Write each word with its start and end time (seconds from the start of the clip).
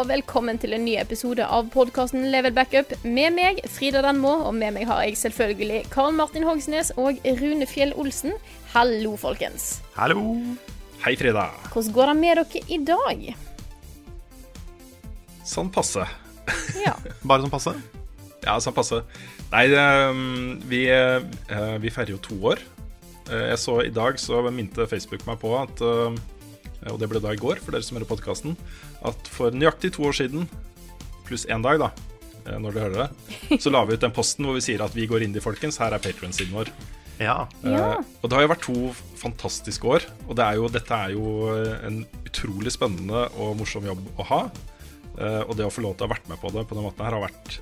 Og 0.00 0.08
velkommen 0.08 0.56
til 0.56 0.72
en 0.72 0.84
ny 0.86 0.94
episode 0.96 1.44
av 1.44 1.66
podkasten 1.74 2.22
Level 2.32 2.54
Backup 2.56 2.92
med 3.04 3.34
meg, 3.36 3.58
Frida 3.68 4.00
Denmo, 4.00 4.30
og 4.48 4.54
med 4.56 4.72
meg 4.78 4.86
har 4.88 5.02
jeg 5.04 5.18
selvfølgelig 5.20 5.82
Karl 5.92 6.14
Martin 6.16 6.46
Hogsnes 6.48 6.88
og 6.96 7.20
Rune 7.40 7.68
Fjell 7.68 7.92
Olsen. 8.00 8.32
Hallo, 8.72 9.12
folkens. 9.20 9.82
Hallo. 9.98 10.22
Hei, 11.04 11.12
Frida. 11.20 11.50
Hvordan 11.68 11.92
går 11.98 12.12
det 12.12 12.16
med 12.22 12.40
dere 12.40 12.64
i 12.72 12.80
dag? 12.88 13.28
Sånn 15.44 15.68
passe. 15.74 16.08
Ja. 16.80 16.96
Bare 17.28 17.44
sånn 17.44 17.52
passe? 17.52 17.76
Ja, 18.46 18.56
sånn 18.64 18.76
passe. 18.76 19.02
Nei, 19.52 19.66
ehm, 19.68 20.60
vi, 20.70 20.86
eh, 20.88 21.76
vi 21.82 21.92
feirer 21.92 22.16
jo 22.16 22.22
to 22.24 22.40
år. 22.54 22.64
Eh, 23.28 23.50
Jeg 23.52 23.60
så 23.60 23.82
i 23.84 23.92
dag, 23.92 24.16
så 24.16 24.40
minte 24.48 24.88
Facebook 24.88 25.28
meg 25.28 25.42
på 25.44 25.52
at 25.60 25.84
eh, 25.84 26.20
Og 26.88 27.00
det 27.00 27.10
ble 27.10 27.20
da 27.20 27.34
i 27.34 27.40
går, 27.40 27.60
for 27.60 27.76
dere 27.76 27.84
som 27.84 27.98
hører 27.98 28.08
podkasten, 28.08 28.56
at 29.06 29.28
for 29.28 29.52
nøyaktig 29.52 29.92
to 29.96 30.06
år 30.08 30.16
siden, 30.16 30.48
pluss 31.28 31.44
én 31.50 31.64
dag, 31.64 31.82
da, 31.82 31.90
eh, 32.46 32.56
når 32.56 32.72
dere 32.72 32.86
hører 32.86 33.02
det, 33.04 33.60
så 33.62 33.72
la 33.72 33.84
vi 33.84 33.98
ut 33.98 34.06
den 34.06 34.16
posten 34.16 34.48
hvor 34.48 34.56
vi 34.56 34.64
sier 34.64 34.84
at 34.84 34.96
vi 34.96 35.08
går 35.10 35.26
inn 35.26 35.36
i 35.36 35.44
folkens, 35.44 35.80
her 35.82 35.92
er 35.92 36.02
patrion-siden 36.02 36.56
vår. 36.56 36.72
Ja. 37.20 37.44
Ja. 37.60 38.00
Eh, 38.00 38.10
og 38.22 38.30
det 38.30 38.38
har 38.38 38.46
jo 38.46 38.52
vært 38.54 38.64
to 38.64 38.78
fantastiske 39.20 39.84
år. 39.86 40.06
Og 40.26 40.36
det 40.38 40.46
er 40.46 40.56
jo, 40.56 40.70
dette 40.72 40.96
er 40.96 41.12
jo 41.12 41.32
eh, 41.52 41.74
en 41.90 42.02
utrolig 42.24 42.72
spennende 42.72 43.26
og 43.36 43.58
morsom 43.60 43.88
jobb 43.90 44.06
å 44.16 44.28
ha. 44.32 44.42
Uh, 45.20 45.42
og 45.42 45.56
det 45.58 45.66
å 45.66 45.72
få 45.74 45.82
lov 45.84 45.96
til 45.98 46.06
å 46.06 46.08
ha 46.08 46.14
vært 46.14 46.28
med 46.30 46.38
på 46.40 46.48
det 46.54 46.62
på 46.70 46.76
den 46.78 46.84
måten 46.86 47.02
her 47.04 47.12
har 47.12 47.24
vært 47.26 47.56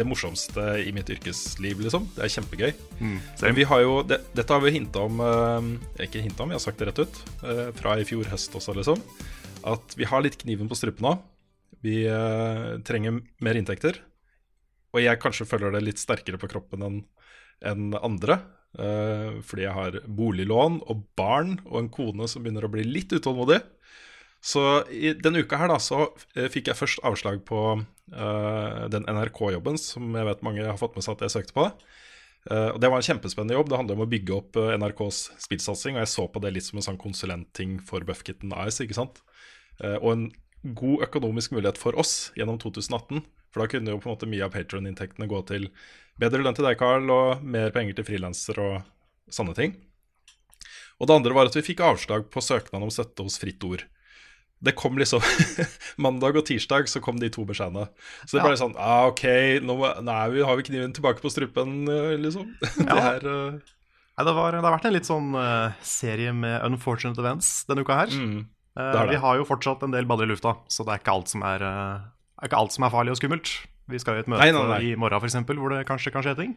det 0.00 0.06
morsomste 0.08 0.64
i 0.82 0.90
mitt 0.96 1.08
yrkesliv, 1.12 1.80
liksom. 1.84 2.08
Det 2.16 2.24
er 2.26 2.32
kjempegøy. 2.34 2.70
Men 3.44 3.56
vi 3.56 3.66
har 3.70 3.82
jo, 3.84 3.98
det, 4.08 4.18
dette 4.36 4.56
har 4.56 4.62
vi 4.64 4.72
hinta 4.74 5.04
om 5.06 5.20
eh, 5.24 6.04
Ikke 6.06 6.22
hinta 6.24 6.44
om, 6.44 6.50
vi 6.52 6.56
har 6.58 6.64
sagt 6.64 6.80
det 6.80 6.88
rett 6.90 7.02
ut. 7.04 7.20
eh, 7.44 7.68
fra 7.78 7.98
i 8.00 8.06
fjor 8.08 8.28
høst 8.32 8.56
også, 8.58 8.74
liksom. 8.80 9.02
At 9.70 9.94
vi 10.00 10.08
har 10.08 10.22
litt 10.24 10.38
kniven 10.40 10.68
på 10.70 10.78
strupen 10.78 11.04
nå. 11.06 11.14
Vi 11.84 12.02
eh, 12.08 12.78
trenger 12.84 13.20
mer 13.44 13.56
inntekter. 13.60 14.00
Og 14.90 15.04
jeg 15.04 15.20
kanskje 15.22 15.46
føler 15.46 15.70
det 15.76 15.84
litt 15.86 16.00
sterkere 16.02 16.40
på 16.40 16.48
kroppen 16.50 16.82
enn 16.86 17.00
enn 17.60 17.90
andre. 18.00 18.38
eh, 18.80 19.36
fordi 19.44 19.66
jeg 19.66 19.74
har 19.76 19.98
boliglån 20.08 20.78
og 20.88 21.02
barn 21.18 21.58
og 21.66 21.76
en 21.82 21.90
kone 21.92 22.28
som 22.30 22.42
begynner 22.42 22.64
å 22.64 22.70
bli 22.72 22.84
litt 22.88 23.12
utålmodig. 23.12 23.58
Så 24.40 24.60
i 24.88 25.12
denne 25.20 25.42
uka 25.44 25.58
her 25.60 25.68
da, 25.68 25.76
så 25.82 26.06
eh, 26.34 26.48
fikk 26.52 26.70
jeg 26.70 26.78
først 26.78 27.02
avslag 27.04 27.42
på 27.48 27.62
uh, 27.76 28.82
den 28.92 29.04
NRK-jobben 29.04 29.76
som 29.80 30.14
jeg 30.16 30.28
vet 30.30 30.44
mange 30.46 30.64
har 30.64 30.78
fått 30.80 30.96
med 30.96 31.04
seg 31.04 31.18
at 31.18 31.26
jeg 31.26 31.34
søkte 31.34 31.56
på. 31.56 31.66
Uh, 32.48 32.70
og 32.72 32.78
Det 32.80 32.88
var 32.88 33.02
en 33.02 33.08
kjempespennende 33.10 33.58
jobb. 33.58 33.68
Det 33.68 33.80
handler 33.82 33.98
om 33.98 34.06
å 34.06 34.10
bygge 34.10 34.38
opp 34.38 34.56
uh, 34.56 34.72
NRKs 34.80 35.18
spillsatsing. 35.44 35.98
Og 35.98 36.06
jeg 36.06 36.12
så 36.14 36.24
på 36.32 36.40
det 36.40 36.54
litt 36.56 36.68
som 36.68 36.80
en 36.80 36.88
sånn 36.88 37.00
konsulentting 37.00 37.76
for 37.84 38.06
Buffkitten 38.08 38.56
Ice. 38.64 38.80
ikke 38.84 38.96
sant? 38.96 39.20
Og 39.80 40.10
en 40.12 40.24
god 40.76 41.06
økonomisk 41.06 41.54
mulighet 41.56 41.78
for 41.80 41.96
oss 41.96 42.34
gjennom 42.36 42.58
2018. 42.60 43.22
For 43.50 43.62
da 43.62 43.68
kunne 43.72 43.94
jo 43.94 44.00
på 44.00 44.10
en 44.10 44.14
måte 44.14 44.28
mye 44.28 44.44
av 44.44 44.52
Patron-inntektene 44.52 45.28
gå 45.30 45.40
til 45.48 45.70
bedre 46.20 46.42
lønn 46.44 46.56
til 46.56 46.68
deg, 46.68 46.76
Carl, 46.80 47.08
og 47.12 47.40
mer 47.40 47.72
penger 47.74 47.96
til 47.96 48.06
frilanser 48.10 48.60
og 48.60 48.74
sånne 49.32 49.56
ting. 49.56 49.72
Og 51.00 51.08
det 51.08 51.16
andre 51.16 51.36
var 51.36 51.48
at 51.48 51.56
vi 51.56 51.64
fikk 51.64 51.80
avslag 51.84 52.28
på 52.32 52.42
søknaden 52.44 52.84
om 52.86 52.92
støtte 52.92 53.24
hos 53.24 53.40
Fritt 53.40 53.64
Ord. 53.64 53.86
Det 54.60 54.74
kom 54.76 54.98
liksom 55.00 55.24
Mandag 56.04 56.36
og 56.36 56.44
tirsdag 56.44 56.88
så 56.92 57.00
kom 57.00 57.16
de 57.20 57.30
to 57.32 57.46
beskjedene. 57.48 57.86
Så 58.26 58.36
det 58.36 58.44
ble 58.44 58.58
sånn 58.60 58.74
ah, 58.76 59.06
OK, 59.08 59.24
nå 59.64 59.76
vi, 59.80 60.42
har 60.44 60.58
vi 60.58 60.66
kniven 60.66 60.92
tilbake 60.96 61.22
på 61.24 61.32
strupen, 61.32 61.84
liksom. 62.20 62.50
Ja. 62.84 62.92
Det 62.92 63.04
her 63.06 63.28
uh... 63.28 63.76
Nei, 64.20 64.26
det, 64.28 64.32
var, 64.36 64.52
det 64.52 64.60
har 64.60 64.74
vært 64.74 64.86
en 64.90 64.92
litt 64.92 65.08
sånn 65.08 65.30
uh, 65.32 65.72
serie 65.86 66.32
med 66.36 66.60
unfortunate 66.66 67.22
events 67.22 67.62
denne 67.70 67.86
uka 67.86 68.02
her. 68.02 68.10
mm, 68.12 68.40
det 68.76 68.84
det. 68.84 68.98
Uh, 69.00 69.12
vi 69.14 69.20
har 69.22 69.38
jo 69.40 69.46
fortsatt 69.48 69.86
en 69.86 69.94
del 69.94 70.04
baller 70.10 70.28
i 70.28 70.32
lufta, 70.34 70.58
så 70.68 70.84
det 70.84 70.92
er 70.92 71.00
ikke 71.00 71.14
alt 71.14 71.32
som 71.32 71.44
er, 71.46 71.64
eh, 71.64 72.02
er, 72.36 72.50
ikke 72.50 72.58
alt 72.60 72.74
som 72.76 72.84
er 72.84 72.92
farlig 72.92 73.14
og 73.14 73.20
skummelt. 73.22 73.54
Vi 73.90 74.02
skal 74.02 74.18
jo 74.18 74.20
i 74.20 74.24
et 74.26 74.28
møte 74.28 74.44
Nei, 74.44 74.52
nei, 74.52 74.66
nei. 74.68 74.82
i 74.90 74.98
morgen 75.00 75.24
eksempel, 75.24 75.56
hvor 75.56 75.72
det 75.72 75.86
kanskje 75.88 76.12
kan 76.12 76.26
skje 76.26 76.36
ting. 76.36 76.52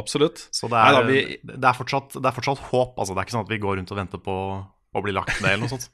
Absolutt. 0.00 0.46
Så 0.54 0.70
det 0.72 0.80
er, 0.80 0.88
Nei 0.88 0.96
da, 0.96 1.04
vi- 1.06 1.38
det, 1.44 1.60
er 1.60 1.76
fortsatt, 1.76 2.16
det 2.16 2.24
er 2.24 2.36
fortsatt 2.40 2.64
håp. 2.70 2.96
Altså, 2.96 3.12
det 3.12 3.20
er 3.20 3.28
ikke 3.28 3.36
sånn 3.36 3.46
at 3.46 3.52
vi 3.52 3.60
går 3.62 3.78
rundt 3.82 3.92
og 3.92 4.00
venter 4.00 4.24
på 4.24 4.34
å 4.64 5.04
bli 5.04 5.12
lagt 5.12 5.42
ned 5.42 5.52
eller 5.52 5.66
noe 5.66 5.74
sånt. 5.76 5.90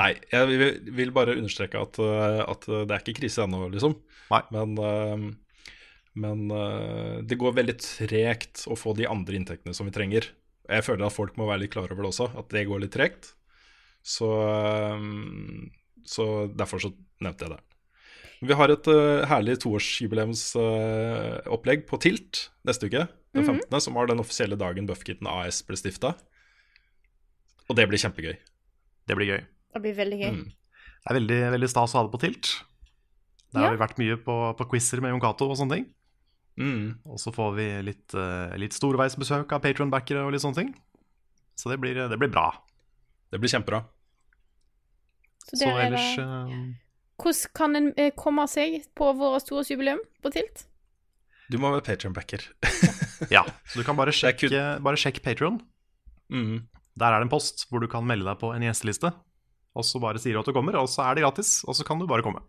Nei, 0.00 0.14
jeg 0.32 0.46
vil, 0.88 1.10
bare 1.12 1.34
understreke 1.36 1.76
at, 1.80 1.98
eh, 2.00 2.40
at 2.48 2.64
det 2.64 2.94
er 2.94 3.00
ikke 3.02 3.20
krise 3.20 3.42
ennå, 3.44 3.68
liksom. 3.74 3.92
Nei. 4.32 4.42
Men, 4.54 4.70
eh, 4.80 5.18
men 6.22 6.38
eh, 6.56 7.16
det 7.28 7.36
går 7.40 7.58
veldig 7.58 7.76
tregt 7.82 8.56
å 8.72 8.74
få 8.78 8.90
de 8.96 9.10
andre 9.10 9.34
inntektene 9.36 9.74
som 9.76 9.86
vi 9.88 9.94
trenger. 9.94 10.22
Jeg 10.70 10.86
føler 10.86 11.04
at 11.06 11.16
folk 11.16 11.32
må 11.36 11.44
være 11.50 11.62
litt 11.64 11.74
klar 11.74 11.90
over 11.92 12.02
det 12.06 12.12
også, 12.12 12.26
at 12.40 12.46
det 12.54 12.68
går 12.70 12.78
litt 12.84 12.96
tregt. 12.96 13.22
Så, 14.02 14.28
så 16.10 16.24
derfor 16.58 16.78
så 16.82 16.90
nevnte 17.22 17.44
jeg 17.44 17.52
det. 17.52 17.62
Vi 18.42 18.54
har 18.58 18.68
et 18.72 18.86
herlig 19.30 19.54
toårsjubileumsopplegg 19.62 21.80
på 21.86 21.96
Tilt 22.02 22.34
neste 22.66 22.86
uke, 22.90 23.02
den 23.36 23.44
15., 23.46 23.80
som 23.84 23.94
var 23.94 24.04
den 24.10 24.22
offisielle 24.22 24.56
dagen 24.58 24.88
Buffkitten 24.88 25.26
AS 25.30 25.56
ble 25.66 25.76
stifta. 25.78 26.10
Og 27.68 27.74
det 27.78 27.86
blir 27.90 28.02
kjempegøy. 28.02 28.36
Det 29.06 29.14
blir 29.18 29.28
gøy. 29.36 29.42
Det 29.72 29.82
blir 29.84 29.94
veldig 29.96 30.18
gøy. 30.20 30.30
Mm. 30.36 30.44
Det 31.02 31.10
er 31.10 31.18
veldig, 31.18 31.40
veldig 31.56 31.68
stas 31.72 31.94
å 31.94 31.98
ha 31.98 32.04
det 32.06 32.12
på 32.14 32.20
tilt. 32.22 32.50
Der 33.52 33.60
Ja. 33.60 33.68
har 33.68 33.76
vi 33.76 33.82
vært 33.82 33.98
mye 34.00 34.16
på, 34.24 34.36
på 34.56 34.66
quizer 34.70 35.00
med 35.04 35.10
Jon 35.12 35.20
Cato 35.20 35.48
og 35.50 35.56
sånne 35.58 35.76
ting. 35.76 35.86
Mm. 36.60 36.98
Og 37.08 37.18
så 37.20 37.32
får 37.32 37.54
vi 37.56 37.66
litt, 37.82 38.14
eh, 38.14 38.56
litt 38.60 38.72
storveisbesøk 38.76 39.52
av 39.52 39.60
patronbackere 39.64 40.22
og 40.24 40.32
litt 40.32 40.42
sånne 40.44 40.56
ting. 40.60 40.70
Så 41.56 41.68
det 41.72 41.78
blir, 41.80 41.94
det 42.08 42.18
blir 42.20 42.30
bra. 42.32 42.50
Det 43.32 43.40
blir 43.40 43.48
kjempebra. 43.52 43.82
Så, 45.48 45.56
Så 45.64 45.68
er 45.68 45.86
ellers 45.88 46.16
det... 46.16 46.24
eh, 46.24 46.78
Hvordan 47.22 47.52
kan 47.54 47.76
en 47.76 47.92
komme 48.18 48.44
seg 48.50 48.82
på 48.98 49.12
vårt 49.14 49.50
jubileum 49.70 50.00
på 50.24 50.32
Tilt? 50.34 50.64
Du 51.50 51.58
må 51.60 51.70
være 51.74 51.84
patronbacker. 51.92 52.46
Ja, 53.30 53.44
så 53.70 53.78
du 53.78 53.84
kan 53.86 53.94
bare 53.94 54.10
Det 54.10 54.16
sjekke, 54.18 54.62
bare 54.82 54.98
sjekk 54.98 55.20
Patron. 55.22 55.60
Mm. 56.32 56.64
Der 56.98 57.06
er 57.14 57.20
det 57.20 57.28
en 57.28 57.30
post 57.30 57.68
hvor 57.70 57.78
du 57.78 57.86
kan 57.86 58.02
melde 58.04 58.26
deg 58.26 58.40
på 58.40 58.48
en 58.50 58.64
gjesteliste. 58.66 59.12
Og 59.72 59.86
så 59.88 60.00
bare 60.02 60.20
sier 60.20 60.36
du 60.36 60.42
at 60.42 60.48
du 60.48 60.54
kommer, 60.56 60.76
og 60.80 60.90
så 60.90 61.06
er 61.06 61.16
det 61.16 61.24
gratis, 61.24 61.60
og 61.64 61.76
så 61.78 61.86
kan 61.86 62.00
du 62.00 62.08
bare 62.08 62.24
komme. 62.24 62.42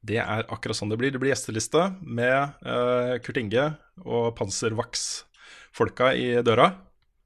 Det 0.00 0.20
er 0.22 0.46
akkurat 0.48 0.78
sånn 0.78 0.92
det 0.92 0.98
blir. 1.00 1.12
Det 1.12 1.20
blir 1.20 1.34
gjesteliste 1.34 1.90
med 2.00 2.54
uh, 2.64 3.16
Kurt 3.24 3.40
Inge 3.40 3.66
og 4.06 4.30
Panservax-folka 4.38 6.14
i 6.16 6.30
døra. 6.46 6.70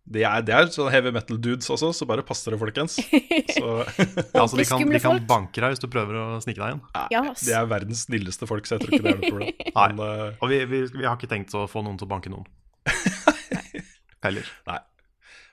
Det 0.04 0.20
er, 0.28 0.42
det 0.44 0.52
er 0.52 0.66
sånn 0.68 0.90
heavy 0.92 1.14
metal 1.14 1.38
dudes 1.40 1.70
også, 1.72 1.88
så 1.96 2.04
bare 2.08 2.24
pass 2.26 2.42
dere, 2.44 2.58
folkens. 2.60 2.98
Så, 3.56 3.68
Ja, 4.34 4.42
altså, 4.42 4.58
de, 4.58 4.66
kan, 4.68 4.82
de 4.84 5.00
kan 5.00 5.20
banke 5.28 5.62
deg 5.62 5.72
hvis 5.72 5.80
du 5.80 5.86
prøver 5.88 6.18
å 6.20 6.24
snike 6.44 6.60
deg 6.60 6.74
inn. 6.74 6.82
Ja, 7.14 7.22
ass. 7.30 7.46
det 7.46 7.54
er 7.56 7.70
verdens 7.70 8.04
snilleste 8.04 8.48
folk, 8.50 8.68
så 8.68 8.76
jeg 8.76 8.84
tror 8.84 8.96
ikke 8.98 9.06
det 9.06 9.14
er 9.14 9.20
noe 9.22 9.30
problem. 9.30 9.62
Nei. 9.78 9.86
Men, 9.94 10.02
uh... 10.04 10.42
Og 10.44 10.52
vi, 10.52 10.58
vi, 10.68 10.82
vi 10.92 11.06
har 11.08 11.16
ikke 11.16 11.30
tenkt 11.30 11.56
å 11.56 11.64
få 11.70 11.84
noen 11.86 11.96
til 12.00 12.08
å 12.08 12.12
banke 12.12 12.32
noen. 12.34 12.44
Heller. 14.26 14.50
nei. 14.68 14.82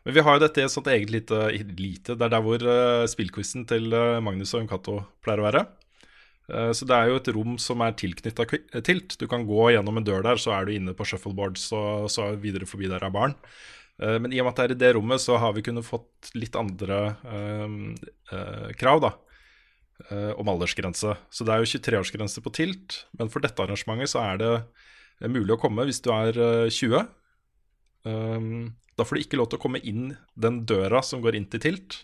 Men 0.06 0.16
vi 0.18 0.24
har 0.26 0.38
jo 0.38 0.42
dette 0.42 0.62
i 0.62 0.66
et 0.66 0.74
sånt 0.74 0.90
eget 0.90 1.12
lite, 1.14 1.38
lite 1.78 2.16
Det 2.18 2.26
er 2.26 2.34
der 2.34 2.42
hvor 2.46 2.64
uh, 2.66 3.06
spillquizen 3.10 3.68
til 3.70 3.92
eh, 3.94 4.22
Magnus 4.24 4.56
og 4.56 4.64
Uncato 4.64 4.98
pleier 5.22 5.44
å 5.44 5.46
være. 5.46 5.66
Uh, 6.50 6.72
så 6.74 6.88
det 6.90 6.98
er 6.98 7.12
jo 7.12 7.20
et 7.20 7.30
rom 7.36 7.60
som 7.62 7.84
er 7.86 7.98
tilknytta 8.00 8.48
Tilt. 8.82 9.18
Du 9.22 9.28
kan 9.30 9.46
gå 9.46 9.70
gjennom 9.76 10.02
en 10.02 10.08
dør 10.08 10.26
der, 10.26 10.42
så 10.42 10.56
er 10.58 10.66
du 10.66 10.74
inne 10.74 10.96
på 10.98 11.06
shuffleboards, 11.06 11.68
og 11.78 12.10
så 12.14 12.32
videre 12.42 12.70
forbi 12.70 12.90
der 12.90 13.06
er 13.06 13.14
barn. 13.14 13.38
Uh, 14.02 14.18
Men 14.18 14.34
i 14.34 14.42
og 14.42 14.50
med 14.50 14.56
at 14.56 14.64
det 14.64 14.66
er 14.66 14.76
i 14.76 14.82
det 14.88 14.94
rommet, 14.98 15.22
så 15.22 15.38
har 15.38 15.54
vi 15.54 15.66
kunnet 15.70 15.86
fått 15.86 16.34
litt 16.34 16.58
andre 16.58 17.02
uh, 17.22 18.72
krav, 18.82 19.06
da. 19.06 19.14
om 20.42 20.50
aldersgrense. 20.50 21.14
Så 21.30 21.46
det 21.46 21.54
er 21.54 21.62
jo 21.62 21.78
23-årsgrense 21.78 22.42
på 22.42 22.50
Tilt, 22.58 23.04
men 23.20 23.30
for 23.30 23.44
dette 23.44 23.62
arrangementet 23.62 24.10
så 24.10 24.24
er 24.26 24.40
det 24.42 24.54
mulig 25.30 25.56
å 25.56 25.60
komme 25.62 25.86
hvis 25.88 26.02
du 26.02 26.10
er 26.14 26.38
eh, 26.38 26.70
20. 26.72 27.10
Um, 28.08 28.72
da 29.02 29.08
får 29.08 29.18
du 29.18 29.24
ikke 29.26 29.40
lov 29.40 29.50
til 29.50 29.58
å 29.58 29.64
komme 29.64 29.82
inn 29.82 30.14
den 30.38 30.62
døra 30.70 31.02
som 31.06 31.24
går 31.24 31.40
inn 31.40 31.50
til 31.50 31.64
Tilt. 31.64 32.04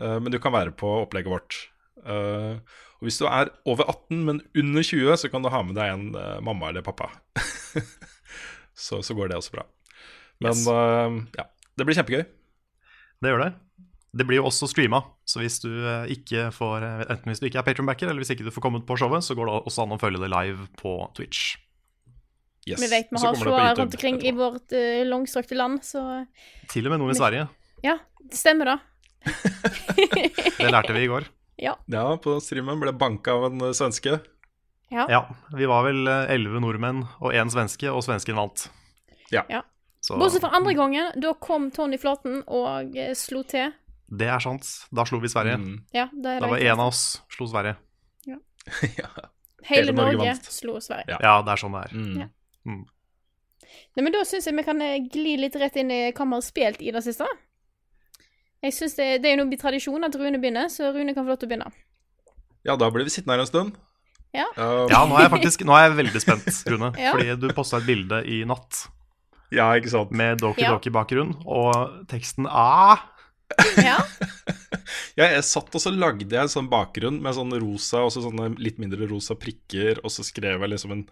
Eh, 0.00 0.16
men 0.20 0.32
du 0.32 0.40
kan 0.40 0.54
være 0.54 0.72
på 0.76 0.88
opplegget 1.02 1.32
vårt. 1.32 1.58
Eh, 2.00 2.56
og 2.98 3.04
hvis 3.04 3.20
du 3.20 3.26
er 3.28 3.52
over 3.68 3.84
18, 3.90 4.22
men 4.24 4.40
under 4.56 4.86
20, 4.86 5.18
så 5.20 5.30
kan 5.30 5.44
du 5.44 5.52
ha 5.52 5.60
med 5.66 5.76
deg 5.76 5.92
en 5.92 6.06
eh, 6.18 6.38
mamma 6.44 6.70
eller 6.72 6.86
pappa. 6.86 7.10
så, 8.86 9.02
så 9.04 9.16
går 9.16 9.30
det 9.30 9.42
også 9.42 9.58
bra. 9.58 9.68
Men 10.42 10.56
Yes. 10.56 10.64
ja, 11.38 11.44
det 11.78 11.84
blir 11.86 11.96
kjempegøy. 11.96 12.24
Det 13.22 13.30
gjør 13.30 13.44
det. 13.44 13.52
Det 14.14 14.26
blir 14.26 14.38
jo 14.40 14.48
også 14.48 14.68
streama, 14.70 15.00
så 15.26 15.40
hvis 15.42 15.56
du 15.62 15.70
ikke 16.12 16.48
får 16.54 16.84
Enten 16.84 17.30
hvis 17.30 17.40
du 17.42 17.48
ikke 17.48 17.58
er 17.62 17.66
patronbacker, 17.66 18.06
eller 18.06 18.22
hvis 18.22 18.30
ikke 18.34 18.46
du 18.46 18.52
får 18.54 18.62
kommet 18.62 18.84
på 18.86 18.96
showet, 18.98 19.26
så 19.26 19.34
går 19.34 19.48
det 19.48 19.54
også 19.58 19.86
an 19.86 19.94
å 19.96 19.98
følge 19.98 20.22
det 20.22 20.30
live 20.30 20.68
på 20.78 20.92
Twitch. 21.18 21.56
Yes. 22.66 22.80
Vi 22.80 22.88
vet 22.88 23.10
vi 23.10 23.20
har 23.20 23.34
seere 23.36 23.74
rundt 23.76 23.94
omkring 23.94 24.22
i 24.24 24.32
vårt 24.32 24.72
uh, 24.72 25.04
langstrakte 25.04 25.56
land, 25.58 25.82
så 25.84 26.24
Til 26.72 26.86
og 26.88 26.94
med 26.94 27.02
noen 27.02 27.12
i 27.12 27.18
Sverige. 27.18 27.48
ja, 27.84 27.98
det 28.24 28.38
stemmer 28.40 28.72
da. 28.72 28.78
Det 30.58 30.70
lærte 30.70 30.92
vi 30.96 31.04
i 31.04 31.10
går. 31.10 31.26
Ja. 31.60 31.74
Ja, 31.92 32.06
på 32.16 32.38
streamen 32.42 32.80
ble 32.80 32.92
banka 32.96 33.34
av 33.36 33.50
en 33.50 33.60
uh, 33.62 33.72
svenske. 33.76 34.18
Ja. 34.92 35.06
Ja, 35.10 35.20
vi 35.56 35.66
var 35.66 35.82
vel 35.86 36.06
eh, 36.06 36.32
elleve 36.34 36.60
nordmenn 36.62 37.00
og 37.18 37.32
én 37.34 37.48
svenske, 37.50 37.88
og 37.90 38.04
svensken 38.04 38.36
vant. 38.38 38.68
Ja. 39.32 39.42
Ja. 39.50 39.62
Så 40.04 40.18
Bortsett 40.20 40.44
fra 40.44 40.52
andre 40.54 40.74
gangen, 40.76 41.08
da 41.20 41.32
kom 41.40 41.70
Tony 41.74 41.98
Flaten 41.98 42.42
og 42.46 42.94
uh, 42.96 43.12
slo 43.18 43.42
til. 43.48 43.72
det 44.08 44.28
er 44.28 44.44
sant. 44.44 44.68
Da 44.94 45.06
slo 45.08 45.20
vi 45.22 45.32
Sverige. 45.32 45.56
Mm. 45.60 45.78
Ja, 45.96 46.08
det 46.12 46.36
er 46.36 46.44
Da 46.44 46.52
var 46.52 46.64
en 46.64 46.80
av 46.80 46.92
oss 46.92 47.04
slo 47.32 47.48
Sverige. 47.50 47.76
ja. 49.00 49.08
Hele 49.64 49.90
hele 49.90 49.92
Norge 49.96 50.16
Norge 50.20 50.36
slo 50.52 50.78
Sverige. 50.80 51.08
Ja. 51.12 51.18
Ja, 51.20 51.34
det 51.44 51.54
er 51.54 51.60
sånn 51.60 51.76
det 51.76 51.84
er. 51.88 51.96
Mm. 51.96 52.30
Ja. 52.64 52.80
Nei, 53.96 54.02
men 54.04 54.12
Da 54.14 54.20
syns 54.28 54.46
jeg 54.46 54.54
vi 54.56 54.62
kan 54.66 54.80
eh, 54.82 55.00
gli 55.12 55.36
litt 55.40 55.56
rett 55.60 55.76
inn 55.80 55.90
i 55.90 56.00
hva 56.12 56.24
vi 56.28 56.36
har 56.36 56.44
spilt 56.44 56.82
i 56.84 56.92
det 56.94 57.02
siste. 57.06 57.26
Jeg 58.64 58.72
synes 58.76 58.94
Det, 58.96 59.08
det 59.22 59.30
er 59.30 59.36
jo 59.36 59.44
noe 59.44 59.58
tradisjon 59.60 60.04
at 60.06 60.14
Rune 60.16 60.38
begynner, 60.40 60.70
så 60.72 60.92
Rune 60.94 61.12
kan 61.14 61.24
få 61.26 61.34
lov 61.34 61.40
til 61.42 61.48
å 61.48 61.52
begynne. 61.54 61.72
ja, 62.64 62.76
da 62.80 62.88
blir 62.90 63.04
vi 63.04 63.12
sittende 63.12 63.36
her 63.36 63.44
en 63.44 63.50
stund. 63.50 63.74
Ja. 64.34 64.46
Um, 64.56 64.88
Ja, 64.90 65.04
nå 65.06 65.14
er 65.18 65.26
jeg 65.28 65.32
faktisk 65.36 65.64
nå 65.68 65.74
er 65.76 65.88
jeg 65.88 65.96
veldig 66.00 66.20
spent, 66.22 66.48
Rune. 66.72 66.92
Ja. 66.98 67.12
Fordi 67.14 67.36
du 67.38 67.48
posta 67.54 67.78
et 67.78 67.86
bilde 67.86 68.22
i 68.26 68.40
natt 68.48 68.86
ja, 69.54 69.68
ikke 69.78 69.92
sant. 69.92 70.10
med 70.16 70.40
Doki 70.42 70.64
Ja. 70.64 70.72
Doki-bakgrunn, 70.74 71.34
og 71.46 72.08
teksten 72.10 72.48
ah, 72.50 73.04
Ja, 73.78 74.00
Ja, 75.18 75.28
jeg 75.28 75.44
satt 75.46 75.70
og 75.76 75.80
så 75.82 75.92
lagde 75.94 76.26
jeg 76.26 76.40
en 76.40 76.50
sånn 76.50 76.66
bakgrunn 76.72 77.20
med 77.22 77.36
sånn 77.36 77.52
rosa 77.62 78.00
og 78.02 78.10
så 78.10 78.24
sånne 78.24 78.48
litt 78.58 78.80
mindre 78.82 79.06
rosa 79.06 79.36
prikker, 79.38 80.00
og 80.02 80.10
så 80.10 80.24
skrev 80.26 80.64
jeg 80.64 80.72
liksom 80.72 80.96
en 80.96 81.04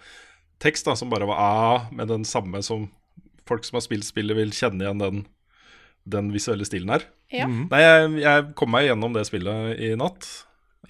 tekst 0.63 0.89
da, 0.89 0.97
som 0.99 1.11
bare 1.13 1.29
var 1.29 1.41
A, 1.43 1.87
med 1.95 2.11
den 2.13 2.27
samme 2.29 2.63
som 2.65 2.89
folk 3.49 3.67
som 3.67 3.79
har 3.79 3.85
spilt 3.85 4.07
spillet, 4.07 4.37
vil 4.39 4.55
kjenne 4.55 4.85
igjen 4.85 5.03
den, 5.03 5.25
den 6.09 6.31
visuelle 6.35 6.67
stilen 6.69 6.95
her. 6.95 7.07
ja. 7.35 7.49
Nei, 7.51 7.83
jeg, 7.83 8.15
jeg 8.23 8.49
kom 8.59 8.73
meg 8.75 8.87
gjennom 8.87 9.17
det 9.17 9.27
spillet 9.29 9.83
i 9.83 9.93
natt. 9.99 10.29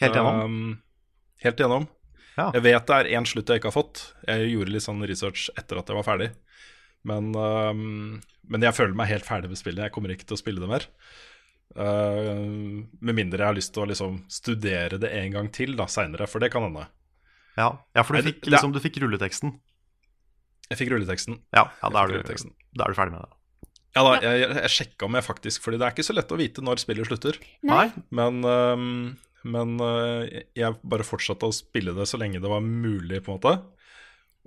helt 0.03 0.17
gjennom. 0.19 0.41
Um, 0.45 1.19
helt 1.45 1.65
gjennom. 1.65 1.89
Ja. 2.37 2.49
Jeg 2.57 2.65
vet 2.65 2.89
det 2.89 2.99
er 2.99 3.11
én 3.19 3.29
slutt 3.29 3.51
jeg 3.51 3.61
ikke 3.61 3.73
har 3.73 3.77
fått. 3.81 4.07
Jeg 4.29 4.53
gjorde 4.55 4.73
litt 4.73 4.87
sånn 4.87 5.05
research 5.09 5.51
etter 5.59 5.81
at 5.81 5.91
jeg 5.91 5.99
var 5.99 6.07
ferdig. 6.07 6.31
Men, 7.09 7.33
um, 7.35 8.23
men 8.49 8.65
jeg 8.65 8.77
føler 8.77 8.97
meg 8.97 9.11
helt 9.11 9.27
ferdig 9.27 9.51
med 9.53 9.61
spillet. 9.61 9.85
Jeg 9.89 9.95
kommer 9.95 10.15
ikke 10.15 10.29
til 10.29 10.39
å 10.39 10.41
spille 10.41 10.63
det 10.63 10.71
mer. 10.71 10.89
Uh, 11.73 12.85
med 13.01 13.17
mindre 13.17 13.41
jeg 13.41 13.49
har 13.49 13.57
lyst 13.57 13.73
til 13.75 13.85
å 13.85 13.89
liksom 13.89 14.23
studere 14.33 15.01
det 15.01 15.13
en 15.19 15.37
gang 15.37 15.49
til 15.53 15.77
da, 15.79 15.89
seinere, 15.91 16.29
for 16.31 16.43
det 16.43 16.53
kan 16.53 16.69
hende. 16.69 16.87
Ja, 17.59 17.69
ja 17.97 18.05
for 18.07 18.17
du 18.17 18.27
fikk, 18.27 18.47
liksom, 18.49 18.73
du 18.75 18.81
fikk 18.83 18.99
rulleteksten. 19.03 19.55
Jeg 20.71 20.81
fikk 20.81 20.93
rulleteksten. 20.95 21.39
Ja, 21.53 21.67
ja 21.83 21.93
da, 21.93 22.03
er 22.03 22.11
du, 22.11 22.19
rulleteksten. 22.19 22.55
da 22.77 22.87
er 22.87 22.95
du 22.95 22.99
ferdig 22.99 23.17
med 23.17 23.27
det. 23.27 23.39
Ja 23.93 24.05
da, 24.07 24.13
jeg, 24.25 24.45
jeg, 24.49 24.73
sjekka 24.73 25.05
om 25.05 25.17
jeg 25.19 25.25
faktisk 25.27 25.61
Fordi 25.67 25.77
det 25.77 25.85
er 25.85 25.93
ikke 25.93 26.07
så 26.07 26.15
lett 26.17 26.31
å 26.33 26.39
vite 26.41 26.65
når 26.65 26.81
spillet 26.81 27.11
slutter. 27.11 27.37
Nei. 27.69 27.91
Men, 28.15 28.41
um, 28.41 28.87
men 29.45 29.75
uh, 29.83 30.25
jeg 30.57 30.79
bare 30.81 31.07
fortsatte 31.07 31.49
å 31.49 31.57
spille 31.57 31.93
det 31.97 32.09
så 32.09 32.21
lenge 32.21 32.41
det 32.41 32.53
var 32.53 32.65
mulig, 32.65 33.21
på 33.21 33.35
en 33.35 33.41
måte. 33.41 33.57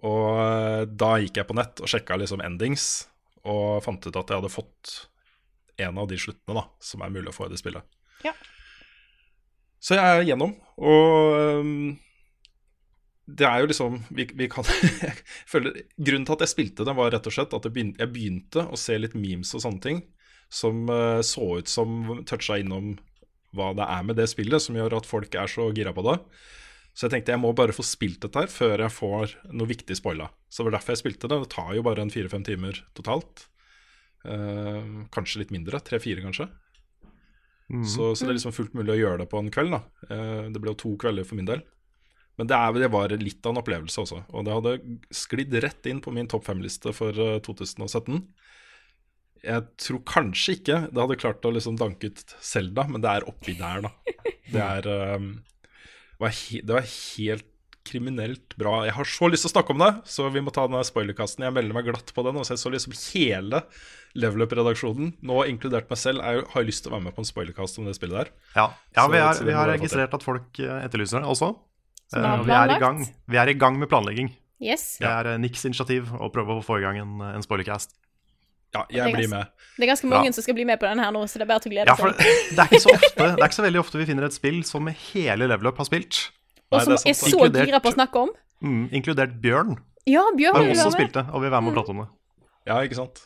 Og 0.06 0.32
uh, 0.40 0.86
da 0.90 1.16
gikk 1.22 1.42
jeg 1.42 1.50
på 1.50 1.58
nett 1.60 1.84
og 1.84 1.92
sjekka 1.92 2.18
liksom 2.22 2.42
endings, 2.46 3.06
og 3.46 3.84
fant 3.86 4.02
ut 4.02 4.16
at 4.16 4.34
jeg 4.34 4.42
hadde 4.42 4.54
fått 4.54 4.96
en 5.86 6.02
av 6.02 6.10
de 6.10 6.18
sluttene 6.20 6.58
da, 6.58 6.66
som 6.82 7.04
er 7.04 7.14
mulig 7.14 7.30
å 7.30 7.36
få 7.36 7.48
i 7.48 7.54
det 7.54 7.60
spillet. 7.62 7.86
Ja. 8.26 8.34
Så 9.84 9.98
jeg 9.98 10.02
er 10.02 10.26
gjennom, 10.26 10.56
og 10.82 11.36
øhm, 11.38 11.90
det 13.26 13.46
er 13.48 13.64
jo 13.64 13.70
liksom 13.72 13.96
vi, 14.14 14.28
vi 14.38 14.48
kan, 14.52 14.68
føler, 15.52 15.82
Grunnen 15.98 16.28
til 16.28 16.36
at 16.36 16.46
jeg 16.46 16.54
spilte 16.54 16.86
det, 16.86 16.94
var 16.98 17.10
rett 17.14 17.26
og 17.26 17.34
slett 17.34 17.56
at 17.58 17.66
jeg 17.66 17.74
begynte, 17.74 18.04
jeg 18.04 18.14
begynte 18.14 18.66
å 18.70 18.80
se 18.80 18.98
litt 19.00 19.18
memes 19.18 19.54
og 19.58 19.64
sånne 19.66 19.82
ting 19.82 20.04
som 20.54 20.86
eh, 20.94 21.22
så 21.26 21.48
ut 21.60 21.72
som 21.72 22.22
toucha 22.30 22.60
innom 22.62 22.96
hva 23.56 23.72
det 23.78 23.88
er 23.88 24.06
med 24.06 24.20
det 24.20 24.28
spillet 24.30 24.62
som 24.62 24.78
gjør 24.78 25.00
at 25.00 25.10
folk 25.10 25.34
er 25.40 25.50
så 25.50 25.70
gira 25.74 25.94
på 25.96 26.04
det. 26.06 26.20
Så 26.96 27.08
jeg 27.08 27.16
tenkte 27.16 27.34
jeg 27.34 27.42
må 27.44 27.52
bare 27.56 27.76
få 27.76 27.84
spilt 27.88 28.22
dette 28.24 28.44
her 28.44 28.52
før 28.52 28.84
jeg 28.86 28.94
får 28.94 29.34
noe 29.52 29.68
viktig 29.68 29.98
spoila. 30.00 30.30
Så 30.48 30.62
det 30.62 30.70
var 30.70 30.78
derfor 30.78 30.96
jeg 30.96 31.02
spilte 31.02 31.30
det. 31.32 31.40
Det 31.44 31.52
tar 31.56 31.74
jo 31.76 31.84
bare 31.84 32.04
en 32.06 32.12
fire-fem 32.12 32.44
timer 32.48 32.80
totalt. 32.96 33.48
Eh, 34.28 34.94
kanskje 35.16 35.42
litt 35.42 35.52
mindre. 35.56 35.82
Tre-fire, 35.84 36.24
kanskje. 36.24 36.48
Mm. 37.72 37.84
Så, 37.90 38.14
så 38.14 38.28
det 38.28 38.32
er 38.36 38.38
liksom 38.38 38.56
fullt 38.56 38.76
mulig 38.78 38.94
å 38.94 39.00
gjøre 39.00 39.24
det 39.24 39.30
på 39.32 39.42
en 39.42 39.52
kveld. 39.52 39.76
da 39.76 39.82
Eh, 40.16 40.52
Det 40.54 40.62
ble 40.62 40.72
jo 40.76 40.82
to 40.84 40.94
kvelder 41.02 41.28
for 41.28 41.40
min 41.40 41.50
del. 41.50 41.64
Men 42.36 42.50
det, 42.52 42.58
er, 42.58 42.80
det 42.84 42.92
var 42.92 43.14
litt 43.16 43.46
av 43.48 43.54
en 43.54 43.62
opplevelse 43.62 44.02
også. 44.04 44.22
Og 44.36 44.46
det 44.48 44.56
hadde 44.58 44.76
sklidd 45.16 45.56
rett 45.64 45.88
inn 45.88 46.02
på 46.04 46.12
min 46.16 46.28
topp 46.32 46.48
fem-liste 46.50 46.92
for 46.96 47.16
eh, 47.16 47.38
2017. 47.46 48.22
Jeg 49.46 49.66
tror 49.80 50.02
kanskje 50.10 50.56
ikke 50.58 50.80
det 50.90 51.02
hadde 51.04 51.20
klart 51.22 51.46
å 51.46 51.54
liksom 51.54 51.78
danke 51.80 52.10
ut 52.10 52.36
Selda, 52.44 52.88
men 52.90 53.04
det 53.04 53.12
er 53.12 53.28
oppi 53.30 53.58
der, 53.60 53.86
da. 53.86 53.94
Det 54.46 54.62
er 54.62 54.88
um, 55.18 55.30
var 56.22 56.30
he, 56.30 56.60
Det 56.62 56.76
var 56.76 56.86
helt 56.86 57.48
kriminelt 57.86 58.56
bra. 58.58 58.80
Jeg 58.88 58.96
har 58.98 59.08
så 59.10 59.28
lyst 59.30 59.46
til 59.46 59.52
å 59.52 59.54
snakke 59.56 59.74
om 59.76 59.82
det, 59.84 59.92
så 60.10 60.26
vi 60.34 60.42
må 60.42 60.52
ta 60.54 60.64
den 60.70 60.86
spoilerkasten. 60.86 61.46
Jeg 61.46 61.54
melder 61.54 61.78
meg 61.78 61.86
glatt 61.86 62.10
på 62.16 62.24
den. 62.26 62.40
Og 62.42 62.48
så 62.48 62.56
jeg 62.56 62.62
så 62.64 62.72
liksom 62.74 62.96
hele 63.14 63.62
Level 64.18 64.46
Up-redaksjonen, 64.46 65.12
nå 65.28 65.44
inkludert 65.52 65.90
meg 65.92 66.00
selv, 66.02 66.24
er, 66.26 66.42
har 66.54 66.66
lyst 66.66 66.86
til 66.86 66.94
å 66.94 66.96
være 66.96 67.06
med 67.10 67.16
på 67.18 67.22
en 67.22 67.30
spoilerkast 67.30 67.78
om 67.82 67.90
det 67.90 67.94
spillet 67.98 68.24
der. 68.24 68.32
Ja, 68.56 68.68
ja 68.96 69.06
Så- 69.06 69.12
vi, 69.14 69.22
er, 69.22 69.42
vi 69.52 69.58
har 69.60 69.70
registrert 69.70 70.18
at 70.18 70.26
folk 70.26 70.62
eh, 70.64 70.80
etterlyser 70.88 71.22
det 71.22 71.30
også. 71.36 71.52
Eh, 72.14 72.42
vi 72.46 72.52
er 72.54 72.76
i 72.76 72.80
gang, 72.80 73.00
vi 73.28 73.38
er 73.42 73.50
i 73.50 73.54
gang 73.58 73.80
med 73.82 73.90
planlegging. 73.90 74.30
Yes. 74.62 74.98
Det 75.02 75.08
er 75.10 75.32
eh, 75.34 75.38
Nicks 75.42 75.66
initiativ 75.68 76.12
å 76.16 76.30
prøve 76.34 76.60
å 76.60 76.64
få 76.64 76.78
i 76.80 76.84
gang 76.86 77.00
en, 77.02 77.16
en 77.34 77.44
spoilercast. 77.46 77.96
Ja, 78.76 78.84
jeg 78.92 79.14
blir 79.16 79.30
med. 79.32 79.48
Det 79.78 79.86
er 79.86 79.90
ganske 79.94 80.08
mange 80.12 80.32
som 80.36 80.44
skal 80.44 80.56
bli 80.58 80.66
med 80.68 80.80
på 80.82 80.88
den 80.90 81.00
her 81.00 81.12
nå, 81.16 81.22
så 81.32 81.40
det 81.40 81.46
er 81.46 81.52
bare 81.54 81.64
til 81.64 81.72
å 81.72 81.76
glede 81.78 81.88
Ja, 81.88 81.96
seg. 81.96 82.18
det 82.56 82.60
er 82.60 82.72
ikke 82.74 82.82
så 82.84 82.92
ofte 82.92 83.28
Det 83.30 83.40
er 83.40 83.46
ikke 83.48 83.58
så 83.58 83.64
veldig 83.66 83.80
ofte 83.82 84.00
vi 84.02 84.08
finner 84.10 84.26
et 84.28 84.36
spill 84.36 84.58
som 84.68 84.90
hele 84.92 85.48
Level 85.48 85.70
Up 85.72 85.80
har 85.80 85.88
spilt. 85.88 86.18
Og 86.74 86.82
som 86.84 86.92
Nei, 86.92 86.98
er 87.00 87.14
er 87.14 87.16
så 87.16 87.30
Inkludert- 87.32 87.70
gira 87.72 87.80
på 87.80 87.92
å 87.94 87.96
snakke 87.96 88.24
om. 88.26 88.34
Mm, 88.66 88.82
inkludert 89.00 89.38
Bjørn. 89.44 89.78
Ja, 90.10 90.26
Bjørn 90.36 90.58
Har 90.60 90.68
også 90.76 90.92
spilt 90.98 91.16
det 91.16 91.24
og 91.32 91.42
vil 91.46 91.54
være 91.54 91.64
med 91.64 91.72
og 91.72 91.78
prate 91.80 91.94
om 91.96 92.04
det. 92.04 92.10
Ja, 92.68 92.82
ikke 92.84 93.00
sant. 93.00 93.24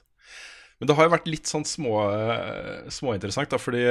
Men 0.79 0.87
det 0.91 0.95
har 0.99 1.07
jo 1.09 1.13
vært 1.15 1.27
litt 1.27 1.49
sånn 1.49 1.65
små, 1.67 1.95
eh, 2.13 2.85
småinteressant, 2.93 3.49
da, 3.51 3.57
fordi 3.59 3.81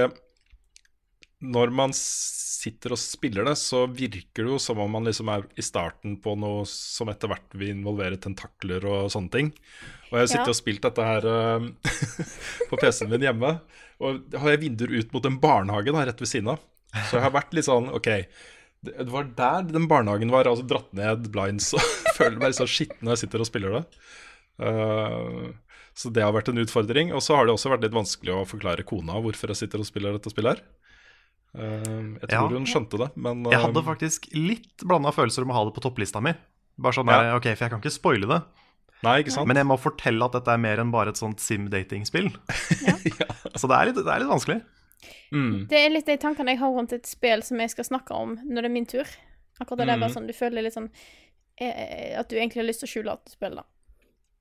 når 1.38 1.71
man 1.71 1.92
sitter 1.95 2.95
og 2.95 2.99
spiller 2.99 3.47
det, 3.47 3.54
så 3.61 3.85
virker 3.87 4.42
det 4.47 4.50
jo 4.50 4.59
som 4.62 4.80
om 4.83 4.90
man 4.90 5.07
liksom 5.07 5.28
er 5.30 5.45
i 5.54 5.62
starten 5.62 6.16
på 6.23 6.35
noe 6.40 6.64
som 6.66 7.11
etter 7.12 7.30
hvert 7.30 7.54
vil 7.54 7.71
involvere 7.76 8.18
tentakler 8.18 8.83
og 8.90 9.12
sånne 9.14 9.30
ting. 9.30 9.52
Og 10.11 10.16
jeg 10.16 10.25
har 10.25 10.30
sittet 10.33 10.49
Ja. 10.49 10.54
og 10.54 10.59
spilt 10.59 10.83
dette 10.88 11.07
her 11.07 11.28
eh, 11.30 11.68
på 12.71 12.80
PC-en 12.80 13.12
min 13.12 13.26
hjemme, 13.28 13.52
og 14.02 14.35
har 14.35 14.54
jeg 14.54 14.62
vinduer 14.64 14.97
ut 14.99 15.14
mot 15.14 15.28
en 15.30 15.38
barnehage 15.42 15.95
da, 15.95 16.04
rett 16.09 16.23
ved 16.25 16.30
siden 16.33 16.50
av. 16.57 16.64
Så 17.07 17.18
jeg 17.18 17.26
har 17.26 17.35
vært 17.35 17.54
litt 17.54 17.68
sånn 17.68 17.90
OK, 17.95 18.09
det 18.87 18.95
det 18.99 19.11
var 19.12 19.30
der 19.38 19.66
den 19.68 19.87
barnehagen 19.90 20.30
var, 20.33 20.47
altså 20.50 20.66
dratt 20.66 20.90
ned 20.97 21.30
blinds 21.35 21.73
og 21.76 21.83
føler 22.18 22.38
meg 22.38 22.50
litt 22.52 22.61
sånn 22.62 22.71
skitten 22.71 23.02
når 23.07 23.14
jeg 23.16 23.25
sitter 23.26 23.42
og 23.45 23.50
spiller 23.50 23.78
det. 23.78 23.85
Uh, 24.59 25.50
så 25.99 26.11
det 26.14 26.23
har 26.23 26.35
vært 26.35 26.50
en 26.52 26.61
utfordring. 26.62 27.11
Og 27.14 27.23
så 27.25 27.35
har 27.35 27.47
det 27.47 27.54
også 27.54 27.73
vært 27.73 27.87
litt 27.87 27.97
vanskelig 27.97 28.35
å 28.35 28.47
forklare 28.47 28.87
kona 28.87 29.18
hvorfor 29.23 29.50
jeg 29.52 29.64
sitter 29.64 29.83
og 29.83 29.88
spiller 29.88 30.14
dette 30.14 30.30
spillet 30.30 30.57
her. 30.59 30.62
Eh, 31.56 32.18
jeg 32.20 32.28
tror 32.28 32.50
Ja. 32.50 32.58
hun 32.58 32.66
skjønte 32.66 32.98
det, 32.98 33.16
men 33.16 33.44
Jeg 33.44 33.60
hadde 33.60 33.78
eh, 33.80 33.86
faktisk 33.86 34.28
litt 34.34 34.84
blanda 34.84 35.10
følelser 35.10 35.42
om 35.42 35.50
å 35.50 35.54
ha 35.54 35.64
det 35.64 35.74
på 35.74 35.80
topplista 35.82 36.20
mi. 36.22 36.34
Bare 36.78 36.92
sånn 36.92 37.08
Ja. 37.08 37.34
ok, 37.36 37.44
For 37.56 37.64
jeg 37.64 37.70
kan 37.70 37.80
ikke 37.80 37.90
spoile 37.94 38.28
det, 38.28 38.42
Nei, 39.02 39.22
ikke 39.22 39.30
sant? 39.32 39.46
men 39.48 39.56
jeg 39.56 39.66
må 39.66 39.78
fortelle 39.78 40.24
at 40.24 40.32
dette 40.32 40.48
er 40.52 40.58
mer 40.58 40.78
enn 40.78 40.90
bare 40.92 41.08
et 41.08 41.16
sånt 41.16 41.38
sim-datingspill. 41.40 42.30
Så 43.58 43.66
det 43.68 43.76
er, 43.78 43.86
litt, 43.86 43.96
det 43.96 44.06
er 44.12 44.20
litt 44.20 44.28
vanskelig. 44.30 44.62
mm, 45.32 45.68
Det 45.68 45.78
er 45.86 45.90
litt 45.90 46.06
de 46.06 46.16
tankene 46.18 46.50
jeg 46.54 46.58
har 46.58 46.70
rundt 46.74 46.92
et 46.92 47.06
spill 47.06 47.42
som 47.42 47.58
jeg 47.58 47.70
skal 47.70 47.84
snakke 47.84 48.10
om 48.14 48.36
når 48.44 48.62
det 48.62 48.64
er 48.70 48.74
min 48.76 48.86
tur. 48.86 49.06
Akkurat 49.60 49.78
det 49.78 49.88
Mm. 49.88 50.00
bare 50.00 50.10
sånn, 50.14 50.26
Du 50.26 50.32
føler 50.32 50.62
litt 50.62 50.74
sånn 50.74 50.90
eh, 51.58 52.14
At 52.18 52.28
du 52.28 52.36
egentlig 52.36 52.56
har 52.62 52.68
lyst 52.68 52.80
til 52.84 52.86
å 52.86 52.92
skjule 53.02 53.12
at 53.12 53.24
du 53.24 53.30
spiller. 53.32 53.64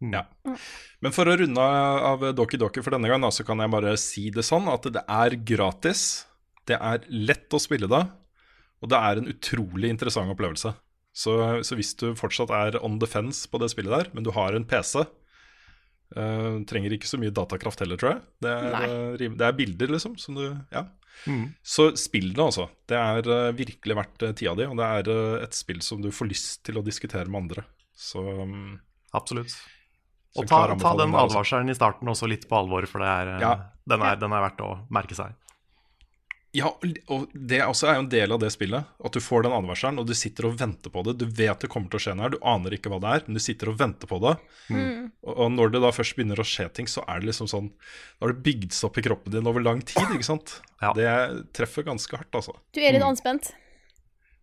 da. 0.01 0.21
ja. 0.45 0.55
Men 1.01 1.11
for 1.11 1.25
å 1.25 1.37
runde 1.39 1.57
av 1.57 2.19
Doki 2.35 2.57
Doki 2.57 2.83
for 2.83 2.91
denne 2.91 3.07
gang, 3.07 3.21
så 3.31 3.43
kan 3.45 3.57
jeg 3.57 3.71
bare 3.71 3.97
si 3.97 4.29
det 4.29 4.43
sånn 4.45 4.67
at 4.71 4.83
det 4.83 5.01
er 5.09 5.29
gratis. 5.41 6.25
Det 6.67 6.77
er 6.77 7.05
lett 7.09 7.53
å 7.53 7.62
spille 7.62 7.89
da, 7.91 8.03
og 8.83 8.91
det 8.91 9.00
er 9.09 9.21
en 9.21 9.31
utrolig 9.31 9.91
interessant 9.93 10.31
opplevelse. 10.33 10.74
Så, 11.17 11.33
så 11.65 11.77
hvis 11.79 11.95
du 11.97 12.12
fortsatt 12.17 12.51
er 12.53 12.77
on 12.86 13.00
the 13.01 13.09
fence 13.09 13.47
på 13.50 13.57
det 13.62 13.71
spillet 13.74 13.93
der, 13.93 14.12
men 14.13 14.27
du 14.27 14.29
har 14.36 14.53
en 14.53 14.67
PC, 14.69 15.01
uh, 16.13 16.59
trenger 16.69 16.93
ikke 16.93 17.09
så 17.09 17.17
mye 17.21 17.33
datakraft 17.33 17.81
heller, 17.81 17.97
tror 17.97 18.12
jeg. 18.13 18.21
Det 18.45 18.53
er, 18.53 18.75
eh, 18.86 19.31
det 19.39 19.47
er 19.47 19.57
bilder, 19.57 19.95
liksom. 19.95 20.13
Som 20.21 20.38
du, 20.38 20.45
ja. 20.75 20.86
Mm. 21.25 21.47
Så 21.65 21.89
spill 21.97 22.29
det, 22.36 22.43
altså. 22.43 22.67
Det 22.86 23.00
er 23.00 23.31
uh, 23.31 23.55
virkelig 23.57 23.97
verdt 23.97 24.27
eh, 24.27 24.36
tida 24.38 24.53
di, 24.59 24.67
og 24.69 24.77
det 24.77 24.91
er 25.00 25.09
uh, 25.09 25.39
et 25.41 25.57
spill 25.57 25.81
som 25.81 26.03
du 26.03 26.12
får 26.13 26.29
lyst 26.29 26.62
til 26.67 26.77
å 26.77 26.86
diskutere 26.86 27.25
med 27.31 27.47
andre. 27.47 27.65
Så 27.97 28.21
um, 28.21 28.77
Absolutt. 29.17 29.55
Og 30.38 30.45
ta, 30.45 30.62
ta 30.77 30.93
den 31.00 31.15
advarselen 31.17 31.71
i 31.71 31.75
starten 31.75 32.09
også 32.12 32.29
litt 32.29 32.45
på 32.50 32.59
alvor, 32.59 32.86
for 32.89 33.01
det 33.01 33.09
er, 33.09 33.33
eh, 33.36 33.41
Ja. 33.41 33.53
den, 33.89 34.03
er, 34.05 34.19
den 34.21 34.36
er 34.36 34.43
verdt 34.45 34.62
å 34.62 34.71
merke 34.93 35.17
seg. 35.17 35.33
Ja, 36.57 36.71
og 37.13 37.33
det 37.35 37.59
også 37.61 37.89
er 37.89 37.97
jo 37.97 38.03
en 38.05 38.09
del 38.09 38.33
av 38.33 38.39
det 38.41 38.49
spillet. 38.53 38.87
At 39.05 39.13
du 39.13 39.21
får 39.21 39.45
den 39.45 39.53
advarselen, 39.53 39.99
og 40.01 40.07
du 40.09 40.15
sitter 40.17 40.47
og 40.49 40.55
venter 40.57 40.89
på 40.93 41.03
det. 41.05 41.17
Du 41.21 41.25
vet 41.27 41.61
det 41.61 41.69
kommer 41.69 41.91
til 41.91 41.99
å 41.99 42.03
skje 42.05 42.15
noe 42.17 42.25
her, 42.25 42.33
du 42.33 42.47
aner 42.53 42.73
ikke 42.77 42.89
hva 42.93 42.99
det 43.03 43.11
er, 43.13 43.25
men 43.27 43.37
du 43.37 43.43
sitter 43.43 43.69
og 43.71 43.77
venter 43.81 44.09
på 44.09 44.17
det. 44.23 44.33
Og, 44.73 45.33
og 45.35 45.51
når 45.53 45.75
det 45.75 45.83
da 45.83 45.91
først 45.93 46.17
begynner 46.17 46.41
å 46.41 46.47
skje 46.47 46.65
ting, 46.79 46.89
så 46.89 47.03
er 47.05 47.21
det 47.21 47.29
liksom 47.29 47.49
sånn 47.51 47.69
Da 47.69 48.25
har 48.25 48.33
det 48.33 48.43
bygd 48.47 48.73
seg 48.73 48.89
opp 48.89 48.97
i 48.97 49.05
kroppen 49.05 49.35
din 49.35 49.49
over 49.49 49.63
lang 49.63 49.83
tid, 49.85 50.01
ikke 50.17 50.31
sant? 50.31 50.57
Ja. 50.77 50.91
Det 50.93 51.09
treffer 51.57 51.81
ganske 51.87 52.13
hardt, 52.13 52.35
altså. 52.37 52.53
Du 52.77 52.77
er 52.85 52.93
litt 52.93 53.01
anspent. 53.01 53.47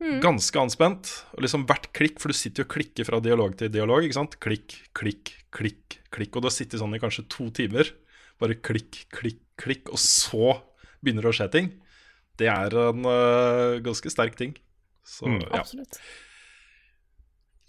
Ganske 0.03 0.59
anspent. 0.59 1.13
Og 1.37 1.45
liksom 1.45 1.63
hvert 1.69 1.87
klikk, 1.95 2.19
for 2.19 2.33
du 2.33 2.37
sitter 2.37 2.65
jo 2.65 2.67
og 2.67 2.73
klikker 2.75 3.07
fra 3.07 3.21
dialog 3.23 3.55
til 3.61 3.71
dialog, 3.71 4.03
ikke 4.03 4.19
sant? 4.19 4.35
Klikk, 4.43 4.75
klikk, 4.99 5.31
klikk, 5.55 6.01
klikk. 6.11 6.35
Og 6.35 6.43
du 6.43 6.51
har 6.51 6.57
sittet 6.57 6.83
sånn 6.83 6.97
i 6.97 7.01
kanskje 7.03 7.27
to 7.31 7.47
timer. 7.55 7.93
Bare 8.43 8.59
klikk, 8.59 9.05
klikk, 9.15 9.39
klikk, 9.63 9.93
og 9.95 10.03
så 10.03 10.57
begynner 11.05 11.29
det 11.29 11.33
å 11.33 11.39
skje 11.39 11.49
ting. 11.55 11.71
Det 12.41 12.51
er 12.51 12.77
en 12.89 13.07
uh, 13.07 13.81
ganske 13.85 14.11
sterk 14.13 14.39
ting. 14.39 14.55
Så 15.07 15.29
ja. 15.29 15.61
Absolutt. 15.61 16.01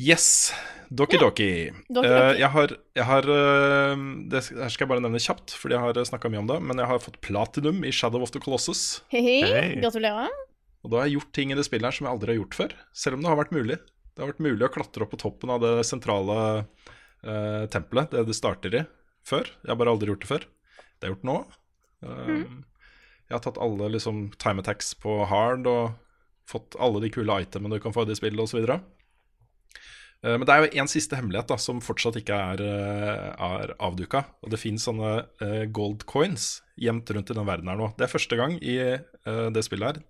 Yes. 0.02 0.52
Doki 0.92 1.20
Doki. 1.22 1.50
Yeah. 1.72 2.04
Uh, 2.04 2.34
jeg 2.40 2.50
har, 2.52 2.74
jeg 2.98 3.06
har 3.08 3.28
uh, 3.30 4.02
Det 4.32 4.42
her 4.50 4.72
skal 4.74 4.86
jeg 4.86 4.92
bare 4.92 5.04
nevne 5.06 5.22
kjapt, 5.24 5.56
fordi 5.56 5.78
jeg 5.78 5.86
har 5.86 6.10
snakka 6.12 6.32
mye 6.32 6.44
om 6.44 6.50
det. 6.52 6.60
Men 6.66 6.82
jeg 6.82 6.90
har 6.92 7.04
fått 7.04 7.22
platinum 7.26 7.84
i 7.88 7.94
Shadow 7.96 8.26
of 8.26 8.34
the 8.36 8.42
Colossus. 8.44 9.02
Hei, 9.14 9.24
Hei. 9.46 9.68
gratulerer. 9.80 10.34
Og 10.86 10.92
da 10.92 11.02
har 11.02 11.10
jeg 11.10 11.18
gjort 11.18 11.34
ting 11.34 11.52
i 11.54 11.58
det 11.58 11.66
spillet 11.66 11.90
her 11.90 11.98
som 11.98 12.08
jeg 12.08 12.14
aldri 12.14 12.34
har 12.34 12.42
gjort 12.44 12.60
før. 12.60 12.76
Selv 12.94 13.18
om 13.18 13.24
det 13.26 13.32
har 13.32 13.40
vært 13.40 13.56
mulig. 13.56 13.80
Det 14.16 14.24
har 14.24 14.30
vært 14.32 14.46
mulig 14.46 14.68
å 14.68 14.72
klatre 14.72 15.06
opp 15.06 15.12
på 15.16 15.20
toppen 15.20 15.52
av 15.52 15.64
det 15.64 15.74
sentrale 15.88 16.38
uh, 16.62 17.64
tempelet, 17.74 18.14
det 18.14 18.28
det 18.30 18.38
starter 18.38 18.78
i, 18.80 18.84
før. 19.28 19.50
Jeg 19.66 19.74
har 19.74 19.80
bare 19.82 19.96
aldri 19.96 20.14
gjort 20.14 20.24
det 20.24 20.30
før. 20.30 20.46
Det 20.96 21.04
har 21.04 21.10
jeg 21.10 21.18
gjort 21.18 21.28
nå. 21.28 21.38
Eh, 22.06 22.44
Jeg 23.26 23.38
har 23.38 23.44
tatt 23.46 23.62
alle 23.62 23.90
liksom, 23.96 24.28
time 24.42 24.62
attacks 24.62 24.94
på 25.02 25.24
hard 25.30 25.66
og 25.70 25.96
fått 26.50 26.78
alle 26.78 27.02
de 27.02 27.10
kule 27.14 27.40
itemene 27.42 27.80
du 27.80 27.82
kan 27.84 27.94
få 27.96 28.06
i 28.06 28.12
det 28.12 28.20
spillet 28.20 28.44
osv. 28.44 28.68
Eh, 28.70 30.36
Men 30.38 30.46
det 30.46 30.54
er 30.54 30.62
jo 30.64 30.84
en 30.84 30.92
siste 30.92 31.18
hemmelighet 31.18 31.50
da, 31.50 31.58
som 31.62 31.82
fortsatt 31.82 32.20
ikke 32.22 32.38
er, 32.38 32.62
eh, 32.62 33.28
er 33.34 33.74
avduka. 33.82 34.26
Og 34.46 34.54
det 34.54 34.62
finnes 34.62 34.86
sånne 34.86 35.26
eh, 35.42 35.66
gold 35.74 36.06
coins 36.10 36.62
gjemt 36.78 37.10
rundt 37.10 37.34
i 37.34 37.38
den 37.38 37.50
verden 37.50 37.72
her 37.72 37.82
nå. 37.82 37.92
Det 37.98 38.06
er 38.06 38.14
første 38.14 38.38
gang 38.38 38.58
i 38.62 38.78
det 39.26 39.62
spillet 39.66 39.96
her 39.96 40.02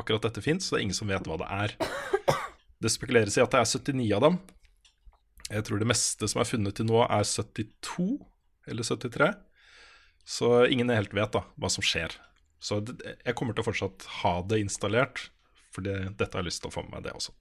akkurat 0.00 0.22
dette 0.28 0.42
fins, 0.44 0.66
så 0.66 0.76
det 0.76 0.78
er 0.80 0.84
ingen 0.86 0.96
som 0.96 1.08
vet 1.10 1.26
hva 1.28 1.38
det 1.40 1.48
er. 1.50 1.74
Det 2.80 2.92
spekuleres 2.92 3.38
i 3.38 3.42
at 3.42 3.52
det 3.54 3.62
er 3.62 3.68
79 3.68 4.12
av 4.16 4.24
dem. 4.26 4.38
Jeg 5.48 5.64
tror 5.66 5.80
det 5.80 5.88
meste 5.88 6.28
som 6.28 6.42
er 6.42 6.48
funnet 6.48 6.76
til 6.76 6.88
nå, 6.88 7.00
er 7.04 7.24
72 7.24 8.18
eller 8.68 8.86
73. 8.86 9.30
Så 10.26 10.50
ingen 10.68 10.90
helt 10.92 11.14
vet 11.16 11.32
da 11.32 11.44
hva 11.56 11.70
som 11.72 11.84
skjer. 11.86 12.16
Så 12.66 12.80
det, 12.82 12.98
jeg 13.22 13.36
kommer 13.38 13.54
til 13.54 13.62
å 13.62 13.68
fortsatt 13.68 14.06
ha 14.20 14.36
det 14.50 14.60
installert, 14.64 15.28
for 15.74 15.86
dette 15.86 16.30
har 16.32 16.42
jeg 16.42 16.48
lyst 16.48 16.64
til 16.64 16.72
å 16.72 16.74
få 16.74 16.86
med 16.86 16.96
meg, 16.96 17.06
det 17.06 17.14
også. 17.14 17.34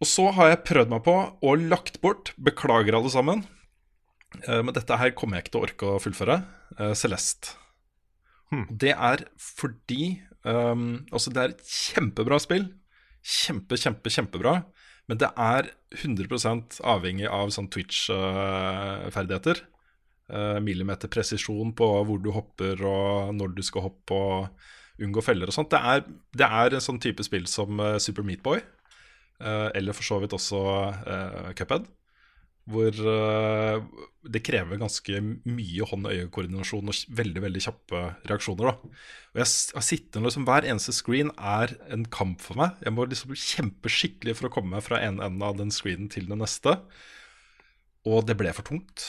Og 0.00 0.08
så 0.08 0.30
har 0.32 0.54
jeg 0.54 0.64
prøvd 0.64 0.92
meg 0.94 1.02
på 1.04 1.14
og 1.44 1.64
lagt 1.68 1.98
bort, 2.00 2.32
beklager 2.40 2.96
alle 2.96 3.10
sammen, 3.12 3.42
eh, 4.46 4.62
men 4.64 4.72
dette 4.72 4.96
her 4.96 5.12
kommer 5.12 5.36
jeg 5.36 5.46
ikke 5.46 5.52
til 5.56 5.60
å 5.60 5.66
orke 5.68 5.90
å 5.90 6.04
fullføre, 6.06 6.38
Celeste. 6.96 6.96
Celeste. 7.00 7.56
Det 8.50 8.92
er 8.94 9.24
fordi 9.38 10.20
um, 10.42 11.06
Altså, 11.12 11.32
det 11.34 11.42
er 11.42 11.54
et 11.54 11.66
kjempebra 11.66 12.38
spill. 12.42 12.66
Kjempe, 13.22 13.78
kjempe, 13.78 14.10
kjempebra. 14.10 14.54
Men 15.10 15.20
det 15.22 15.30
er 15.38 15.70
100% 15.98 16.80
avhengig 16.86 17.28
av 17.30 17.50
sånn 17.54 17.68
Twitch-ferdigheter. 17.72 19.64
Uh, 20.30 20.58
millimeter 20.62 21.10
presisjon 21.10 21.72
på 21.74 21.86
hvor 22.06 22.20
du 22.22 22.30
hopper, 22.34 22.78
og 22.86 23.32
når 23.34 23.56
du 23.56 23.64
skal 23.66 23.88
hoppe, 23.88 24.14
og 24.14 25.02
unngå 25.02 25.24
feller 25.24 25.50
og 25.50 25.56
sånt. 25.56 25.72
Det 25.72 25.80
er, 25.80 26.04
det 26.36 26.46
er 26.46 26.76
en 26.76 26.84
sånn 26.84 27.00
type 27.02 27.24
spill 27.26 27.48
som 27.50 27.80
uh, 27.82 27.96
Super 28.02 28.26
Meatboy, 28.26 28.60
Boy, 28.60 28.68
eller 29.40 29.96
for 29.96 30.04
så 30.04 30.18
vidt 30.20 30.34
også 30.36 30.58
Cuphead. 31.56 31.86
Hvor 32.68 32.92
det 32.92 34.42
krever 34.44 34.76
ganske 34.76 35.22
mye 35.48 35.86
hånd-øye-koordinasjon 35.88 36.92
og 36.92 36.98
veldig 37.16 37.42
veldig 37.46 37.62
kjappe 37.64 38.02
reaksjoner. 38.28 38.68
da. 38.68 38.90
Og 39.32 39.40
jeg 39.40 39.86
sitter 39.86 40.26
liksom, 40.26 40.44
Hver 40.44 40.68
eneste 40.68 40.92
screen 40.92 41.32
er 41.38 41.72
en 41.88 42.04
kamp 42.04 42.44
for 42.44 42.60
meg. 42.60 42.76
Jeg 42.84 42.92
må 42.92 43.08
liksom 43.08 43.32
kjempe 43.32 43.88
skikkelig 43.88 44.36
for 44.36 44.50
å 44.50 44.52
komme 44.52 44.76
meg 44.76 44.84
fra 44.84 45.00
en 45.00 45.22
enden 45.24 45.40
av 45.48 45.56
den 45.56 45.72
screenen 45.72 46.12
til 46.12 46.28
den 46.28 46.44
neste. 46.44 46.76
Og 48.04 48.28
det 48.28 48.36
ble 48.36 48.52
for 48.52 48.68
tungt. 48.68 49.08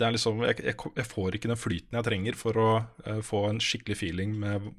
Det 0.00 0.06
er 0.06 0.14
liksom, 0.16 0.38
jeg, 0.48 0.56
jeg, 0.64 0.76
jeg 0.96 1.06
får 1.10 1.36
ikke 1.36 1.50
den 1.50 1.60
flyten 1.60 1.98
jeg 1.98 2.06
trenger 2.06 2.38
for 2.40 2.56
å 2.56 2.68
uh, 3.04 3.20
få 3.26 3.42
en 3.50 3.60
skikkelig 3.60 3.98
feeling 4.00 4.32
med 4.40 4.70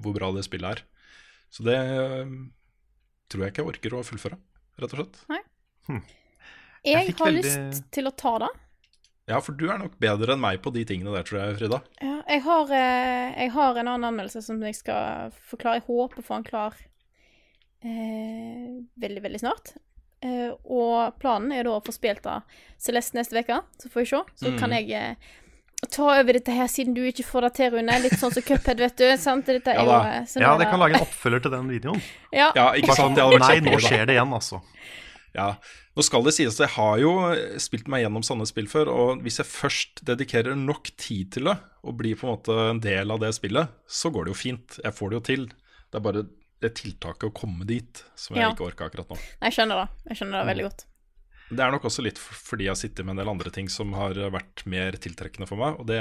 hvor 0.00 0.16
bra 0.16 0.30
det 0.32 0.46
spillet 0.46 0.78
er. 0.78 0.82
Så 1.52 1.66
det 1.66 1.76
uh, 1.76 2.32
tror 3.28 3.44
jeg 3.44 3.52
ikke 3.52 3.62
jeg 3.64 3.70
orker 3.74 3.98
å 3.98 4.02
fullføre, 4.06 4.40
rett 4.80 4.96
og 4.96 5.02
slett. 5.02 5.20
Jeg, 5.90 6.02
Jeg 6.86 7.14
har 7.18 7.28
veldig- 7.28 7.44
lyst 7.44 7.86
til 7.92 8.08
å 8.08 8.14
ta 8.16 8.38
det. 8.46 8.50
Ja, 9.30 9.38
for 9.44 9.54
du 9.54 9.66
er 9.70 9.78
nok 9.78 9.98
bedre 10.02 10.32
enn 10.34 10.40
meg 10.42 10.58
på 10.64 10.72
de 10.74 10.82
tingene 10.88 11.12
der, 11.14 11.22
tror 11.28 11.38
jeg, 11.42 11.58
Frida. 11.60 11.78
Ja, 12.02 12.16
jeg, 12.26 12.40
har, 12.48 12.72
eh, 12.74 13.28
jeg 13.44 13.52
har 13.54 13.76
en 13.78 13.90
annen 13.92 14.08
anmeldelse 14.08 14.40
som 14.42 14.58
jeg 14.64 14.74
skal 14.80 15.30
forklare. 15.52 15.78
Jeg 15.78 15.86
håper 15.86 16.18
å 16.22 16.24
få 16.26 16.38
den 16.40 16.46
klar 16.48 16.74
eh, 17.84 18.80
veldig, 19.04 19.22
veldig 19.28 19.42
snart. 19.44 19.74
Eh, 20.20 20.50
og 20.68 21.16
planen 21.20 21.52
er 21.56 21.64
da 21.64 21.78
å 21.78 21.84
få 21.84 21.94
spilt 21.96 22.26
av 22.28 22.42
Celeste 22.80 23.16
neste 23.16 23.40
uke, 23.40 23.60
så 23.80 23.88
får 23.92 24.02
vi 24.02 24.08
se. 24.10 24.22
Så 24.42 24.52
kan 24.60 24.72
jeg 24.76 24.88
uh, 24.92 25.30
ta 25.88 26.06
over 26.18 26.36
dette 26.36 26.52
her, 26.52 26.68
siden 26.68 26.96
du 26.96 27.02
ikke 27.08 27.24
får 27.24 27.46
det 27.48 27.52
til, 27.56 27.74
Rune. 27.74 27.98
Litt 28.04 28.16
sånn 28.20 28.32
som 28.36 28.44
Cuphead, 28.44 28.80
vet 28.84 28.96
du. 29.00 29.06
Sant? 29.20 29.48
Dette 29.48 29.72
er 29.72 29.80
Ja 29.80 29.84
jo, 29.84 29.92
da. 29.92 30.14
eh, 30.18 30.26
sånn 30.28 30.44
Ja, 30.44 30.54
er 30.54 30.62
det 30.64 30.70
kan 30.72 30.82
lage 30.82 30.98
en 31.00 31.06
oppfølger 31.06 31.44
til 31.46 31.54
den 31.56 31.70
videoen. 31.72 32.02
Ja. 32.40 32.50
Ja, 32.56 32.70
ikke 32.76 32.92
sant? 32.92 33.00
sånn, 33.02 33.16
Det 33.16 33.24
hadde 33.24 33.38
vært 33.40 33.48
Nei, 33.48 33.72
nå 33.72 33.80
skjer 33.84 34.04
det 34.08 34.18
igjen, 34.18 34.34
altså. 34.40 34.60
Ja, 35.36 35.52
Nå 35.98 36.04
skal 36.06 36.22
det 36.24 36.32
sies 36.36 36.54
at 36.54 36.62
jeg 36.64 36.72
har 36.76 37.00
jo 37.02 37.10
spilt 37.60 37.88
meg 37.90 38.04
gjennom 38.04 38.22
sånne 38.24 38.46
spill 38.46 38.68
før, 38.70 38.88
og 38.94 39.24
hvis 39.24 39.40
jeg 39.40 39.48
først 39.50 40.04
dedikerer 40.06 40.54
nok 40.56 40.92
tid 40.94 41.32
til 41.34 41.48
det, 41.50 41.56
og 41.82 41.96
blir 41.98 42.14
på 42.18 42.28
en 42.28 42.36
måte 42.36 42.56
en 42.70 42.80
del 42.82 43.10
av 43.10 43.18
det 43.22 43.32
spillet, 43.34 43.72
så 43.90 44.12
går 44.14 44.28
det 44.28 44.32
jo 44.32 44.38
fint. 44.38 44.78
Jeg 44.84 44.94
får 44.96 45.10
det 45.10 45.18
jo 45.18 45.22
til. 45.26 45.48
Det 45.90 45.98
er 45.98 46.04
bare 46.04 46.22
det 46.60 46.74
tiltaket 46.76 47.28
å 47.30 47.34
komme 47.34 47.66
dit 47.68 48.02
som 48.14 48.36
jeg 48.36 48.44
Ja. 48.44 48.52
ikke 48.52 48.68
orker 48.68 48.90
akkurat 48.90 49.08
nå. 49.08 49.18
Jeg 49.40 49.56
skjønner 49.56 49.82
det. 49.82 49.88
Jeg 50.10 50.20
skjønner 50.20 50.40
det 50.40 50.50
veldig 50.50 50.66
godt. 50.68 50.86
Det 51.50 51.64
er 51.64 51.72
nok 51.74 51.86
også 51.88 52.04
litt 52.04 52.18
fordi 52.20 52.68
jeg 52.68 52.78
sitter 52.78 53.06
med 53.06 53.16
en 53.16 53.22
del 53.24 53.32
andre 53.32 53.50
ting 53.50 53.68
som 53.72 53.92
har 53.98 54.14
vært 54.30 54.62
mer 54.70 54.92
tiltrekkende 54.92 55.48
for 55.50 55.58
meg, 55.58 55.80
og 55.80 55.88
det 55.90 55.98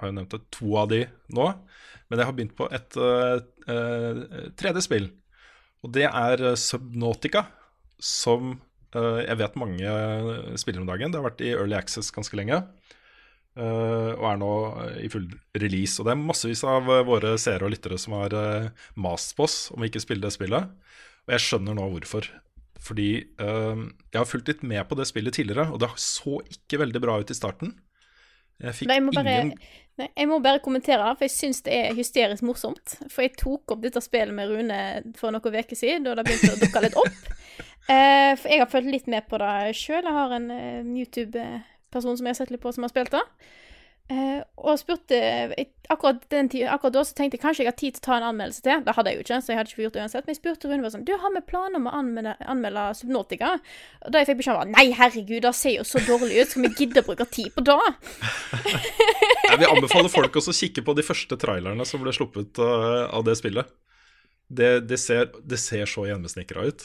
har 0.00 0.10
jeg 0.10 0.16
nevnt 0.16 0.36
to 0.52 0.74
av 0.80 0.90
de 0.92 1.04
nå. 1.32 1.46
Men 2.10 2.20
jeg 2.20 2.28
har 2.28 2.36
begynt 2.36 2.56
på 2.58 2.66
et 2.74 2.98
uh, 2.98 3.38
uh, 3.70 4.50
tredje 4.58 4.82
spill, 4.84 5.08
og 5.80 5.94
det 5.94 6.04
er 6.10 6.42
øh, 6.44 6.58
Subnautica, 6.60 7.46
som 8.04 8.58
uh, 8.92 9.20
jeg 9.22 9.38
vet 9.40 9.56
mange 9.56 9.94
spiller 10.60 10.82
om 10.82 10.90
dagen. 10.90 11.08
Det 11.08 11.16
har 11.16 11.24
vært 11.30 11.40
i 11.40 11.54
Early 11.54 11.78
Access 11.78 12.12
ganske 12.12 12.36
lenge. 12.36 12.58
Øh, 13.58 14.12
og 14.14 14.26
er 14.30 14.38
nå 14.40 14.52
i 15.02 15.10
full 15.12 15.26
release. 15.56 15.98
Og 15.98 16.06
det 16.06 16.14
er 16.14 16.22
massevis 16.22 16.62
av 16.66 16.88
øh, 16.88 17.02
våre 17.08 17.34
seere 17.40 17.66
og 17.66 17.74
lyttere 17.74 17.98
som 18.00 18.16
har 18.18 18.36
øh, 18.36 18.70
mast 19.00 19.36
på 19.38 19.46
oss 19.48 19.58
om 19.74 19.82
vi 19.82 19.90
ikke 19.90 20.04
spiller 20.04 20.28
det 20.28 20.36
spillet. 20.36 20.70
Og 21.26 21.36
jeg 21.36 21.46
skjønner 21.46 21.76
nå 21.78 21.90
hvorfor. 21.94 22.30
Fordi 22.80 23.10
jeg 23.36 24.16
har 24.16 24.24
fulgt 24.24 24.48
litt 24.48 24.62
med 24.64 24.80
på 24.88 24.96
det 24.96 25.04
spillet 25.04 25.34
tidligere, 25.36 25.66
og 25.68 25.82
det 25.82 25.90
så 26.00 26.38
ikke 26.48 26.78
veldig 26.80 27.02
bra 27.04 27.18
ut 27.20 27.28
i 27.28 27.36
starten. 27.36 27.74
Jeg 28.60 28.76
fikk 28.78 28.88
jeg, 28.92 29.04
bare, 29.12 29.34
ingen 29.36 29.52
nei, 30.00 30.08
jeg 30.08 30.28
må 30.28 30.38
bare 30.44 30.60
kommentere 30.64 31.10
for 31.16 31.26
jeg 31.26 31.32
syns 31.32 31.62
det 31.66 31.76
er 31.76 31.96
hysterisk 31.96 32.44
morsomt. 32.46 32.96
For 33.12 33.24
jeg 33.24 33.34
tok 33.40 33.74
opp 33.74 33.82
dette 33.84 34.02
spillet 34.04 34.32
med 34.36 34.48
Rune 34.52 34.80
for 35.20 35.32
noen 35.34 35.60
uker 35.60 35.76
siden, 35.78 36.08
da 36.08 36.16
det 36.18 36.26
begynte 36.28 36.56
å 36.56 36.62
dukke 36.64 36.84
litt 36.86 36.98
opp. 37.00 37.20
Eh, 37.90 38.36
for 38.38 38.52
jeg 38.52 38.60
har 38.60 38.68
fulgt 38.70 38.90
litt 38.92 39.06
med 39.10 39.24
på 39.26 39.38
det 39.40 39.72
sjøl. 39.74 40.04
Jeg 40.04 40.14
har 40.14 40.34
en 40.36 40.44
eh, 40.54 40.82
YouTube-person 41.90 42.16
som 42.18 42.26
jeg 42.26 42.34
har 42.34 42.38
sett 42.44 42.50
litt 42.54 42.62
på, 42.62 42.72
som 42.72 42.84
har 42.86 42.92
spilt 42.92 43.12
det. 43.12 43.26
Uh, 44.10 44.42
og 44.58 44.74
spurte 44.74 45.14
jeg, 45.14 45.68
akkurat, 45.86 46.24
tid, 46.26 46.64
akkurat 46.66 46.94
da 46.96 47.02
så 47.06 47.14
tenkte 47.14 47.36
jeg 47.36 47.42
kanskje 47.44 47.62
jeg 47.62 47.70
har 47.70 47.76
tid 47.78 47.94
til 47.94 48.02
å 48.02 48.06
ta 48.08 48.16
en 48.16 48.26
anmeldelse 48.26 48.64
til. 48.64 48.80
Det 48.82 48.94
hadde 48.96 49.10
jeg 49.12 49.18
jo 49.20 49.22
ikke, 49.22 49.38
så 49.38 49.52
jeg 49.52 49.58
hadde 49.60 49.70
ikke 49.70 49.84
gjort 49.84 49.94
det 49.94 50.02
uansett. 50.02 50.24
Men 50.24 50.34
jeg 50.34 50.40
spurte 50.40 50.70
bare 50.70 50.90
sånn 50.90 51.04
Du, 51.06 51.12
har 51.14 51.34
vi 51.36 51.42
planer 51.46 51.78
om 51.78 51.86
å 51.86 51.92
anmelde, 51.94 52.32
anmelde 52.42 52.86
Subnautica? 52.98 53.52
Og 54.02 54.10
da 54.10 54.22
jeg 54.22 54.32
fikk 54.32 54.40
beskjed 54.40 54.58
om 54.64 54.74
nei, 54.74 54.86
herregud, 54.98 55.44
det 55.46 55.54
ser 55.54 55.76
jo 55.76 55.86
så 55.86 56.02
dårlig 56.08 56.40
ut. 56.40 56.50
Skal 56.50 56.66
vi 56.66 56.72
gidde 56.74 57.04
å 57.04 57.06
bruke 57.06 57.28
tid 57.30 57.54
på 57.54 57.66
det? 57.70 57.78
Jeg 59.50 59.62
vil 59.62 59.70
anbefale 59.70 60.10
folk 60.10 60.36
også 60.38 60.52
å 60.52 60.58
kikke 60.58 60.82
på 60.86 60.94
de 60.98 61.06
første 61.06 61.38
trailerne 61.42 61.86
som 61.86 62.02
ble 62.02 62.12
sluppet 62.14 62.58
uh, 62.62 63.06
av 63.14 63.24
det 63.26 63.38
spillet. 63.38 63.70
Det, 64.50 64.72
det, 64.90 64.98
ser, 64.98 65.30
det 65.46 65.58
ser 65.62 65.86
så 65.90 66.04
hjemmesnekra 66.06 66.66
ut. 66.66 66.82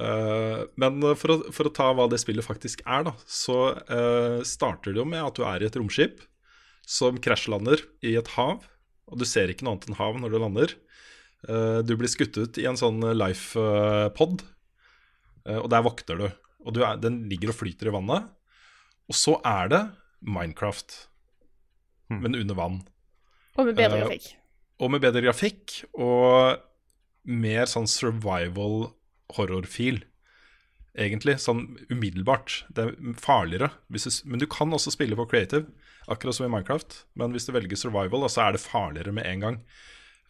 Eh, 0.00 0.60
men 0.80 1.00
for 1.18 1.34
å, 1.34 1.38
for 1.52 1.68
å 1.68 1.74
ta 1.76 1.90
hva 1.96 2.06
det 2.10 2.20
spillet 2.22 2.46
faktisk 2.46 2.82
er, 2.86 3.04
da, 3.10 3.14
så 3.28 3.58
eh, 3.84 4.40
starter 4.48 4.94
det 4.94 5.02
jo 5.02 5.08
med 5.08 5.22
at 5.22 5.36
du 5.36 5.44
er 5.44 5.62
i 5.62 5.68
et 5.68 5.76
romskip 5.76 6.22
som 6.88 7.20
krasjlander 7.22 7.82
i 8.06 8.16
et 8.20 8.32
hav. 8.36 8.64
Og 9.10 9.20
du 9.20 9.26
ser 9.28 9.50
ikke 9.50 9.66
noe 9.66 9.76
annet 9.76 9.90
enn 9.90 9.98
hav 9.98 10.20
når 10.22 10.32
du 10.32 10.38
lander. 10.40 10.74
Eh, 11.48 11.80
du 11.84 11.94
blir 12.00 12.10
skutt 12.12 12.38
ut 12.40 12.60
i 12.60 12.66
en 12.70 12.80
sånn 12.80 13.02
life-pod, 13.16 14.44
og 15.50 15.66
der 15.72 15.82
vokter 15.82 16.18
du. 16.20 16.26
Og 16.68 16.74
du 16.76 16.82
er, 16.84 16.98
den 17.00 17.22
ligger 17.30 17.50
og 17.50 17.56
flyter 17.56 17.88
i 17.88 17.94
vannet. 17.94 18.26
Og 19.10 19.16
så 19.16 19.38
er 19.46 19.70
det 19.72 19.80
Minecraft, 20.20 20.92
men 22.12 22.36
under 22.36 22.58
vann. 22.58 22.76
Og 23.56 23.70
med 23.70 23.78
bedre 23.78 24.02
grafikk. 24.04 24.28
Og 24.80 24.92
med 24.92 25.02
bedre 25.02 25.22
grafikk 25.24 25.78
og 25.96 26.60
mer 27.24 27.66
sånn 27.68 27.88
survival 27.90 28.90
horror-feel. 29.36 30.02
Egentlig, 30.98 31.36
sånn 31.38 31.64
umiddelbart. 31.90 32.64
Det 32.74 32.88
er 32.88 33.14
farligere. 33.20 33.70
Du, 33.86 34.00
men 34.26 34.42
du 34.42 34.48
kan 34.50 34.74
også 34.74 34.92
spille 34.94 35.18
på 35.18 35.28
creative, 35.30 35.70
akkurat 36.10 36.36
som 36.36 36.48
i 36.48 36.50
Minecraft. 36.50 37.04
Men 37.20 37.34
hvis 37.34 37.46
du 37.46 37.54
velger 37.54 37.78
survival, 37.78 38.26
da, 38.26 38.30
så 38.32 38.44
er 38.46 38.56
det 38.56 38.64
farligere 38.64 39.14
med 39.14 39.28
en 39.30 39.46
gang. 39.46 39.58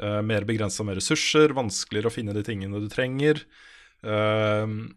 Uh, 0.01 0.21
mer 0.25 0.45
begrensa 0.49 0.85
med 0.85 1.01
ressurser, 1.01 1.57
vanskeligere 1.57 2.13
å 2.13 2.15
finne 2.15 2.37
de 2.37 2.45
tingene 2.45 2.83
du 2.83 2.91
trenger. 2.93 3.43
Uh, 4.05 4.93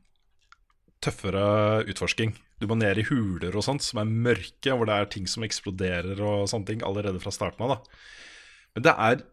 tøffere 1.03 1.83
utforsking. 1.91 2.35
Du 2.59 2.67
må 2.69 2.77
ned 2.79 2.99
i 2.99 3.07
huler 3.07 3.55
og 3.55 3.65
sånt 3.65 3.83
som 3.83 3.99
er 3.99 4.11
mørke, 4.11 4.71
hvor 4.71 4.87
det 4.87 4.95
er 4.95 5.09
ting 5.11 5.25
som 5.27 5.43
eksploderer 5.47 6.19
og 6.23 6.47
sånne 6.51 6.69
ting 6.69 6.85
allerede 6.87 7.19
fra 7.23 7.33
starten 7.35 7.65
av. 7.65 7.75
da. 7.75 8.03
Men 8.75 8.85
det 8.87 8.93
er 9.07 9.25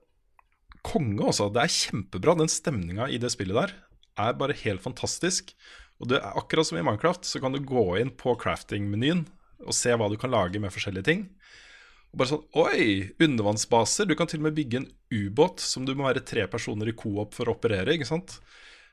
konge, 0.86 1.22
også. 1.26 1.50
Det 1.54 1.62
er 1.62 1.76
kjempebra. 1.76 2.38
Den 2.38 2.50
stemninga 2.50 3.10
i 3.10 3.20
det 3.22 3.34
spillet 3.34 3.58
der 3.58 3.78
er 4.18 4.38
bare 4.38 4.56
helt 4.64 4.82
fantastisk. 4.82 5.54
Og 6.00 6.08
det 6.08 6.18
er 6.18 6.38
akkurat 6.38 6.66
som 6.66 6.78
i 6.80 6.84
Minecraft, 6.84 7.26
så 7.28 7.40
kan 7.42 7.52
du 7.52 7.60
gå 7.60 7.84
inn 8.00 8.10
på 8.16 8.34
crafting-menyen 8.40 9.26
og 9.60 9.76
se 9.76 9.92
hva 9.92 10.08
du 10.08 10.16
kan 10.20 10.32
lage 10.32 10.60
med 10.62 10.72
forskjellige 10.72 11.08
ting. 11.10 11.26
Og 12.10 12.22
bare 12.22 12.32
sånn 12.32 12.46
Oi! 12.58 13.10
Undervannsbaser. 13.22 14.08
Du 14.08 14.16
kan 14.18 14.30
til 14.30 14.40
og 14.40 14.48
med 14.48 14.56
bygge 14.56 14.80
en 14.80 14.88
ubåt 15.12 15.60
som 15.62 15.84
du 15.86 15.92
må 15.94 16.08
være 16.08 16.24
tre 16.26 16.46
personer 16.50 16.90
i 16.90 16.96
coop 16.96 17.36
for 17.36 17.50
å 17.50 17.54
operere. 17.58 17.94
ikke 17.94 18.08
sant? 18.08 18.40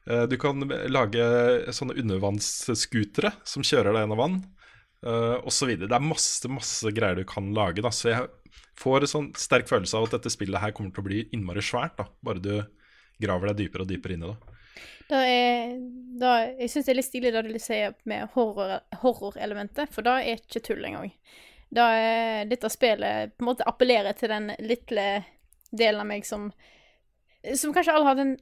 Eh, 0.07 0.25
Du 0.27 0.37
kan 0.37 0.59
lage 0.91 1.23
sånne 1.73 1.97
undervannsskutere 1.97 3.33
som 3.47 3.65
kjører 3.65 3.93
deg 3.93 4.03
gjennom 4.05 4.21
vann, 4.21 4.37
uh, 5.05 5.37
osv. 5.47 5.73
Det 5.79 5.91
er 5.91 6.03
masse 6.03 6.51
masse 6.51 6.91
greier 6.93 7.15
du 7.15 7.25
kan 7.25 7.53
lage. 7.53 7.81
da, 7.81 7.89
Så 7.89 8.11
jeg 8.11 8.27
får 8.77 9.01
en 9.01 9.13
sånn 9.15 9.31
sterk 9.35 9.67
følelse 9.67 9.97
av 9.97 10.07
at 10.07 10.17
dette 10.19 10.29
spillet 10.33 10.61
her 10.61 10.71
kommer 10.71 10.93
til 10.93 11.03
å 11.03 11.07
bli 11.07 11.25
innmari 11.31 11.63
svært. 11.63 11.97
da, 11.97 12.07
Bare 12.23 12.39
du 12.39 12.65
graver 13.19 13.53
deg 13.53 13.65
dypere 13.65 13.81
og 13.81 13.89
dypere 13.89 14.13
inn 14.13 14.23
i 14.23 14.27
det. 14.27 14.37
Det 15.07 15.19
er, 15.23 15.75
da, 16.19 16.31
jeg 16.59 16.71
syns 16.71 16.87
det 16.87 16.93
er 16.93 16.99
litt 16.99 17.07
stilig 17.07 17.33
det 17.35 17.43
du 17.47 17.59
sier 17.61 17.93
med 18.09 18.33
horror- 18.35 18.81
horror-elementet, 19.03 19.91
for 19.93 20.05
det 20.05 20.15
er 20.15 20.41
ikke 20.41 20.63
tull 20.67 20.83
engang. 20.87 21.13
Da 21.73 21.87
er, 21.95 22.45
dette 22.47 22.69
spillet 22.71 23.35
på 23.35 23.43
en 23.43 23.49
måte 23.49 23.67
appellerer 23.67 24.15
til 24.19 24.31
den 24.31 24.51
lille 24.63 25.07
delen 25.71 26.03
av 26.03 26.07
meg 26.07 26.25
som 26.25 26.51
Som 27.55 27.73
kanskje 27.75 27.93
alle 27.93 28.07
har 28.07 28.15
den 28.15 28.37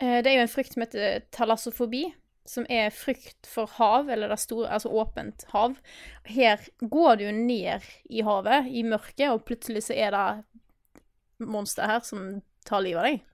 eh, 0.00 0.20
Det 0.22 0.30
er 0.30 0.34
jo 0.36 0.42
en 0.44 0.52
frykt 0.52 0.74
som 0.74 0.84
heter 0.84 1.24
talassofobi, 1.34 2.04
som 2.46 2.66
er 2.70 2.92
frykt 2.94 3.48
for 3.48 3.70
hav, 3.78 4.10
eller 4.12 4.30
det 4.30 4.38
store, 4.38 4.68
altså 4.70 4.92
åpent 4.92 5.46
hav. 5.50 5.76
Her 6.24 6.60
går 6.80 7.16
du 7.16 7.24
jo 7.26 7.32
ned 7.34 7.88
i 8.08 8.22
havet, 8.22 8.68
i 8.70 8.84
mørket, 8.86 9.30
og 9.32 9.44
plutselig 9.48 9.88
så 9.88 9.96
er 9.96 10.14
det 10.14 11.46
monster 11.48 11.90
her 11.90 12.04
som 12.06 12.42
tar 12.66 12.84
livet 12.84 13.00
av 13.00 13.08
deg. 13.08 13.24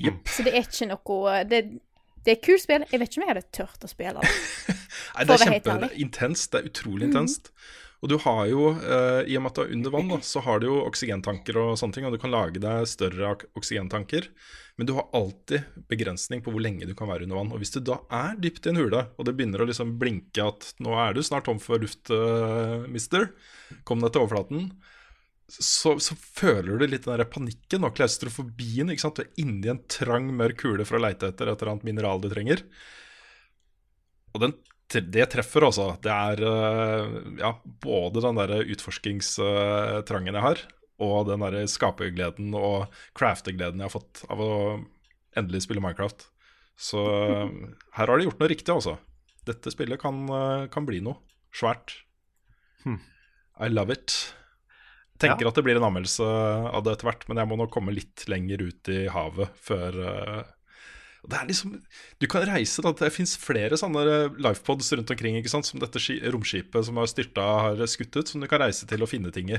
Yep. 0.00 0.28
Så 0.28 0.44
det 0.44 0.52
er 0.54 0.64
ikke 0.64 0.88
noe 0.88 1.36
Det, 1.48 1.60
det 2.26 2.32
er 2.32 2.38
et 2.40 2.42
kult 2.42 2.62
spill. 2.64 2.84
Jeg 2.90 2.98
vet 2.98 3.12
ikke 3.12 3.20
om 3.20 3.24
jeg 3.24 3.34
hadde 3.36 3.48
tørt 3.54 3.84
å 3.86 3.88
spille 3.90 4.18
det. 4.18 4.30
Nei, 5.14 5.26
det 5.28 5.34
er 5.36 5.42
kjempeintenst. 5.46 6.48
Det 6.50 6.58
er 6.58 6.70
utrolig 6.72 7.06
intenst. 7.06 7.52
Og 8.04 8.10
du 8.10 8.16
har 8.20 8.42
jo, 8.50 8.64
eh, 8.74 9.22
i 9.30 9.36
og 9.38 9.44
med 9.44 9.52
at 9.52 9.60
du 9.60 9.62
er 9.62 9.72
under 9.76 9.94
vann, 9.94 10.10
da, 10.10 10.18
så 10.26 10.42
har 10.44 10.60
du 10.60 10.66
jo 10.66 10.80
oksygentanker 10.84 11.56
og 11.62 11.78
sånne 11.80 11.96
ting, 11.96 12.08
og 12.08 12.16
du 12.16 12.20
kan 12.20 12.34
lage 12.34 12.60
deg 12.62 12.90
større 12.90 13.36
oksygentanker. 13.56 14.26
Men 14.76 14.90
du 14.90 14.92
har 14.98 15.06
alltid 15.16 15.86
begrensning 15.88 16.42
på 16.44 16.52
hvor 16.52 16.60
lenge 16.60 16.84
du 16.84 16.92
kan 16.98 17.08
være 17.08 17.24
under 17.24 17.38
vann. 17.38 17.54
Og 17.54 17.62
hvis 17.62 17.72
du 17.78 17.80
da 17.86 18.00
er 18.12 18.34
dypt 18.42 18.66
i 18.66 18.74
en 18.74 18.82
hule, 18.82 19.06
og 19.16 19.28
det 19.28 19.36
begynner 19.38 19.62
å 19.62 19.68
liksom 19.70 19.94
blinke 20.02 20.50
at 20.50 20.74
nå 20.82 20.98
er 21.00 21.16
du 21.16 21.22
snart 21.24 21.46
tom 21.48 21.62
for 21.62 21.80
luft, 21.80 22.10
uh, 22.12 22.84
mister, 22.90 23.30
kom 23.88 24.04
deg 24.04 24.12
til 24.12 24.26
overflaten, 24.26 24.68
så, 25.46 25.94
så 26.02 26.16
føler 26.18 26.80
du 26.80 26.86
litt 26.88 27.06
den 27.06 27.20
der 27.20 27.30
panikken 27.30 27.86
og 27.86 27.94
klaustrofobien. 27.96 28.90
ikke 28.90 29.04
sant? 29.04 29.20
Du 29.20 29.24
er 29.24 29.42
inni 29.42 29.70
en 29.70 29.82
trang, 29.90 30.28
mørk 30.34 30.64
hule 30.66 30.86
for 30.88 30.98
å 30.98 31.02
leite 31.04 31.30
etter 31.30 31.50
et 31.50 31.60
eller 31.60 31.76
annet 31.76 31.86
mineral 31.86 32.22
du 32.22 32.28
trenger. 32.32 32.64
Og 34.34 34.42
den, 34.42 34.56
det 35.14 35.28
treffer, 35.32 35.68
altså. 35.68 35.92
Det 36.02 36.12
er 36.12 36.42
eh, 36.50 37.18
ja, 37.40 37.52
både 37.84 38.24
den 38.24 38.40
der 38.40 38.56
utforskingstrangen 38.74 40.34
jeg 40.34 40.46
har, 40.48 40.64
og 41.06 41.30
den 41.30 41.44
der 41.46 41.70
skapergleden 41.70 42.56
og 42.58 42.90
craftergleden 43.16 43.82
jeg 43.82 43.88
har 43.88 43.94
fått 43.94 44.24
av 44.32 44.42
å 44.42 44.52
endelig 45.38 45.66
spille 45.66 45.84
Minecraft. 45.84 46.26
Så 46.76 47.04
eh, 47.06 47.52
her 47.96 48.10
har 48.10 48.18
de 48.18 48.26
gjort 48.26 48.42
noe 48.42 48.50
riktig, 48.50 48.74
altså. 48.74 48.98
Dette 49.46 49.70
spillet 49.70 50.02
kan, 50.02 50.24
eh, 50.26 50.66
kan 50.74 50.88
bli 50.88 50.98
noe 51.06 51.22
svært. 51.54 52.00
Hmm. 52.82 52.98
I 53.62 53.70
love 53.70 53.94
it. 53.94 54.18
Tenker 55.16 55.46
Ja. 55.46 55.48
at 55.48 55.56
det 55.56 55.64
blir 55.64 55.78
en 55.78 55.86
anmeldelse 55.88 56.26
av 56.26 56.82
det 56.84 56.92
etter 56.96 57.08
hvert, 57.08 57.24
men 57.28 57.38
jeg 57.40 57.48
må 57.48 57.56
nok 57.56 57.72
komme 57.72 57.94
litt 57.94 58.26
lenger 58.28 58.62
ut 58.66 58.90
i 58.92 59.06
havet 59.08 59.54
før 59.64 59.96
eh, 60.02 60.42
det 61.26 61.38
er 61.40 61.48
liksom, 61.48 61.72
Du 62.22 62.26
kan 62.30 62.44
reise, 62.46 62.82
da. 62.84 62.92
Det 62.94 63.08
fins 63.14 63.34
flere 63.40 63.78
sånne 63.80 64.02
lifepods 64.38 64.92
rundt 64.94 65.10
omkring 65.10 65.38
ikke 65.40 65.50
sant? 65.50 65.66
som 65.66 65.80
dette 65.82 65.98
romskipet 66.30 66.86
som 66.86 67.00
har 67.00 67.08
styrta, 67.10 67.46
har 67.66 67.82
skutt 67.90 68.14
ut, 68.14 68.28
som 68.28 68.40
du 68.40 68.46
kan 68.46 68.62
reise 68.62 68.86
til 68.86 69.02
og 69.02 69.10
finne 69.10 69.32
ting 69.34 69.50
i. 69.50 69.58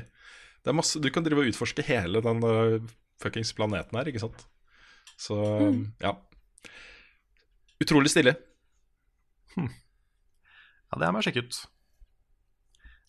Det 0.63 0.71
er 0.71 0.77
masse, 0.77 0.99
Du 1.01 1.09
kan 1.11 1.25
drive 1.25 1.43
og 1.43 1.51
utforske 1.51 1.83
hele 1.83 2.21
den 2.23 2.39
uh, 2.43 2.79
fuckings 3.21 3.51
planeten 3.57 3.97
her, 3.99 4.07
ikke 4.07 4.23
sant. 4.23 4.45
Så 5.19 5.35
ja. 5.99 6.13
Utrolig 7.83 8.13
stilig. 8.13 8.35
Ja, 9.57 10.99
det 11.01 11.09
må 11.11 11.19
jeg 11.19 11.29
sjekke 11.33 11.43
ut. 11.49 11.59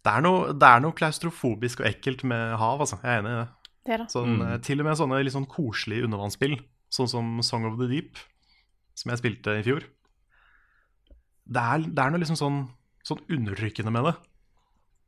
Det 0.08 0.14
er, 0.16 0.22
noe, 0.24 0.52
det 0.56 0.64
er 0.72 0.80
noe 0.80 0.94
klaustrofobisk 0.96 1.82
og 1.82 1.88
ekkelt 1.90 2.22
med 2.24 2.54
hav, 2.56 2.80
altså. 2.80 2.96
Jeg 3.02 3.10
er 3.12 3.20
enig 3.20 3.32
i 3.34 3.38
det. 3.42 3.48
Det 3.88 3.94
er. 3.98 4.04
Sånn, 4.12 4.34
Mm. 4.38 4.42
eh, 4.54 4.58
Til 4.64 4.80
og 4.80 4.86
med 4.88 4.96
sånne 4.96 5.18
litt 5.24 5.34
sånn 5.34 5.48
koselige 5.48 6.06
undervannsspill, 6.08 6.56
sånn 6.92 7.08
som 7.12 7.42
Song 7.44 7.66
of 7.68 7.76
the 7.80 7.88
Deep, 7.90 8.16
som 8.96 9.10
jeg 9.12 9.20
spilte 9.20 9.58
i 9.58 9.62
fjor. 9.66 9.84
Det 11.48 11.60
er, 11.62 11.84
det 11.88 12.02
er 12.04 12.10
noe 12.12 12.20
liksom 12.22 12.36
sånn, 12.40 12.58
sånn 13.08 13.20
undertrykkende 13.32 13.92
med 13.92 14.08
det. 14.10 14.14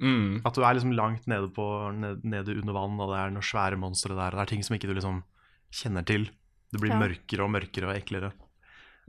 Mm. 0.00 0.40
At 0.48 0.56
du 0.56 0.62
er 0.64 0.76
liksom 0.78 0.94
langt 0.96 1.26
nede, 1.28 1.50
på, 1.52 1.64
ned, 1.92 2.22
nede 2.24 2.54
under 2.56 2.72
vann, 2.76 2.96
og 3.00 3.10
det 3.12 3.18
er 3.20 3.34
noen 3.34 3.44
svære 3.44 3.76
monstre 3.80 4.16
der. 4.16 4.32
Og 4.32 4.40
det 4.40 4.44
er 4.46 4.52
ting 4.54 4.62
som 4.64 4.76
ikke 4.78 4.88
du 4.88 4.94
liksom 4.96 5.22
kjenner 5.76 6.06
til. 6.08 6.28
Det 6.72 6.80
blir 6.80 6.94
Ja. 6.94 7.00
mørkere 7.02 7.44
og 7.44 7.50
mørkere 7.52 7.90
og 7.90 7.96
eklere. 8.00 8.32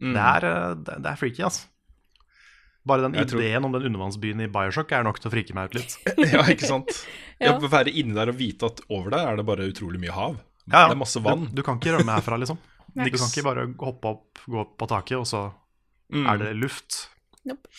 Mm. 0.01 0.13
Det, 0.13 0.23
er, 0.23 0.45
eh, 0.49 0.73
det, 0.75 0.97
det 1.04 1.12
er 1.12 1.19
freaky, 1.19 1.43
altså. 1.47 1.67
Bare 2.87 3.01
den 3.05 3.13
Jeg 3.13 3.27
tror- 3.29 3.41
ideen 3.43 3.65
om 3.67 3.71
den 3.75 3.83
undervannsbyen 3.91 4.41
i 4.41 4.47
Bioshock 4.49 4.91
er 4.97 5.03
nok 5.05 5.19
til 5.21 5.29
å 5.29 5.33
frike 5.35 5.53
meg 5.53 5.69
ut 5.69 5.75
litt. 5.77 5.97
Ja, 6.33 6.41
ikke 6.49 6.65
sant? 6.65 6.89
Ja. 7.41 7.53
ja. 7.53 7.67
Være 7.69 7.89
inni 7.93 8.13
der 8.17 8.29
og 8.29 8.37
vite 8.37 8.65
at 8.69 8.81
over 8.89 9.09
deg 9.13 9.21
er 9.27 9.35
det 9.37 9.45
bare 9.45 9.65
utrolig 9.69 9.99
mye 10.01 10.13
hav. 10.13 10.35
Ja, 10.65 10.83
ja. 10.83 10.87
Det 10.89 10.95
er 10.95 10.99
masse 11.01 11.21
vann. 11.21 11.45
Du, 11.49 11.55
du 11.57 11.63
kan 11.65 11.79
ikke 11.79 11.95
rømme 11.99 12.13
herfra, 12.17 12.37
liksom. 12.41 12.57
Du 12.93 13.07
kan 13.07 13.29
ikke 13.29 13.43
bare 13.45 13.63
hoppe 13.79 14.09
opp, 14.11 14.41
gå 14.45 14.59
opp 14.65 14.73
på 14.81 14.87
taket, 14.91 15.17
og 15.21 15.25
så 15.29 15.51
Mm. 16.11 16.25
er 16.27 16.37
det 16.41 16.49
luft. 16.59 17.07
Nope. 17.47 17.69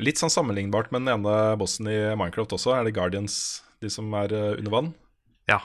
Litt 0.00 0.16
sånn 0.16 0.30
sammenlignbart 0.32 0.88
med 0.90 1.02
den 1.04 1.10
ene 1.18 1.34
bossen 1.60 1.84
i 1.90 1.98
Minecraft 2.16 2.54
også. 2.56 2.72
Er 2.78 2.86
det 2.86 2.94
Guardians, 2.96 3.34
de 3.82 3.90
som 3.92 4.08
er 4.16 4.32
eh, 4.32 4.54
under 4.56 4.72
vann? 4.72 4.88
Ja. 5.50 5.58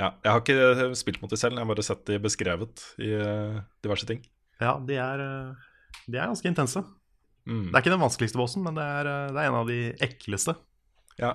Ja, 0.00 0.08
jeg 0.24 0.32
har 0.32 0.40
ikke 0.42 0.96
spilt 0.98 1.20
mot 1.22 1.30
de 1.30 1.38
selv, 1.38 1.54
jeg 1.54 1.62
har 1.62 1.70
bare 1.70 1.84
sett 1.86 2.02
de 2.10 2.18
beskrevet 2.24 2.82
i 2.98 3.12
eh, 3.14 3.60
diverse 3.86 4.06
ting. 4.10 4.24
ja, 4.60 4.72
de 4.82 4.98
er, 4.98 5.22
eh, 5.22 5.54
de 6.10 6.18
er 6.18 6.26
ganske 6.32 6.50
intense. 6.50 6.82
Mm. 7.48 7.68
Det 7.70 7.74
er 7.78 7.82
ikke 7.84 7.94
den 7.94 8.02
vanskeligste 8.04 8.38
bossen, 8.40 8.62
men 8.66 8.76
det 8.76 8.84
er, 8.84 9.08
eh, 9.08 9.30
det 9.32 9.40
er 9.40 9.48
en 9.48 9.60
av 9.62 9.70
de 9.70 9.78
ekleste. 10.04 10.54
Ja. 11.18 11.34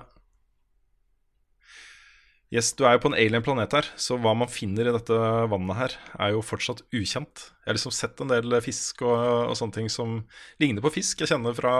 Yes, 2.54 2.68
du 2.78 2.84
er 2.86 2.94
jo 2.94 3.00
på 3.02 3.10
en 3.10 3.16
alien 3.18 3.42
planet 3.42 3.72
her, 3.74 3.88
så 3.98 4.14
hva 4.22 4.30
man 4.38 4.50
finner 4.52 4.86
i 4.86 4.92
dette 4.94 5.16
vannet 5.50 5.74
her, 5.80 5.96
er 6.22 6.34
jo 6.36 6.42
fortsatt 6.44 6.84
ukjent. 6.94 7.48
Jeg 7.64 7.72
har 7.72 7.78
liksom 7.78 7.94
sett 7.96 8.20
en 8.22 8.30
del 8.30 8.54
fisk 8.62 9.02
og, 9.02 9.50
og 9.50 9.56
sånne 9.58 9.74
ting 9.80 9.90
som 9.90 10.20
ligner 10.62 10.84
på 10.84 10.92
fisk 10.94 11.24
jeg 11.24 11.32
kjenner 11.32 11.56
fra 11.58 11.74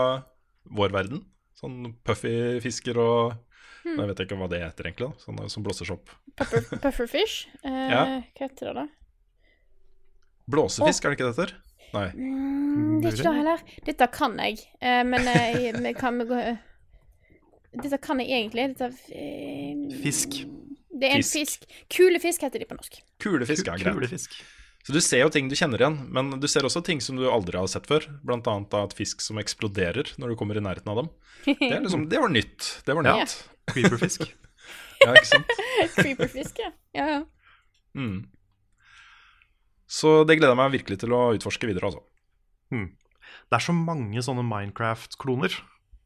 vår 0.74 0.90
verden. 0.96 1.22
Sånn 1.60 1.92
puffy 2.04 2.58
fisker 2.64 2.98
og 2.98 3.36
Hmm. 3.84 3.98
Jeg 4.00 4.08
vet 4.08 4.20
ikke 4.24 4.36
hva 4.40 4.46
det 4.48 4.62
heter, 4.62 4.86
egentlig. 4.88 5.10
da 5.12 5.20
Sånne 5.20 5.50
som 5.52 5.60
blåser 5.60 5.84
seg 5.84 5.98
opp. 5.98 6.12
Puffer, 6.40 6.62
pufferfish. 6.80 7.34
Eh, 7.68 7.90
Ja. 7.92 8.04
Hva 8.32 8.46
heter 8.48 8.70
det, 8.70 8.72
da? 8.78 8.84
Blåsefisk, 10.48 11.04
er 11.04 11.12
det 11.12 11.18
ikke 11.18 11.26
det 11.28 11.34
heter? 11.34 11.52
Nei. 11.94 12.08
Mm, 12.18 13.00
det 13.02 13.10
er 13.10 13.16
ikke 13.16 13.28
det 13.28 13.36
heller. 13.38 13.64
Dette 13.86 14.08
kan 14.14 14.34
jeg, 14.42 14.58
uh, 14.82 15.02
men 15.06 15.28
uh, 15.30 15.90
kan 15.98 16.18
vi 16.20 16.26
gå 16.32 16.40
Dette 17.84 17.98
kan 18.02 18.20
jeg 18.22 18.30
egentlig. 18.34 18.68
Dette 18.74 18.90
uh, 18.90 19.94
Fisk. 20.02 20.40
Det 20.94 21.08
er 21.10 21.16
en 21.18 21.24
Fisk. 21.26 21.64
fisk. 21.64 21.64
Kulefisk 21.90 22.44
heter 22.46 22.62
de 22.62 22.68
på 22.70 22.76
norsk. 22.78 23.00
Kulefisk 23.22 23.66
er 23.72 23.80
greit. 23.82 23.96
Kulefisk. 23.96 24.36
Så 24.84 24.92
du 24.92 25.00
ser 25.00 25.22
jo 25.24 25.30
ting 25.32 25.46
du 25.48 25.54
kjenner 25.56 25.80
igjen, 25.80 25.94
men 26.12 26.28
du 26.42 26.44
ser 26.50 26.66
også 26.68 26.82
ting 26.84 27.00
som 27.00 27.16
du 27.16 27.24
aldri 27.32 27.56
har 27.56 27.66
sett 27.72 27.86
før. 27.88 28.04
Blant 28.22 28.46
annet 28.52 28.68
da 28.70 28.82
et 28.84 28.94
fisk 28.94 29.22
som 29.24 29.40
eksploderer 29.40 30.10
når 30.20 30.34
du 30.34 30.36
kommer 30.38 30.58
i 30.60 30.62
nærheten 30.62 30.90
av 30.92 31.00
dem. 31.00 31.08
Det, 31.46 31.56
er 31.72 31.80
liksom, 31.82 32.04
det 32.12 32.20
var 32.20 32.30
nytt. 32.34 32.68
Det 32.86 32.94
var 32.98 33.08
Ja. 33.08 33.16
nytt. 33.22 33.36
Creeperfisk. 33.72 34.28
Ja, 35.04 35.10
ikke 35.18 35.26
sant? 35.28 35.50
Creeperfisk, 35.98 36.60
ja. 36.62 36.68
ja, 36.96 37.06
ja. 37.10 37.18
Mm. 37.98 38.22
Så 39.94 40.12
det 40.26 40.38
gleder 40.40 40.54
jeg 40.54 40.60
meg 40.62 40.72
virkelig 40.74 40.98
til 41.04 41.12
å 41.14 41.20
utforske 41.36 41.68
videre, 41.70 41.90
altså. 41.92 42.02
Det 42.74 43.54
er 43.58 43.62
så 43.62 43.74
mange 43.76 44.22
sånne 44.24 44.42
Minecraft-kloner 44.46 45.54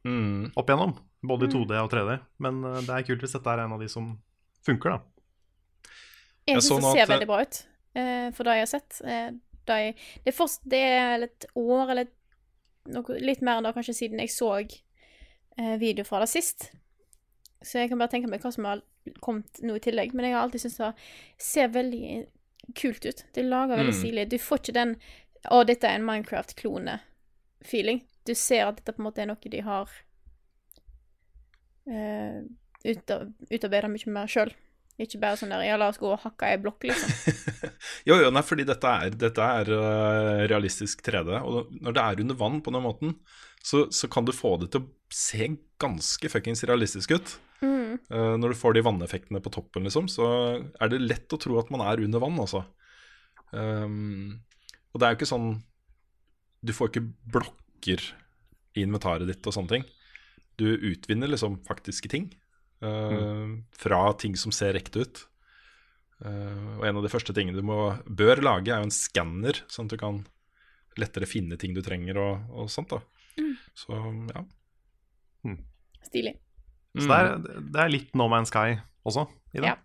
Mm. 0.04 0.52
opp 0.56 0.68
igjennom. 0.70 0.92
Både 1.26 1.48
i 1.48 1.50
2D 1.52 1.72
og 1.82 1.88
3D. 1.90 2.18
Men 2.44 2.60
eh, 2.64 2.80
det 2.86 2.94
er 2.94 3.06
kult 3.08 3.22
hvis 3.24 3.32
dette 3.34 3.50
er 3.50 3.64
en 3.64 3.72
av 3.74 3.80
de 3.82 3.88
som 3.90 4.12
funker, 4.66 4.94
da. 4.94 5.00
Jeg 6.48 6.62
syns 6.62 6.80
det 6.84 6.92
ser 6.94 7.02
at- 7.02 7.10
veldig 7.10 7.26
bra 7.28 7.40
ut, 7.42 7.58
eh, 7.98 8.30
for 8.36 8.44
det 8.46 8.54
jeg 8.58 8.64
har 8.66 8.70
sett. 8.70 9.00
Eh, 9.04 9.30
det, 9.66 9.78
er, 9.88 9.92
det, 10.24 10.32
er 10.32 10.36
først, 10.38 10.62
det 10.68 10.82
er 10.84 11.24
et 11.26 11.46
år 11.58 11.90
eller 11.90 12.08
noe, 12.88 13.18
litt 13.20 13.42
mer 13.44 13.58
enn 13.58 13.64
det 13.68 13.74
kanskje 13.76 13.96
siden 13.98 14.18
jeg 14.22 14.30
så 14.32 14.52
eh, 14.62 15.76
video 15.82 16.04
fra 16.08 16.20
det 16.20 16.28
sist. 16.30 16.70
Så 17.60 17.80
jeg 17.82 17.90
kan 17.90 17.98
bare 17.98 18.08
tenke 18.14 18.30
meg 18.30 18.40
hva 18.40 18.52
som 18.54 18.64
har 18.64 18.80
kommet 19.20 19.60
nå 19.64 19.74
i 19.76 19.82
tillegg. 19.82 20.14
Men 20.14 20.24
jeg 20.28 20.34
har 20.36 20.46
alltid 20.46 20.60
syntes 20.62 20.78
det 20.78 20.94
ser 21.42 21.68
veldig 21.74 22.26
kult 22.74 23.04
ut. 23.06 23.24
Det 23.34 23.42
er 23.44 23.48
laga 23.48 23.76
veldig 23.76 23.94
Mm. 23.94 24.00
stilig. 24.02 24.28
Du 24.28 24.38
får 24.38 24.58
ikke 24.58 24.74
den 24.74 24.96
'Å, 25.50 25.64
dette 25.66 25.84
er 25.86 25.94
en 25.94 26.04
Minecraft-klone'-feeling. 26.04 28.02
Du 28.26 28.34
ser 28.34 28.66
at 28.66 28.76
dette 28.76 28.92
på 28.96 28.98
en 29.00 29.04
måte 29.06 29.22
er 29.22 29.26
noe 29.26 29.36
de 29.50 29.60
har 29.60 29.88
uh, 31.88 32.40
utarbeida 32.84 33.88
mye 33.90 34.12
mer 34.12 34.26
sjøl. 34.30 34.52
Ikke 34.98 35.20
bare 35.22 35.36
sånn 35.38 35.52
der 35.54 35.62
'ja, 35.62 35.76
la 35.78 35.88
oss 35.92 35.98
gå 35.98 36.10
og 36.10 36.20
hakke 36.24 36.42
ei 36.50 36.56
blokk', 36.58 36.88
liksom. 36.90 37.10
Jo, 38.08 38.16
jo, 38.18 38.30
nei, 38.34 38.42
fordi 38.42 38.64
dette 38.66 38.84
er, 38.84 39.10
dette 39.14 39.38
er 39.40 39.70
uh, 39.70 40.46
realistisk 40.50 41.02
3D. 41.06 41.38
Og 41.46 41.70
når 41.80 41.92
det 41.94 42.02
er 42.02 42.20
under 42.24 42.34
vann 42.34 42.60
på 42.60 42.72
den 42.74 42.82
måten, 42.82 43.14
så, 43.62 43.86
så 43.94 44.08
kan 44.10 44.24
du 44.26 44.32
få 44.32 44.56
det 44.58 44.72
til 44.72 44.82
å 44.82 44.88
se 45.14 45.46
ganske 45.78 46.28
fuckings 46.28 46.64
realistisk 46.66 47.14
ut. 47.14 47.38
Mm. 47.88 47.98
Eh, 48.12 48.34
når 48.40 48.52
du 48.52 48.58
får 48.60 48.76
de 48.76 48.84
vanneffektene 48.84 49.40
på 49.44 49.52
toppen, 49.54 49.86
liksom, 49.88 50.08
så 50.12 50.26
er 50.60 50.92
det 50.92 51.00
lett 51.04 51.34
å 51.34 51.40
tro 51.40 51.58
at 51.60 51.70
man 51.74 51.84
er 51.86 52.02
under 52.04 52.22
vann, 52.22 52.38
altså. 52.42 52.64
Um, 53.52 54.36
og 54.92 55.00
det 55.00 55.06
er 55.06 55.14
jo 55.14 55.16
ikke 55.16 55.28
sånn 55.30 55.46
Du 56.60 56.74
får 56.76 56.90
ikke 56.90 57.00
blokker 57.32 58.02
i 58.76 58.82
inventaret 58.84 59.24
ditt 59.30 59.46
og 59.48 59.54
sånne 59.56 59.72
ting. 59.72 59.86
Du 60.60 60.66
utvinner 60.68 61.30
liksom 61.30 61.56
faktiske 61.64 62.10
ting. 62.12 62.26
eh, 62.84 63.46
Fra 63.78 64.00
ting 64.20 64.36
som 64.36 64.52
ser 64.52 64.76
ekte 64.76 65.06
ut. 65.06 65.22
Uh, 66.18 66.76
og 66.80 66.84
en 66.88 66.98
av 66.98 67.06
de 67.06 67.12
første 67.12 67.32
tingene 67.32 67.56
du 67.56 67.64
må, 67.64 67.94
bør 68.04 68.42
lage, 68.42 68.74
er 68.74 68.82
jo 68.82 68.88
en 68.90 68.94
skanner, 68.94 69.62
sånn 69.70 69.86
at 69.86 69.94
du 69.94 70.02
kan 70.02 70.20
lettere 70.98 71.30
finne 71.30 71.56
ting 71.56 71.76
du 71.76 71.80
trenger 71.86 72.18
og, 72.18 72.48
og 72.50 72.70
sånt. 72.74 72.90
da 72.90 72.98
Så 73.78 73.94
ja. 74.34 74.44
Stilig. 76.08 76.34
Så 76.96 77.06
det 77.10 77.18
er, 77.18 77.60
det 77.74 77.82
er 77.82 77.92
litt 77.92 78.14
No 78.16 78.28
Man's 78.32 78.52
Sky 78.52 78.78
også 79.08 79.26
i 79.54 79.60
det. 79.60 79.70
Ja. 79.70 79.76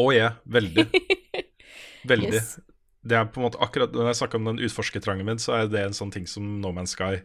Oh, 0.00 0.08
yeah, 0.14 0.38
veldig. 0.48 0.86
Veldig. 2.08 2.32
Yes. 2.34 2.56
Det 3.06 3.14
er 3.14 3.28
på 3.30 3.38
en 3.38 3.44
måte 3.46 3.60
akkurat 3.62 3.92
Når 3.94 4.08
jeg 4.10 4.18
snakker 4.18 4.40
om 4.40 4.48
den 4.48 4.62
utforskertrangen 4.66 5.26
min, 5.26 5.38
så 5.42 5.54
er 5.54 5.68
det 5.70 5.84
en 5.84 5.94
sånn 5.94 6.10
ting 6.14 6.24
som 6.30 6.46
No 6.62 6.72
Man's 6.74 6.96
Sky 6.96 7.20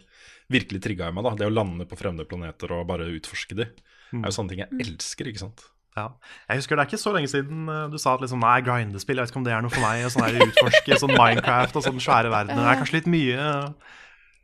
virkelig 0.54 0.84
trigga 0.84 1.10
i 1.10 1.16
meg. 1.16 1.26
da 1.26 1.34
Det 1.40 1.48
å 1.50 1.54
lande 1.54 1.88
på 1.90 1.98
fremmede 1.98 2.28
planeter 2.30 2.72
og 2.76 2.86
bare 2.90 3.08
utforske 3.16 3.58
de. 3.58 3.68
Mm. 4.12 4.22
er 4.22 4.30
jo 4.30 4.36
sånne 4.38 4.54
ting 4.54 4.62
jeg 4.64 4.86
elsker, 4.86 5.30
ikke 5.32 5.44
sant. 5.44 5.66
Ja. 5.98 6.06
Jeg 6.48 6.62
husker 6.62 6.78
Det 6.78 6.84
er 6.84 6.90
ikke 6.92 7.02
så 7.02 7.14
lenge 7.16 7.30
siden 7.32 7.70
eh, 7.74 7.88
du 7.92 7.98
sa 8.00 8.14
at 8.16 8.24
liksom, 8.24 8.42
nei, 8.44 8.60
grindespill, 8.66 9.18
jeg 9.18 9.28
vet 9.28 9.34
ikke 9.34 9.42
om 9.42 9.48
det 9.48 9.56
er 9.58 9.66
noe 9.66 9.74
for 9.74 9.84
meg. 9.84 10.06
og 10.06 10.14
Sånn 10.14 10.28
her 10.28 10.46
utforske 10.46 11.00
sånn 11.02 11.16
Minecraft 11.18 11.80
og 11.80 11.88
sånne 11.88 12.04
svære 12.06 12.34
verdener. 12.34 12.62
Det 12.64 12.74
er 12.74 12.82
kanskje 12.84 13.00
litt 13.00 13.10
mye. 13.12 13.48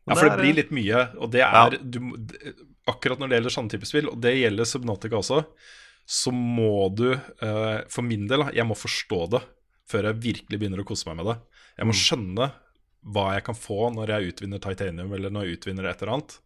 Ja, 0.04 0.18
for 0.18 0.28
det 0.28 0.42
blir 0.42 0.58
litt 0.58 0.74
mye, 0.76 1.06
og 1.16 1.32
det 1.32 1.44
er 1.46 1.78
du, 1.80 2.00
Akkurat 2.92 3.22
når 3.22 3.30
det 3.30 3.38
gjelder 3.38 3.54
sånne 3.56 3.72
typer 3.72 3.88
spill, 3.88 4.10
og 4.12 4.20
det 4.20 4.34
gjelder 4.36 4.68
Subnotica 4.68 5.16
også, 5.22 5.38
så 6.04 6.34
må 6.36 6.90
du 6.92 7.14
eh, 7.14 7.78
For 7.88 8.04
min 8.04 8.26
del, 8.28 8.44
jeg 8.52 8.68
må 8.68 8.76
forstå 8.76 9.22
det 9.38 9.44
før 9.88 10.10
jeg 10.10 10.22
virkelig 10.24 10.60
begynner 10.60 10.82
å 10.82 10.86
kose 10.88 11.08
meg 11.10 11.20
med 11.20 11.28
det. 11.28 11.38
Jeg 11.78 11.88
må 11.90 11.96
skjønne 11.98 12.46
hva 13.14 13.26
jeg 13.36 13.44
kan 13.46 13.58
få 13.58 13.90
når 13.94 14.14
jeg 14.14 14.32
utvinner 14.32 14.62
titanium, 14.64 15.12
eller 15.14 15.34
når 15.34 15.46
jeg 15.46 15.58
utvinner 15.60 15.90
et 15.90 16.02
eller 16.02 16.14
annet. 16.16 16.38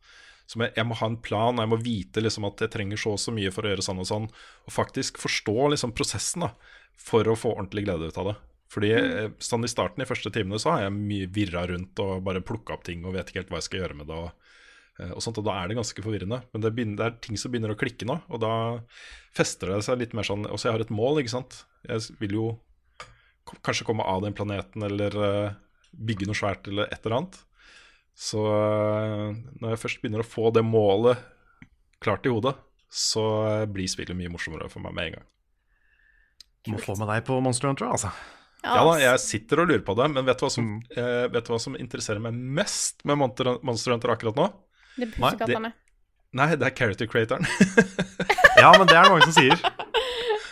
Så 0.47 0.61
jeg 0.63 0.87
må 0.87 0.97
ha 0.97 1.09
en 1.11 1.19
plan, 1.21 1.53
og 1.53 1.63
jeg 1.63 1.71
må 1.73 1.79
vite 1.83 2.23
liksom 2.23 2.47
at 2.47 2.63
jeg 2.63 2.73
trenger 2.73 2.99
så 2.99 3.13
og 3.13 3.21
så 3.21 3.33
mye 3.35 3.51
for 3.53 3.67
å 3.67 3.71
gjøre 3.71 3.85
sånn 3.85 4.01
og 4.03 4.07
sånn, 4.09 4.27
og 4.31 4.73
faktisk 4.73 5.19
forstå 5.21 5.55
liksom 5.73 5.93
prosessen 5.95 6.47
da, 6.47 6.51
for 6.97 7.27
å 7.29 7.37
få 7.37 7.53
ordentlig 7.53 7.85
glede 7.85 8.09
ut 8.09 8.19
av 8.21 8.31
det. 8.31 8.35
Fordi 8.71 8.91
eh, 8.97 9.29
sånn 9.43 9.65
i 9.65 9.71
starten, 9.71 10.03
i 10.03 10.09
første 10.09 10.31
timene, 10.33 10.59
så 10.59 10.73
har 10.73 10.85
jeg 10.85 10.95
mye 10.97 11.29
virra 11.33 11.63
rundt 11.69 11.99
og 12.03 12.23
bare 12.27 12.43
plukka 12.45 12.75
opp 12.75 12.85
ting 12.87 13.05
og 13.05 13.15
vet 13.15 13.31
ikke 13.31 13.43
helt 13.43 13.53
hva 13.53 13.61
jeg 13.61 13.69
skal 13.69 13.83
gjøre 13.83 13.99
med 14.01 14.09
det. 14.11 14.17
og 14.17 14.99
eh, 14.99 15.13
og 15.15 15.23
sånt, 15.23 15.39
og 15.39 15.47
Da 15.47 15.55
er 15.61 15.71
det 15.71 15.79
ganske 15.79 16.03
forvirrende. 16.03 16.41
Men 16.51 16.65
det, 16.65 16.73
begynner, 16.75 16.99
det 16.99 17.07
er 17.07 17.19
ting 17.23 17.39
som 17.39 17.53
begynner 17.53 17.73
å 17.73 17.79
klikke 17.79 18.07
nå. 18.09 18.19
Og 18.27 18.43
da 18.43 18.53
fester 19.37 19.71
det 19.71 19.83
seg 19.87 20.01
litt 20.01 20.15
mer 20.17 20.27
sånn 20.27 20.47
Også 20.49 20.69
jeg 20.69 20.77
har 20.77 20.83
et 20.83 20.93
mål, 20.93 21.21
ikke 21.23 21.37
sant. 21.37 21.63
Jeg 21.87 22.19
vil 22.19 22.39
jo 22.39 22.47
kanskje 23.63 23.87
komme 23.87 24.03
av 24.03 24.25
den 24.25 24.35
planeten 24.35 24.83
eller 24.83 25.19
eh, 25.23 25.57
bygge 25.95 26.27
noe 26.27 26.35
svært 26.35 26.67
eller 26.67 26.91
et 26.91 26.99
eller 27.05 27.21
annet. 27.21 27.39
Så 28.17 28.41
når 28.41 29.75
jeg 29.75 29.79
først 29.79 29.99
begynner 30.01 30.23
å 30.23 30.27
få 30.27 30.49
det 30.49 30.63
målet 30.65 31.21
klart 32.01 32.25
i 32.25 32.31
hodet, 32.33 32.55
så 32.89 33.23
blir 33.69 33.87
spillet 33.91 34.17
mye 34.17 34.31
morsommere 34.33 34.71
for 34.73 34.81
meg 34.81 34.95
med 34.97 35.05
en 35.05 35.15
gang. 35.19 35.27
Må 36.73 36.81
få 36.81 36.97
med 36.99 37.07
deg 37.13 37.21
på 37.29 37.37
Monster 37.45 37.69
Hunter, 37.69 37.91
altså. 37.93 38.09
Ja 38.65 38.83
da, 38.83 38.93
jeg 38.99 39.19
sitter 39.21 39.61
og 39.61 39.67
lurer 39.69 39.83
på 39.85 39.93
det, 39.95 40.07
men 40.11 40.25
vet 40.27 40.39
du 40.39 40.45
hva 40.47 40.49
som, 40.51 40.65
Mm. 40.65 40.97
eh, 40.97 41.27
vet 41.31 41.45
du 41.45 41.51
hva 41.53 41.59
som 41.61 41.75
interesserer 41.77 42.19
meg 42.19 42.33
mest 42.33 43.05
med 43.05 43.17
Monster 43.21 43.51
Monster 43.63 43.93
Hunter 43.93 44.09
akkurat 44.15 44.35
nå? 44.35 44.47
Det 44.97 45.07
er 45.07 45.11
pussekattene. 45.13 45.71
Nei, 46.33 46.47
det 46.55 46.65
er 46.67 46.75
character 46.75 47.07
creatoren. 47.07 47.45
Ja, 48.57 48.71
men 48.73 48.87
det 48.89 48.95
er 48.97 49.05
det 49.05 49.11
mange 49.13 49.27
som 49.29 49.35
sier. 49.37 49.53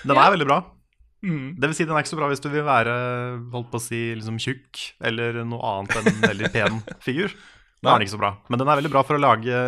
Den 0.06 0.16
er 0.22 0.30
veldig 0.36 0.46
bra. 0.46 0.60
Mm. 1.26 1.56
Det 1.58 1.68
vil 1.72 1.74
si, 1.74 1.86
den 1.90 1.96
er 1.98 2.04
ikke 2.06 2.12
så 2.14 2.20
bra 2.20 2.28
hvis 2.30 2.44
du 2.44 2.50
vil 2.54 2.62
være 2.68 2.94
holdt 3.52 3.72
på 3.72 3.80
å 3.80 3.82
si, 3.82 4.02
liksom 4.14 4.38
tjukk 4.38 4.84
eller 5.10 5.40
noe 5.44 5.58
annet 5.72 5.96
enn 5.98 6.10
en 6.12 6.22
veldig 6.30 6.52
pen 6.54 6.78
figur. 7.08 7.34
Da 7.82 7.96
er 7.96 7.98
den 7.98 8.06
ikke 8.06 8.14
så 8.14 8.22
bra. 8.22 8.32
Men 8.48 8.62
den 8.62 8.70
er 8.70 8.78
veldig 8.78 8.92
bra 8.94 9.02
for 9.08 9.18
å 9.18 9.24
lage 9.26 9.64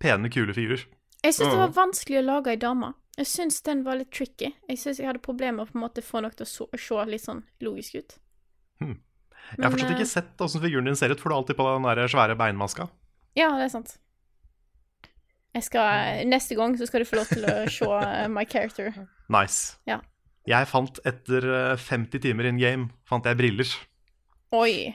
pene, 0.00 0.30
kule 0.32 0.56
figurer. 0.56 0.86
Jeg 1.24 1.36
syns 1.36 1.52
det 1.52 1.60
var 1.60 1.76
vanskelig 1.76 2.22
å 2.22 2.26
lage 2.30 2.54
ei 2.54 2.56
dame. 2.64 2.94
Jeg 3.14 3.30
syns 3.30 3.60
den 3.62 3.84
var 3.86 4.00
litt 4.00 4.10
tricky. 4.14 4.50
Jeg 4.68 4.80
syns 4.80 4.98
jeg 4.98 5.06
hadde 5.06 5.22
problemer 5.22 5.62
med 5.62 5.68
å 5.68 5.70
på 5.70 5.78
en 5.78 5.84
måte 5.84 6.02
få 6.02 6.22
noe 6.24 6.34
til 6.34 6.46
å 6.46 6.50
se, 6.50 6.66
se 6.82 7.04
litt 7.06 7.22
sånn 7.22 7.44
logisk 7.62 8.00
ut. 8.00 8.16
Jeg 8.80 9.60
har 9.60 9.74
fortsatt 9.74 9.92
eh, 9.92 9.98
ikke 9.98 10.08
sett 10.08 10.40
åssen 10.42 10.62
figuren 10.64 10.88
din 10.88 10.96
ser 10.98 11.12
ut, 11.12 11.20
for 11.20 11.30
du 11.30 11.34
er 11.34 11.42
alltid 11.42 11.58
på 11.58 11.66
den 11.68 11.86
der 11.86 12.08
svære 12.10 12.36
beinmaska. 12.38 12.88
Ja, 13.38 13.52
det 13.58 13.68
er 13.68 13.72
sant. 13.74 13.94
Jeg 15.54 15.66
skal, 15.68 16.24
neste 16.26 16.56
gang 16.58 16.74
så 16.78 16.88
skal 16.88 17.04
du 17.04 17.06
få 17.06 17.20
lov 17.20 17.30
til 17.30 17.46
å 17.46 17.54
se 17.70 17.90
eh, 18.00 18.26
my 18.32 18.46
character. 18.48 18.90
Nice. 19.34 19.78
Ja. 19.88 20.02
Jeg 20.44 20.68
fant 20.68 20.98
etter 21.08 21.46
eh, 21.48 21.80
50 21.80 22.20
timer 22.26 22.50
in 22.50 22.58
game 22.60 22.90
fant 23.08 23.24
jeg 23.24 23.38
briller. 23.38 23.70
Oi. 24.52 24.90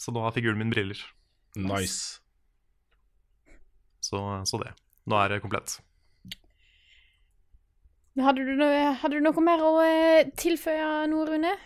Så 0.00 0.10
nå 0.16 0.24
har 0.24 0.34
figuren 0.34 0.58
min 0.58 0.72
briller. 0.72 0.98
Nice. 1.54 2.18
Så, 4.02 4.18
så 4.48 4.58
det. 4.64 4.72
Nå 5.06 5.20
er 5.20 5.36
det 5.36 5.42
komplett. 5.44 5.76
Hadde 8.24 8.44
du, 8.46 8.54
noe, 8.58 8.94
hadde 9.00 9.18
du 9.18 9.24
noe 9.24 9.44
mer 9.44 9.62
å 9.64 9.74
eh, 9.84 10.30
tilføye 10.38 11.06
nå, 11.10 11.24
Rune? 11.28 11.56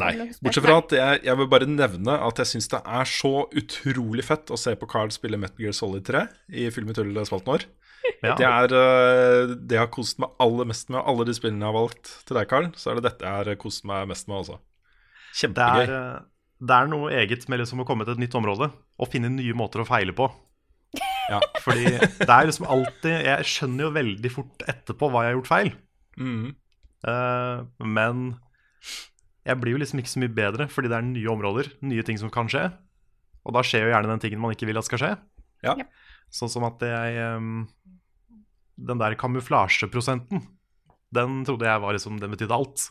Nei. 0.00 0.12
Noe 0.16 0.36
Bortsett 0.44 0.64
fra 0.64 0.76
at 0.80 0.94
jeg, 0.94 1.20
jeg 1.26 1.38
vil 1.40 1.48
bare 1.50 1.66
nevne 1.68 2.14
at 2.28 2.40
jeg 2.40 2.52
syns 2.52 2.70
det 2.72 2.80
er 2.86 3.08
så 3.10 3.32
utrolig 3.58 4.24
fett 4.26 4.52
å 4.54 4.58
se 4.60 4.76
på 4.78 4.88
Carl 4.90 5.10
spille 5.14 5.40
Metal 5.40 5.64
Gear 5.64 5.74
Solid 5.76 6.06
3 6.06 6.24
i 6.62 6.68
Film 6.74 6.92
i 6.92 6.96
tull-spalten 6.98 7.54
vår. 7.56 7.68
Ja. 8.24 8.32
Det 8.36 8.46
er 8.48 8.72
eh, 8.74 9.50
det 9.68 9.76
jeg 9.76 9.80
har 9.82 9.90
kost 9.92 10.18
meg 10.20 10.32
aller 10.40 10.66
mest 10.68 10.88
med. 10.92 11.02
Alle 11.08 11.24
de 11.28 11.34
spillene 11.36 11.60
jeg 11.60 11.68
har 11.68 11.76
valgt 11.76 12.12
til 12.28 12.36
deg, 12.36 12.48
Carl, 12.48 12.68
så 12.80 12.90
er 12.90 12.96
det 12.98 13.04
dette 13.04 13.26
jeg 13.28 13.36
har 13.44 13.58
kost 13.60 13.84
meg 13.88 14.08
mest 14.08 14.28
med, 14.28 14.38
altså. 14.40 14.56
Det 14.56 15.40
Kjempegøy. 15.42 15.82
er, 15.84 15.92
eh, 15.98 16.22
det 16.64 16.76
er 16.76 16.88
noe 16.90 17.10
eget 17.20 17.44
med 17.52 17.60
liksom 17.60 17.84
å 17.84 17.86
komme 17.88 18.06
til 18.08 18.16
et 18.16 18.22
nytt 18.24 18.36
område 18.40 18.70
og 18.72 19.10
finne 19.12 19.30
nye 19.32 19.56
måter 19.56 19.84
å 19.84 19.88
feile 19.88 20.16
på. 20.16 20.30
Ja. 21.30 21.38
Fordi 21.62 21.86
det 21.94 22.26
er 22.26 22.48
liksom 22.48 22.66
alltid 22.66 23.26
Jeg 23.28 23.46
skjønner 23.46 23.86
jo 23.86 23.94
veldig 23.94 24.30
fort 24.34 24.64
etterpå 24.70 25.10
hva 25.10 25.24
jeg 25.24 25.32
har 25.32 25.38
gjort 25.38 25.50
feil. 25.50 25.72
Mm. 26.20 26.46
Uh, 27.06 27.64
men 27.86 28.24
jeg 29.46 29.56
blir 29.62 29.76
jo 29.76 29.80
liksom 29.80 30.02
ikke 30.02 30.12
så 30.12 30.20
mye 30.20 30.32
bedre 30.36 30.66
fordi 30.68 30.90
det 30.92 30.98
er 30.98 31.06
nye 31.06 31.32
områder, 31.32 31.70
nye 31.86 32.04
ting 32.06 32.18
som 32.20 32.32
kan 32.32 32.50
skje. 32.50 32.66
Og 33.46 33.56
da 33.56 33.64
skjer 33.64 33.86
jo 33.86 33.92
gjerne 33.94 34.10
den 34.10 34.22
tingen 34.22 34.42
man 34.42 34.52
ikke 34.54 34.68
vil 34.68 34.80
at 34.80 34.88
skal 34.88 35.00
skje. 35.00 35.12
Ja. 35.64 35.76
Sånn 36.32 36.52
som 36.52 36.64
at 36.68 36.80
jeg 36.84 37.36
um, 37.36 37.66
Den 38.80 39.00
der 39.00 39.16
kamuflasjeprosenten, 39.18 40.44
den 41.12 41.40
trodde 41.44 41.66
jeg 41.68 41.82
var 41.82 41.92
liksom 41.92 42.20
Den 42.22 42.32
betydde 42.32 42.56
alt. 42.56 42.86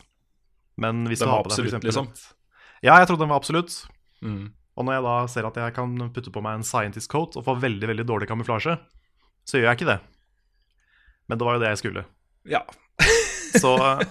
Men 0.80 1.06
hvis 1.10 1.22
Den 1.22 1.28
du 1.28 1.32
var 1.32 1.40
har 1.40 1.48
på 1.48 1.52
deg 1.52 1.60
for 1.62 1.70
eksempel 1.70 1.90
liksom. 1.90 2.10
Ja, 2.80 2.96
jeg 3.00 3.10
trodde 3.10 3.24
den 3.24 3.32
var 3.32 3.40
absolutt. 3.42 3.74
Mm. 4.24 4.52
Og 4.78 4.86
når 4.86 4.96
jeg 4.98 5.04
da 5.06 5.14
ser 5.32 5.48
at 5.48 5.56
jeg 5.60 5.74
kan 5.76 5.96
putte 6.14 6.32
på 6.32 6.42
meg 6.44 6.58
en 6.60 6.64
scientist 6.66 7.10
coat 7.10 7.36
og 7.36 7.44
få 7.44 7.56
veldig 7.60 7.88
veldig 7.90 8.06
dårlig 8.08 8.28
kamuflasje, 8.30 8.76
så 9.44 9.58
gjør 9.58 9.70
jeg 9.72 9.80
ikke 9.80 9.90
det. 9.90 9.98
Men 11.28 11.38
det 11.40 11.46
var 11.46 11.56
jo 11.58 11.62
det 11.64 11.72
jeg 11.74 11.80
skulle. 11.82 12.04
Ja. 12.48 12.62
Så 13.60 13.74
eh, 13.82 14.02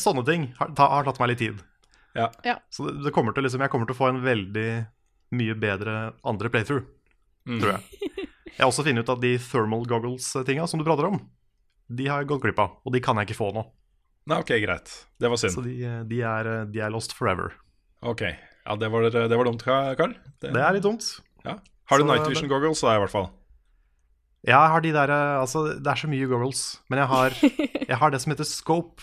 sånne 0.00 0.24
ting 0.26 0.48
har, 0.58 0.72
ta, 0.76 0.88
har 0.90 1.06
tatt 1.06 1.20
meg 1.22 1.30
litt 1.32 1.42
tid. 1.44 1.60
Ja. 2.18 2.28
Så 2.74 2.88
det, 2.88 2.96
det 3.06 3.12
kommer 3.14 3.32
til 3.36 3.46
liksom, 3.46 3.62
jeg 3.62 3.70
kommer 3.70 3.86
til 3.86 3.94
å 3.94 3.98
få 4.00 4.08
en 4.10 4.22
veldig 4.24 4.68
mye 5.38 5.54
bedre 5.60 5.98
andre 6.26 6.50
playthrough, 6.54 6.86
Mm. 7.48 7.62
tror 7.62 7.70
jeg. 7.78 8.02
Jeg 8.50 8.58
har 8.60 8.68
også 8.68 8.82
funnet 8.84 9.06
ut 9.06 9.10
at 9.14 9.20
de 9.22 9.30
thermal 9.40 9.84
goggles-tinga 9.88 10.66
som 10.68 10.80
du 10.80 10.84
prater 10.84 11.06
om, 11.08 11.14
de 11.88 12.04
har 12.10 12.20
jeg 12.20 12.28
gått 12.28 12.42
glipp 12.42 12.58
av, 12.60 12.74
og 12.84 12.92
de 12.92 13.00
kan 13.00 13.16
jeg 13.16 13.28
ikke 13.30 13.38
få 13.38 13.46
nå. 13.56 13.62
Nei, 14.28 14.36
ok, 14.42 14.50
greit. 14.60 14.90
Det 15.16 15.30
var 15.32 15.40
Så 15.40 15.48
synd. 15.54 15.64
de, 15.64 15.92
de, 16.10 16.18
er, 16.28 16.50
de 16.68 16.82
er 16.84 16.92
lost 16.92 17.14
forever. 17.16 17.54
Ok, 18.04 18.26
ja, 18.68 18.76
det 18.76 18.90
var, 18.92 19.08
det 19.10 19.38
var 19.40 19.48
dumt, 19.48 19.64
Carl. 19.64 20.14
Det 20.44 20.52
er 20.54 20.76
litt 20.76 20.84
dumt. 20.84 21.06
Ja. 21.46 21.56
Har 21.88 21.98
du 21.98 22.04
Så- 22.04 22.10
Night 22.12 22.28
Vision 22.28 22.48
goggles, 22.52 22.80
da, 22.84 22.94
i 22.94 23.00
hvert 23.02 23.14
fall? 23.14 23.30
Ja, 24.46 24.60
jeg 24.62 24.70
har 24.70 24.80
de 24.84 24.92
der 24.94 25.10
eh, 25.10 25.40
Altså, 25.40 25.64
det 25.82 25.90
er 25.90 25.98
så 25.98 26.06
mye 26.08 26.28
goggles, 26.30 26.60
men 26.92 27.00
jeg 27.00 27.08
har, 27.10 27.34
jeg 27.88 27.96
har 27.98 28.10
det 28.14 28.20
som 28.22 28.30
heter 28.34 28.46
scope. 28.46 29.02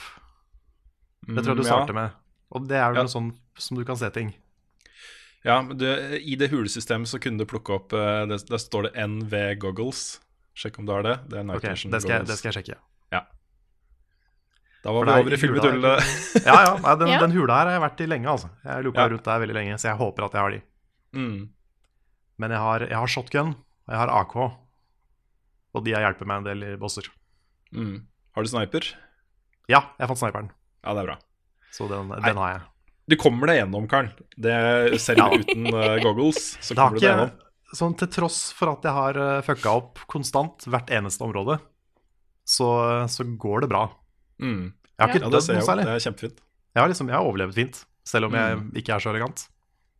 Det 1.28 1.41
tror 1.43 1.56
jeg 1.56 1.58
du 1.58 1.63
Mm, 1.65 1.67
ja. 1.67 1.73
starter 1.73 1.93
med. 1.97 2.12
Og 2.56 2.67
det 2.69 2.78
er 2.78 2.93
jo 2.93 2.95
Ja. 3.01 3.04
noe 3.04 3.12
sånn 3.12 3.32
som 3.58 3.78
du 3.78 3.84
kan 3.84 3.97
se 3.97 4.10
ting. 4.15 4.34
Ja, 5.43 5.60
men 5.62 5.78
du, 5.78 5.86
I 5.86 6.36
det 6.39 6.49
hulesystemet 6.51 7.08
så 7.10 7.19
kunne 7.21 7.38
du 7.38 7.45
plukke 7.45 7.73
opp 7.75 7.93
eh, 7.93 8.25
Der 8.25 8.58
står 8.62 8.88
det 8.88 8.93
NV 9.08 9.56
goggles. 9.62 10.19
Sjekk 10.56 10.80
om 10.80 10.86
du 10.88 10.93
har 10.95 11.04
det. 11.04 11.17
Det 11.30 11.38
er 11.39 11.43
Night 11.43 11.58
okay, 11.60 11.73
Vision 11.75 11.91
det 11.91 12.01
skal, 12.01 12.19
goggles. 12.21 12.30
det 12.32 12.38
skal 12.39 12.51
jeg 12.54 12.58
sjekke. 12.63 12.78
Da 14.86 14.93
var 14.93 15.08
vi 15.08 15.12
er 15.15 15.24
over 15.24 15.34
i 15.34 15.39
filmetullet. 15.41 16.10
Ja, 16.45 16.56
ja, 16.62 16.74
nei, 16.84 16.95
den, 17.02 17.10
Ja. 17.15 17.19
den 17.24 17.32
hula 17.34 17.56
her 17.58 17.65
har 17.71 17.76
jeg 17.80 17.84
vært 17.88 18.02
i 18.06 18.08
lenge, 18.12 18.30
altså. 18.30 18.50
Jeg 18.63 18.84
luka 18.86 19.02
Ja. 19.02 19.10
rundt 19.15 19.24
der 19.26 19.39
veldig 19.41 19.56
lenge, 19.58 19.78
så 19.82 19.89
jeg 19.89 19.98
håper 19.98 20.26
at 20.28 20.36
jeg 20.38 20.41
har 20.45 20.52
de. 20.56 20.62
mm. 21.17 21.50
Men 22.38 22.52
jeg 22.52 22.60
har, 22.60 22.80
jeg 22.84 22.98
har 23.00 23.08
shotgun, 23.08 23.52
og 23.88 23.89
jeg 23.95 23.98
har 23.98 24.10
AK. 24.12 24.36
Og 25.76 25.84
de 25.86 25.93
har 25.95 26.04
hjulpet 26.04 26.28
meg 26.28 26.38
en 26.41 26.48
del 26.50 26.63
i 26.67 26.76
bosser. 26.80 27.08
Mm. 27.74 28.06
Har 28.36 28.43
du 28.43 28.50
sniper? 28.52 28.89
Ja, 29.71 29.80
jeg 29.98 30.08
fant 30.12 30.19
sniperen, 30.21 30.50
Ja, 30.86 30.93
det 30.93 31.02
er 31.02 31.08
bra. 31.10 31.17
så 31.71 31.88
den, 31.89 32.10
den 32.10 32.38
har 32.38 32.52
jeg. 32.54 32.62
Du 33.08 33.15
kommer 33.21 33.48
deg 33.50 33.60
gjennom, 33.63 33.88
Karl. 33.89 34.10
Det, 34.38 35.00
selv 35.02 35.17
Ja. 35.24 35.30
uten 35.32 35.67
uh, 35.74 35.98
goggles, 36.04 36.58
så 36.62 36.74
Det 36.76 36.78
har 36.84 36.89
kommer 36.89 37.00
du 37.00 37.06
deg 37.06 37.10
gjennom. 37.15 37.32
sånn 37.74 37.98
til 37.98 38.08
tross 38.08 38.52
for 38.54 38.69
at 38.76 38.84
jeg 38.84 38.93
har 38.93 39.17
uh, 39.17 39.41
fucka 39.41 39.74
opp 39.80 40.00
konstant 40.12 40.65
hvert 40.69 40.89
eneste 40.93 41.24
område, 41.26 41.58
så, 42.45 42.69
så 43.10 43.24
går 43.38 43.62
det 43.65 43.69
bra. 43.71 43.88
Mm. 44.41 44.74
Jeg 44.95 45.02
har 45.02 45.10
ikke 45.12 45.19
Ja, 45.21 45.26
det 45.30 45.34
dødd 45.36 45.43
ser 45.48 45.54
noe 45.60 45.67
særlig. 45.67 45.86
Det 45.86 45.95
er 45.95 46.06
kjempefint. 46.06 46.39
Jeg 46.76 46.82
har, 46.84 46.89
liksom, 46.91 47.08
jeg 47.12 47.15
har 47.15 47.26
overlevd 47.30 47.54
fint, 47.56 47.86
selv 48.06 48.26
om 48.30 48.34
jeg 48.36 48.58
Mm. 48.58 48.71
ikke 48.76 48.93
er 48.95 49.00
så 49.00 49.10
elegant. 49.13 49.48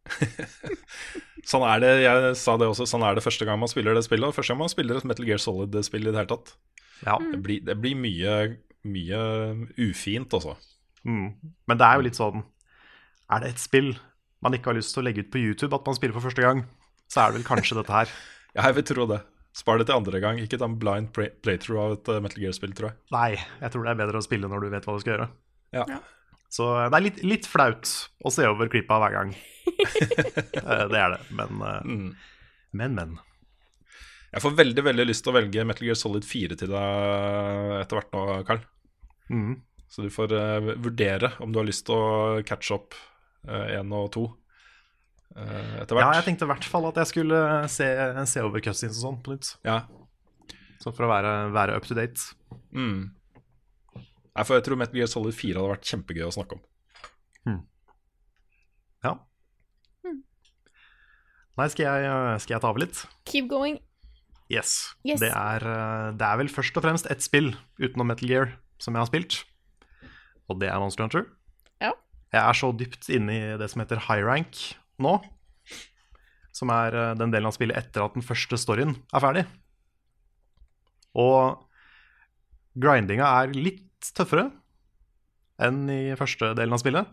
Sånn 1.46 1.62
er 1.70 1.80
det, 1.84 1.90
jeg 2.02 2.36
sa 2.42 2.56
det 2.58 2.66
også, 2.72 2.88
sånn 2.90 3.04
er 3.06 3.14
det 3.18 3.22
første 3.24 3.46
gang 3.46 3.60
man 3.62 3.70
spiller 3.70 3.94
det 3.94 4.02
spillet. 4.08 4.26
Og 4.32 4.34
første 4.34 4.54
gang 4.54 4.64
man 4.64 4.72
spiller 4.72 4.98
et 4.98 5.06
Metal 5.06 5.26
Gear 5.28 5.38
Solid-spill 5.42 6.08
i 6.08 6.12
det 6.12 6.18
hele 6.18 6.32
tatt. 6.32 6.56
Ja. 7.06 7.20
Det 7.22 7.38
blir, 7.46 7.60
det 7.68 7.76
blir 7.84 7.94
mye, 8.00 8.38
mye 8.88 9.20
ufint, 9.78 10.34
altså. 10.34 10.56
Mm. 11.06 11.36
Men 11.70 11.78
det 11.78 11.86
er 11.86 12.00
jo 12.00 12.06
litt 12.08 12.18
sånn 12.18 12.40
Er 13.30 13.44
det 13.44 13.50
et 13.52 13.60
spill 13.62 13.92
man 14.42 14.56
ikke 14.58 14.72
har 14.72 14.78
lyst 14.80 14.96
til 14.96 15.04
å 15.04 15.06
legge 15.06 15.22
ut 15.22 15.30
på 15.34 15.38
YouTube 15.38 15.76
at 15.78 15.86
man 15.86 15.94
spiller 15.98 16.16
for 16.18 16.26
første 16.26 16.42
gang, 16.42 16.64
så 17.14 17.22
er 17.22 17.30
det 17.32 17.38
vel 17.40 17.46
kanskje 17.46 17.78
dette 17.78 17.94
her. 17.94 18.10
Ja, 18.56 18.70
jeg 18.70 18.76
vil 18.78 18.86
tro 18.88 19.06
det. 19.10 19.18
Spar 19.56 19.80
det 19.80 19.86
til 19.88 19.96
andre 19.96 20.20
gang. 20.20 20.40
Ikke 20.44 20.58
ta 20.60 20.68
en 20.68 20.76
blind 20.82 21.14
playthrough 21.16 21.80
av 21.86 21.94
et 21.96 22.10
eh, 22.12 22.22
Metal 22.24 22.42
Gear-spill, 22.44 22.74
tror 22.76 22.90
jeg. 22.92 22.98
Nei, 23.16 23.30
jeg 23.62 23.72
tror 23.72 23.86
det 23.88 23.94
er 23.94 24.00
bedre 24.02 24.20
å 24.20 24.26
spille 24.26 24.50
når 24.52 24.66
du 24.66 24.74
vet 24.74 24.88
hva 24.88 24.96
du 24.98 25.04
skal 25.04 25.14
gjøre. 25.16 25.28
Ja. 25.78 25.86
Så 26.56 26.68
det 26.78 26.98
er 27.00 27.04
litt, 27.06 27.22
litt 27.28 27.48
flaut 27.50 27.90
å 28.26 28.32
se 28.32 28.46
over 28.48 28.70
klippa 28.72 29.00
hver 29.04 29.16
gang. 29.20 29.36
Eh, 29.66 30.84
det 30.92 30.98
er 31.00 31.16
det. 31.16 31.22
Men, 31.36 31.62
eh, 31.62 31.82
Mm. 31.86 32.12
men, 32.78 32.94
men. 32.98 33.16
Jeg 34.36 34.42
får 34.44 34.54
veldig 34.60 34.84
veldig 34.86 35.06
lyst 35.08 35.24
til 35.26 35.32
å 35.32 35.36
velge 35.38 35.66
Metal 35.68 35.88
Gear 35.88 35.98
Solid 36.00 36.26
4 36.28 36.58
til 36.60 36.72
deg 36.74 37.74
etter 37.80 37.98
hvert 38.00 38.14
nå, 38.16 38.24
Carl. 38.48 38.62
Mm. 39.32 39.54
Så 39.90 40.04
du 40.06 40.10
får 40.14 40.34
uh, 40.36 40.72
vurdere 40.84 41.32
om 41.44 41.54
du 41.54 41.60
har 41.62 41.68
lyst 41.68 41.86
til 41.88 41.96
å 41.96 42.42
catche 42.48 42.76
opp 42.76 42.98
én 43.48 43.94
og 43.96 44.10
to 44.16 44.26
eh, 45.34 45.82
etter 45.82 46.02
Ja, 46.02 46.12
jeg 46.20 46.28
tenkte 46.30 46.48
i 46.48 46.52
hvert 46.54 46.68
fall 46.70 46.90
at 46.92 47.02
jeg 47.02 47.12
skulle 47.12 47.42
se, 47.72 47.90
se 48.32 48.46
over 48.46 48.64
cutscenes 48.64 49.00
og 49.02 49.08
sånn 49.08 49.22
på 49.26 49.36
nytt. 49.36 49.56
Ja. 49.68 49.82
Så 50.84 50.94
for 50.94 51.08
å 51.08 51.12
være, 51.12 51.34
være 51.56 51.80
up 51.80 51.88
to 51.90 51.98
date. 51.98 52.22
Mm. 52.76 53.16
Nei, 53.96 54.44
for 54.44 54.58
jeg 54.58 54.66
tror 54.68 54.80
Metal 54.80 55.00
Gear 55.00 55.10
Solid 55.10 55.36
4 55.38 55.58
hadde 55.58 55.74
vært 55.78 55.90
kjempegøy 55.90 56.26
å 56.28 56.34
snakke 56.36 56.60
om. 56.60 56.64
Ja. 59.06 59.16
Nei, 61.56 61.68
skal 61.72 61.86
jeg, 61.88 62.16
skal 62.44 62.58
jeg 62.58 62.64
ta 62.64 62.72
over 62.72 62.84
litt? 62.84 63.02
Keep 63.30 63.48
going. 63.52 63.80
Yes. 64.52 64.94
Yes. 65.08 65.22
Det, 65.24 65.32
er, 65.32 65.64
eh, 65.66 66.10
det 66.20 66.26
er 66.28 66.40
vel 66.42 66.52
først 66.52 66.76
og 66.78 66.86
fremst 66.86 67.08
ett 67.10 67.24
spill 67.26 67.54
utenom 67.82 68.12
Metal 68.12 68.30
Gear 68.30 68.52
som 68.82 68.94
jeg 68.94 69.02
har 69.02 69.10
spilt, 69.10 69.38
og 70.52 70.60
det 70.62 70.70
er 70.70 70.82
Monster 70.84 71.06
Hunter. 71.06 71.30
Ja. 71.82 71.94
Jeg 72.36 72.42
er 72.44 72.58
så 72.60 72.70
dypt 72.76 73.08
inne 73.10 73.38
i 73.38 73.56
det 73.58 73.70
som 73.72 73.82
heter 73.82 74.04
high 74.10 74.26
rank 74.28 74.76
nå, 75.02 75.18
som 76.56 76.72
er 76.74 76.96
eh, 76.96 77.14
den 77.20 77.34
delen 77.34 77.50
av 77.50 77.56
spillet 77.56 77.78
etter 77.80 78.06
at 78.06 78.16
den 78.16 78.26
første 78.26 78.60
storyen 78.60 78.96
er 79.12 79.24
ferdig. 79.24 79.46
Og 81.16 81.64
grindinga 82.76 83.28
er 83.42 83.56
litt 83.56 84.12
tøffere 84.16 84.50
enn 85.64 85.86
i 85.92 86.16
første 86.20 86.52
delen 86.58 86.76
av 86.76 86.82
spillet. 86.84 87.12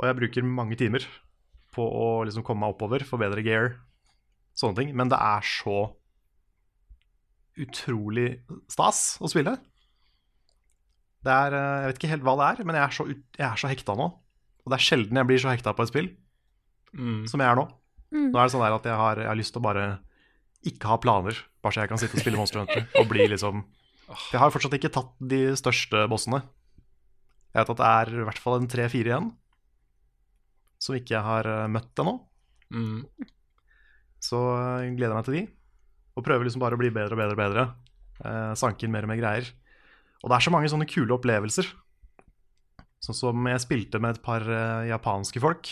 Og 0.00 0.08
jeg 0.08 0.18
bruker 0.18 0.46
mange 0.48 0.78
timer 0.80 1.04
på 1.72 1.84
å 1.84 2.06
liksom 2.26 2.44
komme 2.44 2.64
meg 2.64 2.74
oppover, 2.74 3.04
forbedre 3.08 3.44
gear, 3.44 3.74
sånne 4.56 4.80
ting. 4.80 4.94
Men 4.96 5.12
det 5.12 5.20
er 5.20 5.44
så 5.46 5.76
utrolig 7.60 8.40
stas 8.72 9.18
å 9.20 9.28
spille. 9.28 9.58
Det 11.22 11.32
er, 11.32 11.54
eh, 11.54 11.80
Jeg 11.82 11.86
vet 11.88 11.98
ikke 12.00 12.12
helt 12.16 12.26
hva 12.26 12.36
det 12.40 12.48
er, 12.48 12.64
men 12.64 12.76
jeg 12.76 12.84
er 12.84 12.96
så, 12.96 13.04
jeg 13.38 13.60
så 13.60 13.68
hekta 13.68 13.96
nå. 13.96 14.08
Og 14.64 14.70
det 14.72 14.78
er 14.78 14.84
sjelden 14.88 15.16
jeg 15.16 15.26
blir 15.28 15.38
så 15.38 15.52
hekta 15.52 15.74
på 15.76 15.84
et 15.84 15.92
spill 15.92 16.08
Mm. 16.92 17.22
som 17.30 17.40
jeg 17.40 17.48
er 17.48 17.56
nå. 17.56 17.66
Mm. 18.12 18.26
Nå 18.30 18.36
er 18.36 18.44
det 18.44 18.52
sånn 18.52 18.64
der 18.64 18.74
at 18.76 18.88
jeg 18.88 18.98
har, 19.00 19.20
jeg 19.22 19.30
har 19.30 19.38
lyst 19.38 19.54
til 19.54 19.62
å 19.62 19.66
bare 19.68 19.84
ikke 20.68 20.90
ha 20.90 20.98
planer, 21.02 21.38
bare 21.64 21.74
så 21.74 21.82
jeg 21.82 21.90
kan 21.90 22.00
sitte 22.00 22.18
og 22.18 22.22
spille 22.22 22.38
Monster 22.38 22.60
Hunter 22.60 22.84
og 23.00 23.08
bli 23.10 23.24
liksom 23.32 23.64
jeg 24.32 24.40
har 24.40 24.52
fortsatt 24.52 24.74
ikke 24.76 24.92
tatt 24.92 25.12
de 25.24 25.40
største 25.58 26.04
bossene. 26.10 26.42
Jeg 27.52 27.62
vet 27.62 27.72
at 27.74 27.80
det 27.80 27.88
er 27.88 28.10
i 28.20 28.26
hvert 28.26 28.40
fall 28.42 28.58
en 28.58 28.68
tre-fire 28.70 29.12
igjen 29.12 29.30
som 30.82 30.96
ikke 30.98 31.14
jeg 31.14 31.22
har 31.22 31.46
eh, 31.46 31.70
møtt 31.70 32.00
ennå. 32.02 32.16
Mm. 32.74 33.04
Så 34.22 34.40
jeg 34.82 34.96
gleder 34.98 35.14
meg 35.14 35.26
til 35.28 35.36
de. 35.36 35.42
Og 36.18 36.24
prøver 36.26 36.48
liksom 36.48 36.62
bare 36.62 36.76
å 36.76 36.80
bli 36.80 36.90
bedre 36.92 37.14
og 37.14 37.20
bedre 37.20 37.36
og 37.36 37.40
bedre. 37.40 37.66
Eh, 38.22 38.52
sanke 38.58 38.86
inn 38.86 38.94
mer 38.94 39.06
og 39.06 39.12
mer 39.12 39.20
greier. 39.20 39.52
Og 40.22 40.30
det 40.30 40.36
er 40.36 40.46
så 40.46 40.52
mange 40.54 40.70
sånne 40.72 40.88
kule 40.90 41.14
opplevelser. 41.14 41.70
Sånn 43.02 43.18
som 43.18 43.46
jeg 43.50 43.62
spilte 43.62 44.00
med 44.02 44.16
et 44.16 44.24
par 44.24 44.42
eh, 44.42 44.90
japanske 44.90 45.42
folk. 45.42 45.70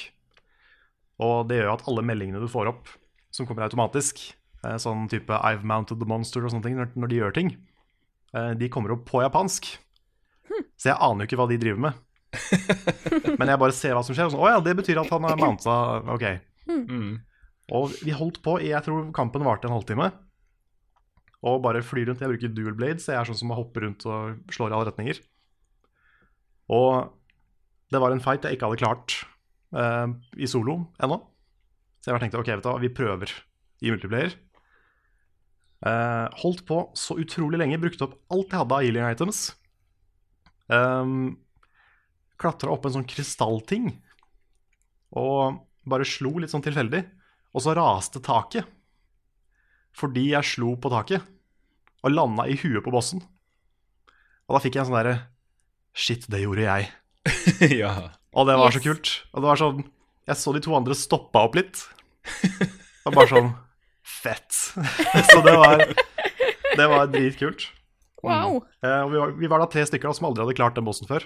Og 1.20 1.48
det 1.50 1.60
gjør 1.60 1.74
at 1.74 1.86
alle 1.90 2.04
meldingene 2.06 2.40
du 2.40 2.48
får 2.50 2.70
opp, 2.72 2.90
som 3.34 3.46
kommer 3.46 3.66
automatisk, 3.66 4.22
eh, 4.64 4.76
sånn 4.80 5.08
type 5.08 5.28
'I've 5.30 5.64
mounted 5.64 6.00
the 6.00 6.08
monster' 6.08 6.44
og 6.44 6.52
sånne 6.52 6.64
ting, 6.64 6.76
når, 6.76 7.08
de 7.08 7.20
gjør 7.20 7.34
ting, 7.34 7.56
eh, 8.34 8.54
de 8.54 8.68
kommer 8.68 8.92
opp 8.92 9.04
på 9.04 9.22
japansk. 9.22 9.76
Så 10.76 10.90
jeg 10.90 10.98
aner 10.98 11.24
jo 11.24 11.28
ikke 11.28 11.40
hva 11.40 11.48
de 11.48 11.58
driver 11.60 11.80
med. 11.80 11.94
Men 13.38 13.48
jeg 13.48 13.58
bare 13.58 13.74
ser 13.74 13.94
hva 13.94 14.04
som 14.04 14.14
skjer. 14.14 14.26
Og 14.26 14.32
sånn, 14.32 14.40
'Å 14.40 14.50
ja, 14.54 14.60
det 14.60 14.76
betyr 14.76 15.00
at 15.00 15.10
han 15.10 15.22
har 15.22 15.36
mounta 15.44 16.02
Ok.' 16.08 16.40
Mm. 16.70 17.18
Og 17.72 17.90
vi 18.04 18.12
holdt 18.14 18.42
på 18.42 18.60
i 18.60 18.70
Jeg 18.70 18.84
tror 18.84 19.12
kampen 19.12 19.42
varte 19.42 19.66
en 19.66 19.74
halvtime. 19.74 20.12
Og 21.42 21.62
bare 21.62 21.82
fly 21.82 22.04
rundt. 22.04 22.20
Jeg 22.20 22.30
bruker 22.30 22.54
dual 22.54 22.74
blade, 22.74 23.00
så 23.00 23.14
jeg 23.14 23.20
er 23.20 23.24
sånn 23.30 23.40
som 23.40 23.54
hopper 23.56 23.86
rundt 23.86 24.04
og 24.06 24.38
slår 24.52 24.70
i 24.70 24.76
alle 24.76 24.90
retninger. 24.90 25.20
Og 26.70 27.10
det 27.90 28.00
var 28.00 28.12
en 28.12 28.22
fight 28.22 28.44
jeg 28.44 28.54
ikke 28.54 28.68
hadde 28.68 28.82
klart 28.82 29.16
eh, 29.76 30.06
i 30.36 30.48
solo 30.50 30.78
ennå. 31.02 31.20
Så 32.00 32.08
jeg 32.08 32.16
bare 32.16 32.24
tenkte 32.24 32.40
ok, 32.40 32.52
vet 32.56 32.66
du 32.66 32.84
vi 32.84 32.94
prøver 32.96 33.34
i 33.80 33.92
multiplayer. 33.92 34.36
Uh, 35.80 36.28
holdt 36.42 36.66
på 36.68 36.82
så 36.92 37.14
utrolig 37.16 37.56
lenge, 37.56 37.78
brukte 37.80 38.04
opp 38.04 38.18
alt 38.28 38.50
jeg 38.52 38.60
hadde 38.60 38.76
av 38.76 38.82
healing 38.84 39.06
items. 39.08 39.38
Um, 40.68 41.38
Klatra 42.40 42.72
opp 42.72 42.84
en 42.84 42.98
sånn 42.98 43.08
krystallting 43.08 43.88
og 45.16 45.56
bare 45.88 46.06
slo 46.08 46.36
litt 46.38 46.52
sånn 46.52 46.64
tilfeldig. 46.64 47.02
Og 47.50 47.64
så 47.64 47.74
raste 47.74 48.22
taket. 48.22 48.68
Fordi 49.96 50.28
jeg 50.30 50.46
slo 50.46 50.76
på 50.78 50.92
taket 50.92 51.24
og 52.00 52.14
landa 52.14 52.46
i 52.48 52.56
huet 52.60 52.84
på 52.84 52.92
bossen. 52.94 53.24
Og 54.46 54.56
da 54.56 54.62
fikk 54.62 54.76
jeg 54.76 54.84
en 54.84 54.90
sånn 54.92 55.00
derre 55.00 55.18
Shit, 55.90 56.28
det 56.30 56.44
gjorde 56.44 56.62
jeg. 56.62 56.86
ja. 57.82 57.94
Og 58.36 58.46
det 58.46 58.56
var 58.60 58.74
så 58.74 58.82
kult. 58.84 59.10
Og 59.34 59.42
det 59.42 59.48
var 59.48 59.58
sånn 59.58 59.82
Jeg 60.30 60.38
så 60.38 60.52
de 60.54 60.62
to 60.62 60.76
andre 60.76 60.94
stoppa 60.94 61.42
opp 61.48 61.58
litt. 61.58 61.82
Og 63.06 63.14
bare 63.16 63.28
sånn 63.30 63.52
Fett. 64.06 64.52
så 65.30 65.40
det 65.44 65.54
var 65.56 65.82
Det 66.76 66.86
var 66.90 67.10
dritkult. 67.10 67.68
Wow. 68.24 68.60
Eh, 68.84 69.00
og 69.00 69.12
vi 69.12 69.20
var, 69.20 69.30
vi 69.38 69.48
var 69.50 69.62
da 69.62 69.68
tre 69.72 69.84
stykker 69.88 70.10
da, 70.10 70.14
som 70.16 70.28
aldri 70.28 70.44
hadde 70.44 70.56
klart 70.58 70.76
den 70.76 70.86
bossen 70.86 71.08
før. 71.08 71.24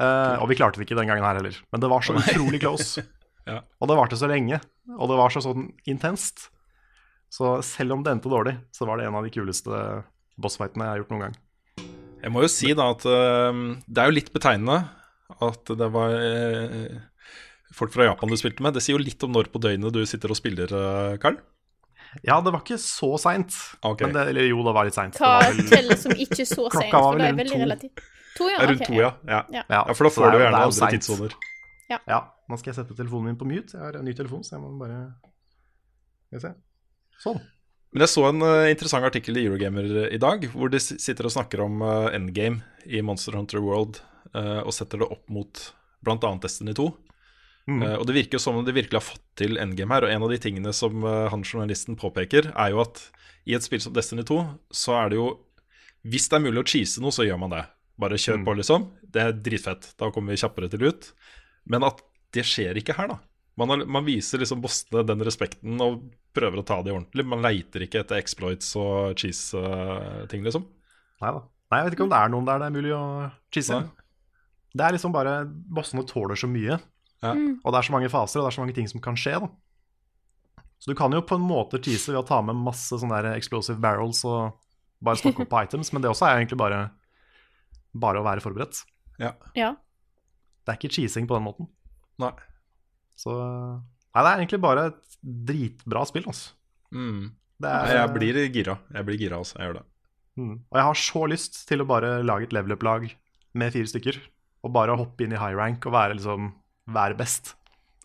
Uh, 0.00 0.40
og 0.40 0.48
vi 0.48 0.56
klarte 0.56 0.80
det 0.80 0.86
ikke 0.86 0.96
den 0.96 1.10
gangen 1.10 1.24
her 1.26 1.36
heller. 1.36 1.56
Men 1.70 1.82
det 1.82 1.90
var 1.92 2.04
så 2.04 2.16
utrolig 2.18 2.62
close. 2.62 3.06
Ja. 3.48 3.62
Og 3.80 3.88
det 3.88 3.94
varte 3.96 4.18
så 4.20 4.28
lenge. 4.28 4.58
Og 5.00 5.08
det 5.10 5.16
var 5.16 5.32
så 5.32 5.40
sånn 5.42 5.70
intenst. 5.88 6.50
Så 7.32 7.54
selv 7.66 7.96
om 7.96 8.02
det 8.04 8.12
endte 8.12 8.30
dårlig, 8.30 8.52
så 8.70 8.86
var 8.86 9.00
det 9.00 9.06
en 9.08 9.16
av 9.16 9.24
de 9.24 9.32
kuleste 9.32 9.78
bossfightene 10.38 10.84
jeg 10.86 10.92
har 10.92 11.00
gjort 11.00 11.14
noen 11.14 11.22
gang. 11.24 11.38
Jeg 12.20 12.34
må 12.34 12.44
jo 12.44 12.50
si 12.52 12.70
da 12.76 12.90
at 12.92 13.06
uh, 13.08 13.50
det 13.88 14.02
er 14.04 14.12
jo 14.12 14.16
litt 14.20 14.28
betegnende 14.36 14.76
at 15.46 15.72
det 15.78 15.88
var 15.94 16.16
eh, 16.16 16.98
folk 17.76 17.94
fra 17.94 18.08
Japan 18.08 18.32
du 18.32 18.38
spilte 18.40 18.64
med. 18.64 18.76
Det 18.76 18.82
sier 18.84 18.98
jo 18.98 19.02
litt 19.02 19.22
om 19.26 19.32
når 19.34 19.50
på 19.52 19.62
døgnet 19.62 19.94
du 19.94 20.02
sitter 20.08 20.32
og 20.32 20.38
spiller, 20.38 20.72
eh, 20.74 21.16
Karl. 21.22 21.38
Ja, 22.26 22.40
det 22.42 22.50
var 22.50 22.64
ikke 22.64 22.80
så 22.82 23.12
seint. 23.22 23.54
Okay. 23.86 24.10
Eller 24.10 24.48
jo, 24.48 24.64
det 24.66 24.74
var 24.74 24.88
litt 24.88 24.96
seint. 24.96 25.18
Hva 25.20 25.38
teller 25.70 25.98
som 26.00 26.14
ikke 26.16 26.42
så 26.48 26.66
Klokka 26.74 27.04
var 27.04 27.20
vel 27.20 27.38
det 27.38 27.52
rundt 27.52 27.84
to. 27.84 28.08
To, 28.38 28.48
ja. 28.50 28.58
Rundt 28.66 28.84
to, 28.86 28.96
ja. 28.98 29.12
ja. 29.28 29.44
Ja. 29.54 29.62
Ja, 29.68 29.84
for 29.94 30.08
da 30.08 30.12
får 30.14 30.26
du 30.26 30.38
jo 30.38 30.42
gjerne 30.42 30.58
er 30.58 30.72
andre 30.72 30.90
tidssoner. 30.96 31.38
Ja, 31.90 32.20
nå 32.50 32.58
skal 32.58 32.72
jeg 32.72 32.80
sette 32.80 32.98
telefonen 32.98 33.32
min 33.32 33.38
på 33.38 33.46
mute. 33.46 33.74
Jeg 33.76 33.82
har 33.82 33.98
en 33.98 34.06
ny 34.06 34.14
telefon, 34.16 34.42
så 34.46 34.56
jeg 34.56 34.62
må 34.64 34.74
bare 34.80 35.00
Skal 36.26 36.38
vi 36.38 36.44
se. 36.44 36.52
Sånn. 37.22 37.40
Men 37.90 38.04
jeg 38.04 38.12
så 38.12 38.22
en 38.28 38.44
uh, 38.46 38.70
interessant 38.70 39.06
artikkel 39.06 39.40
i 39.40 39.44
Eurogamer 39.48 39.88
i 40.14 40.18
dag, 40.22 40.44
hvor 40.54 40.70
de 40.70 40.78
sitter 40.80 41.26
og 41.26 41.34
snakker 41.34 41.64
om 41.64 41.82
uh, 41.82 42.06
endgame 42.14 42.62
i 42.86 43.02
Monster 43.02 43.34
Hunter 43.34 43.58
World, 43.64 43.98
og 44.64 44.72
setter 44.76 45.00
det 45.02 45.08
opp 45.10 45.24
mot 45.32 45.62
bl.a. 46.04 46.30
Destiny 46.42 46.74
2. 46.76 46.86
Mm. 47.70 47.82
Eh, 47.84 47.96
og 48.00 48.06
det 48.08 48.16
virker 48.16 48.38
jo 48.38 48.42
som 48.42 48.56
om 48.58 48.64
de 48.66 48.72
virkelig 48.74 48.98
har 48.98 49.04
fått 49.04 49.22
til 49.38 49.58
endgame 49.60 49.94
her. 49.94 50.06
Og 50.06 50.12
en 50.14 50.24
av 50.26 50.30
de 50.32 50.38
tingene 50.42 50.72
som 50.76 51.04
eh, 51.06 51.26
han 51.32 51.42
journalisten 51.46 51.98
påpeker, 52.00 52.52
er 52.54 52.72
jo 52.74 52.80
at 52.82 53.02
i 53.48 53.54
et 53.56 53.64
spill 53.64 53.80
som 53.82 53.94
Destiny 53.96 54.24
2, 54.26 54.38
så 54.74 54.96
er 55.00 55.12
det 55.12 55.20
jo 55.20 55.28
Hvis 56.08 56.30
det 56.30 56.38
er 56.38 56.44
mulig 56.46 56.62
å 56.62 56.68
cheese 56.68 57.02
noe, 57.04 57.12
så 57.12 57.26
gjør 57.26 57.36
man 57.42 57.52
det. 57.52 57.64
Bare 58.00 58.16
kjør 58.16 58.38
Mm. 58.40 58.44
på, 58.46 58.54
liksom. 58.56 58.86
Det 59.04 59.20
er 59.20 59.32
dritfett. 59.36 59.90
Da 60.00 60.08
kommer 60.10 60.32
vi 60.32 60.40
kjappere 60.40 60.70
til 60.72 60.86
ut. 60.88 61.10
Men 61.68 61.84
at 61.84 62.00
det 62.32 62.46
skjer 62.48 62.78
ikke 62.80 62.96
her, 62.96 63.08
da. 63.12 63.18
Man, 63.60 63.68
har, 63.68 63.82
man 63.84 64.06
viser 64.06 64.40
liksom 64.40 64.62
bossene 64.64 65.02
den 65.04 65.20
respekten 65.20 65.76
og 65.84 66.00
prøver 66.32 66.62
å 66.62 66.64
ta 66.64 66.78
det 66.80 66.94
ordentlig. 66.94 67.26
Man 67.28 67.42
leiter 67.44 67.84
ikke 67.84 68.00
etter 68.00 68.16
exploits 68.16 68.70
og 68.80 69.12
cheese-ting, 69.20 70.40
liksom. 70.46 70.64
Nei 71.20 71.32
da. 71.36 71.42
Nei, 71.70 71.78
jeg 71.82 71.86
vet 71.90 71.96
ikke 71.98 72.06
om 72.08 72.12
det 72.14 72.20
er 72.24 72.32
noen 72.32 72.48
der 72.48 72.62
det 72.62 72.68
er 72.70 72.76
mulig 72.78 72.94
å 72.96 73.02
cheese. 73.52 73.76
Nei. 73.76 73.90
Det 74.74 74.84
er 74.86 74.94
liksom 74.94 75.12
bare 75.14 75.44
Bossene 75.48 76.04
tåler 76.06 76.38
så 76.38 76.46
mye, 76.50 76.78
Ja. 77.22 77.32
og 77.34 77.72
det 77.72 77.78
er 77.80 77.82
så 77.88 77.92
mange 77.92 78.08
faser, 78.08 78.40
og 78.40 78.46
det 78.46 78.52
er 78.52 78.56
så 78.56 78.62
mange 78.62 78.74
ting 78.76 78.88
som 78.88 79.00
kan 79.00 79.16
skje. 79.18 79.34
da 79.40 79.48
Så 80.78 80.88
du 80.90 80.94
kan 80.94 81.12
jo 81.12 81.20
på 81.20 81.34
en 81.36 81.44
måte 81.44 81.80
tease 81.82 82.08
ved 82.12 82.20
å 82.22 82.26
ta 82.26 82.40
med 82.40 82.56
masse 82.56 82.94
sånne 82.96 83.22
der 83.22 83.34
explosive 83.36 83.80
barrels 83.80 84.24
og 84.24 84.54
bare 85.02 85.16
stokke 85.16 85.42
opp 85.42 85.50
på 85.50 85.62
items, 85.64 85.92
men 85.92 86.02
det 86.02 86.10
også 86.10 86.26
er 86.28 86.38
egentlig 86.40 86.58
bare 86.58 86.90
Bare 87.92 88.20
å 88.20 88.22
være 88.22 88.38
forberedt. 88.40 88.84
Ja. 89.18 89.32
Det 89.56 90.70
er 90.70 90.76
ikke 90.78 90.92
cheesing 90.94 91.26
på 91.26 91.34
den 91.34 91.42
måten. 91.42 91.66
Nei. 92.22 92.30
Så 93.18 93.32
Nei, 93.34 94.22
det 94.22 94.30
er 94.30 94.38
egentlig 94.38 94.60
bare 94.62 94.84
et 94.92 95.16
dritbra 95.22 96.04
spill, 96.06 96.24
altså. 96.30 96.52
Mm. 96.94 97.32
Det 97.60 97.68
er, 97.70 97.90
jeg 97.98 98.12
blir 98.14 98.38
gira. 98.54 98.78
Jeg 98.94 99.06
blir 99.08 99.18
gira, 99.18 99.40
altså. 99.42 99.58
Jeg 99.58 99.66
gjør 99.68 99.78
det. 99.80 99.84
Mm. 100.38 100.54
Og 100.70 100.78
jeg 100.78 100.86
har 100.86 100.94
så 101.02 101.24
lyst 101.34 101.58
til 101.68 101.82
å 101.82 101.86
bare 101.90 102.12
lage 102.22 102.46
et 102.48 102.54
level 102.54 102.72
up-lag 102.76 103.08
med 103.58 103.74
fire 103.74 103.90
stykker. 103.90 104.20
Og 104.64 104.72
bare 104.74 104.96
hoppe 104.98 105.24
inn 105.24 105.32
i 105.32 105.38
high 105.40 105.54
rank 105.56 105.86
og 105.88 105.92
være 105.94 106.16
liksom 106.18 106.50
være 106.90 107.16
best. 107.16 107.54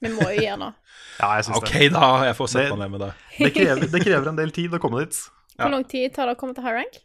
Vi 0.04 0.12
må 0.14 0.28
jo 0.32 0.42
gjøre 0.44 0.60
noe. 0.62 0.74
Ja, 1.20 1.30
jeg 1.40 1.46
syns 1.48 1.58
Ok, 1.62 1.74
da. 1.96 2.08
Jeg 2.28 2.36
får 2.36 2.50
sette 2.52 2.64
Det- 2.68 2.76
meg 2.76 2.82
ned 2.84 2.92
med 2.92 3.02
det. 3.06 3.10
det. 3.16 3.46
Det 3.46 3.52
krever, 3.56 3.88
det 3.94 4.02
krever 4.04 4.28
en 4.32 4.36
del 4.40 4.52
tid 4.52 4.74
å 4.76 4.80
komme 4.84 5.00
dit. 5.06 5.16
Hvor 5.56 5.72
lang 5.72 5.86
tid 5.88 6.12
tar 6.16 6.28
det 6.28 6.36
å 6.36 6.40
komme 6.40 6.56
til 6.58 6.64
high 6.66 6.76
rank? 6.76 6.98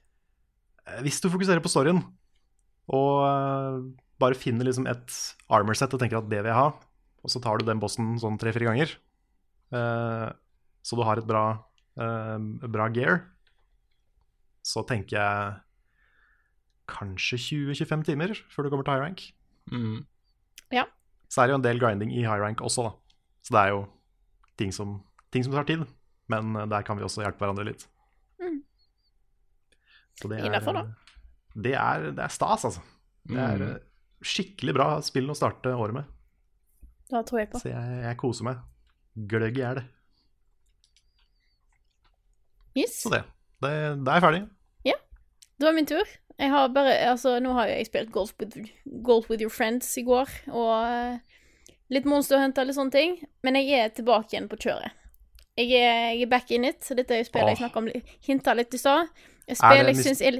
Eh, 0.86 1.00
Hvis 1.06 1.20
du 1.22 1.28
fokuserer 1.30 1.62
på 1.62 1.70
storyen 1.70 2.00
og 2.90 3.12
eh, 3.22 3.76
bare 4.18 4.34
finner 4.34 4.66
liksom 4.66 4.88
et 4.90 5.14
armor 5.48 5.78
set 5.78 5.94
og 5.94 6.00
tenker 6.02 6.18
at 6.18 6.26
det 6.28 6.40
vil 6.42 6.50
jeg 6.50 6.58
ha, 6.58 6.68
og 7.22 7.30
så 7.30 7.38
tar 7.44 7.58
du 7.60 7.64
den 7.68 7.78
bossen 7.82 8.16
sånn 8.18 8.38
tre-fire 8.40 8.66
ganger, 8.66 8.96
eh, 9.78 10.28
så 10.82 10.98
du 10.98 11.02
har 11.06 11.20
et 11.22 11.28
bra, 11.30 11.44
eh, 12.00 12.38
bra 12.66 12.88
gear, 12.90 13.22
så 14.66 14.82
tenker 14.88 15.14
jeg 15.20 15.54
kanskje 16.90 17.38
20-25 17.38 18.04
timer 18.10 18.34
før 18.50 18.66
du 18.66 18.70
kommer 18.74 18.84
til 18.88 18.96
high 18.96 19.04
rank. 19.06 19.22
Mm. 19.70 20.06
Så 21.30 21.42
er 21.42 21.46
det 21.46 21.52
jo 21.54 21.58
en 21.60 21.62
del 21.62 21.78
grinding 21.78 22.10
i 22.10 22.24
high 22.24 22.40
rank 22.42 22.58
også, 22.66 22.82
da. 22.88 23.18
Så 23.46 23.52
det 23.54 23.60
er 23.60 23.68
jo 23.70 23.82
ting 24.58 24.72
som, 24.74 24.96
ting 25.30 25.44
som 25.46 25.52
tar 25.54 25.62
tid. 25.68 25.84
Men 26.32 26.56
eh, 26.58 26.66
der 26.66 26.82
kan 26.82 26.98
vi 26.98 27.04
også 27.06 27.22
hjelpe 27.22 27.38
hverandre 27.44 27.68
litt. 27.68 27.84
Mm. 28.42 28.56
Så 30.18 30.30
det 30.32 30.40
Innenfor, 30.42 30.74
da. 30.74 30.82
Det 31.54 31.74
er, 31.78 32.08
det 32.16 32.24
er 32.24 32.34
stas, 32.34 32.64
altså. 32.66 32.82
Det 33.30 33.38
er 33.38 33.56
Mm. 33.62 33.68
eh, 33.68 33.78
skikkelig 34.26 34.74
bra 34.74 34.88
spill 35.06 35.30
å 35.30 35.36
starte 35.38 35.70
året 35.70 35.94
med. 36.00 36.04
Det 37.10 37.22
tror 37.30 37.40
jeg 37.44 37.50
på. 37.52 37.60
Så 37.62 37.70
jeg, 37.70 38.02
jeg 38.04 38.18
koser 38.18 38.44
meg. 38.50 38.58
Gløgg 39.30 39.56
i 39.58 39.62
hjel. 39.62 39.80
Yes. 42.78 43.00
Så 43.02 43.10
det. 43.14 43.22
det. 43.62 43.72
Da 44.04 44.12
er 44.16 44.18
jeg 44.20 44.26
ferdig. 44.26 44.42
Det 45.60 45.66
var 45.68 45.74
min 45.76 45.84
tur. 45.84 46.08
Jeg 46.40 46.50
har 46.50 46.68
bare, 46.72 46.94
altså 47.11 47.35
Nå 47.42 47.53
har 47.53 47.68
jeg 47.68 47.87
spilt 47.90 48.12
Golf 48.12 48.33
with, 48.40 48.70
Golf 49.05 49.29
with 49.31 49.42
Your 49.42 49.53
Friends 49.53 49.92
i 50.00 50.05
går, 50.07 50.31
og 50.48 50.72
eh, 50.87 51.42
litt 51.92 52.09
Monster 52.09 52.40
Hunter 52.40 52.64
og 52.64 52.70
litt 52.70 52.79
sånne 52.79 52.94
ting. 52.94 53.18
Men 53.44 53.59
jeg 53.61 53.76
er 53.76 53.92
tilbake 53.92 54.33
igjen 54.33 54.48
på 54.48 54.59
kjøret. 54.61 54.96
Jeg 55.59 55.74
er, 55.76 56.14
jeg 56.14 56.24
er 56.24 56.31
back 56.31 56.50
in 56.50 56.64
it. 56.64 56.81
så 56.85 56.96
Dette 56.96 57.18
er 57.18 57.26
spillet 57.29 57.53
jeg 57.53 57.59
Åh. 57.59 57.66
snakka 57.66 57.83
om, 57.83 57.90
hinta 58.24 58.57
litt 58.57 58.74
i 58.74 58.81
stad. 58.81 59.11
Et 59.50 59.59
spill 59.59 59.83
det 59.83 59.94
jeg 59.96 60.05
syns 60.07 60.20
er 60.22 60.37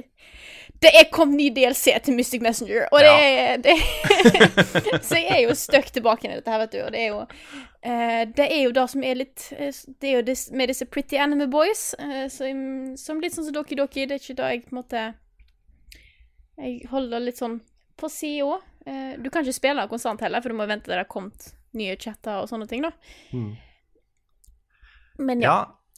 Det 0.81 0.91
er 0.97 1.09
kommet 1.13 1.37
ny 1.37 1.49
DLC 1.53 1.93
til 2.05 2.15
Mystic 2.15 2.41
Messenger, 2.41 2.87
og 2.91 3.03
det 3.03 3.11
er 3.11 3.57
det, 3.61 3.75
Så 5.07 5.19
jeg 5.19 5.35
er 5.35 5.41
jo 5.43 5.55
støkk 5.57 5.91
tilbake 5.93 6.29
i 6.29 6.31
dette 6.31 6.49
her, 6.51 6.63
vet 6.63 6.73
du. 6.73 6.79
Og 6.85 6.93
det 6.95 7.01
er 7.01 7.09
jo 7.11 7.19
uh, 7.21 8.21
Det 8.37 8.47
er 8.47 8.61
jo 8.63 8.71
det 8.77 8.87
som 8.89 9.03
er 9.03 9.19
litt 9.19 9.49
eh, 9.57 9.73
Det 10.01 10.09
er 10.09 10.15
jo 10.15 10.23
det 10.31 10.37
med 10.57 10.71
disse 10.71 10.87
Pretty 10.87 11.19
Anime 11.21 11.49
Boys, 11.51 11.91
uh, 11.99 12.25
som, 12.31 12.95
som 12.97 13.21
litt 13.21 13.35
sånn 13.35 13.49
som 13.49 13.57
Doki 13.59 13.77
Doki. 13.77 14.07
Det 14.07 14.17
er 14.17 14.23
ikke 14.23 14.39
det 14.39 14.53
jeg 14.55 14.63
på 14.65 14.73
en 14.73 14.81
måte 14.81 15.03
Jeg 16.61 16.87
holder 16.91 17.23
litt 17.25 17.41
sånn 17.41 17.59
på 17.99 18.09
sida. 18.11 18.59
Eh, 18.85 19.17
du 19.21 19.29
kan 19.29 19.45
ikke 19.45 19.57
spille 19.57 19.87
konstant 19.91 20.21
heller, 20.25 20.43
for 20.43 20.53
du 20.53 20.57
må 20.59 20.69
vente 20.69 20.87
til 20.87 20.95
det 20.95 21.03
har 21.03 21.11
kommet 21.11 21.51
nye 21.77 21.97
chatter 21.99 22.43
og 22.43 22.49
sånne 22.51 22.67
ting, 22.69 22.85
da. 22.85 22.91
Mm. 23.33 23.51
Men 25.21 25.43
ja. 25.43 25.55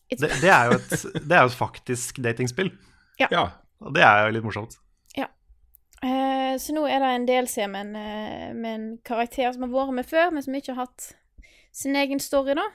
Ja, 0.09 0.15
det, 0.19 0.29
det, 0.41 0.51
er 0.51 0.71
jo 0.71 0.79
et, 0.79 0.95
det 1.29 1.37
er 1.37 1.45
jo 1.45 1.51
et 1.51 1.59
faktisk 1.59 2.23
datingspill. 2.23 2.73
Ja. 3.21 3.49
Og 3.83 3.93
det 3.95 4.03
er 4.05 4.25
jo 4.25 4.37
litt 4.37 4.47
morsomt. 4.47 4.79
Eh, 6.03 6.57
så 6.59 6.73
nå 6.75 6.83
er 6.91 6.99
det 6.99 7.09
en 7.15 7.25
DLC 7.27 7.63
med 7.71 7.87
en, 7.87 7.95
eh, 7.95 8.53
med 8.53 8.75
en 8.75 8.87
karakter 9.07 9.53
som 9.53 9.63
har 9.63 9.71
vært 9.71 9.95
med 9.95 10.07
før, 10.09 10.31
men 10.33 10.43
som 10.43 10.55
ikke 10.55 10.75
har 10.75 10.87
hatt 10.87 11.13
sin 11.71 11.95
egen 11.95 12.19
story, 12.19 12.57
da. 12.59 12.65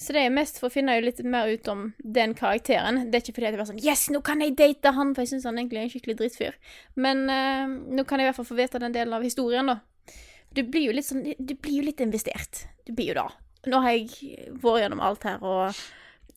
Så 0.00 0.14
det 0.16 0.22
er 0.24 0.32
mest 0.32 0.56
for 0.56 0.70
å 0.70 0.72
finne 0.72 0.94
litt 1.04 1.18
mer 1.28 1.50
ut 1.52 1.66
om 1.68 1.90
den 2.00 2.32
karakteren. 2.36 3.02
Det 3.12 3.18
er 3.18 3.24
ikke 3.24 3.34
fordi 3.36 3.48
jeg 3.50 3.58
er 3.58 3.68
sånn 3.68 3.82
Yes, 3.84 4.06
nå 4.08 4.22
kan 4.24 4.40
jeg 4.40 4.54
date 4.56 4.94
han! 4.96 5.12
For 5.12 5.26
jeg 5.26 5.34
syns 5.34 5.44
han 5.44 5.58
egentlig 5.60 5.82
er 5.82 5.86
en 5.86 5.92
skikkelig 5.92 6.16
drittfyr. 6.22 6.56
Men 6.96 7.26
uh, 7.28 7.68
nå 7.68 8.06
kan 8.08 8.20
jeg 8.20 8.24
i 8.24 8.30
hvert 8.30 8.38
fall 8.38 8.48
få 8.48 8.56
vite 8.56 8.80
den 8.80 8.94
delen 8.96 9.12
av 9.12 9.26
historien, 9.26 9.68
da. 9.68 10.16
Du 10.56 10.62
blir 10.64 10.88
jo 10.88 10.94
litt 10.96 11.06
sånn 11.06 11.20
Du 11.36 11.52
blir 11.52 11.82
jo 11.82 11.84
litt 11.84 12.00
investert. 12.00 12.64
Du 12.88 12.94
blir 12.96 13.12
jo 13.12 13.18
da. 13.20 13.26
Nå 13.68 13.82
har 13.84 13.92
jeg 13.92 14.48
vært 14.62 14.86
gjennom 14.86 15.02
alt 15.04 15.26
her 15.28 15.44
og, 15.44 15.82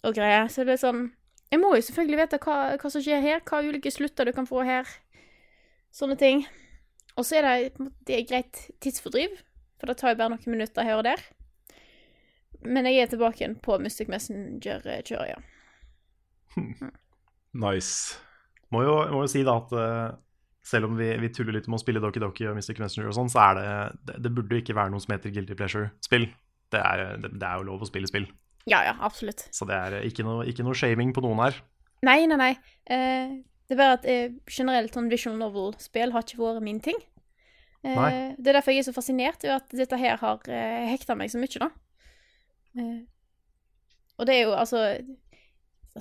og 0.03 0.17
greier, 0.17 0.49
så 0.51 0.65
det 0.67 0.75
er 0.75 0.81
sånn 0.81 1.05
Jeg 1.53 1.61
må 1.61 1.71
jo 1.77 1.85
selvfølgelig 1.87 2.19
vite 2.19 2.39
hva, 2.43 2.57
hva 2.81 2.91
som 2.91 3.05
skjer 3.05 3.23
her, 3.23 3.45
hva 3.47 3.61
ulike 3.63 3.93
slutter 3.95 4.27
du 4.27 4.33
kan 4.35 4.49
få 4.49 4.65
her. 4.67 4.91
Sånne 5.95 6.17
ting. 6.19 6.43
Og 7.15 7.23
så 7.29 7.39
er 7.39 7.47
det, 7.47 7.87
det 8.09 8.17
er 8.17 8.27
greit 8.27 8.65
tidsfordriv, 8.83 9.39
for 9.79 9.87
det 9.87 9.97
tar 10.01 10.11
jo 10.11 10.19
bare 10.19 10.33
noen 10.33 10.51
minutter 10.51 10.83
her 10.83 10.99
og 10.99 11.07
der. 11.07 11.23
Men 12.65 12.87
jeg 12.89 13.03
er 13.03 13.11
tilbake 13.11 13.41
igjen 13.41 13.57
på 13.63 13.77
Mystic 13.83 14.11
Messenger-kjøret, 14.11 15.13
ja. 15.29 15.39
Nice. 17.53 18.17
Må 18.73 18.81
jo, 18.81 18.93
må 19.13 19.25
jo 19.25 19.29
si 19.29 19.43
da 19.45 19.59
at 19.59 19.73
eh, 19.77 20.13
selv 20.65 20.89
om 20.89 20.95
vi, 20.97 21.11
vi 21.21 21.29
tuller 21.33 21.57
litt 21.57 21.67
med 21.69 21.77
å 21.77 21.81
spille 21.83 22.01
Doki 22.01 22.21
Doki 22.23 22.47
og 22.49 22.55
Mystic 22.57 22.79
Messenger 22.81 23.11
og 23.11 23.17
sånn, 23.17 23.29
så 23.29 23.43
er 23.43 23.59
det, 23.59 23.67
det 24.07 24.21
Det 24.25 24.31
burde 24.33 24.57
jo 24.57 24.63
ikke 24.63 24.77
være 24.77 24.93
noe 24.93 25.03
som 25.03 25.13
heter 25.13 25.33
Guilty 25.35 25.57
Pleasure-spill. 25.59 26.29
Det, 26.73 26.81
det, 27.27 27.45
er 27.45 27.59
jo 27.59 27.67
lov 27.67 27.83
å 27.85 27.89
spille 27.89 28.09
spill. 28.09 28.25
Ja, 28.65 28.79
ja, 28.87 28.95
absolutt. 29.03 29.45
Så 29.53 29.67
det 29.69 29.77
er 29.77 29.99
ikke 30.07 30.25
noe, 30.25 30.47
ikke 30.49 30.65
noe 30.65 30.77
shaming 30.77 31.11
på 31.13 31.21
noen 31.25 31.43
her. 31.43 31.59
Nei, 32.03 32.23
nei, 32.31 32.39
nei. 32.39 32.53
Eh, 32.89 33.35
det 33.67 33.75
er 33.75 33.79
bare 33.79 33.97
at 33.99 34.07
eh, 34.09 34.33
generelt 34.49 34.95
sånn 34.95 35.11
visual 35.11 35.35
novel-spill 35.39 36.15
har 36.15 36.25
ikke 36.25 36.39
vært 36.41 36.65
min 36.65 36.81
ting. 36.83 36.97
Eh, 37.83 38.33
det 38.39 38.49
er 38.49 38.57
derfor 38.57 38.73
jeg 38.73 38.85
er 38.85 38.87
så 38.87 38.95
fascinert 38.95 39.43
over 39.45 39.59
at 39.59 39.75
dette 39.75 39.99
her 39.99 40.19
har 40.23 40.47
hekta 40.89 41.19
meg 41.19 41.31
så 41.31 41.41
mye, 41.43 41.59
da. 41.59 41.69
Eh, 42.79 43.01
og 44.17 44.25
det 44.25 44.35
er 44.35 44.43
jo 44.47 44.53
altså 44.57 44.79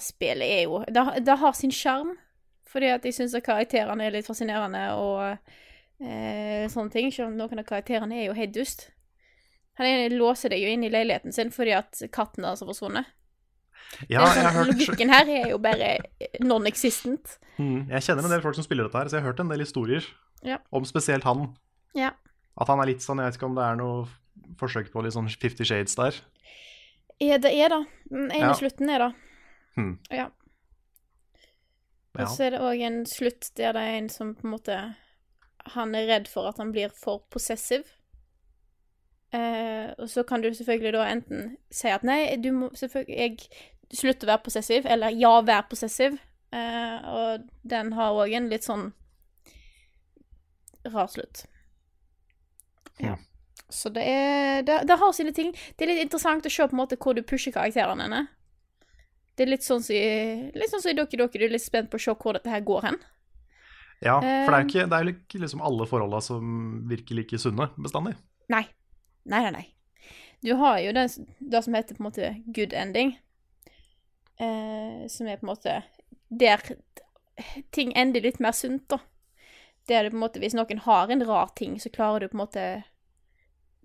Spillet 0.00 0.48
er 0.48 0.62
jo 0.64 0.78
Det, 0.88 1.02
har- 1.04 1.18
det 1.20 1.34
har 1.38 1.52
sin 1.52 1.70
sjarm, 1.70 2.14
fordi 2.64 2.86
at 2.94 3.04
jeg 3.04 3.12
syns 3.18 3.34
karakterene 3.44 4.06
er 4.06 4.14
litt 4.14 4.24
fascinerende 4.26 4.86
og 4.96 5.36
eh, 6.00 6.64
sånne 6.72 6.90
ting. 6.94 7.10
Selv 7.12 7.28
om 7.28 7.36
noen 7.36 7.60
av 7.60 7.66
karakterene 7.68 8.16
er 8.22 8.30
jo 8.30 8.36
helt 8.38 8.54
dust. 8.56 8.86
Han 9.76 9.86
ene 9.88 10.16
låser 10.16 10.48
deg 10.52 10.62
jo 10.64 10.70
inn 10.72 10.84
i 10.84 10.90
leiligheten 10.92 11.32
sin 11.32 11.50
fordi 11.52 11.74
at 11.76 12.00
katten 12.12 12.44
hans 12.48 12.60
har 12.64 12.68
forsvunnet. 12.72 13.04
Ja, 14.08 14.24
sånn, 14.24 14.44
har 14.46 14.56
hørt, 14.56 14.72
logikken 14.72 15.10
her 15.12 15.28
er 15.28 15.50
jo 15.52 15.58
bare 15.60 15.98
non-existent. 16.40 17.36
Mm, 17.58 17.90
jeg 17.92 18.04
kjenner 18.06 18.24
en 18.24 18.32
del 18.32 18.40
folk 18.44 18.56
som 18.56 18.64
spiller 18.64 18.88
dette 18.88 18.96
her, 19.00 19.08
så 19.10 19.18
jeg 19.18 19.24
har 19.26 19.32
hørt 19.32 19.40
en 19.44 19.52
del 19.52 19.60
historier 19.64 20.06
Ja. 20.46 20.58
om 20.72 20.84
spesielt 20.88 21.24
han. 21.28 21.50
Ja. 21.94 22.12
At 22.56 22.68
han 22.72 22.80
er 22.80 22.88
litt 22.88 23.04
sånn, 23.04 23.20
jeg 23.20 23.28
vet 23.32 23.36
ikke 23.40 23.48
om 23.50 23.56
det 23.58 23.64
er 23.68 23.76
noe 23.76 24.06
forsøk 24.60 24.88
på 24.92 25.02
litt 25.04 25.12
sånn 25.16 25.28
Fifty 25.28 25.64
Shades 25.68 25.94
der. 25.98 26.16
Er 27.22 27.38
det 27.38 27.52
er 27.54 27.68
det. 27.70 27.80
Den 28.10 28.30
ene 28.30 28.48
Ja. 28.50 28.54
slutten 28.58 28.90
er 28.90 28.98
det. 28.98 29.10
Hmm. 29.76 29.98
Ja. 30.10 30.28
Ja. 32.14 32.24
Og 32.26 32.28
så 32.36 32.44
er 32.44 32.50
det 32.50 32.60
òg 32.60 32.80
en 32.84 33.04
slutt 33.08 33.50
der 33.56 33.72
det 33.72 33.82
er 33.82 33.96
en 33.98 34.08
som 34.12 34.34
på 34.36 34.44
en 34.44 34.50
måte 34.52 34.78
han 35.72 35.94
er 35.94 36.08
redd 36.10 36.26
for 36.28 36.48
at 36.50 36.58
han 36.58 36.72
blir 36.74 36.90
for 36.90 37.22
possessiv. 37.30 37.84
Eh, 39.32 39.92
og 39.98 40.10
så 40.10 40.24
kan 40.28 40.42
du 40.42 40.50
selvfølgelig 40.52 40.92
da 40.92 41.04
enten 41.08 41.56
si 41.70 41.88
at 41.88 42.02
nei, 42.04 42.36
du 42.36 42.50
må 42.52 42.68
selvfølgelig 42.76 43.16
Jeg 43.16 43.38
slutter 43.96 44.26
å 44.26 44.32
være 44.32 44.42
possessiv, 44.44 44.86
eller 44.88 45.08
ja, 45.16 45.30
vær 45.40 45.62
possessiv. 45.70 46.18
Eh, 46.52 46.98
og 47.08 47.46
den 47.62 47.92
har 47.96 48.12
òg 48.12 48.34
en 48.36 48.48
litt 48.50 48.64
sånn 48.64 48.92
rar 50.92 51.06
slutt. 51.08 51.44
Ja. 53.00 53.16
Så 53.72 53.90
det 53.94 54.04
er 54.04 54.62
det, 54.66 54.82
det 54.88 54.98
har 55.00 55.16
sine 55.16 55.32
ting. 55.36 55.50
Det 55.76 55.86
er 55.86 55.92
litt 55.94 56.04
interessant 56.06 56.46
å 56.46 56.52
se 56.52 56.68
på 56.68 56.76
en 56.76 56.82
måte 56.82 56.98
hvor 57.00 57.16
du 57.16 57.22
pusher 57.26 57.54
karakterene 57.54 58.06
dine. 58.06 58.22
Det 59.36 59.46
er 59.46 59.52
litt 59.54 59.64
sånn 59.64 59.80
som 59.82 59.96
i 59.96 60.68
sånn 60.68 60.90
i 60.92 60.96
Doki 60.98 61.16
Doki, 61.16 61.40
du 61.40 61.46
er 61.48 61.54
litt 61.54 61.64
spent 61.64 61.88
på 61.90 61.96
å 61.96 62.04
se 62.04 62.14
hvor 62.14 62.36
dette 62.36 62.52
her 62.52 62.64
går 62.66 62.88
hen. 62.90 62.98
Ja, 64.02 64.16
for 64.18 64.50
det 64.50 64.56
er 64.56 64.64
jo 64.64 64.68
ikke, 64.68 64.86
det 64.90 64.98
er 64.98 65.10
ikke 65.12 65.40
liksom 65.44 65.62
alle 65.62 65.86
forholda 65.86 66.18
som 66.26 66.46
virker 66.90 67.16
like 67.16 67.38
sunne 67.38 67.70
bestandig. 67.78 68.16
Nei. 68.52 68.64
Nei, 69.30 69.44
nei, 69.46 69.52
nei. 69.54 69.66
Du 70.42 70.56
har 70.58 70.80
jo 70.82 70.92
det, 70.96 71.06
det 71.38 71.62
som 71.62 71.74
heter 71.78 71.94
på 71.94 72.02
en 72.02 72.08
måte 72.08 72.32
good 72.54 72.74
ending. 72.74 73.14
Eh, 74.42 75.06
som 75.08 75.28
er 75.30 75.38
på 75.38 75.46
en 75.46 75.52
måte 75.52 75.82
Der 76.32 76.62
ting 77.70 77.92
ender 77.94 78.24
litt 78.24 78.40
mer 78.40 78.52
sunt, 78.56 78.88
da. 78.90 78.98
Der 79.88 80.04
du 80.04 80.10
på 80.10 80.16
en 80.16 80.24
måte, 80.24 80.40
hvis 80.42 80.56
noen 80.56 80.82
har 80.82 81.10
en 81.10 81.24
rar 81.26 81.52
ting, 81.56 81.78
så 81.80 81.90
klarer 81.92 82.24
du 82.24 82.32
på 82.32 82.36
en 82.36 82.42
måte 82.42 82.64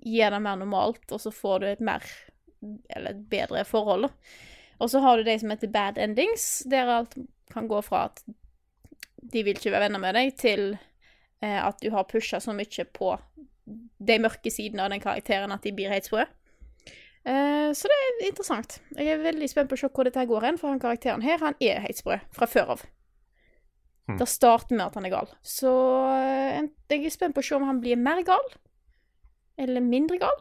gjøre 0.07 0.37
det 0.37 0.43
mer 0.45 0.59
normalt, 0.59 1.05
og 1.11 1.21
så 1.21 1.33
får 1.33 1.59
du 1.63 1.67
et 1.71 1.83
mer 1.83 2.05
Eller 2.89 3.13
et 3.13 3.25
bedre 3.29 3.61
forhold, 3.69 4.07
da. 4.07 4.37
Og 4.81 4.89
så 4.89 4.99
har 4.99 5.17
du 5.17 5.23
de 5.23 5.35
som 5.39 5.51
heter 5.53 5.69
bad 5.69 5.97
endings, 6.01 6.63
der 6.65 6.89
alt 6.89 7.13
kan 7.53 7.67
gå 7.69 7.81
fra 7.85 8.07
at 8.09 8.23
de 9.33 9.43
vil 9.45 9.57
ikke 9.57 9.71
være 9.73 9.87
venner 9.87 10.01
med 10.01 10.17
deg, 10.17 10.33
til 10.37 10.63
eh, 10.73 11.59
at 11.61 11.77
du 11.81 11.91
har 11.93 12.07
pusha 12.09 12.39
så 12.41 12.53
mye 12.57 12.85
på 12.97 13.13
de 14.07 14.17
mørke 14.23 14.51
sidene 14.53 14.85
av 14.85 14.93
den 14.93 15.03
karakteren 15.03 15.53
at 15.53 15.65
de 15.65 15.73
blir 15.75 15.91
helt 15.91 16.07
sprø. 16.07 16.25
Eh, 17.27 17.69
så 17.75 17.89
det 17.91 17.97
er 17.97 18.27
interessant. 18.29 18.77
Jeg 18.95 19.09
er 19.11 19.25
veldig 19.25 19.49
spent 19.51 19.71
på 19.71 19.77
å 19.77 19.81
se 19.81 19.89
hvor 19.91 20.07
dette 20.07 20.27
går 20.29 20.47
hen, 20.47 20.59
for 20.61 20.71
han 20.71 20.83
karakteren 20.83 21.25
her, 21.25 21.41
han 21.43 21.57
er 21.63 21.83
helt 21.83 21.99
sprø 21.99 22.19
fra 22.35 22.47
før 22.49 22.77
av. 22.77 22.85
Hmm. 24.07 24.19
Det 24.21 24.29
starter 24.31 24.77
med 24.77 24.85
at 24.85 24.95
han 24.95 25.07
er 25.09 25.15
gal. 25.17 25.33
Så 25.43 25.73
eh, 26.13 26.69
jeg 26.93 27.03
er 27.03 27.13
spent 27.13 27.35
på 27.35 27.43
å 27.43 27.49
se 27.49 27.57
om 27.57 27.67
han 27.67 27.81
blir 27.83 27.99
mer 27.99 28.23
gal. 28.27 28.53
Eller 29.57 29.81
mindre 29.81 30.17
gal. 30.21 30.37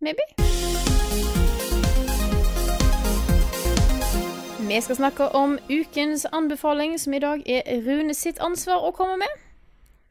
Maybe. 0.00 0.24
Vi 4.68 4.80
skal 4.80 4.96
snakke 4.96 5.28
om 5.36 5.58
ukens 5.70 6.26
anbefaling, 6.32 6.98
som 7.00 7.14
i 7.14 7.20
dag 7.20 7.42
er 7.48 7.80
Rune 7.86 8.14
sitt 8.14 8.40
ansvar 8.44 8.84
å 8.84 8.92
komme 8.96 9.18
med. 9.24 9.40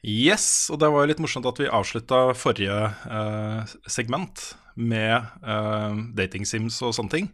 Yes, 0.01 0.69
og 0.73 0.81
det 0.81 0.89
var 0.89 1.05
litt 1.09 1.21
morsomt 1.21 1.45
at 1.45 1.61
vi 1.61 1.69
avslutta 1.69 2.31
forrige 2.33 2.77
eh, 2.89 3.73
segment 3.85 4.41
med 4.73 5.13
eh, 5.45 5.99
dating-sims 6.17 6.79
og 6.81 6.95
sånne 6.97 7.13
ting. 7.13 7.29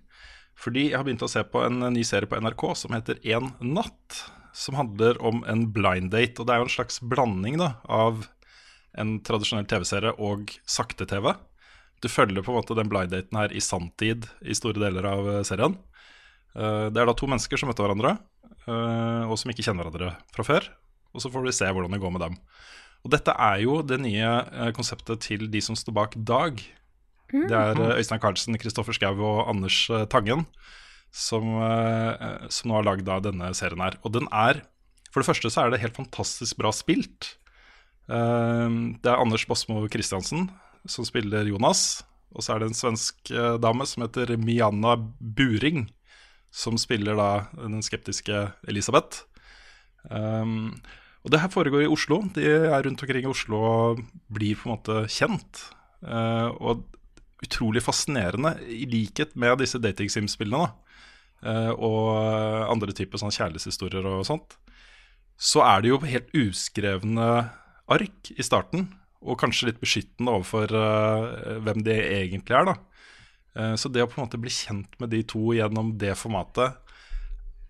Fordi 0.57 0.89
jeg 0.89 0.97
har 0.97 1.05
begynt 1.07 1.23
å 1.23 1.31
se 1.31 1.43
på 1.47 1.61
en 1.63 1.85
ny 1.93 2.03
serie 2.07 2.27
på 2.27 2.39
NRK 2.41 2.63
som 2.75 2.95
heter 2.95 3.21
En 3.23 3.53
natt. 3.61 4.23
Som 4.57 4.75
handler 4.75 5.19
om 5.21 5.43
en 5.47 5.67
blind 5.71 6.09
date. 6.11 6.41
Og 6.41 6.47
det 6.47 6.55
er 6.55 6.63
jo 6.63 6.67
en 6.67 6.73
slags 6.73 6.97
blanding 6.99 7.59
da, 7.61 7.75
av 7.85 8.25
en 9.01 9.17
tradisjonell 9.25 9.67
TV-serie 9.69 10.13
og 10.23 10.53
sakte-TV. 10.69 11.31
Du 12.03 12.09
følger 12.11 12.45
på 12.45 12.53
en 12.53 12.59
måte 12.59 12.77
den 12.77 12.89
blind 12.91 13.13
daten 13.13 13.39
her 13.39 13.53
i 13.53 13.61
sanntid 13.63 14.27
i 14.45 14.55
store 14.57 14.81
deler 14.81 15.07
av 15.09 15.29
eh, 15.31 15.45
serien. 15.47 15.77
Eh, 16.57 16.87
det 16.93 17.01
er 17.01 17.09
da 17.09 17.15
to 17.17 17.29
mennesker 17.29 17.59
som 17.59 17.69
møter 17.69 17.85
hverandre, 17.85 18.15
eh, 18.65 19.23
og 19.27 19.37
som 19.39 19.53
ikke 19.53 19.65
kjenner 19.65 19.87
hverandre 19.87 20.13
fra 20.33 20.45
før. 20.47 20.69
Og 21.13 21.23
så 21.23 21.31
får 21.33 21.45
vi 21.45 21.55
se 21.55 21.69
hvordan 21.69 21.93
det 21.93 22.01
går 22.01 22.13
med 22.13 22.25
dem. 22.25 22.37
Og 23.05 23.13
dette 23.13 23.33
er 23.33 23.61
jo 23.63 23.79
det 23.85 23.99
nye 24.03 24.71
konseptet 24.75 25.21
til 25.23 25.45
de 25.53 25.61
som 25.63 25.77
står 25.77 25.95
bak 25.95 26.17
Dag. 26.17 26.59
Det 27.31 27.53
er 27.53 27.79
eh, 27.79 27.97
Øystein 28.01 28.21
Carlsen, 28.23 28.57
Kristoffer 28.59 28.95
Schou 28.95 29.21
og 29.21 29.47
Anders 29.51 29.85
Tangen 30.11 30.47
som, 31.13 31.45
som 32.51 32.67
nå 32.67 32.75
har 32.75 32.85
lagd 32.85 33.07
denne 33.25 33.53
serien 33.55 33.79
her. 33.81 33.95
Og 34.03 34.11
den 34.13 34.27
er 34.27 34.59
For 35.07 35.23
det 35.23 35.29
første 35.29 35.49
så 35.49 35.63
er 35.63 35.71
det 35.71 35.79
helt 35.81 35.95
fantastisk 35.95 36.59
bra 36.59 36.69
spilt. 36.75 37.37
Eh, 38.07 38.69
det 39.03 39.11
er 39.11 39.19
Anders 39.19 39.45
Bosmo 39.47 39.83
Christiansen 39.91 40.47
som 40.87 41.07
spiller 41.07 41.47
Jonas. 41.49 42.03
Og 42.35 42.43
så 42.43 42.53
er 42.53 42.61
det 42.61 42.71
en 42.71 42.77
svensk 42.77 43.31
eh, 43.31 43.55
dame 43.61 43.87
som 43.87 44.05
heter 44.05 44.35
Mianna 44.39 44.97
Buring, 45.19 45.87
som 46.53 46.77
spiller 46.79 47.17
da 47.17 47.31
den 47.55 47.81
skeptiske 47.85 48.47
Elisabeth. 48.67 49.25
Um, 50.07 50.77
og 51.25 51.33
det 51.33 51.41
her 51.43 51.51
foregår 51.51 51.83
i 51.83 51.91
Oslo. 51.91 52.21
De 52.35 52.45
er 52.45 52.83
rundt 52.85 53.01
omkring 53.03 53.25
i 53.25 53.31
Oslo 53.31 53.59
og 53.67 54.03
blir 54.31 54.55
på 54.55 54.69
en 54.69 54.75
måte 54.75 55.01
kjent. 55.11 55.65
Uh, 56.05 56.53
og 56.61 56.85
utrolig 57.43 57.83
fascinerende, 57.83 58.55
i 58.65 58.85
likhet 58.89 59.35
med 59.37 59.59
disse 59.61 59.79
dating 59.81 60.09
sim-spillene 60.09 60.71
uh, 61.45 61.73
og 61.73 62.07
andre 62.71 62.95
typer 62.97 63.21
sånn 63.21 63.33
kjærlighetshistorier 63.33 64.07
og 64.09 64.23
sånt, 64.25 64.55
så 65.37 65.61
er 65.67 65.83
det 65.83 65.91
jo 65.91 65.99
helt 66.01 66.31
uskrevne 66.33 67.27
ark 67.89 68.31
i 68.35 68.45
starten. 68.45 68.89
Og 69.27 69.39
kanskje 69.41 69.71
litt 69.71 69.81
beskyttende 69.81 70.35
overfor 70.35 70.71
uh, 70.77 71.57
hvem 71.65 71.81
de 71.85 71.95
egentlig 71.97 72.55
er. 72.55 72.69
da 72.69 72.77
Eh, 73.57 73.75
Så 73.75 73.89
det 73.89 74.03
å 74.03 74.09
på 74.09 74.19
en 74.19 74.27
måte 74.27 74.41
bli 74.41 74.53
kjent 74.53 74.97
med 75.01 75.11
de 75.13 75.23
to 75.27 75.51
gjennom 75.57 75.95
det 75.99 76.15
formatet 76.19 76.77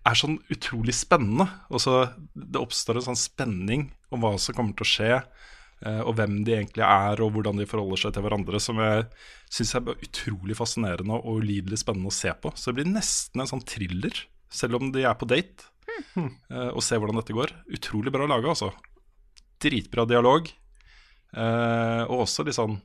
er 0.08 0.16
sånn 0.16 0.38
utrolig 0.52 0.94
spennende. 0.96 1.48
Og 1.72 1.82
så 1.84 2.12
Det 2.34 2.60
oppstår 2.60 3.00
en 3.00 3.10
sånn 3.10 3.20
spenning 3.20 3.90
om 4.10 4.22
hva 4.24 4.38
som 4.40 4.54
kommer 4.56 4.76
til 4.76 4.86
å 4.86 4.92
skje, 4.92 5.12
uh, 5.84 6.02
og 6.06 6.16
hvem 6.16 6.42
de 6.44 6.56
egentlig 6.56 6.84
er, 6.84 7.20
og 7.20 7.32
hvordan 7.34 7.60
de 7.60 7.68
forholder 7.68 8.04
seg 8.04 8.14
til 8.14 8.24
hverandre, 8.24 8.60
som 8.60 8.80
jeg 8.80 9.08
syns 9.50 9.74
er 9.74 9.92
utrolig 9.94 10.56
fascinerende 10.56 11.18
og 11.18 11.42
ulidelig 11.42 11.82
spennende 11.82 12.12
å 12.12 12.18
se 12.18 12.32
på. 12.32 12.52
Så 12.56 12.70
det 12.70 12.80
blir 12.80 12.92
nesten 12.92 13.40
en 13.40 13.50
sånn 13.50 13.64
thriller, 13.64 14.24
selv 14.48 14.80
om 14.80 14.92
de 14.92 15.04
er 15.04 15.14
på 15.14 15.28
date, 15.28 15.68
eh, 16.16 16.70
og 16.72 16.80
se 16.82 16.96
hvordan 16.96 17.20
dette 17.20 17.36
går. 17.36 17.52
Utrolig 17.76 18.12
bra 18.12 18.26
laga, 18.26 18.48
altså. 18.48 18.72
Dritbra 19.62 20.06
dialog, 20.08 20.50
Uh, 21.36 22.08
og 22.08 22.22
også 22.24 22.40
litt 22.46 22.56
sånn 22.56 22.78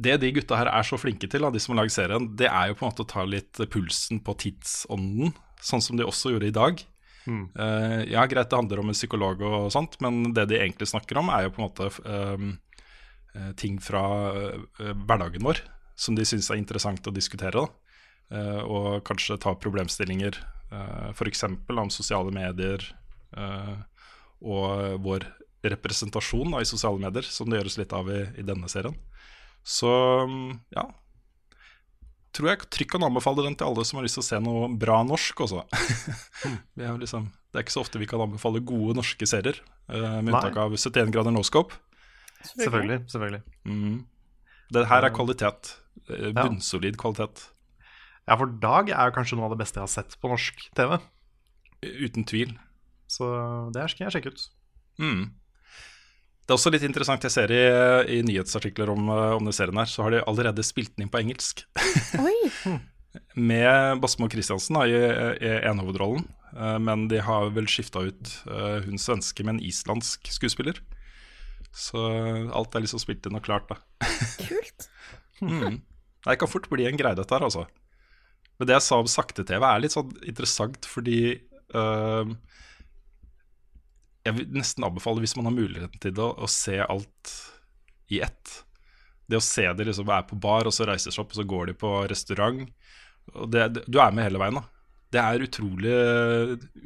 det 0.00 0.14
de 0.22 0.30
gutta 0.32 0.56
her 0.56 0.70
er 0.70 0.86
så 0.86 0.96
flinke 0.96 1.28
til, 1.28 1.42
da, 1.44 1.50
de 1.52 1.60
som 1.60 1.74
har 1.74 1.82
lagd 1.82 1.92
serien, 1.92 2.28
det 2.38 2.46
er 2.48 2.70
jo 2.70 2.76
på 2.78 2.86
en 2.86 2.92
måte 2.92 3.04
å 3.04 3.10
ta 3.10 3.24
litt 3.28 3.58
pulsen 3.68 4.22
på 4.24 4.32
tidsånden, 4.40 5.34
sånn 5.60 5.82
som 5.84 5.98
de 5.98 6.06
også 6.06 6.32
gjorde 6.32 6.48
i 6.48 6.54
dag. 6.56 6.80
Eh, 7.28 7.96
ja, 8.08 8.22
greit, 8.30 8.48
det 8.48 8.56
handler 8.56 8.80
om 8.80 8.92
en 8.92 8.96
psykolog 8.96 9.42
og 9.44 9.66
sånt, 9.74 9.98
men 10.00 10.30
det 10.32 10.46
de 10.48 10.56
egentlig 10.56 10.88
snakker 10.88 11.20
om, 11.20 11.28
er 11.34 11.44
jo 11.44 11.52
på 11.52 11.60
en 11.60 11.66
måte 11.66 11.90
eh, 12.14 13.50
ting 13.60 13.76
fra 13.82 14.04
hverdagen 14.78 15.44
vår 15.44 15.60
som 16.00 16.16
de 16.16 16.24
syns 16.24 16.48
er 16.48 16.62
interessant 16.62 17.10
å 17.10 17.12
diskutere. 17.12 17.66
Og 18.30 18.88
kanskje 19.04 19.40
ta 19.42 19.52
problemstillinger, 19.58 20.38
uh, 20.70 21.10
f.eks. 21.10 21.44
om 21.50 21.92
sosiale 21.92 22.32
medier 22.32 22.86
eh, 23.36 23.74
og 24.40 25.00
vår 25.04 25.26
representasjon 25.70 26.54
da, 26.54 26.62
i 26.62 26.68
sosiale 26.68 27.00
medier, 27.00 27.26
som 27.26 27.50
det 27.50 27.60
gjøres 27.60 27.76
litt 27.80 27.92
av 27.96 28.08
i, 28.12 28.22
i 28.40 28.44
denne 28.46 28.68
serien. 28.72 28.96
Så 29.66 29.90
mm, 30.26 30.52
ja. 30.76 30.86
Tror 32.30 32.52
jeg 32.52 32.68
trygt 32.70 32.92
kan 32.94 33.04
anbefale 33.04 33.44
den 33.44 33.56
til 33.58 33.66
alle 33.66 33.84
som 33.84 33.98
har 33.98 34.06
lyst 34.06 34.16
til 34.16 34.24
å 34.24 34.28
se 34.28 34.38
noe 34.44 34.70
bra 34.80 35.00
norsk 35.04 35.42
også. 35.44 35.64
Vi 36.78 36.86
er 36.86 36.96
liksom, 37.00 37.28
det 37.50 37.60
er 37.60 37.66
ikke 37.66 37.74
så 37.74 37.84
ofte 37.84 38.00
vi 38.00 38.08
kan 38.08 38.22
anbefale 38.22 38.62
gode 38.62 38.94
norske 39.00 39.26
serier, 39.26 39.58
uh, 39.90 40.20
med 40.22 40.30
unntak 40.30 40.56
av 40.62 40.76
71 40.78 41.10
grader 41.12 41.34
noscope. 41.34 41.76
Selvfølgelig. 42.54 43.02
selvfølgelig. 43.10 43.42
Mm. 43.68 43.96
Det 44.72 44.86
her 44.88 45.04
er 45.04 45.12
kvalitet. 45.12 45.74
eh, 46.08 46.30
Bunnsolid 46.32 46.96
kvalitet. 46.96 47.42
Ja, 48.28 48.36
for 48.38 48.46
Dag 48.62 48.92
er 48.94 49.12
kanskje 49.12 49.36
noe 49.36 49.50
av 49.50 49.56
det 49.56 49.60
beste 49.64 49.80
jeg 49.80 49.84
har 49.88 49.92
sett 49.92 50.14
på 50.22 50.30
norsk 50.30 50.62
TV. 50.78 50.96
Uten 51.82 52.24
tvil. 52.30 52.54
Så 53.10 53.26
det 53.74 53.88
skal 53.90 54.06
jeg 54.06 54.16
sjekke 54.16 54.32
ut. 54.34 54.44
Mm. 55.02 55.22
Det 56.44 56.54
er 56.54 56.58
også 56.58 56.72
litt 56.74 56.84
interessant, 56.86 57.22
jeg 57.26 57.34
ser 57.34 57.52
i, 57.54 57.62
i 58.18 58.20
nyhetsartikler 58.26 58.90
om, 58.90 59.10
eh, 59.12 59.34
om 59.38 59.46
den 59.46 59.54
serien 59.54 59.78
her, 59.78 59.90
så 59.90 60.02
har 60.06 60.14
de 60.14 60.22
allerede 60.26 60.64
spilt 60.66 60.96
den 60.96 61.06
inn 61.06 61.12
på 61.12 61.20
engelsk. 61.22 61.64
Oi! 62.26 62.78
Med 63.38 64.00
Basmo 64.02 64.28
Christiansen 64.30 64.78
da, 64.78 64.84
i, 64.86 64.94
i 65.42 65.52
enehovedrollen. 65.70 66.26
Eh, 66.56 66.78
Men 66.82 67.08
de 67.10 67.20
har 67.26 67.50
vel 67.54 67.70
skifta 67.70 68.02
ut 68.06 68.32
eh, 68.50 68.80
hun 68.86 68.98
svenske 68.98 69.46
med 69.46 69.56
en 69.56 69.62
islandsk 69.70 70.30
skuespiller. 70.34 70.82
Så 71.70 72.02
alt 72.50 72.74
er 72.74 72.82
liksom 72.82 72.98
spilt 73.02 73.26
inn 73.30 73.38
og 73.38 73.46
klart, 73.46 73.70
da. 73.70 73.78
Kult. 74.48 74.88
Mm. 75.38 75.78
Det 76.26 76.38
kan 76.40 76.50
fort 76.50 76.66
bli 76.70 76.88
en 76.88 76.98
greie, 76.98 77.14
dette 77.18 77.34
her, 77.36 77.46
altså. 77.46 77.68
Men 78.58 78.68
det 78.68 78.74
jeg 78.74 78.84
sa 78.88 78.98
om 79.00 79.08
sakte-TV, 79.08 79.62
er 79.62 79.84
litt 79.86 79.94
sånn 79.94 80.10
interessant, 80.28 80.84
fordi 80.90 81.20
øh, 81.78 82.34
Jeg 84.26 84.36
vil 84.36 84.50
nesten 84.52 84.84
anbefale, 84.84 85.22
hvis 85.24 85.36
man 85.38 85.48
har 85.48 85.56
muligheten 85.56 86.02
til 86.02 86.12
det, 86.16 86.24
å, 86.24 86.34
å 86.44 86.50
se 86.50 86.76
alt 86.82 87.32
i 88.12 88.20
ett. 88.24 88.56
Det 89.30 89.38
å 89.38 89.44
se 89.44 89.64
de 89.76 89.86
liksom 89.86 90.10
er 90.12 90.26
på 90.28 90.38
bar, 90.40 90.68
og 90.68 90.74
så 90.74 90.88
reiser 90.88 91.14
seg 91.14 91.22
opp, 91.22 91.32
og 91.32 91.40
så 91.40 91.46
går 91.48 91.70
de 91.70 91.76
på 91.78 91.92
restaurant. 92.10 92.62
Og 93.32 93.50
det, 93.52 93.66
det, 93.76 93.84
du 93.86 94.00
er 94.02 94.14
med 94.14 94.26
hele 94.26 94.42
veien, 94.42 94.58
da. 94.58 94.64
Det 95.10 95.22
er 95.22 95.44
utrolig, 95.46 95.94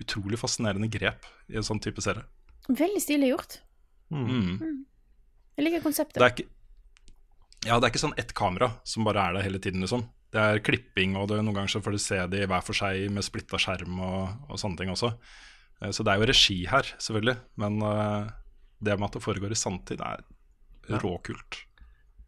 utrolig 0.01 0.41
fascinerende 0.41 0.89
grep 0.93 1.27
i 1.53 1.59
en 1.61 1.67
sånn 1.67 1.81
type 1.83 2.01
serie. 2.05 2.25
Veldig 2.69 3.01
stilig 3.03 3.33
gjort. 3.35 3.59
Mm. 4.15 4.85
Jeg 5.57 5.67
liker 5.67 5.85
konseptet. 5.85 6.21
Det 6.21 6.27
er 6.27 6.37
ikke 6.37 6.51
Ja, 7.65 7.79
det 7.79 7.87
er 7.87 7.93
ikke 7.93 8.03
sånn 8.03 8.19
ett 8.21 8.35
kamera 8.37 8.75
som 8.85 9.07
bare 9.09 9.23
er 9.25 9.37
der 9.37 9.47
hele 9.47 9.61
tiden, 9.63 9.85
liksom. 9.85 10.07
Det 10.35 10.41
er 10.43 10.63
klipping, 10.67 11.15
og 11.17 11.29
det, 11.31 11.39
noen 11.45 11.57
ganger 11.61 11.77
så 11.77 11.81
får 11.85 11.95
du 11.95 12.03
se 12.03 12.19
de 12.33 12.45
hver 12.51 12.65
for 12.67 12.77
seg 12.77 13.07
med 13.15 13.25
splitta 13.25 13.61
skjerm 13.61 14.01
og, 14.03 14.49
og 14.51 14.61
sånne 14.61 14.81
ting 14.81 14.93
også. 14.93 15.13
Eh, 15.83 15.91
Så 15.91 16.05
det 16.05 16.13
er 16.15 16.23
jo 16.23 16.29
regi 16.31 16.59
her, 16.71 16.83
selvfølgelig. 16.99 17.37
Men 17.57 17.83
eh, 17.83 18.31
det 18.85 18.99
med 18.99 19.09
at 19.11 19.19
det 19.19 19.23
foregår 19.25 19.53
i 19.55 19.59
sanntid, 19.59 20.01
er 20.01 20.25
råkult. 21.03 21.63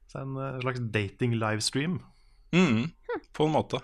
Så 0.08 0.22
en 0.22 0.36
eh, 0.36 0.60
slags 0.64 0.80
dating-livestream. 0.94 2.00
Mm, 2.54 2.86
på 3.34 3.44
en 3.46 3.52
måte. 3.52 3.82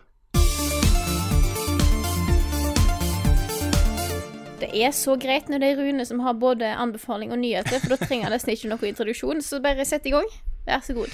Det 4.62 4.70
er 4.78 4.92
så 4.94 5.16
greit 5.18 5.48
når 5.50 5.58
det 5.58 5.68
er 5.72 5.80
Rune 5.82 6.04
som 6.06 6.20
har 6.22 6.36
både 6.38 6.68
anbefaling 6.78 7.32
og 7.34 7.40
nyheter, 7.42 7.80
for 7.82 7.92
da 7.92 7.98
trenger 7.98 8.28
han 8.28 8.36
nesten 8.36 8.54
ikke 8.54 8.70
noe 8.70 8.88
introduksjon. 8.88 9.42
Så 9.42 9.58
bare 9.64 9.84
sett 9.88 10.06
i 10.06 10.12
gang. 10.14 10.28
Vær 10.68 10.84
så 10.86 10.94
god. 10.96 11.10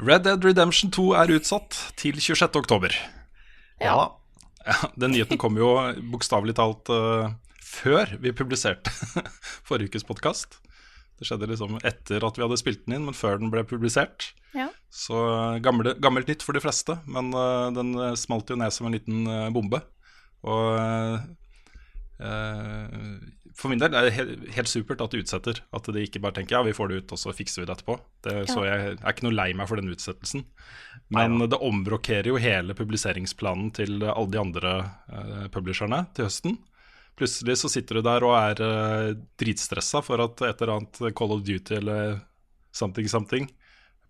Red 0.00 0.24
Dead 0.24 0.44
Redemption 0.44 0.90
2 0.90 1.10
er 1.20 1.34
utsatt 1.36 1.76
til 2.00 2.16
26. 2.16 2.48
oktober. 2.56 2.94
Ja. 3.82 3.92
Ja, 4.64 4.76
den 4.96 5.12
nyheten 5.12 5.38
kom 5.42 5.58
jo 5.60 5.74
bokstavelig 6.14 6.54
talt 6.56 6.88
eh, 6.94 7.32
før 7.72 8.16
vi 8.20 8.34
publiserte 8.36 8.92
forrige 9.68 9.92
ukes 9.92 10.06
podkast. 10.08 10.60
Det 11.18 11.28
skjedde 11.28 11.48
liksom 11.52 11.76
etter 11.86 12.24
at 12.26 12.38
vi 12.38 12.42
hadde 12.44 12.58
spilt 12.58 12.80
den 12.86 12.96
inn, 12.96 13.04
men 13.06 13.16
før 13.16 13.38
den 13.38 13.52
ble 13.52 13.62
publisert. 13.68 14.32
Ja. 14.56 14.68
Så 14.92 15.14
eh, 15.14 15.60
gamle, 15.64 15.94
gammelt 16.02 16.28
nytt 16.30 16.42
for 16.44 16.56
de 16.56 16.62
fleste, 16.64 16.98
men 17.06 17.30
uh, 17.36 17.70
den 17.74 17.94
eh, 17.94 18.16
smalt 18.18 18.50
jo 18.50 18.58
ned 18.58 18.74
som 18.74 18.88
en 18.88 18.96
liten 18.96 19.28
uh, 19.30 19.52
bombe. 19.54 19.78
Og 20.42 20.64
uh, 20.74 21.22
for 23.54 23.70
min 23.70 23.78
del 23.78 23.94
er 23.94 24.08
det 24.08 24.16
helt, 24.16 24.42
helt 24.56 24.70
supert 24.70 25.04
at 25.04 25.14
de 25.14 25.22
utsetter. 25.22 25.62
At 25.70 25.86
de 25.94 26.02
ikke 26.02 26.24
bare 26.24 26.36
tenker 26.40 26.58
ja, 26.58 26.64
vi 26.66 26.74
får 26.74 26.90
det 26.90 26.98
ut, 27.04 27.14
og 27.14 27.22
så 27.22 27.36
fikser 27.36 27.62
vi 27.62 27.68
det 27.70 27.76
etterpå. 27.76 27.96
Det, 28.26 28.36
Så 28.50 28.66
jeg 28.66 28.96
er 28.96 29.14
ikke 29.14 29.28
noe 29.28 29.38
lei 29.38 29.48
meg 29.58 29.70
for 29.70 29.78
den 29.78 29.94
utsettelsen. 29.94 30.44
Men 31.14 31.38
det 31.44 31.62
omrokerer 31.62 32.30
jo 32.32 32.42
hele 32.42 32.74
publiseringsplanen 32.78 33.70
til 33.78 34.02
alle 34.06 34.30
de 34.32 34.42
andre 34.42 34.74
publisherne 35.54 36.04
til 36.16 36.30
høsten. 36.30 36.58
Plutselig 37.18 37.58
så 37.60 37.68
sitter 37.68 37.98
du 38.00 38.06
der 38.06 38.24
og 38.24 38.34
er 38.38 38.62
uh, 38.64 39.08
dritstressa 39.38 40.00
for 40.04 40.22
at 40.24 40.40
et 40.48 40.62
eller 40.64 40.78
annet 40.78 41.02
Call 41.18 41.34
of 41.36 41.42
Duty 41.46 41.76
eller 41.80 42.20
something 42.72 43.08
something 43.10 43.50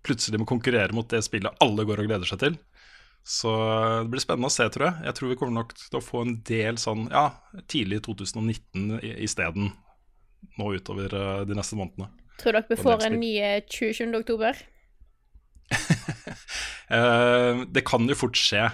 plutselig 0.02 0.38
må 0.42 0.46
konkurrere 0.50 0.94
mot 0.94 1.06
det 1.10 1.20
spillet 1.22 1.58
alle 1.62 1.84
går 1.86 2.00
og 2.02 2.08
gleder 2.10 2.26
seg 2.26 2.40
til. 2.42 2.56
Så 3.22 3.50
eh, 3.54 4.00
det 4.02 4.10
blir 4.10 4.22
spennende 4.24 4.48
å 4.50 4.54
se, 4.54 4.64
tror 4.74 4.88
jeg. 4.88 5.04
Jeg 5.06 5.14
tror 5.14 5.30
vi 5.30 5.36
kommer 5.38 5.54
nok 5.60 5.74
til 5.78 5.98
å 5.98 6.02
få 6.02 6.24
en 6.24 6.32
del 6.48 6.78
sånn 6.82 7.04
ja, 7.12 7.28
tidlig 7.70 8.00
2019 8.08 8.96
i- 8.98 9.12
isteden. 9.28 9.68
Nå 10.58 10.72
utover 10.74 11.14
eh, 11.14 11.44
de 11.46 11.54
neste 11.54 11.78
månedene. 11.78 12.08
Tror 12.42 12.58
dere 12.58 12.66
vi 12.72 12.80
får 12.82 13.06
en 13.06 13.18
ny 13.22 13.30
eh, 13.38 13.60
27. 13.70 14.10
oktober? 14.22 14.58
Eh, 16.92 17.60
det 17.72 17.86
kan 17.88 18.04
jo 18.04 18.12
fort 18.18 18.36
skje. 18.36 18.66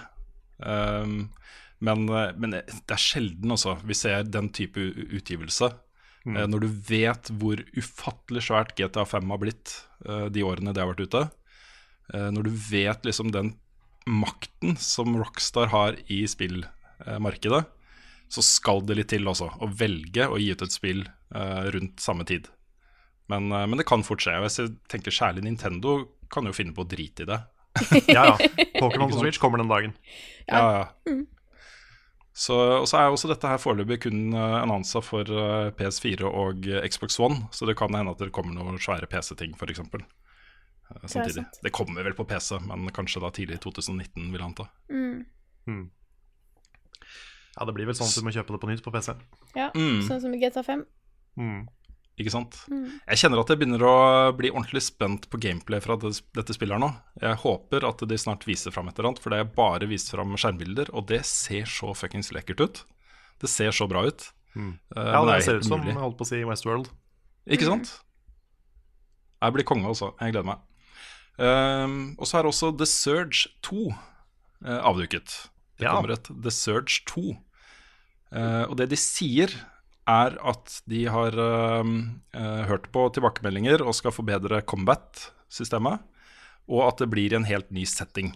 Um, 0.58 1.28
men, 1.84 2.08
eh, 2.08 2.32
men 2.36 2.56
det 2.58 2.94
er 2.94 3.02
sjelden 3.02 3.54
også 3.54 3.78
vi 3.86 3.96
ser 3.96 4.24
den 4.28 4.50
type 4.54 4.80
utgivelse. 4.80 5.74
Mm. 6.26 6.34
når 6.50 6.60
du 6.60 6.66
vet 6.84 7.28
hvor 7.40 7.60
ufattelig 7.78 8.42
svært 8.44 8.74
GTA 8.76 9.04
5 9.06 9.30
har 9.32 9.38
blitt 9.40 9.70
eh, 10.04 10.26
de 10.34 10.42
årene 10.44 10.74
det 10.76 10.82
har 10.82 10.90
vært 10.90 11.06
ute. 11.06 11.22
Eh, 12.12 12.28
når 12.34 12.48
du 12.48 12.52
vet 12.68 13.06
liksom 13.06 13.32
den 13.32 13.54
makten 14.08 14.76
som 14.80 15.16
Rockstar 15.16 15.70
har 15.72 15.96
i 16.12 16.22
spillmarkedet, 16.28 17.62
så 18.28 18.44
skal 18.44 18.82
det 18.84 18.98
litt 18.98 19.10
til 19.12 19.28
også 19.28 19.48
å 19.64 19.70
velge 19.72 20.28
å 20.28 20.38
gi 20.40 20.50
ut 20.52 20.64
et 20.64 20.74
spill 20.74 21.04
eh, 21.06 21.68
rundt 21.72 22.00
samme 22.04 22.26
tid. 22.28 22.48
Men, 23.28 23.50
eh, 23.52 23.66
men 23.68 23.80
det 23.80 23.88
kan 23.88 24.04
fort 24.04 24.24
skje. 24.24 24.36
Hvis 24.44 24.60
Jeg 24.60 24.76
tenker 24.88 25.14
Særlig 25.14 25.44
Nintendo 25.44 26.00
kan 26.32 26.48
jo 26.48 26.56
finne 26.56 26.74
på 26.76 26.84
å 26.84 26.88
drite 26.88 27.24
i 27.24 27.30
det. 27.30 27.40
Ja, 28.16 28.32
ja. 28.32 28.36
Pokémon 28.80 29.12
på 29.12 29.20
Switch 29.20 29.40
kommer 29.40 29.60
den 29.60 29.70
dagen. 29.70 29.94
Ja, 30.48 30.64
ja. 31.06 31.16
Så, 32.39 32.55
og 32.55 32.84
så 32.86 33.01
er 33.01 33.11
også 33.11 33.26
dette 33.32 33.49
her 33.51 33.59
foreløpig 33.59 33.97
kun 34.05 34.28
uh, 34.36 34.61
annonsa 34.62 35.01
for 35.03 35.26
eh, 35.26 35.70
PS4 35.74 36.28
og 36.28 36.68
eh, 36.70 36.84
Xbox 36.86 37.16
One, 37.18 37.49
så 37.51 37.66
det 37.66 37.74
kan 37.80 37.91
hende 37.99 38.12
at 38.14 38.20
det 38.22 38.28
kommer 38.36 38.55
noen 38.55 38.78
svære 38.78 39.09
PC-ting, 39.11 39.57
f.eks. 39.59 39.80
Samtidig. 41.11 41.43
Det, 41.43 41.62
Det 41.66 41.72
kommer 41.74 42.07
vel 42.07 42.14
på 42.16 42.24
PC, 42.30 42.61
men 42.68 42.86
kanskje 42.95 43.20
da 43.24 43.32
tidlig 43.34 43.59
i 43.59 43.62
2019, 43.64 44.28
vil 44.30 44.39
jeg 44.39 44.47
anta. 44.47 44.68
Ja, 47.59 47.66
det 47.66 47.74
blir 47.74 47.89
vel 47.91 47.97
sånn 47.99 48.07
at 48.07 48.14
du 48.14 48.22
må 48.28 48.30
kjøpe 48.32 48.55
det 48.55 48.61
på 48.62 48.70
nytt 48.70 48.84
på 48.86 48.93
PC. 48.95 49.16
Ja, 49.59 49.72
Mm. 49.74 49.99
sånn 50.07 50.22
som 50.22 50.34
i 50.34 50.39
GTA 50.39 50.62
5. 50.62 50.86
Ikke 52.18 52.32
sant? 52.34 52.56
Jeg 52.68 53.18
kjenner 53.20 53.38
at 53.44 53.50
jeg 53.52 53.60
begynner 53.60 53.82
å 53.86 53.92
bli 54.34 54.50
ordentlig 54.50 54.82
spent 54.82 55.28
på 55.30 55.38
gameplay 55.38 55.78
fra 55.84 55.94
det, 56.02 56.10
dette 56.34 56.56
spillet 56.56 56.74
her 56.74 56.82
nå. 56.82 56.88
Jeg 57.22 57.38
håper 57.44 57.86
at 57.86 58.02
de 58.10 58.18
snart 58.18 58.42
viser 58.48 58.74
fram 58.74 58.88
et 58.90 58.98
eller 58.98 59.12
annet, 59.12 59.20
for 59.22 59.30
det 59.30 59.38
er 59.44 59.52
bare 59.54 59.86
vist 59.86 60.10
fram 60.10 60.34
skjermbilder, 60.34 60.90
og 60.98 61.06
det 61.12 61.20
ser 61.28 61.64
så 61.70 61.92
fuckings 61.94 62.32
lekkert 62.34 62.60
ut. 62.64 62.80
Det 63.38 63.48
ser 63.52 63.70
så 63.70 63.86
bra 63.86 64.02
ut. 64.08 64.26
Eh, 64.58 64.72
Ja, 64.98 65.22
det, 65.22 65.30
det 65.30 65.36
er 65.36 65.46
ser 65.46 65.60
ut 65.62 65.68
som 65.68 65.78
umulig. 65.78 65.94
jeg 65.94 66.02
holdt 66.02 66.18
på 66.18 66.26
å 66.26 66.30
si 66.32 66.42
Westworld. 66.48 66.90
Ikke 67.46 67.68
sant? 67.70 67.94
Jeg 69.38 69.54
blir 69.54 69.64
konge 69.70 69.86
også. 69.92 70.10
Jeg 70.18 70.34
gleder 70.34 70.48
meg. 70.50 70.64
Um, 71.38 72.16
og 72.18 72.26
så 72.26 72.40
er 72.40 72.48
også 72.50 72.72
The 72.74 72.86
Surge 72.90 73.46
2 73.62 73.84
uh, 73.92 74.80
avduket. 74.82 75.36
Det 75.78 75.86
Ja. 75.86 75.94
kommer 75.94 76.16
et 76.16 76.26
The 76.42 76.50
Surge 76.50 77.04
2. 77.06 77.36
Uh, 78.34 78.64
og 78.66 78.74
det 78.80 78.88
de 78.90 78.98
sier, 78.98 79.54
er 80.09 80.36
at 80.48 80.78
de 80.88 81.02
har 81.12 81.34
ehm, 81.36 81.96
eh, 82.32 82.62
hørt 82.70 82.86
på 82.94 83.06
tilbakemeldinger 83.12 83.82
og 83.84 83.94
skal 83.98 84.14
forbedre 84.14 84.62
combat-systemet, 84.68 86.00
og 86.68 86.82
at 86.86 87.02
det 87.02 87.11
blir 87.12 87.34
en 87.36 87.44
helt 87.48 87.70
ny 87.74 87.84
setting. 87.88 88.32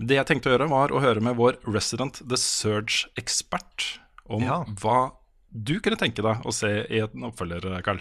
Det 0.00 0.16
jeg 0.16 0.28
tenkte 0.30 0.48
å 0.50 0.54
gjøre, 0.54 0.68
var 0.72 0.92
å 0.96 1.00
høre 1.04 1.20
med 1.24 1.36
vår 1.36 1.58
resident 1.68 2.22
The 2.24 2.38
Surge-ekspert 2.40 3.98
om 4.30 4.42
Ja. 4.46 4.62
hva 4.80 5.12
du 5.52 5.80
kunne 5.80 5.98
tenke 6.00 6.22
deg 6.22 6.44
å 6.46 6.52
se 6.54 6.86
i 6.88 7.00
en 7.02 7.26
oppfølger, 7.28 7.82
Carl. 7.84 8.00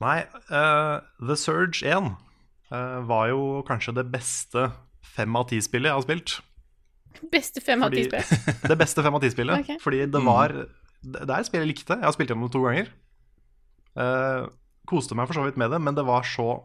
Nei, 0.00 0.20
uh, 0.54 1.00
The 1.20 1.36
Surge 1.36 1.82
1 1.82 2.12
uh, 2.70 3.00
var 3.08 3.28
jo 3.32 3.62
kanskje 3.68 3.96
det 3.98 4.06
beste 4.12 4.68
fem 5.02 5.34
av 5.36 5.48
ti-spillet 5.50 5.90
jeg 5.90 5.96
har 5.98 6.06
spilt. 6.06 6.36
Beste 7.32 7.60
fem 7.64 7.82
av 7.82 7.90
ti 7.90 8.04
Fordi- 8.06 8.22
spill. 8.22 8.54
Det 8.70 8.78
beste 8.78 9.02
fem 9.02 9.14
av 9.18 9.20
ti-spillet. 9.24 9.64
Okay. 9.64 9.78
Fordi 9.82 10.04
det 10.06 10.22
var 10.22 10.54
Det 11.02 11.28
er 11.28 11.38
et 11.38 11.48
spill 11.48 11.62
jeg 11.62 11.72
likte. 11.72 11.98
Jeg 11.98 12.06
har 12.06 12.14
spilt 12.16 12.32
gjennom 12.32 12.48
det 12.48 12.54
to 12.56 12.64
ganger. 12.64 12.90
Uh, 13.98 14.48
koste 14.88 15.16
meg 15.18 15.28
for 15.28 15.38
så 15.38 15.46
vidt 15.46 15.58
med 15.60 15.72
det, 15.74 15.80
men 15.82 15.96
det 15.96 16.04
var 16.06 16.26
så 16.26 16.64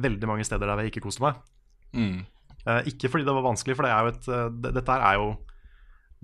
veldig 0.00 0.28
mange 0.28 0.44
steder 0.46 0.68
der 0.68 0.82
jeg 0.82 0.92
ikke 0.92 1.06
koste 1.06 1.24
meg. 1.24 1.40
Mm. 1.94 2.22
Uh, 2.64 2.80
ikke 2.90 3.10
fordi 3.12 3.26
det 3.26 3.34
var 3.36 3.46
vanskelig, 3.46 3.76
for 3.78 3.86
det 3.86 3.92
er 3.94 4.04
jo 4.04 4.12
et, 4.14 4.30
uh, 4.30 4.70
dette 4.74 5.00
er 5.08 5.18
jo 5.20 5.34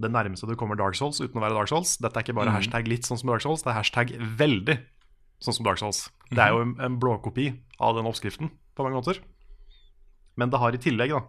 det 0.01 0.09
nærmeste 0.13 0.49
du 0.49 0.57
kommer 0.57 0.79
Dark 0.81 0.97
Souls 0.97 1.21
uten 1.21 1.37
å 1.37 1.45
være 1.45 1.57
Dark 1.57 1.69
Souls. 1.73 1.97
Dette 2.01 2.17
er 2.17 2.25
ikke 2.25 2.39
bare 2.39 2.55
hashtag 2.55 2.89
litt 2.89 3.09
sånn 3.09 3.21
som 3.21 3.33
Dark 3.33 3.45
Souls, 3.45 3.65
det 3.65 3.73
er 3.73 3.79
hashtag 3.81 4.15
veldig 4.41 4.79
sånn 5.45 5.57
som 5.57 5.67
Dark 5.67 5.81
Souls. 5.81 6.07
Det 6.31 6.41
er 6.41 6.55
jo 6.55 6.63
en, 6.65 6.73
en 6.81 6.97
blåkopi 7.01 7.51
av 7.81 7.99
den 7.99 8.09
oppskriften 8.09 8.53
på 8.77 8.87
mange 8.87 9.01
måter. 9.01 9.21
Men 10.41 10.53
det 10.53 10.61
har 10.63 10.73
i 10.73 10.81
tillegg 10.81 11.13
da 11.13 11.21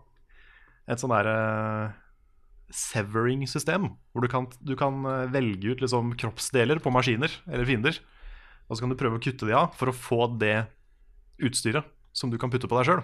et 0.91 1.01
sånn 1.01 1.12
derre 1.14 1.36
severing-system, 2.76 3.89
hvor 4.11 4.26
du 4.26 4.30
kan, 4.32 4.47
du 4.63 4.76
kan 4.80 5.01
eh, 5.05 5.28
velge 5.34 5.74
ut 5.74 5.84
liksom 5.84 6.15
kroppsdeler 6.19 6.82
på 6.84 6.93
maskiner 6.93 7.34
eller 7.49 7.67
fiender, 7.67 7.99
og 8.67 8.78
så 8.78 8.84
kan 8.86 8.93
du 8.93 8.99
prøve 8.99 9.19
å 9.19 9.24
kutte 9.24 9.47
de 9.49 9.57
av 9.57 9.76
for 9.78 9.91
å 9.91 9.95
få 9.95 10.26
det 10.39 10.63
utstyret 11.41 11.88
som 12.15 12.32
du 12.32 12.38
kan 12.39 12.51
putte 12.53 12.69
på 12.69 12.78
deg 12.80 12.89
sjøl. 12.89 13.03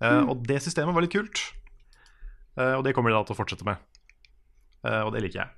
Eh, 0.00 0.22
Og 0.24 0.42
det 0.48 0.62
systemet 0.64 0.96
var 0.96 1.06
litt 1.06 1.14
kult, 1.14 1.42
Uh, 2.58 2.76
og 2.76 2.84
det 2.84 2.94
kommer 2.96 3.12
de 3.12 3.18
da 3.18 3.24
til 3.26 3.36
å 3.36 3.38
fortsette 3.38 3.66
med. 3.66 3.80
Uh, 4.84 5.06
og 5.06 5.14
det 5.14 5.22
liker 5.24 5.44
jeg. 5.44 5.52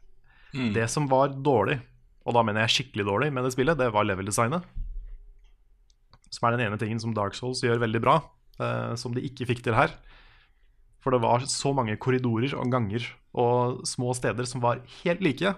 Mm. 0.52 0.70
Det 0.76 0.86
som 0.92 1.08
var 1.10 1.32
dårlig, 1.32 1.78
og 2.26 2.36
da 2.36 2.44
mener 2.46 2.66
jeg 2.66 2.76
skikkelig 2.76 3.08
dårlig 3.08 3.30
med 3.34 3.46
det 3.46 3.54
spillet, 3.54 3.78
det 3.80 3.90
var 3.94 4.06
level-designet. 4.06 4.66
Som 6.32 6.48
er 6.48 6.56
den 6.56 6.66
ene 6.68 6.78
tingen 6.80 7.00
som 7.02 7.14
Dark 7.16 7.36
Souls 7.36 7.62
gjør 7.64 7.80
veldig 7.82 8.02
bra, 8.04 8.18
eh, 8.60 8.92
som 9.00 9.16
de 9.16 9.24
ikke 9.26 9.48
fikk 9.48 9.64
til 9.64 9.76
her. 9.76 9.94
For 11.02 11.14
det 11.14 11.22
var 11.24 11.44
så 11.50 11.72
mange 11.74 11.98
korridorer 12.00 12.54
og 12.54 12.70
ganger 12.70 13.04
og 13.34 13.82
små 13.88 14.12
steder 14.14 14.46
som 14.46 14.62
var 14.62 14.82
helt 15.00 15.22
like. 15.24 15.54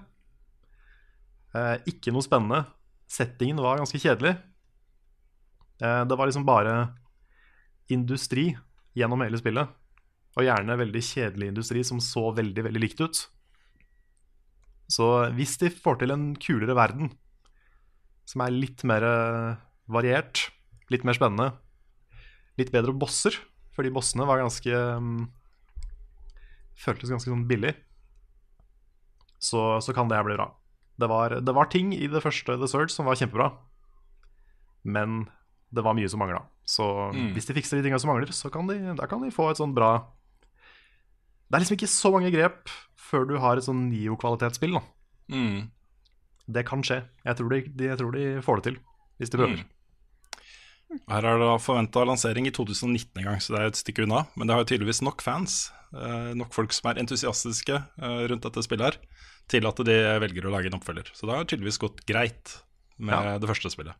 Eh, 1.54 1.76
ikke 1.90 2.14
noe 2.14 2.24
spennende. 2.24 2.64
Settingen 3.10 3.60
var 3.62 3.80
ganske 3.80 4.00
kjedelig. 4.00 4.34
Eh, 5.82 6.02
det 6.08 6.16
var 6.16 6.30
liksom 6.30 6.46
bare 6.48 6.94
industri 7.92 8.52
gjennom 8.96 9.22
hele 9.26 9.40
spillet. 9.40 9.68
Og 10.34 10.46
gjerne 10.46 10.80
veldig 10.80 11.02
kjedelig 11.04 11.50
industri 11.52 11.84
som 11.86 12.00
så 12.02 12.30
veldig, 12.34 12.64
veldig 12.66 12.82
likt 12.82 13.04
ut. 13.04 13.20
Så 14.90 15.06
hvis 15.36 15.56
de 15.60 15.70
får 15.72 16.00
til 16.00 16.14
en 16.14 16.32
kulere 16.40 16.76
verden, 16.76 17.12
som 18.28 18.42
er 18.44 18.54
litt 18.54 18.82
mer 18.88 19.04
eh, 19.04 19.60
variert, 19.92 20.48
litt 20.92 21.04
mer 21.06 21.16
spennende, 21.16 21.52
litt 22.58 22.72
bedre 22.74 22.94
bosser, 22.96 23.36
fordi 23.74 23.92
bossene 23.94 24.26
var 24.28 24.42
ganske 24.42 24.84
um, 24.98 25.26
Føltes 26.74 27.12
ganske 27.12 27.30
sånn 27.30 27.46
billig, 27.46 27.70
så, 29.38 29.78
så 29.78 29.92
kan 29.94 30.08
det 30.10 30.16
her 30.18 30.24
bli 30.26 30.34
bra. 30.34 30.48
Det 30.98 31.06
var, 31.06 31.36
det 31.38 31.54
var 31.54 31.68
ting 31.70 31.92
i 31.94 32.08
det 32.10 32.22
første 32.24 32.56
The 32.58 32.68
Surge 32.70 32.90
som 32.90 33.06
var 33.06 33.18
kjempebra, 33.20 33.52
men 34.82 35.24
det 35.74 35.84
var 35.86 35.94
mye 35.94 36.10
som 36.10 36.18
mangla. 36.22 36.42
Så 36.66 36.86
hvis 37.34 37.46
de 37.46 37.54
fikser 37.58 37.78
de 37.78 37.86
tinga 37.86 38.00
som 38.02 38.10
mangler, 38.10 38.32
så 38.34 38.50
kan 38.50 38.66
de, 38.70 38.78
kan 39.10 39.22
de 39.22 39.30
få 39.34 39.50
et 39.50 39.60
sånn 39.60 39.74
bra 39.76 39.90
Det 41.46 41.58
er 41.58 41.62
liksom 41.62 41.76
ikke 41.76 41.90
så 41.92 42.10
mange 42.14 42.30
grep 42.32 42.72
før 43.04 43.26
du 43.28 43.36
har 43.38 43.60
et 43.60 43.66
sånn 43.66 43.84
Nio-kvalitetsspill. 43.90 44.78
Mm. 45.30 45.68
Det 46.50 46.64
kan 46.66 46.82
skje. 46.82 47.02
Jeg 47.22 47.38
tror 47.38 47.52
de, 47.52 47.60
de, 47.68 47.88
jeg 47.90 48.00
tror 48.00 48.16
de 48.16 48.24
får 48.42 48.60
det 48.60 48.66
til, 48.70 48.78
hvis 49.20 49.30
de 49.30 49.40
prøver. 49.40 49.64
Her 51.10 51.26
er 51.26 51.38
det 51.40 51.46
da 51.48 51.56
forventa 51.62 52.04
lansering 52.06 52.46
i 52.48 52.52
2019 52.54 53.18
en 53.20 53.24
gang, 53.28 53.40
så 53.42 53.54
det 53.54 53.60
er 53.62 53.70
et 53.72 53.80
stykke 53.80 54.04
unna. 54.06 54.24
Men 54.36 54.46
det 54.48 54.54
har 54.56 54.62
jo 54.64 54.68
tydeligvis 54.72 55.02
nok 55.04 55.22
fans, 55.24 55.70
eh, 55.94 56.30
nok 56.38 56.52
folk 56.54 56.72
som 56.76 56.90
er 56.92 57.00
entusiastiske 57.02 57.74
eh, 57.80 58.22
rundt 58.30 58.46
dette 58.46 58.62
spillet 58.66 58.84
her, 58.92 58.98
til 59.50 59.66
at 59.68 59.82
de 59.86 59.96
velger 60.22 60.46
å 60.48 60.52
lage 60.54 60.70
en 60.70 60.78
oppfølger. 60.78 61.10
Så 61.16 61.26
det 61.28 61.34
har 61.36 61.44
tydeligvis 61.50 61.80
gått 61.82 62.04
greit 62.08 62.58
med 62.98 63.14
Ja. 63.14 63.38
det 63.42 63.48
første 63.50 63.70
spillet. 63.74 63.94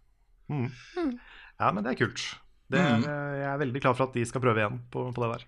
Ja, 0.49 1.71
men 1.73 1.83
det 1.85 1.95
er 1.95 2.01
kult. 2.07 2.23
Det 2.71 2.81
er, 2.81 3.01
Jeg 3.05 3.49
er 3.53 3.59
veldig 3.61 3.81
klar 3.85 3.95
for 3.95 4.09
at 4.09 4.15
de 4.17 4.25
skal 4.27 4.41
prøve 4.43 4.59
igjen 4.63 4.81
på, 4.91 5.05
på 5.15 5.23
det 5.25 5.31
der. 5.35 5.45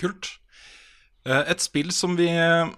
Kult. 0.00 0.30
Eh, 1.26 1.42
Et 1.52 1.60
spill 1.60 1.90
som 1.92 2.16
vi 2.16 2.28
eh, 2.32 2.70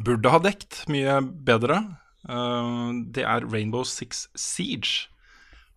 burde 0.00 0.30
ha 0.32 0.38
dekt 0.42 0.84
mye 0.92 1.18
bedre, 1.46 1.80
eh, 2.28 2.92
det 3.12 3.24
er 3.26 3.46
Rainbow 3.50 3.84
Six 3.84 4.28
Siege. 4.38 5.08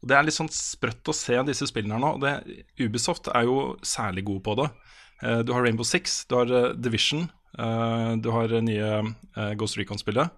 Og 0.04 0.10
Det 0.12 0.18
er 0.18 0.26
litt 0.28 0.36
sånn 0.36 0.51
sprøtt 0.51 1.08
å 1.08 1.16
se 1.16 1.38
disse 1.47 1.66
spillene 1.70 1.95
her 1.95 2.04
nå. 2.04 2.12
Det, 2.20 2.64
Ubisoft 2.84 3.30
er 3.32 3.47
jo 3.47 3.78
særlig 3.88 4.26
gode 4.28 4.43
på 4.43 4.58
det. 4.60 4.68
Eh, 5.24 5.39
Du 5.47 5.54
har 5.56 5.64
Rainbow 5.64 5.88
Six, 5.88 6.26
du 6.28 6.36
har 6.36 6.51
eh, 6.51 6.74
Division, 6.76 7.30
eh, 7.58 8.12
du 8.20 8.28
har 8.36 8.51
nye 8.62 8.89
Ghost 9.56 9.80
Recon-spillet, 9.80 10.30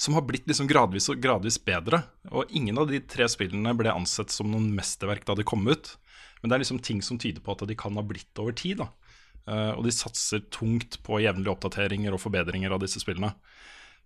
som 0.00 0.16
har 0.16 0.24
blitt 0.24 0.48
liksom 0.48 0.70
gradvis 0.70 1.10
og 1.12 1.20
gradvis 1.20 1.60
bedre. 1.60 2.00
Og 2.32 2.48
ingen 2.48 2.80
av 2.80 2.88
de 2.88 3.02
tre 3.04 3.28
spillene 3.28 3.76
ble 3.76 3.92
ansett 3.92 4.32
som 4.32 4.48
noen 4.48 4.72
mesterverk 4.72 5.28
da 5.28 5.36
de 5.36 5.44
kom 5.44 5.68
ut. 5.68 5.98
Men 6.40 6.48
det 6.48 6.56
er 6.56 6.64
liksom 6.64 6.80
ting 6.80 7.04
som 7.04 7.20
tyder 7.20 7.44
på 7.44 7.52
at 7.52 7.66
de 7.68 7.76
kan 7.76 8.00
ha 8.00 8.02
blitt 8.02 8.40
over 8.40 8.56
tid. 8.56 8.80
da. 8.80 8.88
Og 9.76 9.84
de 9.84 9.92
satser 9.92 10.40
tungt 10.48 10.96
på 11.04 11.20
jevnlige 11.20 11.52
oppdateringer 11.52 12.16
og 12.16 12.22
forbedringer 12.22 12.72
av 12.72 12.80
disse 12.80 13.02
spillene. 13.02 13.34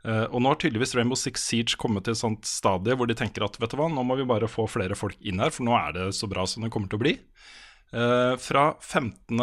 Eh, 0.04 0.26
og 0.28 0.42
nå 0.42 0.52
har 0.52 0.58
tydeligvis 0.60 0.92
Rainbow 0.98 1.16
Six 1.16 1.46
Siege 1.48 1.78
kommet 1.80 2.04
til 2.04 2.12
et 2.12 2.20
sånt 2.20 2.44
stadie 2.48 2.96
hvor 2.98 3.08
de 3.08 3.16
tenker 3.16 3.46
at 3.46 3.56
vet 3.60 3.72
du 3.72 3.78
hva, 3.80 3.88
nå 3.88 4.04
må 4.04 4.18
vi 4.18 4.26
bare 4.28 4.50
få 4.50 4.66
flere 4.68 4.98
folk 4.98 5.16
inn 5.24 5.40
her, 5.40 5.52
for 5.54 5.64
nå 5.64 5.76
er 5.78 5.94
det 5.96 6.08
så 6.16 6.28
bra 6.30 6.44
som 6.48 6.64
det 6.64 6.72
kommer 6.74 6.92
til 6.92 7.00
å 7.00 7.04
bli. 7.04 7.14
Uh, 7.94 8.34
fra 8.42 8.72
15. 8.82 9.38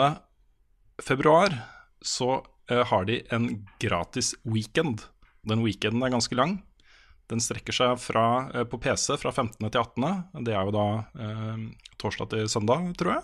februar 1.02 1.56
så 2.04 2.42
uh, 2.44 2.84
har 2.90 3.08
de 3.08 3.22
en 3.34 3.48
gratis 3.82 4.34
weekend. 4.44 5.06
Den 5.48 5.64
weekenden 5.66 6.04
er 6.06 6.14
ganske 6.14 6.38
lang. 6.38 6.60
Den 7.32 7.42
strekker 7.42 7.74
seg 7.74 7.96
fra, 8.04 8.26
på 8.68 8.78
PC 8.84 9.16
fra 9.22 9.32
15. 9.32 9.56
til 9.64 9.80
18. 9.80 10.42
Det 10.44 10.52
er 10.52 10.68
jo 10.68 10.74
da 10.76 10.88
torsdag 12.02 12.28
til 12.34 12.50
søndag, 12.52 12.90
tror 13.00 13.14
jeg. 13.14 13.22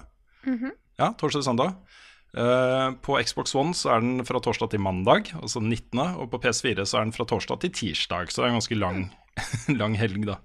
Ja, 0.95 1.09
torsdag 1.11 1.41
til 1.41 1.47
søndag. 1.49 1.73
Eh, 2.37 2.89
på 3.01 3.17
Xbox 3.25 3.55
One 3.57 3.73
så 3.73 3.95
er 3.95 4.03
den 4.03 4.25
fra 4.27 4.39
torsdag 4.43 4.69
til 4.73 4.81
mandag, 4.83 5.31
altså 5.39 5.61
19., 5.63 5.97
og 6.21 6.29
på 6.29 6.41
PS4 6.43 6.85
så 6.85 6.99
er 6.99 7.07
den 7.07 7.15
fra 7.15 7.25
torsdag 7.25 7.63
til 7.63 7.73
tirsdag, 7.79 8.29
så 8.29 8.43
det 8.43 8.45
er 8.45 8.51
en 8.51 8.59
ganske 8.59 8.77
lang, 8.77 8.99
lang 9.81 9.95
helg, 9.97 10.27
da. 10.29 10.37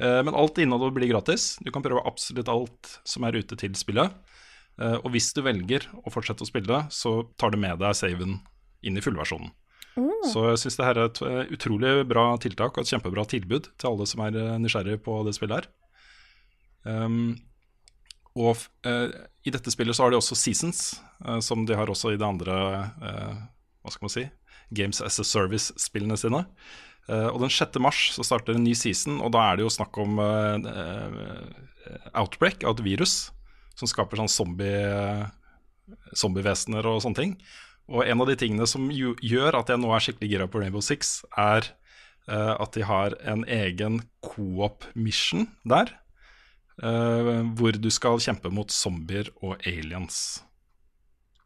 Eh, 0.00 0.20
men 0.26 0.34
alt 0.34 0.58
innholdet 0.58 0.96
blir 0.96 1.12
gratis. 1.12 1.52
Du 1.62 1.70
kan 1.70 1.84
prøve 1.86 2.02
absolutt 2.08 2.50
alt 2.50 2.96
som 3.06 3.26
er 3.28 3.38
ute 3.38 3.58
til 3.60 3.76
spillet. 3.78 4.16
Eh, 4.80 4.96
og 4.96 5.10
hvis 5.14 5.30
du 5.36 5.44
velger 5.46 5.86
å 6.02 6.10
fortsette 6.10 6.42
å 6.42 6.50
spille, 6.50 6.84
så 6.90 7.20
tar 7.38 7.54
du 7.54 7.60
med 7.62 7.78
deg 7.82 7.94
saven 7.98 8.40
inn 8.82 8.98
i 8.98 9.04
fullversjonen. 9.04 9.52
Så 10.30 10.44
jeg 10.46 10.60
syns 10.62 10.78
det 10.78 10.84
her 10.86 10.98
er 11.02 11.08
et 11.10 11.18
utrolig 11.52 11.90
bra 12.08 12.22
tiltak 12.40 12.78
og 12.78 12.86
et 12.86 12.92
kjempebra 12.92 13.24
tilbud 13.28 13.66
til 13.74 13.88
alle 13.90 14.06
som 14.08 14.22
er 14.24 14.36
nysgjerrige 14.62 15.00
på 15.04 15.16
det 15.26 15.34
spillet 15.36 15.66
her. 15.66 15.66
Um, 16.86 17.34
og 18.38 18.60
eh, 18.86 19.08
i 19.42 19.52
dette 19.52 19.72
spillet 19.72 19.96
så 19.96 20.04
har 20.04 20.12
de 20.12 20.20
også 20.20 20.38
seasons, 20.38 21.00
uh, 21.26 21.40
som 21.42 21.64
de 21.66 21.74
har 21.78 21.90
også 21.90 22.12
i 22.12 22.20
de 22.20 22.26
andre 22.26 22.54
uh, 23.02 23.40
Hva 23.80 23.94
skal 23.94 24.06
man 24.06 24.14
si 24.14 24.26
Games 24.76 25.00
as 25.02 25.18
a 25.18 25.24
Service-spillene 25.26 26.18
sine. 26.20 26.44
Og 27.10 27.40
den 27.42 27.50
6. 27.50 27.74
mars 27.82 28.12
så 28.14 28.22
starter 28.22 28.54
en 28.54 28.62
ny 28.62 28.70
season, 28.78 29.16
og 29.18 29.32
da 29.34 29.40
er 29.48 29.56
det 29.58 29.64
jo 29.64 29.72
snakk 29.74 29.96
om 29.98 30.20
outbreak 32.14 32.62
av 32.62 32.76
et 32.76 32.82
virus 32.86 33.14
som 33.74 33.90
skaper 33.90 34.20
sånn 34.20 34.30
zombie, 34.30 35.26
zombievesener 36.14 36.86
og 36.86 37.00
sånne 37.02 37.18
ting. 37.18 37.34
Og 37.90 38.04
en 38.04 38.22
av 38.22 38.30
de 38.30 38.36
tingene 38.38 38.68
som 38.70 38.86
gjør 38.94 39.58
at 39.58 39.72
jeg 39.74 39.82
nå 39.82 39.90
er 39.90 40.06
skikkelig 40.06 40.30
gira 40.36 40.46
på 40.46 40.62
Rainbow 40.62 40.84
Six, 40.86 41.24
er 41.34 41.72
at 42.30 42.78
de 42.78 42.86
har 42.86 43.18
en 43.26 43.42
egen 43.58 44.04
co-op-mission 44.22 45.48
der. 45.66 45.90
Eh, 46.82 47.32
hvor 47.58 47.76
du 47.76 47.90
skal 47.92 48.22
kjempe 48.22 48.52
mot 48.52 48.70
zombier 48.72 49.30
og 49.40 49.60
aliens. 49.68 50.40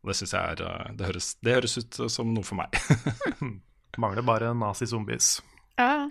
Og 0.02 0.12
det 0.12 0.18
syns 0.20 0.34
jeg 0.36 0.54
er 0.54 0.64
eh, 0.68 0.94
det 0.98 1.10
høres, 1.10 1.34
det 1.40 1.58
høres 1.58 1.78
ut 1.80 2.00
som 2.12 2.32
noe 2.34 2.46
for 2.46 2.60
meg. 2.60 2.78
Mangler 4.02 4.26
bare 4.26 4.54
nazi-zombies. 4.58 5.36
Ja. 5.78 6.08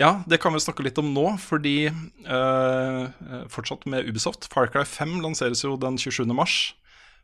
Ja, 0.00 0.22
det 0.26 0.38
kan 0.40 0.54
vi 0.54 0.60
snakke 0.64 0.84
litt 0.86 0.96
om 1.00 1.10
nå, 1.12 1.26
fordi 1.40 1.90
eh, 1.90 3.02
eh, 3.02 3.42
fortsatt 3.52 3.84
med 3.92 4.08
Ubisoft. 4.08 4.48
Far 4.52 4.70
Cry 4.72 4.86
5 4.88 5.18
lanseres 5.24 5.64
jo 5.66 5.76
den 5.80 6.00
27. 6.00 6.24
mars. 6.32 6.72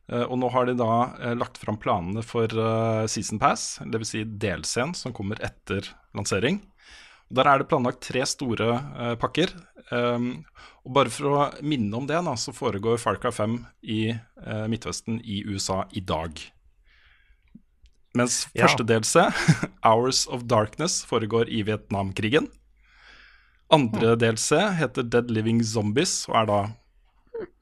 Uh, 0.08 0.24
og 0.24 0.38
nå 0.40 0.48
har 0.54 0.64
de 0.64 0.72
da 0.78 0.92
uh, 1.20 1.32
lagt 1.36 1.58
fram 1.60 1.76
planene 1.76 2.22
for 2.24 2.48
eh, 2.48 3.02
Season 3.12 3.36
Pass, 3.40 3.74
dvs. 3.84 4.12
Si 4.14 4.22
delscenen 4.40 4.94
som 4.96 5.12
kommer 5.12 5.40
etter 5.44 5.84
lansering. 6.16 6.62
Der 7.30 7.44
er 7.50 7.60
det 7.60 7.68
planlagt 7.68 8.00
tre 8.08 8.22
store 8.26 8.68
eh, 8.96 9.14
pakker. 9.20 9.50
Um, 9.92 10.44
og 10.84 10.92
bare 10.96 11.10
for 11.12 11.28
å 11.32 11.42
minne 11.64 11.96
om 11.96 12.06
det, 12.08 12.16
da, 12.24 12.34
så 12.40 12.52
foregår 12.56 12.98
Far 13.00 13.16
Cry 13.20 13.30
5 13.32 13.58
i 13.88 14.00
eh, 14.12 14.64
Midtvesten 14.68 15.20
i 15.24 15.42
USA 15.48 15.82
i 15.96 16.00
dag. 16.04 16.40
Mens 18.16 18.46
Ja. 18.56 18.64
første 18.66 18.84
DLC, 18.88 19.26
Hours 19.86 20.26
of 20.32 20.46
Darkness, 20.48 21.02
foregår 21.08 21.48
i 21.52 21.62
Vietnamkrigen. 21.68 22.48
Andre 23.70 24.14
DLC 24.16 24.56
heter 24.80 25.04
Dead 25.04 25.30
Living 25.30 25.60
Zombies, 25.64 26.22
og 26.28 26.36
er 26.40 26.46
da 26.48 26.60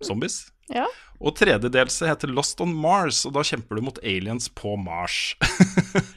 zombies. 0.06 0.46
ja. 0.72 0.86
Og 1.16 1.32
tredje 1.38 1.70
DLC 1.72 2.04
heter 2.10 2.32
Lost 2.32 2.60
on 2.60 2.74
Mars, 2.76 3.22
og 3.28 3.36
da 3.36 3.44
kjemper 3.46 3.78
du 3.78 3.86
mot 3.88 4.00
aliens 4.04 4.50
på 4.52 4.76
Mars. 4.80 5.34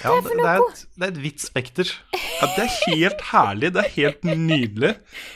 Ja, 0.00 0.14
det, 0.24 0.32
det, 0.32 0.44
er 0.48 0.62
et, 0.62 0.78
det 0.96 1.04
er 1.04 1.10
et 1.12 1.18
vidt 1.20 1.42
spekter. 1.44 1.90
Ja, 2.16 2.46
det 2.56 2.62
er 2.62 2.76
helt 2.86 3.24
herlig, 3.34 3.68
det 3.76 3.82
er 3.82 3.90
helt 3.98 4.22
nydelig. 4.24 4.94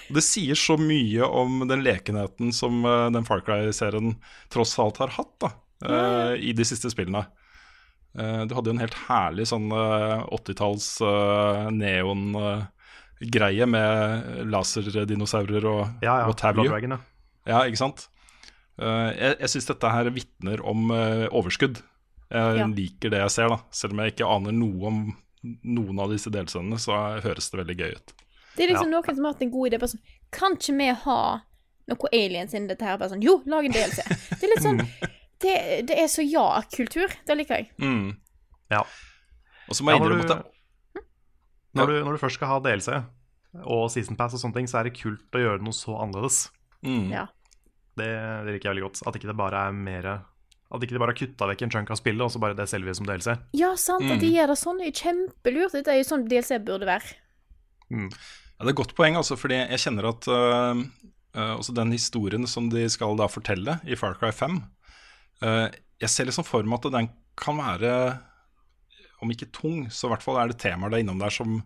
Og 0.09 0.17
det 0.17 0.23
sier 0.25 0.57
så 0.57 0.79
mye 0.81 1.27
om 1.29 1.67
den 1.69 1.83
lekenheten 1.85 2.49
som 2.57 2.79
eh, 2.89 3.11
den 3.13 3.27
Far 3.29 3.43
Cry-serien 3.45 4.15
tross 4.55 4.73
alt 4.81 5.03
har 5.03 5.13
hatt 5.19 5.35
da, 5.45 5.51
eh, 5.85 6.33
i 6.49 6.55
de 6.57 6.65
siste 6.65 6.89
spillene. 6.95 7.27
Eh, 8.17 8.41
du 8.49 8.55
hadde 8.57 8.73
jo 8.73 8.77
en 8.79 8.83
helt 8.87 8.97
herlig 9.09 9.51
sånn 9.53 9.69
eh, 9.75 10.25
80-talls 10.33 10.89
uh, 11.05 11.69
neon-greie 11.75 13.69
med 13.69 14.49
laserdinosaurer 14.49 15.69
og 15.69 15.83
Ja, 16.01 16.23
ja. 16.23 16.27
what 16.31 16.41
have 16.47 16.65
you. 16.65 16.73
Ja. 16.73 17.01
Ja, 17.45 17.63
ikke 17.69 17.83
sant? 17.85 18.09
Eh, 18.79 19.11
jeg 19.15 19.37
jeg 19.41 19.49
syns 19.53 19.67
dette 19.71 19.91
her 19.93 20.11
vitner 20.11 20.63
om 20.67 20.91
eh, 20.91 21.27
overskudd. 21.31 21.83
Jeg 22.35 22.57
Ja. 22.59 22.67
liker 22.67 23.11
det 23.11 23.21
jeg 23.21 23.31
ser, 23.31 23.49
da. 23.49 23.59
Selv 23.71 23.93
om 23.95 24.01
jeg 24.03 24.15
ikke 24.17 24.27
aner 24.29 24.53
noe 24.53 24.87
om 24.89 25.17
noen 25.63 25.99
av 26.01 26.11
disse 26.11 26.31
delscenene, 26.33 26.79
så 26.81 27.21
høres 27.23 27.51
det 27.51 27.59
veldig 27.61 27.77
gøy 27.79 27.91
ut. 27.95 28.15
Det 28.57 28.65
er 28.65 28.73
liksom 28.73 28.91
noen 28.91 29.05
som 29.15 29.25
har 29.25 29.33
hatt 29.35 29.43
en 29.43 29.51
god 29.51 29.69
idé. 29.71 29.79
Bare 29.79 29.93
sånn, 29.93 30.01
kan 30.33 30.57
ikke 30.57 30.77
vi 30.79 30.89
ha 31.05 31.19
noe 31.87 32.09
aliens 32.13 32.55
inni 32.55 32.69
dette 32.69 32.83
her? 32.87 32.97
Bare 32.99 33.11
sånn, 33.13 33.23
jo, 33.23 33.43
lag 33.47 33.65
en 33.67 33.73
DLC. 33.73 34.01
Det 34.41 34.43
er 34.49 34.55
litt 34.55 34.65
sånn 34.65 34.81
Det, 35.45 35.55
det 35.91 35.99
er 36.01 36.07
så 36.09 36.23
ja-kultur. 36.25 37.13
Det 37.27 37.37
liker 37.37 37.57
jeg. 37.61 37.71
Mm. 37.79 38.17
Ja. 38.73 38.81
Og 39.69 39.75
så 39.77 39.85
må 39.85 39.93
jeg 39.93 40.01
Ja, 40.01 40.05
innrømme 40.07 40.25
at 40.25 40.33
det, 40.33 41.03
Når, 41.75 41.87
du, 41.91 42.05
når 42.07 42.13
du 42.17 42.19
først 42.23 42.39
skal 42.39 42.49
ha 42.49 42.59
DLC 42.65 42.89
og 43.67 43.91
Season 43.93 44.17
Pass 44.17 44.33
og 44.35 44.41
sånne 44.41 44.55
ting, 44.55 44.67
så 44.71 44.79
er 44.81 44.85
det 44.89 44.97
kult 44.99 45.31
å 45.37 45.43
gjøre 45.43 45.63
noe 45.63 45.75
så 45.77 45.95
annerledes. 46.01 46.49
mm, 46.83 47.11
Ja. 47.13 47.27
Det, 47.99 48.11
det 48.47 48.55
liker 48.55 48.69
jeg 48.69 48.75
veldig 48.75 48.87
godt. 48.89 49.03
At 49.09 49.19
ikke 49.19 49.31
det 49.31 49.37
bare 49.39 49.67
er 49.69 49.75
mer 49.77 50.09
At 50.15 50.83
ikke 50.83 50.97
de 50.97 51.03
bare 51.03 51.13
har 51.15 51.19
kutta 51.19 51.49
vekk 51.51 51.67
en 51.67 51.75
chunk 51.77 51.93
av 51.95 52.01
spillet, 52.01 52.25
og 52.25 52.33
så 52.35 52.41
bare 52.43 52.57
det 52.59 52.67
selger 52.71 52.91
vi 52.91 52.97
som 52.99 53.09
DLC. 53.09 53.35
Ja, 53.55 53.75
sant. 53.79 54.07
At 54.11 54.23
de 54.23 54.33
gjør 54.33 54.55
det 54.55 54.59
sånn, 54.59 54.81
er 54.83 54.95
kjempelurt. 54.95 55.77
Dette 55.77 55.93
er 55.93 56.01
jo 56.01 56.09
sånn 56.09 56.27
DLC 56.31 56.59
burde 56.67 56.89
være. 56.89 57.15
Ja, 57.95 58.63
det 58.63 58.71
er 58.71 58.75
et 58.75 58.81
godt 58.81 58.95
poeng, 58.99 59.19
altså, 59.19 59.37
fordi 59.39 59.59
jeg 59.61 59.83
kjenner 59.83 60.09
at 60.13 60.29
uh, 60.31 60.79
uh, 61.37 61.55
også 61.57 61.75
den 61.77 61.93
historien 61.95 62.47
som 62.51 62.71
de 62.73 62.87
skal 62.91 63.19
da 63.19 63.29
fortelle 63.31 63.79
i 63.87 63.99
Far 63.99 64.17
Cry 64.19 64.31
5 64.35 64.61
uh, 65.43 65.67
Jeg 66.03 66.11
ser 66.13 66.29
liksom 66.31 66.47
for 66.47 66.67
meg 66.67 66.81
at 66.81 66.95
den 66.95 67.11
kan 67.39 67.59
være, 67.59 67.93
om 69.23 69.31
ikke 69.35 69.51
tung, 69.55 69.89
så 69.91 70.07
i 70.07 70.13
hvert 70.13 70.23
fall 70.23 70.39
er 70.39 70.53
det 70.53 70.61
temaer 70.63 70.93
der 70.93 71.03
innom 71.03 71.19
der 71.19 71.35
som, 71.35 71.65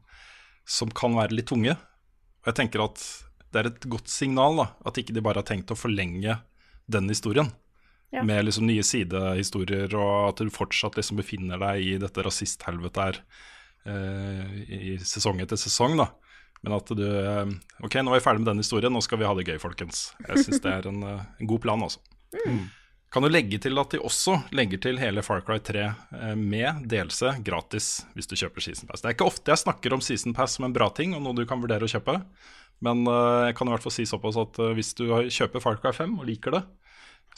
som 0.65 0.89
kan 0.97 1.17
være 1.19 1.37
litt 1.37 1.51
tunge. 1.51 1.75
Og 2.41 2.49
jeg 2.49 2.57
tenker 2.63 2.87
at 2.87 3.05
det 3.53 3.61
er 3.61 3.71
et 3.71 3.87
godt 3.89 4.11
signal, 4.13 4.59
da, 4.61 4.67
at 4.89 5.01
ikke 5.01 5.15
de 5.17 5.23
bare 5.25 5.41
har 5.43 5.49
tenkt 5.49 5.73
å 5.73 5.79
forlenge 5.79 6.39
den 6.91 7.09
historien. 7.09 7.51
Ja. 8.13 8.23
Med 8.25 8.47
liksom 8.47 8.65
nye 8.69 8.85
sidehistorier, 8.87 9.93
og 9.97 10.31
at 10.31 10.41
du 10.41 10.53
fortsatt 10.53 10.97
liksom 10.97 11.19
befinner 11.21 11.61
deg 11.61 11.85
i 11.85 11.99
dette 12.01 12.25
rasisthelvetet 12.25 13.03
her. 13.05 13.21
eh, 13.89 14.55
i 14.69 14.95
sesong 15.01 15.41
etter 15.45 15.61
sesong, 15.61 15.97
da. 16.01 16.09
Men 16.65 16.75
at 16.75 16.91
du 16.91 17.05
eh, 17.05 17.53
Ok, 17.85 17.95
nå 18.03 18.11
er 18.11 18.19
vi 18.19 18.25
ferdig 18.25 18.43
med 18.43 18.51
den 18.53 18.63
historien, 18.65 18.93
nå 18.93 19.01
skal 19.05 19.21
vi 19.21 19.29
ha 19.29 19.35
det 19.37 19.47
gøy, 19.47 19.59
folkens. 19.63 20.09
Jeg 20.27 20.45
syns 20.47 20.63
det 20.65 20.73
er 20.73 20.89
en, 20.91 21.03
eh, 21.07 21.27
en 21.41 21.51
god 21.53 21.63
plan, 21.65 21.85
altså. 21.85 22.01
Kan 23.09 23.25
du 23.25 23.31
legge 23.31 23.57
til 23.63 23.79
at 23.81 23.95
de 23.95 24.01
også 24.05 24.35
legger 24.53 24.81
til 24.85 24.99
hele 25.01 25.23
Far 25.25 25.41
Cry 25.45 25.57
3 25.65 25.85
eh, 25.89 26.35
med 26.37 26.85
delelse 26.93 27.39
gratis 27.45 28.03
hvis 28.13 28.29
du 28.29 28.37
kjøper 28.37 28.65
Season 28.65 28.89
Pass. 28.89 29.01
Det 29.01 29.09
er 29.09 29.17
ikke 29.17 29.29
ofte 29.31 29.53
jeg 29.55 29.63
snakker 29.63 29.95
om 29.97 30.03
Season 30.05 30.35
Pass 30.37 30.59
som 30.59 30.67
en 30.69 30.75
bra 30.77 30.91
ting 30.93 31.15
og 31.17 31.23
noe 31.25 31.37
du 31.37 31.47
kan 31.49 31.63
vurdere 31.63 31.89
å 31.89 31.91
kjøpe. 31.91 32.19
Men 32.85 33.07
eh, 33.09 33.49
jeg 33.49 33.57
kan 33.57 33.71
i 33.71 33.73
hvert 33.73 33.87
fall 33.87 33.95
si 33.97 34.05
såpass 34.09 34.37
at 34.41 34.61
eh, 34.61 34.75
hvis 34.77 34.93
du 34.99 35.07
kjøper 35.09 35.65
Far 35.65 35.81
Cry 35.81 35.95
5 35.97 36.19
og 36.21 36.29
liker 36.29 36.59
det, 36.59 36.63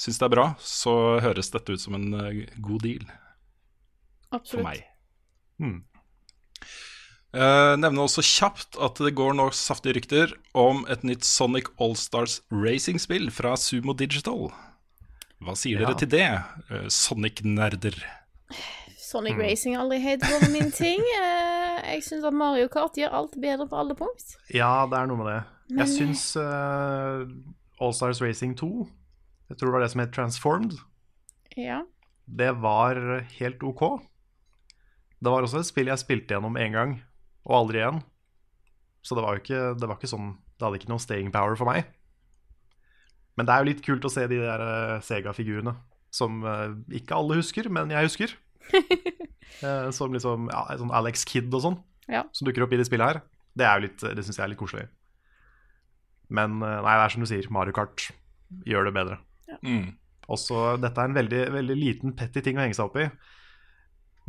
syns 0.01 0.19
det 0.19 0.27
er 0.27 0.35
bra, 0.35 0.47
så 0.59 0.95
høres 1.23 1.53
dette 1.55 1.77
ut 1.77 1.83
som 1.83 1.95
en 1.99 2.11
god 2.63 2.83
deal 2.87 3.07
for 4.33 4.65
meg. 4.65 4.83
Hmm. 5.61 5.83
Uh, 7.31 7.77
nevner 7.79 8.09
også 8.09 8.25
kjapt 8.27 8.79
at 8.83 8.99
det 8.99 9.13
går 9.15 9.37
nå 9.39 9.51
saftige 9.55 10.01
rykter 10.01 10.33
om 10.59 10.83
et 10.91 11.05
nytt 11.07 11.23
Sonic 11.27 11.69
Allstars 11.79 12.41
racing-spill 12.51 13.29
fra 13.35 13.55
Sumo 13.61 13.95
Digital. 13.95 14.49
Hva 15.41 15.55
sier 15.57 15.81
Ja. 15.81 15.87
dere 15.87 15.97
til 15.99 16.09
det, 16.09 16.27
eh, 16.71 16.89
Sonic-nerder? 16.89 17.97
Sonic 18.99 19.35
Mm. 19.35 19.41
Racing 19.41 19.75
har 19.75 19.83
aldri 19.85 20.01
helt 20.01 20.23
vært 20.23 20.53
min 20.53 20.71
ting. 20.71 21.01
Eh, 21.01 21.95
jeg 21.95 22.03
syns 22.03 22.25
at 22.25 22.33
Mario 22.33 22.69
Kart 22.69 22.95
gjør 22.95 23.13
alt 23.13 23.33
bedre 23.41 23.67
på 23.69 23.77
alle 23.79 23.95
punkt. 23.95 24.37
Ja, 24.55 24.87
det 24.87 24.99
er 24.99 25.07
noe 25.07 25.17
med 25.17 25.27
det. 25.27 25.45
Men- 25.71 25.87
Jeg 25.87 25.89
syns 25.99 26.37
uh, 26.37 27.27
Allstars 27.81 28.21
Racing 28.21 28.55
2, 28.57 28.89
jeg 29.49 29.57
tror 29.59 29.67
det 29.71 29.73
var 29.73 29.81
det 29.81 29.91
som 29.91 30.01
het 30.01 30.13
Transformed, 30.13 30.73
Ja. 31.57 31.83
det 32.29 32.57
var 32.61 32.95
helt 33.39 33.63
ok. 33.63 34.01
Det 35.23 35.31
var 35.31 35.43
også 35.43 35.61
et 35.61 35.67
spill 35.67 35.87
jeg 35.87 35.99
spilte 35.99 36.29
gjennom 36.35 36.57
én 36.57 36.73
gang, 36.73 37.03
og 37.47 37.69
aldri 37.69 37.79
igjen. 37.81 38.03
Så 39.03 39.15
det 39.15 39.23
var 39.25 39.37
jo 39.37 39.41
ikke, 39.41 39.79
det 39.81 39.89
var 39.89 39.97
ikke 39.97 40.09
sånn 40.17 40.37
Det 40.59 40.67
hadde 40.67 40.79
ikke 40.83 40.89
noe 40.91 40.99
staying 40.99 41.33
power 41.33 41.57
for 41.57 41.65
meg. 41.65 41.87
Men 43.41 43.49
det 43.49 43.55
er 43.55 43.63
jo 43.63 43.69
litt 43.71 43.81
kult 43.87 44.05
å 44.05 44.11
se 44.13 44.27
de 44.29 44.37
der 44.43 44.61
eh, 44.67 44.99
Sega-figurene 45.07 45.73
som 46.13 46.43
eh, 46.45 46.75
ikke 46.99 47.17
alle 47.17 47.39
husker, 47.41 47.71
men 47.73 47.93
jeg 47.97 48.11
husker. 48.11 48.37
Eh, 49.67 49.89
som 49.93 50.13
liksom 50.15 50.45
ja, 50.47 50.61
sånn 50.79 50.93
Alex 50.95 51.25
Kidd 51.27 51.51
og 51.59 51.61
sånn, 51.65 51.75
Ja. 52.09 52.21
som 52.33 52.47
dukker 52.47 52.63
opp 52.65 52.71
i 52.73 52.79
det 52.79 52.85
spillet 52.87 53.09
her. 53.09 53.19
Det 53.59 53.65
er 53.67 53.75
jo 53.81 53.83
litt, 53.83 54.05
det 54.15 54.23
syns 54.25 54.39
jeg 54.39 54.45
er 54.45 54.53
litt 54.53 54.61
koselig. 54.61 54.85
Men 56.31 56.55
nei, 56.63 56.79
det 56.87 56.93
er 57.03 57.13
som 57.13 57.25
du 57.25 57.29
sier, 57.29 57.49
Mario 57.53 57.75
Kart 57.77 58.05
gjør 58.71 58.87
det 58.87 58.93
bedre. 58.95 59.19
Mm. 59.67 59.91
Også, 60.31 60.63
dette 60.81 61.03
er 61.03 61.11
en 61.11 61.19
veldig, 61.19 61.43
veldig 61.57 61.77
liten 61.81 62.15
petty 62.17 62.45
ting 62.47 62.61
å 62.61 62.63
henge 62.63 62.79
seg 62.79 62.87
opp 62.87 63.01
i. 63.03 63.09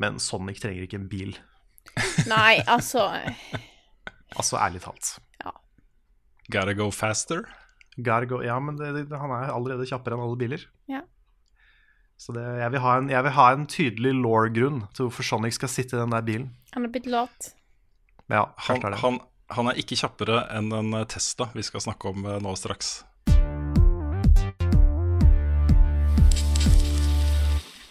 Men 0.02 0.18
Sonic 0.20 0.60
trenger 0.66 0.90
ikke 0.90 1.00
en 1.04 1.08
bil. 1.14 1.38
Nei, 2.34 2.58
altså 2.66 3.06
Altså, 4.34 4.58
ærlig 4.58 4.82
talt. 4.84 5.14
Gotta 6.52 6.74
go 6.76 6.90
faster. 6.92 7.46
Gargo, 7.98 8.40
ja, 8.44 8.56
men 8.64 8.78
det, 8.80 8.94
det, 8.96 9.18
han 9.20 9.34
er 9.36 9.52
allerede 9.52 9.88
kjappere 9.90 10.16
enn 10.16 10.24
alle 10.24 10.40
biler. 10.40 10.64
Ja. 10.92 11.02
Så 12.22 12.36
det, 12.36 12.44
jeg, 12.62 12.72
vil 12.76 12.84
ha 12.84 12.94
en, 13.02 13.10
jeg 13.12 13.26
vil 13.26 13.34
ha 13.36 13.48
en 13.52 13.66
tydelig 13.68 14.14
law-grunn 14.14 14.84
til 14.94 15.08
hvorfor 15.08 15.26
Sonic 15.26 15.58
skal 15.58 15.72
sitte 15.74 15.98
i 15.98 16.00
den 16.00 16.14
der 16.14 16.24
bilen. 16.26 16.52
Han 16.76 16.86
er 16.86 16.94
blitt 16.94 17.10
lat. 17.10 17.52
Ja, 18.32 18.46
Han, 18.68 18.78
er 18.86 18.94
det. 18.94 19.00
han, 19.02 19.18
han 19.52 19.68
er 19.72 19.80
ikke 19.82 19.98
kjappere 20.00 20.46
enn 20.56 20.72
en 20.72 20.94
eh, 20.96 21.08
Tesla 21.12 21.50
vi 21.52 21.66
skal 21.68 21.84
snakke 21.84 22.14
om 22.14 22.24
eh, 22.24 22.38
nå 22.40 22.54
straks. 22.56 23.02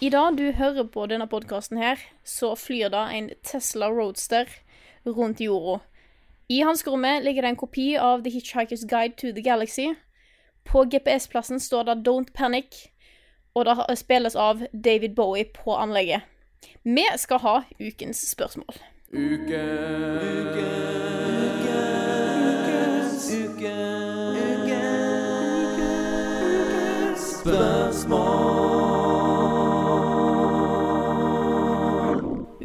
I 0.00 0.08
dag 0.08 0.38
du 0.38 0.46
hører 0.56 0.86
på 0.88 1.04
denne 1.10 1.26
podkasten 1.28 1.76
her, 1.76 2.00
så 2.24 2.54
flyr 2.56 2.88
da 2.94 3.02
en 3.12 3.28
Tesla 3.44 3.90
Roadster 3.92 4.48
rundt 5.04 5.42
jorda. 5.44 5.82
I 6.50 6.60
hans 6.60 6.80
hanskerommet 6.80 7.22
ligger 7.22 7.42
det 7.42 7.48
en 7.48 7.56
kopi 7.56 7.94
av 7.94 8.24
The 8.24 8.30
Hitchhiker's 8.30 8.82
Guide 8.88 9.14
to 9.16 9.28
the 9.34 9.42
Galaxy. 9.42 9.86
På 10.64 10.82
GPS-plassen 10.84 11.60
står 11.60 11.82
det 11.82 12.08
'Don't 12.08 12.32
Panic', 12.34 12.90
og 13.54 13.64
det 13.64 13.98
spilles 13.98 14.36
av 14.36 14.66
David 14.84 15.14
Bowie 15.14 15.44
på 15.44 15.74
anlegget. 15.74 16.20
Vi 16.84 17.04
skal 17.16 17.38
ha 17.38 17.62
ukens 17.80 18.30
spørsmål. 18.30 18.74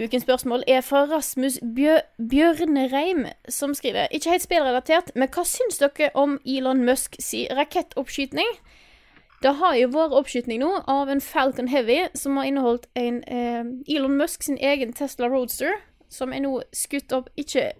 Ukens 0.05 0.23
spørsmål 0.23 0.63
er 0.67 0.81
fra 0.81 1.05
Rasmus 1.09 1.59
Bjø 1.75 1.95
Bjørnereim, 2.29 3.25
som 3.49 3.73
skriver 3.73 4.07
Ikke 4.11 4.29
helt 4.29 4.43
spillrelatert, 4.43 5.11
men 5.15 5.31
hva 5.33 5.41
syns 5.49 5.79
dere 5.81 6.11
om 6.13 6.35
Elon 6.45 6.83
Musk 6.85 7.15
si 7.19 7.47
rakettoppskyting? 7.49 8.51
Det 9.41 9.53
har 9.57 9.73
jo 9.79 9.87
vært 9.95 10.13
oppskyting 10.19 10.61
nå 10.61 10.69
av 10.91 11.09
en 11.09 11.21
Falcon 11.21 11.71
Heavy 11.71 12.03
som 12.13 12.37
har 12.37 12.51
inneholdt 12.51 12.85
en 13.01 13.17
eh, 13.23 13.63
Elon 13.95 14.17
Musk 14.19 14.45
sin 14.45 14.59
egen 14.61 14.93
Tesla 14.93 15.31
Roadster, 15.31 15.73
som 16.09 16.33
er 16.33 16.45
nå 16.45 16.53
skutt 16.75 17.15
opp 17.17 17.33
ikke, 17.35 17.71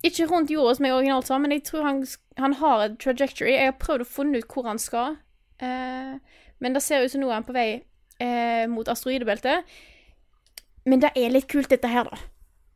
ikke 0.00 0.30
rundt 0.32 0.54
jorda 0.54 0.78
som 0.78 0.88
jeg 0.88 0.96
originalt 0.96 1.28
sa, 1.28 1.36
men 1.42 1.52
jeg 1.52 1.66
tror 1.68 1.84
han, 1.84 2.00
han 2.40 2.56
har 2.62 2.86
et 2.86 2.98
trajectory. 3.02 3.52
Jeg 3.58 3.74
har 3.74 3.78
prøvd 3.82 4.06
å 4.06 4.08
finne 4.14 4.40
ut 4.40 4.48
hvor 4.54 4.70
han 4.70 4.80
skal, 4.80 5.20
eh, 5.60 6.16
men 6.64 6.80
det 6.80 6.84
ser 6.86 7.04
ut 7.04 7.12
som 7.12 7.20
nå 7.20 7.28
er 7.28 7.42
han 7.42 7.48
på 7.48 7.60
vei 7.60 7.68
eh, 7.76 8.64
mot 8.72 8.88
asteroidebeltet. 8.88 9.68
Men 10.86 11.00
det 11.02 11.12
er 11.16 11.32
litt 11.34 11.48
kult, 11.50 11.70
dette 11.72 11.88
her, 11.90 12.04
da. 12.08 12.18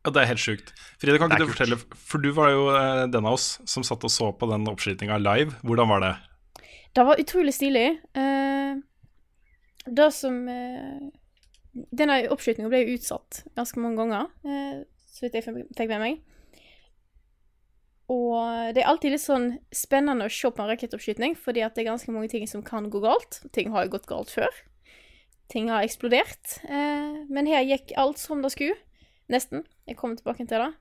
Ja, 0.03 0.11
Det 0.11 0.21
er 0.21 0.29
helt 0.33 0.43
sjukt. 0.43 0.73
Frida, 0.99 1.17
kan 1.17 1.31
ikke 1.31 1.39
du 1.39 1.45
kult. 1.47 1.55
fortelle, 1.55 1.77
for 1.95 2.19
du 2.19 2.31
var 2.35 2.51
jo 2.51 2.67
eh, 2.75 3.05
den 3.07 3.25
av 3.25 3.37
oss 3.37 3.59
som 3.69 3.85
satt 3.87 4.03
og 4.03 4.11
så 4.11 4.31
på 4.35 4.49
den 4.51 4.67
oppskytinga 4.67 5.17
live. 5.21 5.55
Hvordan 5.63 5.87
var 5.93 6.03
det? 6.03 6.13
Det 6.93 7.05
var 7.07 7.21
utrolig 7.21 7.53
stilig. 7.55 7.87
Eh, 8.13 8.75
det 9.85 10.09
som 10.13 10.47
eh, 10.47 10.99
Denne 11.73 12.19
oppskytinga 12.29 12.69
ble 12.69 12.83
jo 12.83 12.99
utsatt 12.99 13.39
ganske 13.57 13.81
mange 13.81 13.97
ganger, 14.03 14.27
eh, 14.45 14.83
så 15.09 15.25
vidt 15.25 15.39
jeg 15.39 15.47
fikk 15.47 15.89
med 15.89 16.03
meg. 16.03 16.19
Og 18.13 18.75
det 18.75 18.83
er 18.83 18.89
alltid 18.91 19.15
litt 19.15 19.23
sånn 19.23 19.47
spennende 19.73 20.27
å 20.27 20.33
se 20.33 20.51
på 20.51 20.61
en 20.61 20.69
rakettoppskyting, 20.69 21.33
fordi 21.39 21.63
at 21.65 21.73
det 21.73 21.81
er 21.81 21.93
ganske 21.93 22.13
mange 22.13 22.29
ting 22.29 22.45
som 22.49 22.61
kan 22.61 22.91
gå 22.93 23.01
galt. 23.01 23.39
Ting 23.55 23.71
har 23.73 23.87
jo 23.87 23.95
gått 23.95 24.05
galt 24.11 24.29
før. 24.29 24.51
Ting 25.51 25.69
har 25.69 25.83
eksplodert. 25.83 26.57
Eh, 26.65 27.25
men 27.29 27.47
her 27.49 27.63
gikk 27.67 27.91
alt 27.99 28.17
som 28.17 28.41
det 28.41 28.51
skulle. 28.53 28.75
Nesten. 29.29 29.65
Jeg 29.87 29.97
kommer 29.97 30.15
tilbake 30.19 30.47
til 30.47 30.59
det. 30.59 30.71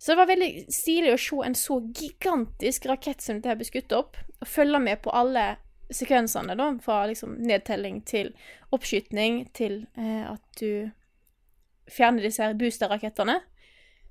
Så 0.00 0.12
det 0.14 0.16
var 0.22 0.30
veldig 0.30 0.50
stilig 0.72 1.10
å 1.12 1.18
se 1.20 1.40
en 1.46 1.54
så 1.58 1.76
gigantisk 1.92 2.86
rakett 2.88 3.20
som 3.20 3.40
dette 3.40 3.56
ble 3.60 3.66
skutt 3.68 3.92
opp, 3.92 4.16
og 4.40 4.48
følge 4.48 4.80
med 4.80 5.02
på 5.04 5.12
alle 5.12 5.56
sekvensene, 5.92 6.54
da, 6.56 6.70
fra 6.80 7.02
liksom 7.10 7.34
nedtelling 7.44 7.98
til 8.08 8.30
oppskyting 8.72 9.42
til 9.52 9.82
eh, 9.98 10.22
at 10.30 10.40
du 10.60 10.90
fjerner 11.90 12.22
disse 12.24 12.40
her 12.46 12.54
boosterrakettene, 12.56 13.40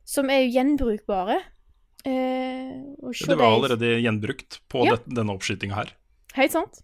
som 0.06 0.30
er 0.30 0.44
jo 0.44 0.52
gjenbrukbare. 0.60 1.40
Eh, 2.06 2.76
Det 3.26 3.38
var 3.40 3.56
allerede 3.56 3.96
gjenbrukt 4.04 4.60
på 4.70 4.86
Ja. 4.86 4.98
denne 5.08 5.34
oppskytinga 5.34 5.76
her. 5.76 5.94
Helt 6.36 6.52
sant. 6.52 6.82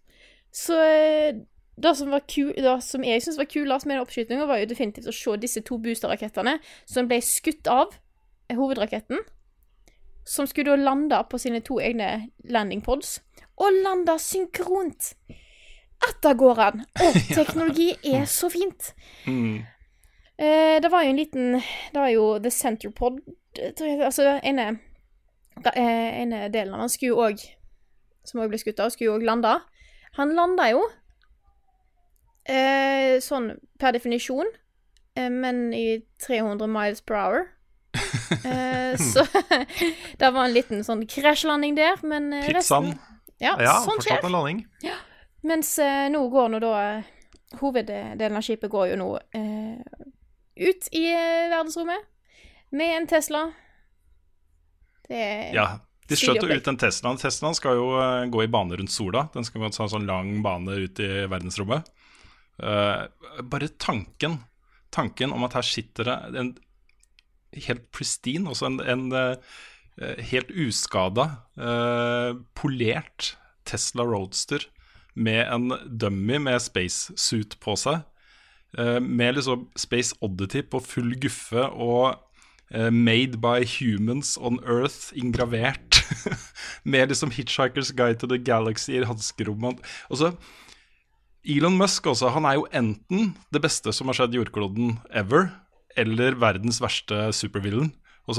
Så 0.51 0.79
eh, 0.81 1.35
det 1.77 1.95
som, 1.97 2.11
var 2.11 2.23
ku, 2.23 2.53
det 2.55 2.75
som 2.83 3.03
jeg 3.03 3.21
syntes 3.21 3.37
var 3.37 3.49
kulest 3.51 3.85
med 3.85 3.97
den 3.97 4.05
oppskytinga, 4.05 4.47
var 4.47 4.61
jo 4.61 4.69
definitivt 4.69 5.09
å 5.11 5.15
se 5.15 5.35
disse 5.41 5.63
to 5.67 5.77
boosterrakettene 5.83 6.57
som 6.87 7.09
ble 7.09 7.19
skutt 7.23 7.67
av 7.67 7.95
hovedraketten. 8.51 9.19
Som 10.25 10.47
skulle 10.47 10.71
da 10.71 10.81
lande 10.81 11.19
på 11.29 11.39
sine 11.41 11.61
to 11.65 11.77
egne 11.83 12.29
landing 12.49 12.81
pods. 12.85 13.19
Og 13.59 13.75
lande 13.83 14.15
synkront! 14.19 15.13
Etter 16.05 16.35
går 16.39 16.61
han! 16.61 16.85
Å, 16.95 17.11
teknologi 17.37 17.91
er 18.07 18.25
så 18.29 18.49
fint! 18.53 18.93
Mm. 19.27 19.63
Eh, 20.37 20.77
det 20.83 20.91
var 20.91 21.05
jo 21.05 21.13
en 21.13 21.19
liten 21.19 21.53
Det 21.55 21.95
var 21.95 22.09
jo 22.11 22.23
The 22.43 22.49
Center 22.51 22.91
Pod 22.91 23.21
Altså, 24.03 24.33
ene, 24.43 24.65
eh, 25.71 26.09
ene 26.19 26.49
delen 26.51 26.73
av 26.75 26.81
han 26.83 26.91
skulle 26.91 27.13
jo 27.13 27.21
òg 27.23 27.39
Som 28.27 28.41
òg 28.43 28.51
ble 28.51 28.59
skutt 28.59 28.81
av, 28.83 28.91
skulle 28.91 29.13
jo 29.13 29.15
òg 29.15 29.23
lande. 29.23 29.53
Han 30.19 30.33
landa 30.35 30.67
jo 30.73 30.81
eh, 32.45 33.17
sånn 33.23 33.51
per 33.79 33.95
definisjon, 33.97 34.47
eh, 35.17 35.29
men 35.29 35.73
i 35.73 36.01
300 36.25 36.67
miles 36.71 37.01
per 37.01 37.15
hour. 37.21 37.45
Eh, 38.45 38.97
så 38.97 39.21
det 40.19 40.29
var 40.33 40.45
en 40.47 40.53
liten 40.53 40.81
sånn 40.83 41.03
krasjlanding 41.09 41.75
der, 41.77 41.99
men 42.03 42.31
eh, 42.33 42.45
Pizzaen. 42.47 42.93
Ja, 43.41 43.53
Ja, 43.61 43.75
sånn 43.85 44.01
skjer. 44.03 44.23
en 44.25 44.33
landing. 44.33 44.59
Mens 45.45 45.73
eh, 45.79 46.07
nå 46.13 46.23
går 46.33 46.49
nå 46.53 46.59
da 46.63 46.71
eh, 46.97 47.09
Hoveddelen 47.59 48.37
av 48.39 48.43
skipet 48.45 48.71
går 48.71 48.89
jo 48.93 48.97
nå 48.99 49.07
eh, 49.37 49.99
ut 50.57 50.89
i 50.97 51.03
verdensrommet 51.51 52.07
med 52.75 52.95
en 52.97 53.07
Tesla. 53.11 53.43
Det 55.07 55.21
er 55.21 55.53
Ja, 55.55 55.67
de 56.09 56.17
skjøt 56.19 56.41
jo 56.41 56.49
ut 56.49 56.65
den 56.65 56.79
Teslaen. 56.81 57.19
Teslaen 57.21 57.55
skal 57.57 57.77
jo 57.79 57.85
gå 58.33 58.43
i 58.43 58.49
bane 58.51 58.75
rundt 58.79 58.91
sola. 58.93 59.27
Den 59.33 59.45
skal 59.47 59.61
gå 59.63 59.69
en 59.69 59.77
sånn 59.77 60.09
lang 60.09 60.33
bane 60.45 60.79
ut 60.85 60.99
i 61.03 61.11
verdensrommet. 61.29 61.87
Eh, 62.63 63.05
bare 63.43 63.67
tanken 63.79 64.39
Tanken 64.95 65.33
om 65.35 65.43
at 65.43 65.57
her 65.57 65.65
sitter 65.67 66.07
det 66.07 66.39
en 66.39 66.53
helt 67.67 67.87
pristine. 67.91 68.47
Også 68.47 68.69
en, 68.69 68.79
en 68.79 69.09
eh, 69.11 70.21
helt 70.31 70.53
uskada, 70.55 71.25
eh, 71.59 72.31
polert 72.55 73.33
Tesla 73.67 74.05
Roadster 74.07 74.63
med 75.15 75.41
en 75.51 75.73
dummy 75.99 76.39
med 76.39 76.61
spacesuit 76.63 77.57
på 77.59 77.75
seg. 77.79 78.03
med 78.75 79.37
liksom 79.37 79.69
Space 79.79 80.15
Oddity 80.21 80.61
på 80.67 80.81
full 80.83 81.13
guffe 81.15 81.63
og 81.71 82.19
Made 82.91 83.37
by 83.39 83.63
humans 83.63 84.37
on 84.37 84.59
earth 84.67 85.13
ingravert. 85.15 86.03
med 86.83 87.07
liksom 87.07 87.31
Hitchhiker's 87.31 87.93
Guide 87.95 88.19
to 88.19 88.27
the 88.27 88.37
Galaxy 88.37 88.91
i 88.91 89.05
hanskerommet. 89.05 89.79
Altså, 90.09 90.33
Elon 91.45 91.77
Musk 91.77 92.07
også, 92.09 92.31
han 92.33 92.47
er 92.49 92.57
jo 92.57 92.65
enten 92.73 93.29
det 93.53 93.61
beste 93.61 93.93
som 93.93 94.09
har 94.09 94.17
skjedd 94.17 94.35
jordkloden 94.39 94.95
ever, 95.13 95.51
eller 95.95 96.37
verdens 96.41 96.81
verste 96.81 97.29
supervillain. 97.37 97.91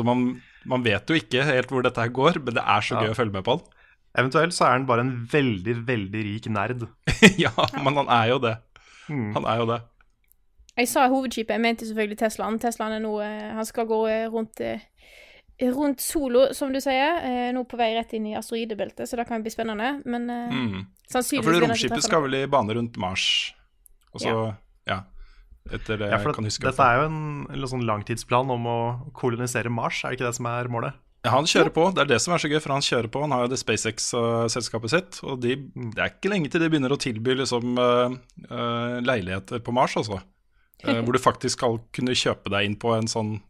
Man, 0.02 0.28
man 0.66 0.82
vet 0.82 1.06
jo 1.06 1.14
ikke 1.14 1.44
helt 1.46 1.70
hvor 1.70 1.84
dette 1.86 2.02
her 2.02 2.10
går, 2.10 2.40
men 2.42 2.56
det 2.56 2.64
er 2.66 2.82
så 2.82 2.98
gøy 2.98 3.12
å 3.12 3.18
følge 3.18 3.36
med 3.36 3.46
på 3.46 3.54
han. 3.54 3.66
Eventuelt 4.16 4.56
så 4.56 4.66
er 4.66 4.78
han 4.78 4.86
bare 4.88 5.04
en 5.04 5.12
veldig, 5.30 5.76
veldig 5.86 6.22
rik 6.26 6.48
nerd. 6.50 6.86
ja, 7.44 7.52
men 7.78 8.00
han 8.00 8.10
er 8.10 8.32
jo 8.32 8.40
det. 8.42 8.56
Han 9.06 9.44
er 9.44 9.60
jo 9.60 9.68
det. 9.70 9.80
Jeg 10.76 10.90
sa 10.90 11.06
hovedskipet, 11.08 11.54
jeg 11.54 11.62
mente 11.62 11.86
selvfølgelig 11.88 12.18
Teslaen. 12.20 12.58
Teslaen 12.60 12.98
er 12.98 13.00
nå 13.00 13.14
eh, 13.24 13.52
Han 13.56 13.64
skal 13.64 13.86
gå 13.88 14.00
eh, 14.12 14.26
rundt 14.32 14.60
eh, 14.60 14.82
Rundt 15.62 16.00
solo, 16.04 16.50
som 16.52 16.72
du 16.72 16.80
sier. 16.84 17.16
eh, 17.24 17.52
Nå 17.56 17.62
på 17.64 17.78
vei 17.80 17.94
rett 17.96 18.12
inn 18.12 18.26
i 18.28 18.34
asteroidebeltet, 18.36 19.08
så 19.08 19.16
det 19.16 19.24
kan 19.28 19.40
bli 19.42 19.50
spennende. 19.54 20.02
Men 20.04 20.28
eh, 20.30 20.50
Mm. 20.52 20.78
Ja, 21.06 21.12
sannsynligvis 21.14 21.44
for 21.44 21.52
han 21.52 21.62
ikke 21.62 21.70
romskipet 21.72 22.02
skal 22.04 22.22
vel 22.26 22.34
i 22.34 22.46
bane 22.46 22.74
rundt 22.76 22.96
Mars. 22.98 23.54
Og 24.12 24.20
så, 24.20 24.54
ja. 24.86 25.00
Etter 25.72 25.98
det 25.98 26.10
Ja, 26.12 26.18
for 26.18 26.30
jeg 26.30 26.34
kan 26.36 26.44
huske. 26.44 26.62
dette 26.68 26.82
er 26.84 27.00
jo 27.00 27.06
en, 27.08 27.46
en 27.50 27.66
sånn 27.66 27.86
langtidsplan 27.86 28.50
om 28.54 28.66
å 28.70 28.76
kolonisere 29.14 29.70
Mars, 29.72 30.04
er 30.04 30.10
det 30.12 30.18
ikke 30.20 30.28
det 30.28 30.36
som 30.36 30.46
er 30.46 30.68
målet? 30.68 30.94
Ja, 31.24 31.32
han 31.32 31.44
kjører 31.48 31.72
på. 31.74 31.88
Det 31.94 32.04
er 32.04 32.10
det 32.12 32.20
som 32.22 32.34
er 32.36 32.38
så 32.38 32.46
gøy, 32.52 32.60
for 32.62 32.70
han 32.76 32.84
kjører 32.86 33.08
på. 33.10 33.20
Han 33.24 33.32
har 33.34 33.40
jo 33.42 33.48
det 33.50 33.58
SpaceX-selskapet 33.58 34.92
sitt. 34.92 35.16
Og 35.26 35.40
de, 35.42 35.56
det 35.74 35.98
er 35.98 36.12
ikke 36.12 36.30
lenge 36.30 36.50
til 36.52 36.62
de 36.62 36.68
begynner 36.70 36.92
å 36.94 36.98
tilby 37.02 37.34
liksom, 37.40 37.72
eh, 37.82 38.14
eh, 38.46 38.96
leiligheter 39.02 39.58
på 39.64 39.74
Mars, 39.74 39.96
altså. 39.98 40.20
Eh, 40.84 41.00
hvor 41.02 41.16
du 41.16 41.18
faktisk 41.18 41.58
skal 41.58 41.80
kunne 41.96 42.14
kjøpe 42.14 42.52
deg 42.54 42.68
inn 42.68 42.76
på 42.78 42.94
en 42.94 43.08
sånn 43.10 43.40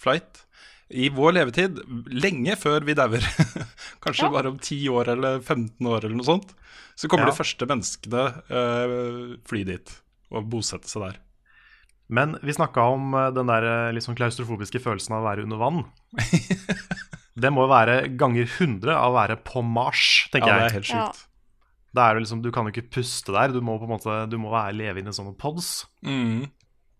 flight. 0.00 0.44
I 0.90 1.10
vår 1.12 1.34
levetid, 1.36 1.78
lenge 2.16 2.54
før 2.56 2.80
vi 2.86 2.94
dauer, 2.96 3.20
kanskje 4.04 4.24
Ja. 4.24 4.30
bare 4.32 4.48
om 4.54 4.58
10 4.58 4.88
år 4.88 5.10
eller 5.12 5.40
15 5.44 5.84
år 5.86 6.04
eller 6.06 6.16
noe 6.16 6.24
sånt, 6.24 6.54
så 6.96 7.08
kommer 7.12 7.28
Ja. 7.28 7.32
de 7.34 7.38
første 7.42 7.66
menneskene 7.68 8.22
uh, 8.48 9.36
fly 9.44 9.64
dit 9.68 9.92
og 10.32 10.48
bosette 10.48 10.88
seg 10.88 11.02
der. 11.04 11.18
Men 12.08 12.38
vi 12.40 12.54
snakka 12.56 12.80
om 12.94 13.12
eh, 13.14 13.26
den 13.36 13.50
der 13.50 13.92
liksom 13.92 14.14
klaustrofobiske 14.16 14.80
følelsen 14.80 15.12
av 15.12 15.20
å 15.20 15.26
være 15.28 15.42
under 15.44 15.58
vann. 15.60 15.82
det 17.36 17.50
må 17.52 17.66
jo 17.66 17.70
være 17.70 17.96
ganger 18.18 18.48
100 18.48 18.94
av 18.96 19.12
å 19.12 19.16
være 19.18 19.36
på 19.44 19.60
Mars, 19.64 20.06
Ja, 20.26 20.32
tenker 20.38 20.48
det 20.48 20.54
er 20.56 20.64
jeg. 20.68 20.76
helt 20.78 20.88
Ja. 20.94 21.02
sjukt. 21.12 21.24
Da 21.96 22.06
er 22.10 22.14
det 22.16 22.22
liksom, 22.24 22.40
du 22.44 22.50
kan 22.52 22.64
jo 22.68 22.72
ikke 22.72 22.88
puste 22.96 23.32
der, 23.32 23.52
du 23.52 23.60
må 23.64 23.78
på 23.80 23.84
en 23.88 23.92
måte 23.94 24.16
Du 24.30 24.36
må 24.40 24.50
være 24.52 24.72
leve 24.76 25.00
inni 25.00 25.12
sånne 25.12 25.36
pods. 25.40 25.86
Mm. 26.04 26.48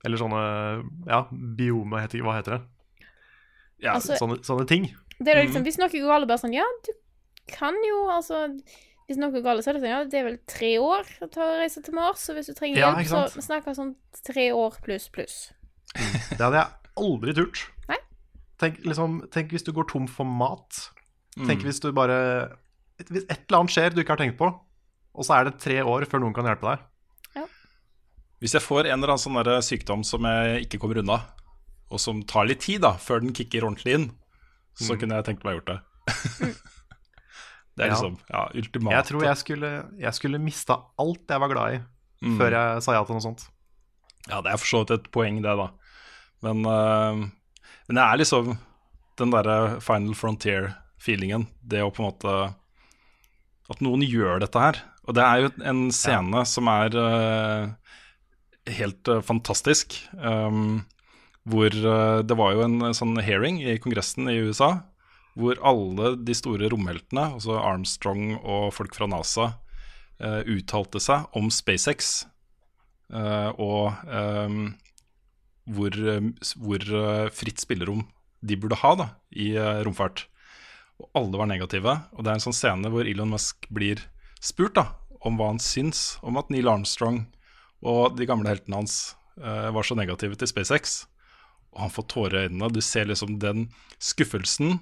Eller 0.05 0.21
sånne 0.21 0.43
ja, 1.09 1.23
biome, 1.33 2.01
heter, 2.05 2.21
hva 2.25 2.37
heter 2.39 2.57
det? 2.59 2.63
Ja, 3.81 3.95
Altså, 3.95 4.17
Sånne, 4.19 4.41
sånne 4.43 4.67
ting. 4.67 4.89
Det 5.19 5.29
er 5.35 5.41
Mm. 5.43 5.47
liksom, 5.47 5.63
Hvis 5.65 5.79
noe 5.79 5.89
går 5.89 6.07
galt, 6.09 6.29
bare 6.29 6.39
sånn 6.39 6.55
Ja, 6.55 6.65
du 6.85 6.93
kan 7.53 7.75
jo 7.87 8.09
altså 8.11 8.41
Hvis 9.09 9.17
noe 9.17 9.31
går 9.31 9.43
galt, 9.43 9.65
så 9.65 9.71
er 9.71 9.73
det 9.79 9.83
sånn 9.83 9.91
Ja, 9.95 10.05
det 10.05 10.15
er 10.21 10.25
vel 10.25 10.39
tre 10.47 10.73
år 10.79 11.05
å 11.23 11.31
ta 11.31 11.41
og 11.43 11.59
reise 11.63 11.83
til 11.83 11.95
Mars, 11.95 12.19
så 12.27 12.35
hvis 12.35 12.47
du 12.47 12.55
trenger 12.55 12.79
Ja, 12.79 12.95
hjelp, 12.95 13.31
så 13.33 13.43
snakker 13.43 13.71
vi 13.71 13.75
sånn 13.79 13.95
tre 14.25 14.51
år 14.53 14.77
pluss 14.83 15.09
pluss. 15.09 15.53
Det 15.95 16.39
hadde 16.43 16.59
jeg 16.61 16.69
aldri 16.99 17.33
turt. 17.35 17.63
Nei. 17.89 17.97
Tenk, 18.59 18.83
liksom, 18.85 19.21
tenk 19.31 19.51
hvis 19.51 19.63
du 19.65 19.73
går 19.73 19.89
tom 19.89 20.07
for 20.07 20.25
mat. 20.25 20.91
Mm. 21.39 21.47
Tenk 21.47 21.63
hvis 21.63 21.81
du 21.81 21.93
bare 21.93 22.59
Hvis 22.99 23.25
et 23.31 23.47
eller 23.49 23.61
annet 23.61 23.71
skjer 23.71 23.95
du 23.95 24.03
ikke 24.03 24.17
har 24.17 24.19
tenkt 24.19 24.37
på, 24.39 24.51
og 25.15 25.25
så 25.25 25.39
er 25.41 25.45
det 25.49 25.59
tre 25.63 25.79
år 25.83 26.05
før 26.11 26.21
noen 26.21 26.35
kan 26.35 26.45
hjelpe 26.45 26.67
deg. 26.75 26.79
Hvis 28.41 28.53
jeg 28.55 28.63
får 28.63 28.87
en 28.87 29.01
eller 29.03 29.15
annen 29.17 29.19
sånn 29.19 29.63
sykdom 29.67 30.05
som 30.07 30.23
jeg 30.23 30.67
ikke 30.67 30.79
kommer 30.79 30.99
unna, 31.01 31.17
og 31.91 32.01
som 32.03 32.23
tar 32.29 32.47
litt 32.51 32.61
tid 32.61 32.83
da, 32.85 32.93
før 33.01 33.21
den 33.25 33.33
kicker 33.37 33.65
ordentlig 33.65 33.95
inn, 33.95 34.09
så 34.79 34.95
Mm. 34.95 34.99
kunne 35.01 35.15
jeg 35.19 35.25
tenkt 35.25 35.45
meg 35.45 35.55
å 35.55 35.59
gjort 35.61 35.71
det. 35.73 35.81
det 37.77 37.85
er 37.85 37.89
Ja. 37.89 37.95
liksom 37.95 38.19
ja, 38.31 38.43
ultimat. 38.55 38.93
Jeg 38.93 39.05
tror 39.11 39.23
jeg 39.25 39.37
skulle, 39.37 39.71
jeg 39.99 40.15
skulle 40.15 40.39
mista 40.43 40.77
alt 40.99 41.27
jeg 41.29 41.41
var 41.41 41.49
glad 41.53 41.75
i, 41.75 41.81
Mm. 42.25 42.37
før 42.39 42.51
jeg 42.51 42.83
sa 42.83 42.93
ja 42.93 43.05
til 43.05 43.15
noe 43.15 43.23
sånt. 43.23 43.49
Ja, 44.29 44.41
det 44.43 44.53
er 44.53 44.57
for 44.59 44.67
så 44.67 44.81
vidt 44.85 44.91
et 44.99 45.11
poeng, 45.13 45.37
det, 45.43 45.57
da. 45.57 45.69
Men, 46.43 46.65
uh, 46.67 47.15
men 47.89 47.95
det 47.95 48.03
er 48.05 48.19
liksom 48.19 48.59
den 49.17 49.31
derre 49.31 49.81
final 49.81 50.15
frontier-feelingen. 50.15 51.47
Det 51.67 51.81
å 51.83 51.91
på 51.95 52.01
en 52.05 52.11
måte 52.13 52.55
At 53.71 53.81
noen 53.85 54.01
gjør 54.01 54.41
dette 54.41 54.59
her. 54.59 54.79
Og 55.07 55.15
det 55.15 55.23
er 55.23 55.41
jo 55.43 55.51
en 55.63 55.91
scene 55.93 56.41
som 56.47 56.67
er 56.69 56.95
uh, 56.97 57.69
helt 58.67 59.09
uh, 59.09 59.21
fantastisk. 59.21 59.93
Um, 60.17 60.87
hvor 61.49 61.73
øh, 61.73 62.21
det 62.27 62.37
var 62.39 62.55
jo 62.55 62.65
en 62.67 62.95
sånn 62.97 63.17
hearing 63.25 63.63
i 63.65 63.79
Kongressen 63.83 64.31
i 64.31 64.41
USA 64.45 64.79
hvor 65.39 65.59
alle 65.63 66.17
de 66.27 66.35
store 66.35 66.67
romheltene, 66.73 67.29
altså 67.37 67.61
Armstrong 67.63 68.41
og 68.41 68.73
folk 68.75 68.97
fra 68.99 69.07
NASA, 69.07 69.53
uh, 70.19 70.41
uttalte 70.51 70.99
seg 70.99 71.29
om 71.39 71.47
SpaceX. 71.55 72.25
Uh, 73.07 73.55
og 73.55 74.01
um, 74.11 74.65
hvor, 75.69 75.93
eh, 75.93 76.29
hvor 76.57 76.83
eh, 76.83 77.29
fritt 77.35 77.61
spillerom 77.63 78.07
de 78.41 78.57
burde 78.61 78.79
ha 78.81 78.93
da, 78.99 79.09
i 79.35 79.53
eh, 79.57 79.83
romfart. 79.87 80.27
Og 80.99 81.11
alle 81.19 81.41
var 81.41 81.51
negative. 81.51 81.99
Og 82.17 82.25
det 82.25 82.33
er 82.33 82.39
en 82.39 82.47
sånn 82.49 82.57
scene 82.57 82.93
hvor 82.93 83.09
Elon 83.09 83.35
Musk 83.35 83.69
blir 83.75 84.03
spurt 84.43 84.77
da, 84.79 84.89
om 85.27 85.39
hva 85.39 85.53
han 85.53 85.63
syns 85.63 86.17
om 86.23 86.39
at 86.41 86.51
Neil 86.51 86.71
Armstrong 86.71 87.25
og 87.87 88.17
de 88.19 88.27
gamle 88.27 88.51
heltene 88.51 88.81
hans 88.81 89.15
uh, 89.39 89.71
var 89.75 89.87
så 89.87 89.95
negative 89.99 90.39
til 90.39 90.51
SpaceX. 90.51 91.05
Og 91.75 91.85
han 91.85 91.93
får 91.95 92.09
tårer 92.13 92.39
i 92.39 92.49
øynene. 92.49 92.71
Du 92.73 92.81
ser 92.85 93.09
liksom 93.09 93.39
den 93.43 93.69
skuffelsen 94.03 94.79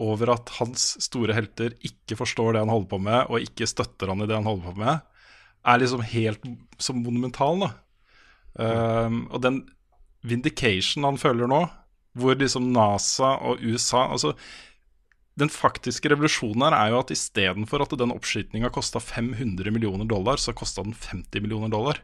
over 0.00 0.32
at 0.36 0.52
hans 0.60 0.94
store 1.02 1.34
helter 1.36 1.74
ikke 1.84 2.18
forstår 2.20 2.54
det 2.54 2.62
han 2.62 2.72
holder 2.72 2.90
på 2.92 3.00
med, 3.02 3.20
og 3.28 3.44
ikke 3.44 3.68
støtter 3.68 4.12
han 4.12 4.22
i 4.22 4.28
det 4.30 4.38
han 4.38 4.48
holder 4.48 4.70
på 4.70 4.80
med, 4.80 5.02
er 5.66 5.82
liksom 5.82 6.04
helt 6.06 6.46
så 6.80 6.94
monumental, 6.96 7.66
da. 7.66 7.70
Um, 8.60 9.26
og 9.30 9.42
den 9.44 9.60
vindication 10.26 11.04
han 11.06 11.20
føler 11.20 11.50
nå, 11.50 11.60
hvor 12.18 12.34
liksom 12.38 12.72
NASA 12.74 13.36
og 13.46 13.60
USA 13.62 14.08
Altså, 14.10 14.32
den 15.38 15.52
faktiske 15.52 16.10
revolusjonen 16.10 16.64
her 16.66 16.74
er 16.76 16.90
jo 16.92 16.98
at 17.00 17.12
istedenfor 17.14 17.84
at 17.84 17.94
den 17.96 18.12
oppskytinga 18.12 18.72
kosta 18.74 19.00
500 19.00 19.70
millioner 19.72 20.08
dollar, 20.08 20.40
så 20.42 20.52
kosta 20.56 20.84
den 20.84 20.96
50 20.96 21.44
millioner 21.44 21.70
dollar. 21.72 22.02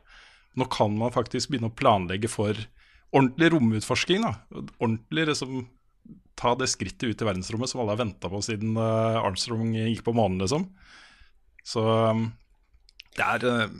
Nå 0.56 0.68
kan 0.72 0.94
man 0.96 1.12
faktisk 1.12 1.50
begynne 1.50 1.68
å 1.68 1.76
planlegge 1.76 2.30
for 2.32 2.56
ordentlig 3.12 3.52
romutforsking. 3.54 4.24
da. 4.26 4.62
Ordentlig 4.78 5.26
liksom 5.30 5.66
ta 6.36 6.52
det 6.54 6.68
skrittet 6.68 7.08
ut 7.08 7.22
i 7.22 7.26
verdensrommet 7.26 7.70
som 7.70 7.80
alle 7.80 7.94
har 7.94 8.02
venta 8.02 8.28
på 8.28 8.42
siden 8.44 8.76
eh, 8.76 9.20
Armstrong 9.22 9.72
gikk 9.72 10.04
på 10.04 10.12
månen, 10.16 10.42
liksom. 10.42 10.68
Så 11.66 11.82
um, 11.82 12.28
det 13.16 13.24
er 13.24 13.46
eh, 13.48 13.76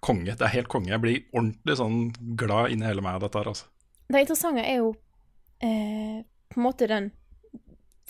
konge. 0.00 0.32
Det 0.32 0.46
er 0.46 0.54
helt 0.56 0.70
konge. 0.72 0.90
Jeg 0.90 1.02
blir 1.02 1.20
ordentlig 1.34 1.76
sånn 1.78 2.00
glad 2.40 2.72
inni 2.72 2.88
hele 2.88 3.04
meg 3.04 3.18
av 3.18 3.26
dette 3.26 3.42
her, 3.42 3.52
altså. 3.52 3.68
Det 4.10 4.24
interessante 4.24 4.64
er 4.66 4.80
jo 4.80 4.94
eh, 5.62 6.22
på 6.50 6.58
en 6.58 6.66
måte 6.66 6.88
den 6.90 7.12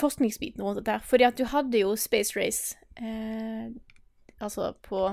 forskningsbiten 0.01 0.63
rundt 0.65 0.81
dette 0.81 0.97
her. 0.97 1.05
Fordi 1.05 1.27
at 1.29 1.37
du 1.37 1.45
hadde 1.51 1.83
jo 1.83 1.93
Space 1.99 2.39
Race 2.39 2.79
eh, 2.97 3.69
altså 4.41 4.71
på 4.87 5.11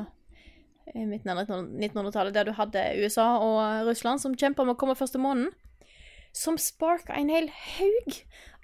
eh, 0.94 1.06
midten 1.08 1.32
av 1.34 1.44
1900-tallet, 1.46 2.36
der 2.36 2.50
du 2.50 2.56
hadde 2.58 2.84
USA 3.02 3.30
og 3.44 3.88
Russland 3.90 4.24
som 4.24 4.36
kjempa 4.38 4.66
om 4.66 4.74
å 4.74 4.80
komme 4.80 4.98
først 4.98 5.18
til 5.18 5.24
månen. 5.24 5.52
Som 6.36 6.60
sparka 6.62 7.16
en 7.18 7.32
hel 7.34 7.50
haug 7.50 8.20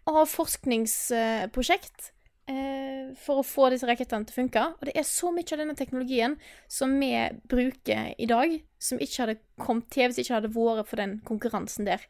av 0.10 0.28
forskningsprosjekt 0.30 2.10
eh, 2.52 3.14
for 3.20 3.42
å 3.42 3.46
få 3.48 3.70
disse 3.74 3.88
rakettene 3.88 4.28
til 4.28 4.36
å 4.36 4.40
funke. 4.42 4.66
Og 4.78 4.90
det 4.90 4.96
er 5.00 5.08
så 5.08 5.32
mye 5.34 5.48
av 5.48 5.62
denne 5.64 5.78
teknologien 5.80 6.36
som 6.72 6.94
vi 7.00 7.14
bruker 7.50 8.14
i 8.18 8.28
dag, 8.30 8.58
som 8.84 9.02
ikke 9.02 9.24
hadde 9.24 9.40
kommet 9.62 9.90
til 9.94 10.10
hvis 10.10 10.24
ikke 10.24 10.40
hadde 10.40 10.52
vært 10.54 10.90
for 10.92 11.02
den 11.02 11.20
konkurransen 11.28 11.88
der. 11.88 12.04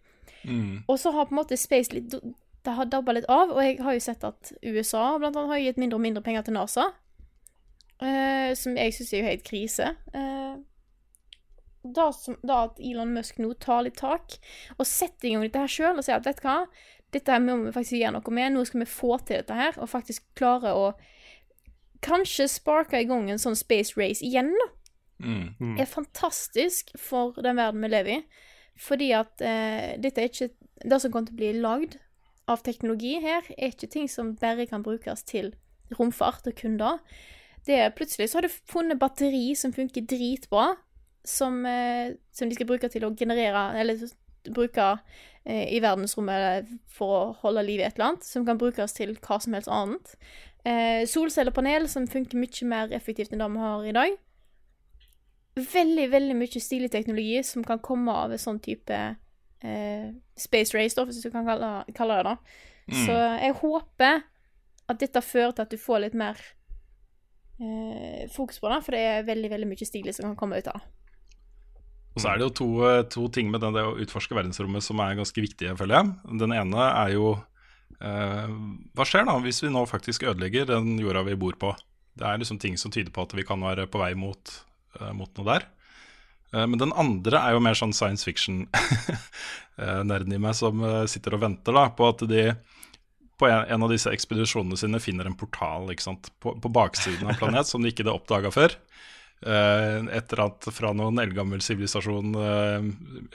Og 0.88 0.98
så 1.00 1.14
har 1.16 1.30
på 1.30 1.36
en 1.36 1.40
måte 1.40 1.60
Space 1.60 1.94
litt 1.94 2.16
Det 2.64 2.74
har 2.78 2.88
dabba 2.88 3.12
litt 3.16 3.28
av, 3.32 3.52
og 3.52 3.60
jeg 3.64 3.80
har 3.84 3.96
jo 3.96 4.04
sett 4.04 4.22
at 4.24 4.54
USA 4.64 5.18
blant 5.20 5.36
annet 5.36 5.52
har 5.52 5.60
gitt 5.60 5.80
mindre 5.82 5.98
og 5.98 6.04
mindre 6.06 6.24
penger 6.24 6.46
til 6.48 6.56
NASA. 6.56 6.86
Eh, 8.04 8.54
som 8.60 8.78
jeg 8.78 8.94
syns 8.96 9.14
er 9.14 9.22
jo 9.24 9.30
helt 9.32 9.46
krise. 9.48 9.94
Eh, 10.14 10.56
da, 11.84 12.12
som, 12.16 12.38
da 12.44 12.66
at 12.70 12.78
Elon 12.80 13.12
Musk 13.16 13.40
nå 13.44 13.54
tar 13.60 13.84
litt 13.84 13.98
tak 14.00 14.38
og 14.78 14.86
setter 14.88 15.28
i 15.28 15.34
gang 15.34 15.44
dette 15.44 15.60
her 15.60 15.72
sjøl 15.72 15.98
og 15.98 16.06
sier 16.06 16.16
at 16.20 16.28
vet 16.28 16.40
du 16.40 16.46
hva, 16.48 16.62
dette 17.14 17.34
her 17.34 17.42
må 17.44 17.58
vi 17.66 17.74
faktisk 17.76 18.00
gjøre 18.00 18.16
noe 18.16 18.34
med, 18.34 18.54
nå 18.56 18.64
skal 18.66 18.86
vi 18.86 18.90
få 18.90 19.18
til 19.20 19.42
dette 19.42 19.58
her, 19.58 19.76
og 19.78 19.92
faktisk 19.92 20.24
klare 20.40 20.72
å 20.74 20.86
kanskje 22.04 22.48
sparke 22.52 23.00
i 23.04 23.08
gang 23.08 23.30
en 23.32 23.40
sånn 23.42 23.56
space 23.56 23.98
race 24.00 24.24
igjen, 24.26 24.54
da 24.60 24.70
Mm. 25.24 25.78
er 25.80 25.86
fantastisk 25.86 26.90
for 27.00 27.32
den 27.42 27.56
verden 27.56 27.82
vi 27.82 27.88
lever 27.88 28.18
i. 28.18 28.24
Fordi 28.76 29.12
at 29.16 29.40
eh, 29.42 29.94
dette 30.02 30.20
er 30.20 30.28
ikke 30.28 30.50
Det 30.84 30.98
som 31.00 31.12
kommer 31.12 31.28
til 31.30 31.36
å 31.36 31.38
bli 31.38 31.52
lagd, 31.62 31.94
av 32.50 32.64
teknologi 32.66 33.22
her 33.22 33.46
er 33.58 33.70
ikke 33.72 33.88
ting 33.88 34.10
som 34.10 34.34
bare 34.36 34.66
kan 34.68 34.84
brukes 34.84 35.24
til 35.24 35.54
romfart 35.96 36.48
og 36.50 36.56
kunder. 36.60 36.98
Det 36.98 37.43
er 37.72 37.94
Plutselig 37.96 38.30
så 38.30 38.38
har 38.38 38.48
du 38.48 38.56
funnet 38.72 39.00
batteri 39.00 39.54
som 39.56 39.74
funker 39.74 40.04
dritbra, 40.10 40.74
som, 41.24 41.66
eh, 41.66 42.16
som 42.36 42.50
de 42.50 42.58
skal 42.58 42.68
bruke 42.68 42.90
til 42.92 43.06
å 43.08 43.14
generere 43.16 43.80
Eller 43.80 44.02
bruke 44.52 44.88
eh, 45.46 45.70
i 45.76 45.80
verdensrommet 45.80 46.68
for 46.92 47.16
å 47.16 47.22
holde 47.44 47.64
liv 47.64 47.80
i 47.80 47.86
et 47.88 47.96
eller 47.96 48.14
annet, 48.14 48.28
som 48.28 48.46
kan 48.46 48.60
brukes 48.60 48.96
til 48.98 49.16
hva 49.24 49.40
som 49.40 49.56
helst 49.56 49.72
annet. 49.72 50.16
Eh, 50.68 51.04
solcellepanel 51.08 51.88
som 51.92 52.08
funker 52.08 52.40
mye 52.40 52.68
mer 52.68 52.94
effektivt 52.96 53.34
enn 53.34 53.44
det 53.44 53.50
vi 53.54 53.64
har 53.64 53.88
i 53.88 53.96
dag. 53.96 54.18
Veldig, 55.56 56.10
veldig 56.12 56.36
mye 56.36 56.62
stilig 56.64 56.92
teknologi 56.92 57.44
som 57.46 57.64
kan 57.64 57.80
komme 57.84 58.12
av 58.12 58.34
en 58.34 58.42
sånn 58.42 58.60
type 58.64 59.00
eh, 59.64 60.08
space 60.36 60.76
race, 60.76 60.96
da, 60.98 61.06
hvis 61.08 61.24
du 61.24 61.32
kan 61.32 61.48
kalle, 61.48 61.72
kalle 61.96 62.20
det 62.20 62.32
det. 62.32 62.38
Så 63.06 63.16
jeg 63.16 63.56
håper 63.62 64.24
at 64.92 65.00
dette 65.00 65.24
fører 65.24 65.54
til 65.56 65.64
at 65.64 65.72
du 65.72 65.80
får 65.80 66.02
litt 66.04 66.18
mer 66.20 66.40
eh, 67.60 68.26
fokus 68.34 68.60
på 68.62 68.68
det, 68.72 68.80
for 68.86 68.92
det 68.96 69.02
er 69.06 69.26
veldig, 69.28 69.50
veldig 69.54 69.70
mye 69.70 69.88
stilig 69.88 70.14
som 70.16 70.26
kan 70.30 70.40
komme 70.40 70.58
ut 70.62 70.70
av 70.72 70.76
det. 70.80 70.86
Og 72.14 72.22
så 72.22 72.30
er 72.30 72.36
det 72.38 72.46
jo 72.46 72.58
to, 72.60 72.68
eh, 72.86 73.06
to 73.10 73.24
ting 73.34 73.48
med 73.52 73.62
det 73.66 73.82
å 73.82 73.98
utforske 73.98 74.36
verdensrommet 74.38 74.84
som 74.86 75.00
er 75.02 75.18
ganske 75.18 75.42
viktige, 75.42 75.74
føler 75.78 75.96
jeg. 75.98 76.06
Den 76.42 76.52
ene 76.54 76.82
er 76.92 77.10
jo 77.16 77.26
eh, 78.02 78.50
Hva 78.94 79.06
skjer 79.08 79.24
da 79.30 79.36
hvis 79.42 79.64
vi 79.64 79.70
nå 79.74 79.82
faktisk 79.90 80.24
ødelegger 80.30 80.64
den 80.70 80.86
jorda 81.02 81.22
vi 81.26 81.36
bor 81.40 81.54
på? 81.58 81.70
Det 82.14 82.26
er 82.28 82.38
liksom 82.38 82.60
ting 82.62 82.78
som 82.78 82.92
tyder 82.94 83.12
på 83.14 83.22
at 83.26 83.34
vi 83.34 83.44
kan 83.48 83.62
være 83.62 83.88
på 83.90 84.00
vei 84.02 84.14
mot, 84.14 84.64
eh, 85.00 85.14
mot 85.18 85.38
noe 85.38 85.46
der. 85.50 85.64
Eh, 86.54 86.66
men 86.68 86.78
den 86.78 86.94
andre 86.94 87.38
er 87.42 87.52
jo 87.56 87.60
mer 87.66 87.74
sånn 87.74 87.94
science 87.98 88.24
fiction-nerden 88.28 90.34
i 90.38 90.42
meg 90.42 90.54
som 90.58 90.74
sitter 91.10 91.34
og 91.34 91.42
venter 91.48 91.74
da 91.74 91.90
på 91.98 92.04
at 92.14 92.20
de 92.30 92.54
på 93.44 93.50
en, 93.52 93.66
en 93.68 93.86
av 93.86 93.92
disse 93.92 94.12
ekspedisjonene 94.16 94.80
sine 94.80 95.04
finner 95.04 95.28
en 95.28 95.36
portal 95.40 95.92
ikke 95.92 96.08
sant? 96.08 96.32
På, 96.40 96.56
på 96.56 96.72
baksiden 96.72 97.28
av 97.28 97.40
planet 97.42 97.68
som 97.72 97.84
de 97.84 97.92
ikke 97.92 98.06
hadde 98.06 98.16
oppdaga 98.16 98.52
før. 98.56 98.78
Eh, 99.44 100.06
etter 100.16 100.40
at 100.46 100.70
fra 100.72 100.94
noen 100.96 101.20
eldgammel 101.20 101.60
sivilisasjon 101.64 102.32
uh, 102.38 102.86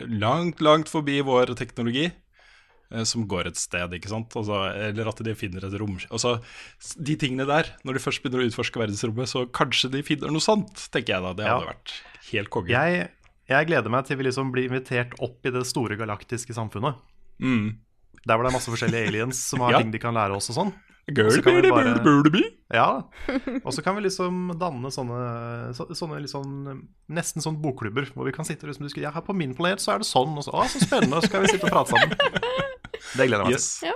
langt, 0.09 0.63
langt 0.65 0.89
forbi 0.89 1.19
vår 1.27 1.53
teknologi, 1.59 2.07
eh, 2.09 3.05
som 3.05 3.27
går 3.29 3.51
et 3.51 3.61
sted, 3.61 3.93
ikke 3.99 4.09
sant. 4.09 4.33
Altså, 4.41 4.63
eller 4.89 5.11
at 5.13 5.21
de 5.27 5.35
finner 5.37 5.67
et 5.69 5.77
rom 5.81 5.99
altså, 6.09 6.39
De 6.97 7.19
tingene 7.21 7.45
der, 7.51 7.75
når 7.85 7.99
de 7.99 8.05
først 8.07 8.25
begynner 8.25 8.47
å 8.47 8.49
utforske 8.49 8.81
verdensrommet, 8.81 9.29
så 9.29 9.45
kanskje 9.53 9.93
de 9.99 10.05
finner 10.07 10.33
noe 10.33 10.45
sånt, 10.45 10.89
tenker 10.95 11.19
jeg 11.19 11.27
da. 11.27 11.35
Det 11.37 11.45
Ja. 11.51 11.59
hadde 11.59 11.75
vært 11.75 11.99
helt 12.31 12.53
konge. 12.57 12.73
Jeg, 12.73 13.11
jeg 13.53 13.69
gleder 13.69 13.93
meg 13.93 14.09
til 14.09 14.21
vi 14.21 14.31
liksom 14.31 14.55
blir 14.55 14.71
invitert 14.71 15.13
opp 15.21 15.45
i 15.45 15.53
det 15.53 15.67
store 15.69 16.01
galaktiske 16.01 16.57
samfunnet. 16.57 16.97
Mm. 17.45 17.77
Der 18.29 18.37
hvor 18.37 18.45
det 18.45 18.53
er 18.53 18.57
masse 18.59 18.71
forskjellige 18.73 19.09
aliens 19.09 19.41
som 19.49 19.61
har 19.65 19.73
Ja. 19.73 19.79
ting 19.83 19.91
de 19.95 19.99
kan 20.03 20.15
lære 20.15 20.37
oss 20.37 20.51
og 20.53 20.57
sånn. 20.61 20.73
Girl, 21.09 21.31
så 21.33 21.41
kan 21.43 21.55
vi 21.57 21.63
baby, 21.65 21.71
bare- 21.73 22.03
baby, 22.05 22.29
baby. 22.29 22.43
Ja, 22.71 23.01
og 23.65 23.73
så 23.73 23.81
kan 23.83 23.97
vi 23.97 24.03
liksom 24.05 24.51
danne 24.61 24.91
sånne, 24.93 25.73
så, 25.73 25.87
sånne 25.97 26.19
liksom, 26.21 26.83
nesten 27.09 27.41
sånn 27.41 27.57
bokklubber, 27.63 28.11
hvor 28.13 28.27
vi 28.29 28.33
kan 28.37 28.45
sitte 28.45 28.69
og 28.69 28.75
liksom 28.77 28.91
Ja, 29.01 29.11
her 29.15 29.23
på 29.25 29.33
min 29.35 29.55
planet 29.57 29.81
så 29.81 29.95
er 29.95 30.03
det 30.03 30.07
sånn, 30.11 30.37
og 30.37 30.45
så 30.45 30.53
Å, 30.53 30.67
så 30.69 30.83
spennende, 30.85 31.17
så 31.23 31.31
skal 31.31 31.41
vi 31.47 31.49
sitte 31.55 31.65
og 31.65 31.73
prate 31.73 31.97
sammen. 31.97 32.13
Det 33.17 33.25
gleder 33.25 33.47
jeg 33.47 33.49
meg 33.49 33.57
til. 33.57 33.89
Ja. 33.89 33.95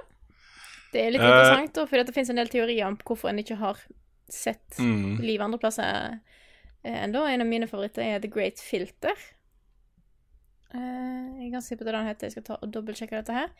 Det 0.93 1.01
er 1.05 1.11
litt 1.13 1.21
Eh. 1.21 1.29
interessant, 1.29 1.73
da, 1.75 1.85
for 1.87 1.97
det 2.03 2.15
finnes 2.15 2.31
en 2.33 2.37
del 2.41 2.49
teorier 2.49 2.87
om 2.89 2.97
hvorfor 2.97 3.29
en 3.29 3.39
ikke 3.45 3.59
har 3.61 3.77
sett 4.31 4.79
Mm. 4.81 5.21
livet 5.21 5.45
andre 5.45 5.59
plasser 5.61 6.21
eh, 6.85 7.05
ennå. 7.05 7.27
En 7.29 7.41
av 7.45 7.47
mine 7.47 7.69
favoritter 7.69 8.03
er 8.09 8.21
The 8.25 8.29
Great 8.33 8.57
Filter. 8.59 9.13
Uh, 10.75 11.37
jeg 11.37 11.51
er 11.51 11.53
ganske 11.53 11.69
sikker 11.69 11.85
på 11.85 11.91
hva 11.91 11.99
den 12.01 12.07
heter. 12.09 12.29
Jeg 12.31 12.33
skal 12.39 12.45
ta 12.47 12.57
og 12.63 12.71
dobbeltsjekke 12.73 13.19
dette 13.21 13.35
her. 13.37 13.51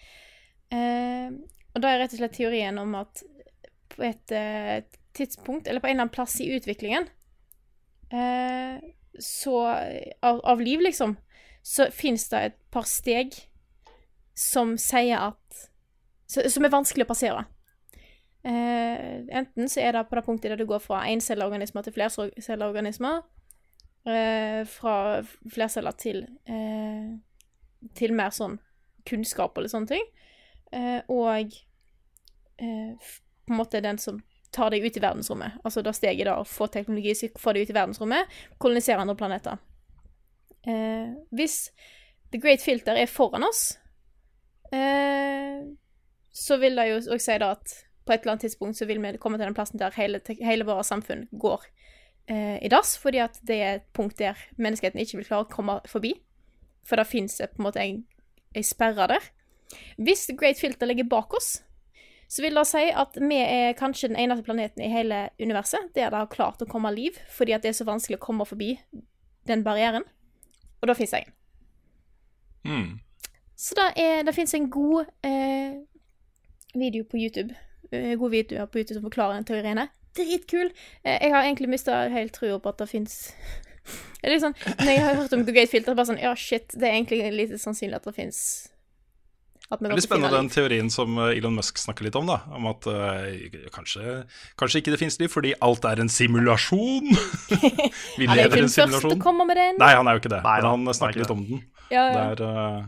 Eh, 0.73 1.29
og 1.73 1.85
da 1.85 1.91
er 1.91 2.03
rett 2.03 2.15
og 2.17 2.21
slett 2.23 2.37
teorien 2.37 2.79
om 2.81 2.95
at 2.99 3.23
på 3.93 4.05
et 4.07 4.35
eh, 4.37 4.85
tidspunkt, 5.17 5.69
eller 5.69 5.83
på 5.83 5.91
en 5.91 5.97
eller 5.97 6.07
annen 6.07 6.15
plass 6.15 6.39
i 6.41 6.51
utviklingen, 6.57 7.09
eh, 8.13 8.81
så 9.21 9.57
av, 9.69 10.41
av 10.41 10.61
liv, 10.61 10.81
liksom, 10.81 11.17
så 11.63 11.91
fins 11.93 12.29
det 12.33 12.45
et 12.47 12.61
par 12.73 12.89
steg 12.89 13.37
som 14.35 14.79
sier 14.81 15.21
at 15.21 15.39
Som 16.33 16.65
er 16.65 16.73
vanskelig 16.73 17.05
å 17.05 17.11
passere. 17.11 17.41
Eh, 18.41 19.19
enten 19.37 19.69
så 19.69 19.83
er 19.85 19.93
det 19.93 20.07
på 20.09 20.17
det 20.17 20.23
punktet 20.25 20.49
der 20.49 20.57
du 20.57 20.65
går 20.65 20.81
fra 20.81 21.03
encelleorganismer 21.13 21.85
til 21.85 21.93
flercelleorganismer. 21.93 23.19
Eh, 24.09 24.63
fra 24.65 24.95
flerceller 25.53 25.93
til 26.01 26.25
eh, 26.49 27.13
til 27.95 28.15
mer 28.17 28.33
sånn 28.35 28.57
kunnskap 29.07 29.59
eller 29.59 29.71
sånne 29.71 29.93
ting. 29.93 30.09
Eh, 30.73 31.01
og 31.13 31.57
eh, 32.59 33.11
på 33.47 33.53
en 33.53 33.59
måte 33.59 33.83
den 33.85 33.99
som 34.01 34.21
tar 34.53 34.73
deg 34.73 34.85
ut 34.85 34.97
i 34.97 35.03
verdensrommet. 35.03 35.61
Altså 35.65 35.83
da 35.85 35.95
steget 35.97 36.29
da 36.29 36.39
å 36.41 36.49
få 36.49 36.69
teknologi 36.73 37.15
som 37.17 37.33
få 37.41 37.55
deg 37.57 37.67
ut 37.67 37.73
i 37.73 37.77
verdensrommet, 37.77 38.41
kolonisere 38.61 39.01
andre 39.01 39.17
planeter. 39.19 39.61
Eh, 40.69 41.15
hvis 41.33 41.71
The 42.33 42.41
Great 42.41 42.63
Filter 42.65 42.97
er 42.97 43.11
foran 43.11 43.47
oss, 43.49 43.79
eh, 44.73 45.65
så 46.33 46.59
vil 46.61 46.77
det 46.77 46.89
jo 46.89 47.01
òg 47.17 47.21
si 47.21 47.39
da 47.41 47.55
at 47.57 47.73
på 48.03 48.13
et 48.13 48.23
eller 48.23 48.35
annet 48.35 48.49
tidspunkt 48.49 48.79
så 48.79 48.87
vil 48.89 49.01
vi 49.03 49.17
komme 49.23 49.39
til 49.39 49.47
den 49.47 49.57
plassen 49.57 49.81
der 49.81 49.95
hele, 49.97 50.21
hele 50.41 50.67
vårt 50.67 50.89
samfunn 50.89 51.29
går 51.33 51.67
eh, 52.27 52.59
i 52.65 52.71
dass, 52.73 52.97
fordi 52.99 53.21
at 53.23 53.39
det 53.47 53.59
er 53.63 53.75
et 53.77 53.91
punkt 53.95 54.19
der 54.19 54.39
menneskeheten 54.57 55.01
ikke 55.01 55.21
vil 55.21 55.29
klare 55.29 55.47
å 55.47 55.53
komme 55.53 55.79
forbi. 55.87 56.17
For 56.89 56.99
det 56.99 57.07
fins 57.07 57.39
på 57.39 57.61
en 57.61 57.69
måte 57.69 57.83
en, 57.85 58.03
en 58.59 58.67
sperre 58.67 59.07
der. 59.15 59.29
Hvis 59.97 60.31
Great 60.39 60.61
Filter 60.61 60.89
ligger 60.89 61.09
bak 61.11 61.35
oss, 61.35 61.61
så 62.33 62.43
vil 62.43 62.57
det 62.57 62.65
si 62.65 62.87
at 62.97 63.19
vi 63.21 63.39
er 63.43 63.75
kanskje 63.77 64.09
den 64.09 64.17
eneste 64.17 64.45
planeten 64.47 64.81
i 64.81 64.89
hele 64.89 65.27
universet 65.41 65.91
der 65.93 66.09
det 66.09 66.17
har 66.17 66.31
klart 66.33 66.63
å 66.65 66.69
komme 66.71 66.93
liv, 66.95 67.19
fordi 67.29 67.59
det 67.61 67.69
er 67.73 67.77
så 67.77 67.85
vanskelig 67.85 68.17
å 68.17 68.25
komme 68.25 68.47
forbi 68.49 68.79
den 69.49 69.65
barrieren. 69.67 70.07
Og 70.81 70.89
da 70.89 70.97
fins 70.97 71.13
jeg. 71.13 71.29
Mm. 72.65 73.03
Så 73.59 73.77
da 73.77 73.91
er, 74.01 74.23
det 74.25 74.35
fins 74.35 74.55
en 74.57 74.71
god 74.73 75.11
eh, 75.29 75.77
video 76.75 77.05
på 77.05 77.21
YouTube. 77.21 77.55
Eh, 77.93 78.17
god 78.19 78.31
video 78.33 78.65
på 78.67 78.81
YouTube 78.81 78.97
som 78.97 79.07
forklarer 79.07 79.37
den 79.37 79.47
teorien 79.51 79.79
her. 79.79 79.93
Dritkul. 80.17 80.73
Eh, 81.05 81.19
jeg 81.21 81.35
har 81.35 81.45
egentlig 81.45 81.69
mista 81.69 82.07
helt 82.09 82.33
trua 82.35 82.59
på 82.59 82.73
at 82.73 82.81
det 82.81 82.89
fins 82.91 83.21
Det 84.23 84.29
er 84.29 84.35
litt 84.37 84.45
sånn, 84.45 84.55
Når 84.79 84.89
jeg 84.93 85.03
har 85.03 85.17
hørt 85.19 85.33
om 85.35 85.45
The 85.47 85.53
Great 85.55 85.71
Filter, 85.71 85.97
bare 85.99 86.13
sånn 86.13 86.21
Ja, 86.23 86.33
shit, 86.39 86.71
det 86.79 86.87
er 86.87 86.97
egentlig 86.97 87.25
lite 87.35 87.59
sannsynlig 87.59 87.99
at 87.99 88.07
det 88.07 88.15
fins 88.15 88.39
Det 89.73 89.89
er 89.89 89.97
litt 89.97 90.05
spennende 90.05 90.35
den 90.35 90.51
teorien 90.53 90.89
som 90.93 91.17
eh, 91.23 91.39
Elon 91.39 91.55
Musk 91.57 91.79
snakker 91.81 92.05
litt 92.05 92.17
om, 92.19 92.27
da. 92.29 92.43
Om 92.53 92.67
at 92.69 92.89
uh, 92.93 93.69
kanskje, 93.73 94.19
kanskje 94.61 94.83
ikke 94.83 94.93
det 94.95 94.99
finnes 95.01 95.17
liv 95.23 95.33
fordi 95.33 95.55
alt 95.65 95.87
er 95.89 96.03
en 96.03 96.13
simulasjon. 96.13 97.09
Vi 98.19 98.29
Han 98.29 98.35
er 98.35 98.43
lever 98.43 98.63
ikke 98.63 98.67
den 98.67 98.75
første 98.75 99.01
til 99.07 99.17
å 99.17 99.21
komme 99.23 99.47
med 99.49 99.61
den. 99.61 99.81
Nei, 99.81 99.95
han 99.97 100.11
er 100.11 100.19
jo 100.19 100.25
ikke 100.25 100.35
det. 100.35 100.43
Nei 100.45 100.59
men 100.61 100.69
han 100.71 100.93
er 100.93 100.99
snakker 100.99 101.25
litt 101.25 101.33
om 101.33 101.47
den. 101.49 101.65
Ja, 101.93 102.05
Det 102.13 102.27
er, 102.27 102.45
uh, 102.45 102.85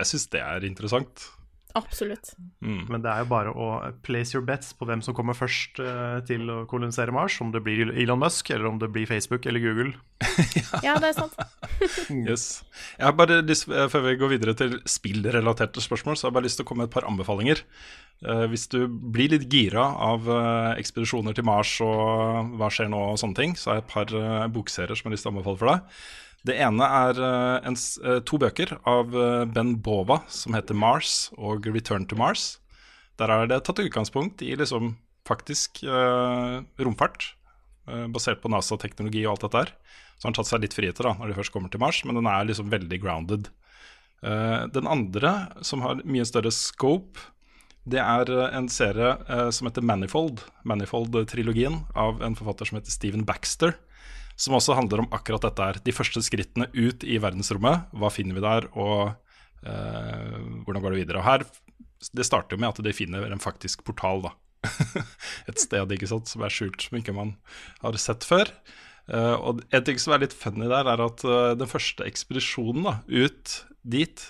jeg 0.00 0.12
syns 0.14 0.26
det 0.32 0.42
er 0.46 0.66
interessant. 0.68 1.28
Absolutt. 1.78 2.32
Mm. 2.64 2.84
Men 2.90 3.02
det 3.04 3.10
er 3.12 3.22
jo 3.22 3.28
bare 3.30 3.52
å 3.52 3.68
place 4.06 4.34
your 4.34 4.44
bets 4.46 4.72
på 4.76 4.86
hvem 4.88 5.02
som 5.04 5.16
kommer 5.16 5.36
først 5.36 5.80
uh, 5.82 6.18
til 6.26 6.48
å 6.52 6.58
kolonisere 6.70 7.14
Mars. 7.14 7.38
Om 7.42 7.52
det 7.54 7.62
blir 7.66 7.92
Elon 7.92 8.20
Musk, 8.20 8.50
eller 8.54 8.70
om 8.70 8.78
det 8.80 8.90
blir 8.94 9.08
Facebook 9.10 9.46
eller 9.46 9.62
Google. 9.64 9.94
Ja, 10.86 10.94
det 11.02 11.10
er 11.10 11.16
sant. 11.16 11.34
Yes. 12.12 12.62
Jeg 12.98 13.06
har 13.06 13.14
bare 13.16 13.40
lyst, 13.42 13.66
eh, 13.68 13.88
Før 13.90 14.04
vi 14.04 14.16
går 14.20 14.30
videre 14.34 14.54
til 14.56 14.76
spillrelaterte 14.88 15.82
spørsmål, 15.82 16.16
så 16.16 16.26
har 16.26 16.30
jeg 16.30 16.38
bare 16.38 16.46
lyst 16.46 16.60
til 16.60 16.66
å 16.66 16.68
komme 16.68 16.84
med 16.84 16.90
et 16.90 16.96
par 16.96 17.08
anbefalinger. 17.08 17.62
Uh, 18.20 18.44
hvis 18.52 18.68
du 18.72 18.84
blir 18.86 19.32
litt 19.32 19.48
gira 19.50 19.86
av 20.10 20.28
uh, 20.28 20.72
ekspedisjoner 20.76 21.36
til 21.36 21.46
Mars 21.48 21.72
og 21.84 22.56
hva 22.60 22.68
skjer 22.72 22.90
nå 22.92 23.00
og 23.12 23.20
sånne 23.20 23.38
ting, 23.38 23.56
så 23.56 23.72
har 23.72 23.80
jeg 23.80 23.86
et 23.86 23.94
par 23.94 24.50
bokserier 24.52 24.98
som 24.98 25.08
jeg 25.08 25.10
har 25.10 25.16
lyst 25.16 25.26
til 25.26 25.32
å 25.32 25.36
anbefale 25.36 25.62
for 25.62 25.72
deg. 25.72 26.02
Det 26.46 26.56
ene 26.56 26.86
er 26.86 27.18
eh, 27.20 27.68
en, 27.68 27.76
eh, 27.76 28.20
to 28.24 28.38
bøker 28.40 28.72
av 28.88 29.12
eh, 29.12 29.44
Ben 29.52 29.74
Bova 29.84 30.22
som 30.32 30.56
heter 30.56 30.74
'Mars' 30.74 31.28
og 31.36 31.68
'Return 31.68 32.08
to 32.08 32.16
Mars'. 32.16 32.58
Der 33.20 33.28
er 33.28 33.46
det 33.46 33.64
tatt 33.64 33.82
utgangspunkt 33.82 34.40
i 34.40 34.56
liksom 34.56 34.96
faktisk 35.28 35.82
eh, 35.84 36.62
romfart, 36.80 37.34
eh, 37.88 38.06
basert 38.08 38.40
på 38.40 38.48
NASA-teknologi 38.48 39.26
og 39.26 39.34
alt 39.34 39.44
dette 39.44 39.64
her. 39.64 39.74
Så 40.16 40.28
har 40.28 40.36
tatt 40.36 40.48
seg 40.48 40.64
litt 40.64 40.76
friheter 40.76 41.04
da, 41.04 41.12
når 41.18 41.28
de 41.28 41.36
først 41.36 41.52
kommer 41.52 41.72
til 41.72 41.80
Mars, 41.80 42.00
men 42.04 42.16
den 42.16 42.28
er 42.28 42.48
liksom 42.48 42.72
veldig 42.72 43.00
grounded. 43.02 43.52
Eh, 44.24 44.64
den 44.72 44.88
andre, 44.88 45.52
som 45.60 45.84
har 45.84 46.00
mye 46.04 46.24
større 46.24 46.52
scope, 46.52 47.20
det 47.88 48.00
er 48.00 48.28
en 48.52 48.68
serie 48.68 49.14
som 49.56 49.66
heter 49.66 49.82
Manifold. 49.82 50.42
Manifold-trilogien 50.68 51.86
av 51.96 52.20
en 52.22 52.36
forfatter 52.36 52.68
som 52.68 52.76
heter 52.76 52.92
Stephen 52.92 53.24
Baxter. 53.24 53.72
Som 54.40 54.56
også 54.56 54.76
handler 54.78 55.02
om 55.02 55.10
akkurat 55.12 55.44
dette 55.44 55.66
her. 55.66 55.80
De 55.84 55.92
første 55.92 56.22
skrittene 56.24 56.70
ut 56.72 57.04
i 57.04 57.18
verdensrommet. 57.20 57.90
Hva 57.92 58.12
finner 58.12 58.38
vi 58.38 58.44
der, 58.44 58.68
og 58.72 59.10
eh, 59.68 60.38
hvordan 60.64 60.84
går 60.84 60.94
det 60.94 61.02
videre? 61.02 61.20
Og 61.20 61.28
her, 61.28 61.44
Det 62.16 62.24
starter 62.24 62.56
jo 62.56 62.62
med 62.62 62.72
at 62.72 62.80
de 62.84 62.96
finner 62.96 63.28
en 63.28 63.42
faktisk 63.42 63.84
portal, 63.84 64.24
da. 64.24 64.32
Et 65.48 65.60
sted 65.60 65.92
ikke 65.92 66.08
sant, 66.08 66.28
som 66.28 66.44
er 66.44 66.52
skjult, 66.52 66.80
som 66.80 66.96
ikke 66.96 67.16
man 67.16 67.34
har 67.82 68.00
sett 68.00 68.24
før. 68.24 68.48
Eh, 69.10 69.36
og 69.36 69.60
en 69.68 69.84
ting 69.84 70.00
som 70.00 70.14
er 70.14 70.24
litt 70.24 70.36
funny 70.36 70.68
der, 70.70 70.88
er 70.88 71.04
at 71.04 71.24
eh, 71.24 71.52
den 71.60 71.68
første 71.68 72.06
ekspedisjonen 72.08 72.86
da, 72.86 72.96
ut 73.08 73.56
dit, 73.84 74.26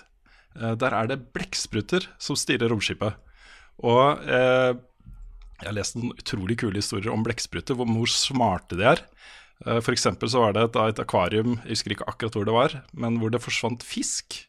eh, 0.57 0.75
der 0.75 0.95
er 0.97 1.11
det 1.11 1.21
blekkspruter 1.35 2.09
som 2.19 2.39
styrer 2.39 2.71
romskipet. 2.71 3.15
Og 3.87 4.23
eh, 4.27 4.71
jeg 5.61 5.69
har 5.69 5.77
lest 5.77 5.97
noen 5.97 6.15
utrolig 6.17 6.57
kule 6.61 6.81
historier 6.81 7.13
om 7.13 7.23
blekkspruter, 7.25 7.77
hvor, 7.77 8.09
smarte 8.09 8.79
de 8.79 8.87
er. 8.95 9.03
Eh, 9.65 9.81
for 9.83 9.93
eksempel 9.93 10.31
så 10.31 10.45
var 10.45 10.55
det 10.55 10.67
et, 10.67 10.79
et 10.93 11.03
akvarium, 11.03 11.57
jeg 11.63 11.77
husker 11.77 11.95
ikke 11.95 12.09
akkurat 12.09 12.37
hvor 12.37 12.47
det 12.47 12.55
var, 12.55 12.77
men 12.93 13.19
hvor 13.21 13.33
det 13.33 13.43
forsvant 13.43 13.85
fisk 13.85 14.43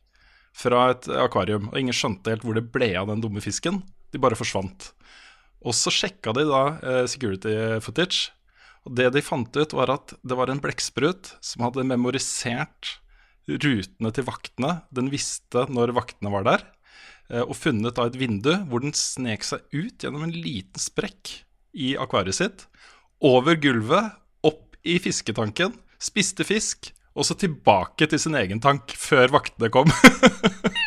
fra 0.56 0.90
et 0.92 1.08
akvarium. 1.08 1.70
Og 1.72 1.80
ingen 1.80 1.96
skjønte 1.96 2.32
helt 2.32 2.46
hvor 2.46 2.56
det 2.58 2.68
ble 2.74 2.92
av 3.00 3.10
den 3.10 3.24
dumme 3.24 3.42
fisken. 3.44 3.82
De 4.12 4.20
bare 4.20 4.38
forsvant. 4.38 4.92
Og 5.62 5.76
så 5.76 5.92
sjekka 5.94 6.34
de 6.36 6.46
da 6.48 6.62
eh, 6.80 7.04
security 7.10 7.54
footage, 7.84 8.32
og 8.82 8.96
det 8.98 9.12
de 9.14 9.22
fant 9.22 9.54
ut, 9.54 9.76
var 9.78 9.92
at 9.94 10.14
det 10.26 10.36
var 10.38 10.50
en 10.50 10.60
blekksprut 10.62 11.36
som 11.44 11.62
hadde 11.68 11.86
memorisert 11.86 12.96
rutene 13.46 14.10
til 14.14 14.26
vaktene. 14.26 14.80
Den 14.94 15.10
visste 15.12 15.66
når 15.70 15.94
vaktene 15.96 16.32
var 16.34 16.46
der, 16.48 16.64
eh, 17.30 17.44
og 17.44 17.54
funnet 17.58 17.96
da 17.98 18.08
et 18.10 18.18
vindu 18.18 18.52
hvor 18.70 18.82
den 18.82 18.96
snek 18.96 19.46
seg 19.46 19.62
ut 19.74 20.02
gjennom 20.02 20.26
en 20.26 20.34
liten 20.34 20.82
sprekk 20.82 21.38
i 21.72 21.94
akvariet 22.00 22.40
sitt, 22.40 22.66
over 23.22 23.54
gulvet, 23.54 24.18
i 24.82 24.98
fisketanken, 25.02 25.76
spiste 26.02 26.46
fisk, 26.46 26.90
og 27.12 27.26
så 27.28 27.36
tilbake 27.38 28.08
til 28.08 28.20
sin 28.20 28.36
egen 28.38 28.60
tank 28.62 28.94
før 28.98 29.38
vaktene 29.40 29.72
kom. 29.72 29.92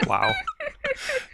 Wow. 0.05 0.29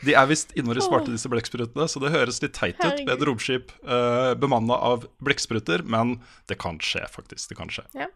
De 0.06 0.14
er 0.16 0.28
visst 0.30 0.54
innmari 0.56 0.80
smarte, 0.80 1.12
disse 1.12 1.28
blekksprutene, 1.28 1.84
så 1.92 2.00
det 2.00 2.14
høres 2.14 2.38
litt 2.40 2.54
teit 2.56 2.78
ut 2.80 3.02
med 3.02 3.12
et 3.14 3.24
romskip 3.28 3.74
uh, 3.84 4.32
bemanna 4.40 4.78
av 4.80 5.04
blekkspruter, 5.20 5.84
men 5.84 6.14
det 6.48 6.56
kan 6.62 6.80
skje, 6.80 7.04
faktisk. 7.12 7.50
Det 7.52 7.58
kan 7.60 7.74
skje. 7.74 7.84
Ja. 7.98 8.08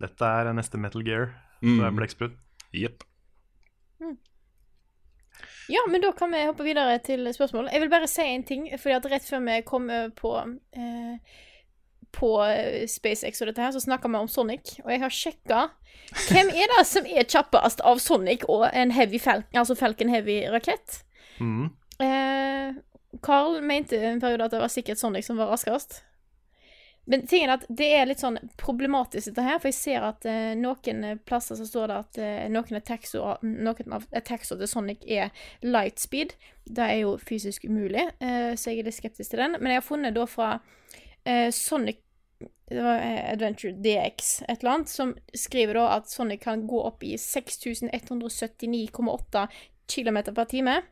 Dette 0.00 0.30
er 0.40 0.48
neste 0.56 0.80
Metal 0.80 1.04
Gear. 1.04 1.34
Mm. 1.60 1.76
Det 1.76 1.84
er 1.90 1.98
blekksprut. 1.98 2.38
Jepp. 2.72 3.04
Ja, 5.68 5.84
men 5.88 6.00
da 6.00 6.14
kan 6.16 6.32
vi 6.32 6.42
hoppe 6.44 6.64
videre 6.66 6.96
til 7.04 7.28
spørsmål. 7.36 7.68
Jeg 7.72 7.84
vil 7.84 7.92
bare 7.92 8.08
si 8.10 8.24
en 8.24 8.48
ting, 8.48 8.66
fordi 8.80 8.96
at 8.96 9.10
rett 9.12 9.28
før 9.28 9.44
vi 9.44 9.60
kom 9.68 9.92
på 10.18 10.34
eh, 10.76 11.36
på 12.14 12.30
eh, 12.46 12.84
SpaceX 12.90 13.42
og 13.42 13.50
dette 13.50 13.64
her, 13.64 13.74
så 13.74 13.82
snakker 13.82 14.12
vi 14.12 14.22
om 14.22 14.30
Sonic, 14.30 14.78
og 14.84 14.92
jeg 14.94 15.02
har 15.02 15.14
sjekka 15.14 15.64
hvem 16.28 16.50
er 16.52 16.70
det 16.70 16.82
som 16.86 17.06
er 17.08 17.26
kjappest 17.26 17.82
av 17.86 18.00
Sonic 18.02 18.44
og 18.50 18.66
en 18.70 18.92
Heavy 18.94 19.18
Falcon, 19.22 19.60
altså 19.60 19.76
Falcon 19.78 20.12
Heavy-rakett. 20.12 21.00
Mm. 21.40 21.70
Eh, 22.04 22.82
Carl 23.24 23.60
mente 23.62 23.98
en 23.98 24.20
periode 24.22 24.46
at 24.46 24.54
det 24.54 24.62
var 24.62 24.72
sikkert 24.72 25.00
Sonic 25.00 25.26
som 25.26 25.40
var 25.40 25.50
raskest. 25.50 26.02
Men 27.04 27.26
tingen 27.28 27.50
er 27.50 27.58
at 27.58 27.66
det 27.68 27.88
er 27.92 28.06
litt 28.08 28.22
sånn 28.22 28.38
problematisk 28.60 29.28
dette 29.28 29.44
her, 29.44 29.58
for 29.60 29.68
jeg 29.68 29.76
ser 29.76 30.06
at 30.06 30.24
eh, 30.28 30.54
noen 30.56 31.18
plasser 31.28 31.58
så 31.58 31.66
står 31.68 31.90
det 31.90 31.98
at 32.00 32.20
eh, 32.24 32.46
noen 32.48 32.78
av 32.78 34.06
taxoene 34.24 34.62
til 34.62 34.70
Sonic 34.70 35.04
er 35.04 35.44
light 35.66 36.00
speed. 36.00 36.32
Det 36.64 36.86
er 36.86 37.02
jo 37.02 37.18
fysisk 37.20 37.66
umulig, 37.68 38.06
eh, 38.24 38.54
så 38.56 38.72
jeg 38.72 38.80
er 38.80 38.88
litt 38.88 38.96
skeptisk 38.96 39.34
til 39.34 39.44
den. 39.44 39.58
Men 39.60 39.74
jeg 39.74 39.82
har 39.82 39.88
funnet 39.88 40.16
da 40.16 40.24
fra 40.30 40.54
eh, 41.28 41.50
Sonic 41.52 42.00
det 42.68 42.82
var 42.82 42.98
eh, 42.98 43.32
Adventure 43.32 43.72
DX, 43.72 44.42
et 44.42 44.60
eller 44.60 44.70
annet, 44.70 44.88
som 44.88 45.16
skriver 45.34 45.74
da 45.78 45.88
at 45.98 46.08
Sonic 46.10 46.42
kan 46.44 46.66
gå 46.66 46.82
opp 46.82 47.04
i 47.04 47.16
6179,8 47.20 49.46
km 49.94 50.22
per 50.34 50.44
time. 50.44 50.82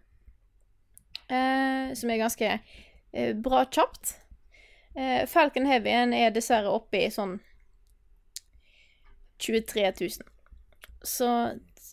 Eh, 1.28 1.94
som 1.94 2.10
er 2.10 2.20
ganske 2.20 2.58
eh, 3.12 3.36
bra 3.36 3.64
kjapt. 3.64 4.18
Eh, 4.94 5.26
Falcon 5.26 5.66
Heavyen 5.66 6.14
er 6.14 6.34
dessverre 6.34 6.68
oppe 6.68 7.06
i 7.06 7.10
sånn 7.10 7.38
23 9.42 9.92
000. 10.00 10.10
Så 11.02 11.28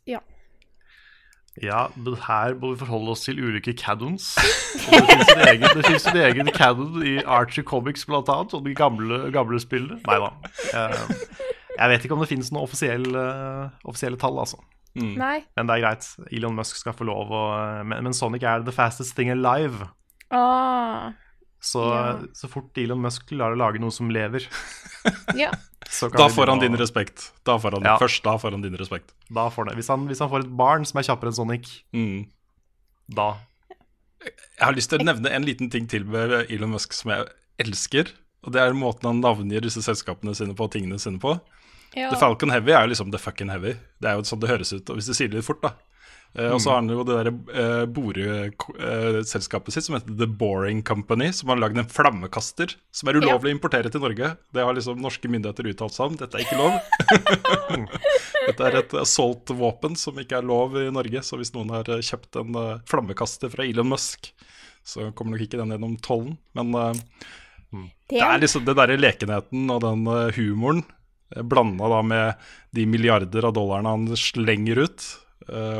ja. 0.05 0.21
Ja, 1.63 1.87
men 1.95 2.15
her 2.23 2.55
må 2.55 2.71
vi 2.73 2.79
forholde 2.79 3.11
oss 3.11 3.25
til 3.25 3.39
ulike 3.43 3.73
caddons. 3.75 4.31
Det 4.39 5.01
finnes 5.09 5.31
en 5.33 5.43
egen, 5.43 5.65
det 5.75 5.99
en 6.13 6.19
egen 6.23 6.51
caddon 6.55 7.03
i 7.03 7.17
Archie 7.25 7.65
Comics, 7.67 8.05
blant 8.07 8.31
annet, 8.31 8.55
og 8.55 8.63
de 8.65 8.75
gamle, 8.77 9.25
gamle 9.35 9.59
spillene. 9.59 9.99
Nei 10.07 10.19
da. 10.23 10.31
Jeg, 10.71 11.17
jeg 11.75 11.93
vet 11.93 12.05
ikke 12.05 12.15
om 12.15 12.23
det 12.23 12.29
finnes 12.31 12.51
noen 12.55 12.67
offisielle, 12.67 13.23
offisielle 13.83 14.19
tall, 14.21 14.39
altså. 14.39 14.61
Nei. 14.99 15.39
Men 15.55 15.69
det 15.69 15.77
er 15.77 15.83
greit. 15.83 16.07
Elon 16.33 16.55
Musk 16.57 16.79
skal 16.79 16.95
få 16.97 17.05
lov 17.07 17.29
å 17.31 17.43
Men, 17.85 18.01
men 18.07 18.15
Sonic 18.15 18.43
er 18.43 18.65
the 18.65 18.73
fastest 18.75 19.15
thing 19.15 19.29
alive. 19.31 19.87
Ah, 20.33 21.11
Så, 21.61 21.81
Ja. 21.83 22.19
så 22.33 22.47
fort 22.47 22.77
Elon 22.79 23.01
Musk 23.03 23.25
klarer 23.27 23.51
å 23.57 23.59
lage 23.59 23.79
noe 23.83 23.91
som 23.91 24.07
lever, 24.09 24.45
ja. 25.35 25.49
så 25.91 26.07
kan 26.09 26.21
Da 26.21 26.27
får 26.31 26.47
han 26.53 26.59
din 26.63 26.77
respekt. 26.79 27.31
Da 27.43 27.57
får 27.59 27.71
han, 27.75 27.83
Ja. 27.83 27.97
Først 27.99 28.23
da 28.23 28.37
får 28.39 28.51
han 28.55 28.61
din 28.63 28.77
respekt. 28.79 29.11
Da 29.29 29.49
får 29.51 29.67
det. 29.69 29.75
Hvis 29.75 29.89
han, 29.91 30.07
hvis 30.07 30.19
han 30.23 30.29
får 30.31 30.45
et 30.45 30.53
barn 30.55 30.85
som 30.87 30.99
er 31.01 31.03
kjappere 31.09 31.33
enn 31.33 31.35
Sonic, 31.35 31.83
Mm. 31.93 32.27
da 33.09 33.35
Jeg 34.19 34.65
har 34.65 34.73
lyst 34.75 34.89
til 34.91 34.99
å 34.99 35.05
nevne 35.07 35.31
en 35.31 35.45
liten 35.47 35.69
ting 35.71 35.85
til 35.87 36.03
med 36.03 36.49
Elon 36.51 36.71
Musk 36.71 36.91
som 36.93 37.11
jeg 37.11 37.27
elsker. 37.59 38.09
Og 38.43 38.51
det 38.51 38.59
er 38.61 38.73
måten 38.75 39.07
han 39.07 39.21
navngir 39.21 39.61
disse 39.63 39.79
selskapene 39.83 40.33
sine 40.35 40.53
på 40.55 40.63
og 40.67 40.71
tingene 40.71 40.99
sine 40.99 41.19
på. 41.19 41.39
ja. 41.95 42.09
The 42.11 42.17
Falcon 42.19 42.49
Heavy 42.51 42.71
er 42.71 42.83
jo 42.87 42.91
liksom 42.93 43.11
the 43.11 43.17
fucking 43.17 43.49
heavy. 43.49 43.75
Det 43.99 44.09
er 44.11 44.15
jo 44.19 44.23
sånn 44.27 44.39
det 44.41 44.49
høres 44.49 44.71
ut, 44.75 44.89
og 44.89 44.95
hvis 44.99 45.07
du 45.07 45.13
sier 45.13 45.27
det 45.31 45.35
litt 45.39 45.45
fort, 45.47 45.61
da. 45.61 45.71
Eh, 46.37 46.51
og 46.53 46.61
så 46.61 46.69
har 46.71 46.83
han 46.83 46.91
jo 46.93 47.03
det 47.07 47.15
der 47.17 47.29
uh, 47.33 47.85
boreselskapet 47.89 49.73
sitt 49.73 49.87
som 49.87 49.95
heter 49.97 50.13
The 50.19 50.27
Boring 50.29 50.83
Company, 50.85 51.31
som 51.33 51.49
har 51.49 51.61
lagd 51.61 51.79
en 51.81 51.89
flammekaster 51.89 52.75
som 52.93 53.09
er 53.09 53.17
ulovlig 53.17 53.49
å 53.49 53.55
importere 53.57 53.89
til 53.89 54.03
Norge. 54.03 54.35
Det 54.53 54.65
har 54.65 54.77
liksom 54.77 55.01
norske 55.01 55.31
myndigheter 55.31 55.71
uttalt 55.71 55.95
seg 55.95 56.11
om. 56.11 56.19
Dette 56.19 56.37
er 56.37 56.45
ikke 56.45 56.59
lov. 56.59 56.77
Dette 58.49 58.69
er 58.69 58.79
et 58.83 58.95
assault-våpen 59.01 59.97
som 59.99 60.21
ikke 60.21 60.37
er 60.39 60.47
lov 60.47 60.77
i 60.77 60.87
Norge, 60.93 61.25
så 61.25 61.39
hvis 61.39 61.53
noen 61.57 61.73
har 61.73 61.89
eh, 61.89 62.05
kjøpt 62.05 62.39
en 62.41 62.61
eh, 62.61 62.77
flammekaster 62.89 63.51
fra 63.53 63.65
Elon 63.65 63.89
Musk, 63.89 64.31
så 64.85 65.09
kommer 65.17 65.35
nok 65.35 65.47
ikke 65.47 65.59
den 65.59 65.73
gjennom 65.73 65.97
tollen. 66.05 66.37
Men 66.57 66.77
eh, 66.77 67.27
det 68.13 68.21
er 68.25 68.41
liksom 68.41 68.69
den 68.69 68.77
derre 68.77 69.01
lekenheten 69.01 69.69
og 69.73 69.81
den 69.85 70.05
eh, 70.13 70.29
humoren 70.37 70.85
blanda 71.29 71.89
da 71.89 72.01
med 72.01 72.33
de 72.73 72.85
milliarder 72.89 73.45
av 73.45 73.53
dollarene 73.53 73.91
han 73.93 74.17
slenger 74.17 74.81
ut, 74.85 75.03
eh, 75.05 75.25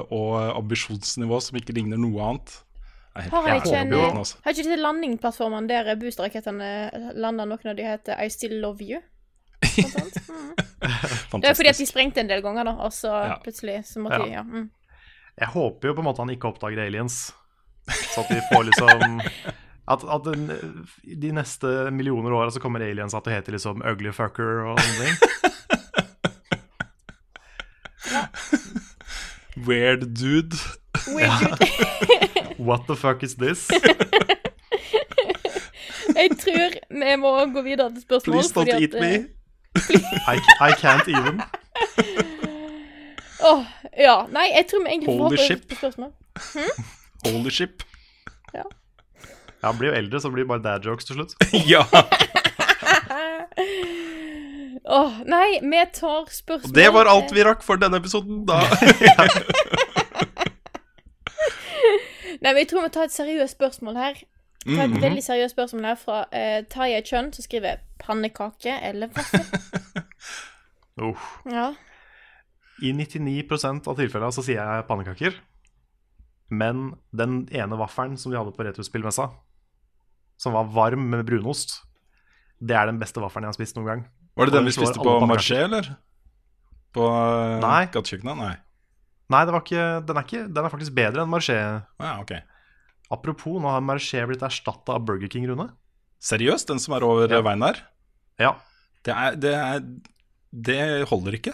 og 0.10 0.58
ambisjonsnivå 0.58 1.40
som 1.42 1.58
ikke 1.60 1.76
ligner 1.78 1.98
noe 2.02 2.22
annet. 2.30 2.56
Har 3.20 3.50
ikke 3.58 3.76
en 3.76 3.94
eh, 3.94 4.18
altså. 4.22 4.38
Har 4.46 4.54
ikke 4.54 4.64
disse 4.64 4.80
landingsplattformene 4.80 5.68
der 5.68 5.96
boosterrakettene 6.00 6.70
lander, 7.20 7.50
noen 7.50 7.72
av 7.74 7.76
de 7.80 7.84
heter 7.88 8.22
I 8.24 8.30
Still 8.32 8.60
Love 8.64 8.86
You? 8.86 9.02
Mm. 10.80 11.42
Det 11.44 11.50
er 11.50 11.54
fordi 11.58 11.70
at 11.70 11.78
de 11.78 11.86
sprengte 11.86 12.22
en 12.24 12.30
del 12.30 12.42
ganger, 12.42 12.64
da, 12.66 12.72
og 12.86 12.94
så 12.96 13.10
Ja. 13.28 13.36
plutselig 13.44 13.82
så 13.86 14.00
måtte 14.02 14.20
Ja. 14.20 14.24
de 14.26 14.32
Ja. 14.32 14.42
Mm. 14.44 14.70
Jeg 15.40 15.48
håper 15.48 15.88
jo 15.90 15.94
på 15.94 16.00
en 16.00 16.06
måte 16.08 16.18
han 16.24 16.30
ikke 16.30 16.48
oppdager 16.50 16.80
aliens. 16.86 17.34
Så 17.88 18.22
at 18.24 18.30
vi 18.32 18.40
får 18.52 18.64
liksom 18.72 19.22
At, 19.90 20.04
at 20.06 20.24
den, 20.24 20.48
de 21.20 21.32
neste 21.34 21.92
millioner 21.92 22.32
åra 22.32 22.52
så 22.52 22.60
kommer 22.62 22.80
aliens 22.80 23.14
at 23.18 23.26
å 23.26 23.32
heter 23.34 23.52
liksom 23.52 23.82
ugly 23.82 24.12
fucker 24.14 24.66
og 24.70 24.80
sånne 24.80 25.06
ting. 25.06 25.49
Weird 29.68 30.14
dude. 30.14 30.56
Weird 31.08 31.60
dude. 31.60 32.56
What 32.58 32.82
the 32.88 32.96
fuck 32.96 33.24
is 33.24 33.36
this? 33.36 33.68
Jeg 36.16 36.30
tror 36.40 36.70
vi 36.90 37.16
må 37.22 37.32
gå 37.54 37.62
videre 37.62 37.90
til 37.94 38.02
spørsmål. 38.02 38.34
Please 38.36 38.50
don't 38.50 38.54
fordi 38.54 38.72
at, 38.72 38.82
eat 38.82 38.94
me. 39.00 39.14
eh, 39.16 40.34
I, 40.34 40.38
I 40.70 40.72
can't 40.82 41.08
even. 41.08 41.42
Åh, 43.50 43.64
ja. 43.98 44.16
Nei, 44.32 44.48
jeg 44.56 44.66
tror 44.72 44.84
vi 44.84 44.90
egentlig 44.90 45.14
Holy 45.20 45.38
får 45.38 45.46
ship. 45.48 45.74
spørsmål. 45.78 46.12
Holy 47.26 47.50
ship. 47.50 47.84
Ja, 48.54 48.64
Han 49.64 49.78
blir 49.78 49.90
jo 49.90 49.96
eldre, 49.96 50.20
så 50.22 50.30
blir 50.30 50.44
det 50.44 50.48
bare 50.50 50.64
dad 50.64 50.86
jokes 50.86 51.06
til 51.06 51.16
slutt. 51.16 51.34
ja, 51.74 51.84
Åh, 54.90 55.20
nei, 55.30 55.60
vi 55.62 55.82
tar 55.94 56.26
spørsmål 56.34 56.74
det 56.74 56.88
var 56.94 57.06
alt 57.12 57.30
vi 57.36 57.44
rakk 57.46 57.62
for 57.66 57.78
denne 57.78 58.00
episoden. 58.02 58.42
Da. 58.50 58.58
Nei, 62.40 62.54
men 62.54 62.62
jeg 62.62 62.70
tror 62.72 62.86
vi 62.86 62.92
tar 62.96 63.10
et 63.10 63.14
seriøst 63.14 63.58
spørsmål 63.58 64.00
her. 64.00 64.22
Vi 64.66 64.78
tar 64.78 64.88
et 64.88 65.02
veldig 65.02 65.24
seriøst 65.24 65.54
spørsmål 65.56 65.86
her 65.92 65.98
fra 66.00 66.22
uh, 66.32 66.60
Tarjei 66.72 67.02
Chun, 67.06 67.34
som 67.36 67.44
skriver 67.44 67.84
'pannekake 68.00 68.80
eller 68.90 69.12
vaffel'. 69.14 69.46
oh. 71.06 71.28
ja. 71.52 71.74
I 72.82 72.94
99% 72.96 73.88
av 73.92 74.00
tilfellene 74.00 74.32
så 74.32 74.46
sier 74.46 74.64
jeg 74.64 74.88
pannekaker. 74.88 75.36
Men 76.50 76.96
den 77.12 77.44
ene 77.52 77.78
vaffelen 77.78 78.18
som 78.18 78.32
de 78.32 78.40
hadde 78.40 78.56
på 78.56 78.66
retrospillmessa, 78.66 79.30
som 80.40 80.56
var 80.56 80.72
varm 80.74 81.10
med 81.12 81.28
brunost, 81.28 81.84
det 82.60 82.76
er 82.76 82.90
den 82.92 83.00
beste 83.02 83.22
vaffelen 83.24 83.48
jeg 83.48 83.54
har 83.54 83.58
spist 83.60 83.78
noen 83.80 83.88
gang. 83.90 84.06
Var 84.40 84.50
det 84.50 84.56
den 84.58 84.68
vi 84.70 84.74
spiste 84.76 85.00
på. 85.04 85.16
Marché, 85.28 85.58
eller? 85.66 85.88
På 86.96 87.06
uh, 87.08 87.60
Nei. 87.64 87.86
gatekjøkkenet? 87.94 88.38
Nei. 88.40 88.56
Nei, 89.30 89.42
det 89.46 89.54
var 89.54 89.62
ikke, 89.62 89.88
den, 90.10 90.18
er 90.18 90.26
ikke, 90.26 90.44
den 90.50 90.66
er 90.66 90.74
faktisk 90.74 90.96
bedre 90.98 91.22
enn 91.26 91.30
Marché. 91.32 91.58
Ja, 92.02 92.14
ok. 92.24 92.34
Apropos, 93.14 93.60
nå 93.62 93.70
har 93.70 93.84
Marché 93.86 94.24
blitt 94.30 94.44
erstatta 94.46 94.96
av 94.98 95.04
Burger 95.06 95.30
King, 95.32 95.46
Rune. 95.50 95.68
Seriøst, 96.24 96.68
den 96.72 96.82
som 96.82 96.96
er 96.98 97.06
over 97.06 97.30
Ja. 97.32 97.42
veien 97.46 97.62
der? 97.64 97.84
Ja. 98.42 98.54
Det, 99.06 99.14
er, 99.14 99.36
det, 99.40 99.54
er, 99.56 99.84
det 100.52 100.80
holder 101.12 101.38
ikke. 101.38 101.54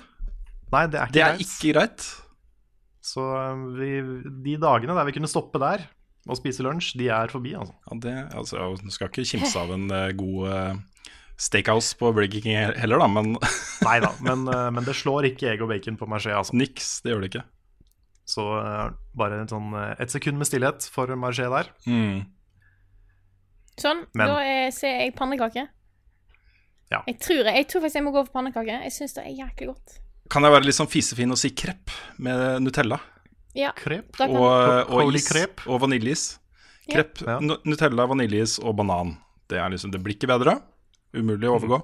Nei, 0.74 0.86
det 0.92 1.00
er 1.02 1.06
ikke 1.10 1.14
Det 1.18 1.22
er 1.26 1.36
greit. 1.36 1.46
ikke 1.46 1.74
greit. 1.76 2.08
Så 3.06 3.22
um, 3.22 3.68
vi, 3.78 3.92
de 4.48 4.56
dagene 4.64 4.96
der 4.98 5.06
vi 5.06 5.14
kunne 5.20 5.30
stoppe 5.30 5.62
der, 5.62 5.84
og 6.26 6.40
spise 6.40 6.64
lunsj, 6.66 6.96
de 6.98 7.12
er 7.14 7.30
forbi, 7.30 7.52
altså. 7.60 7.76
Ja, 7.92 8.00
det, 8.02 8.16
altså, 8.34 8.72
Du 8.82 8.90
skal 8.96 9.12
ikke 9.12 9.28
kimse 9.36 9.60
av 9.62 9.76
en 9.76 9.86
eh, 9.94 10.08
god 10.18 10.48
eh, 10.50 10.80
steakhouse 11.38 11.98
på 12.00 12.12
Burger 12.16 12.42
King 12.42 12.56
heller, 12.80 13.02
da, 13.02 13.08
men 13.12 13.34
Nei 13.88 13.98
da, 14.04 14.12
men, 14.24 14.48
eh, 14.48 14.70
men 14.72 14.86
det 14.88 14.96
slår 14.96 15.28
ikke 15.32 15.52
egg 15.54 15.64
og 15.66 15.70
bacon 15.74 15.98
på 16.00 16.08
Marché, 16.10 16.32
altså. 16.36 16.56
niks, 16.58 17.02
det 17.04 17.12
gjør 17.14 17.26
det 17.26 17.32
ikke. 17.34 17.44
Så 18.26 18.46
eh, 18.62 18.86
bare 19.20 19.42
et, 19.44 19.52
sånn, 19.54 19.74
eh, 19.78 19.92
et 20.02 20.14
sekund 20.14 20.40
med 20.42 20.50
stillhet 20.50 20.88
for 20.92 21.12
Marché 21.20 21.50
der. 21.52 21.70
Mm. 21.90 22.24
Sånn, 23.82 24.06
Men- 24.16 24.32
da 24.32 24.38
er, 24.42 24.70
ser 24.72 25.02
jeg 25.04 25.16
pannekake. 25.18 25.68
Ja. 26.94 27.02
Jeg 27.10 27.18
tror, 27.20 27.44
jeg, 27.50 27.66
tror 27.68 27.82
faktisk 27.84 27.98
jeg 28.00 28.06
må 28.06 28.14
gå 28.14 28.24
for 28.28 28.38
pannekake. 28.40 28.80
Jeg 28.86 28.94
syns 28.94 29.16
det 29.18 29.26
er 29.26 29.36
jæklig 29.42 29.72
godt. 29.74 29.96
Kan 30.32 30.46
jeg 30.46 30.54
være 30.54 30.66
litt 30.66 30.78
sånn 30.78 30.90
fisefin 30.90 31.34
og 31.34 31.38
si 31.42 31.52
krepp 31.54 31.92
med 32.22 32.62
Nutella? 32.64 32.98
Ja, 33.56 33.72
Krep. 33.78 34.10
da 34.20 34.28
Og, 34.28 34.92
og 34.92 35.16
is 35.16 35.30
og 35.66 35.80
vaniljeis. 35.82 36.26
Krepp, 36.92 37.22
Ja. 37.26 37.40
Nutella, 37.40 38.06
vaniljeis 38.06 38.58
og 38.60 38.76
banan. 38.78 39.16
Det, 39.50 39.58
er 39.58 39.70
liksom, 39.70 39.92
det 39.94 40.02
blir 40.04 40.18
ikke 40.18 40.28
bedre. 40.30 40.58
Umulig 41.16 41.48
å 41.50 41.56
overgå. 41.60 41.82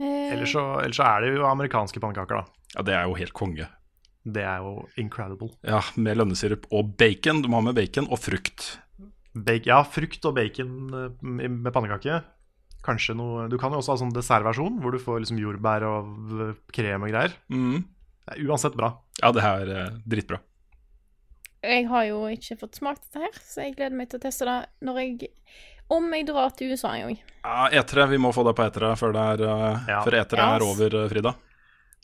eh, 0.00 0.32
Ellers 0.34 0.52
så, 0.54 0.64
ellers 0.82 0.96
så 1.00 1.06
er 1.08 1.24
det 1.26 1.34
jo 1.36 1.46
amerikanske 1.48 2.00
pannekaker, 2.02 2.40
da. 2.42 2.66
Ja, 2.76 2.84
det 2.86 2.94
er 2.96 3.08
jo 3.08 3.16
helt 3.18 3.34
konge. 3.36 3.66
Det 4.24 4.42
er 4.44 4.60
jo 4.62 4.84
incredible. 5.00 5.48
Ja, 5.64 5.80
Med 5.96 6.18
lønnesirup 6.20 6.66
og 6.76 6.92
bacon. 7.00 7.40
Du 7.42 7.48
må 7.48 7.60
ha 7.60 7.64
med 7.70 7.74
bacon 7.78 8.08
og 8.12 8.20
frukt. 8.20 8.74
Bacon, 9.34 9.70
ja, 9.70 9.80
frukt 9.86 10.24
og 10.28 10.36
bacon 10.36 10.74
eh, 10.94 11.08
med 11.24 11.72
pannekake. 11.72 12.20
Kanskje 12.84 13.12
noe 13.16 13.46
Du 13.52 13.58
kan 13.60 13.72
jo 13.74 13.80
også 13.82 13.92
ha 13.92 14.00
sånn 14.00 14.12
dessertversjon, 14.16 14.78
hvor 14.80 14.94
du 14.94 15.00
får 15.02 15.20
liksom 15.24 15.40
jordbær 15.40 15.84
og 15.88 16.54
krem 16.72 17.04
og 17.04 17.10
greier. 17.12 17.34
Mm. 17.52 17.82
Det 18.24 18.36
er 18.38 18.46
uansett 18.48 18.76
bra. 18.78 18.94
Ja, 19.20 19.32
det 19.36 19.42
her 19.44 19.64
er 19.66 19.74
eh, 19.86 19.98
dritbra. 20.08 20.38
Jeg 21.60 21.88
har 21.90 22.06
jo 22.08 22.22
ikke 22.32 22.56
fått 22.62 22.78
smakt 22.80 23.02
dette 23.10 23.20
her, 23.26 23.34
så 23.44 23.66
jeg 23.66 23.74
gleder 23.76 23.96
meg 23.98 24.08
til 24.08 24.16
å 24.16 24.22
teste 24.24 24.46
det 24.48 24.54
når 24.88 25.00
jeg 25.02 25.28
Om 25.90 26.08
jeg 26.14 26.26
drar 26.28 26.54
til 26.56 26.72
USA 26.72 26.94
en 26.96 27.08
gang. 27.08 27.20
Ja, 27.44 27.68
etere. 27.80 28.06
Vi 28.10 28.18
må 28.22 28.30
få 28.36 28.44
det 28.46 28.54
på 28.58 28.64
etere 28.66 28.92
før, 29.00 29.12
det 29.16 29.22
er, 29.34 29.44
eh, 29.48 29.86
Ja. 29.88 30.00
før 30.06 30.16
etere 30.20 30.44
yes. 30.44 30.56
er 30.56 30.66
over, 30.66 30.96
eh, 31.02 31.08
Frida. 31.10 31.34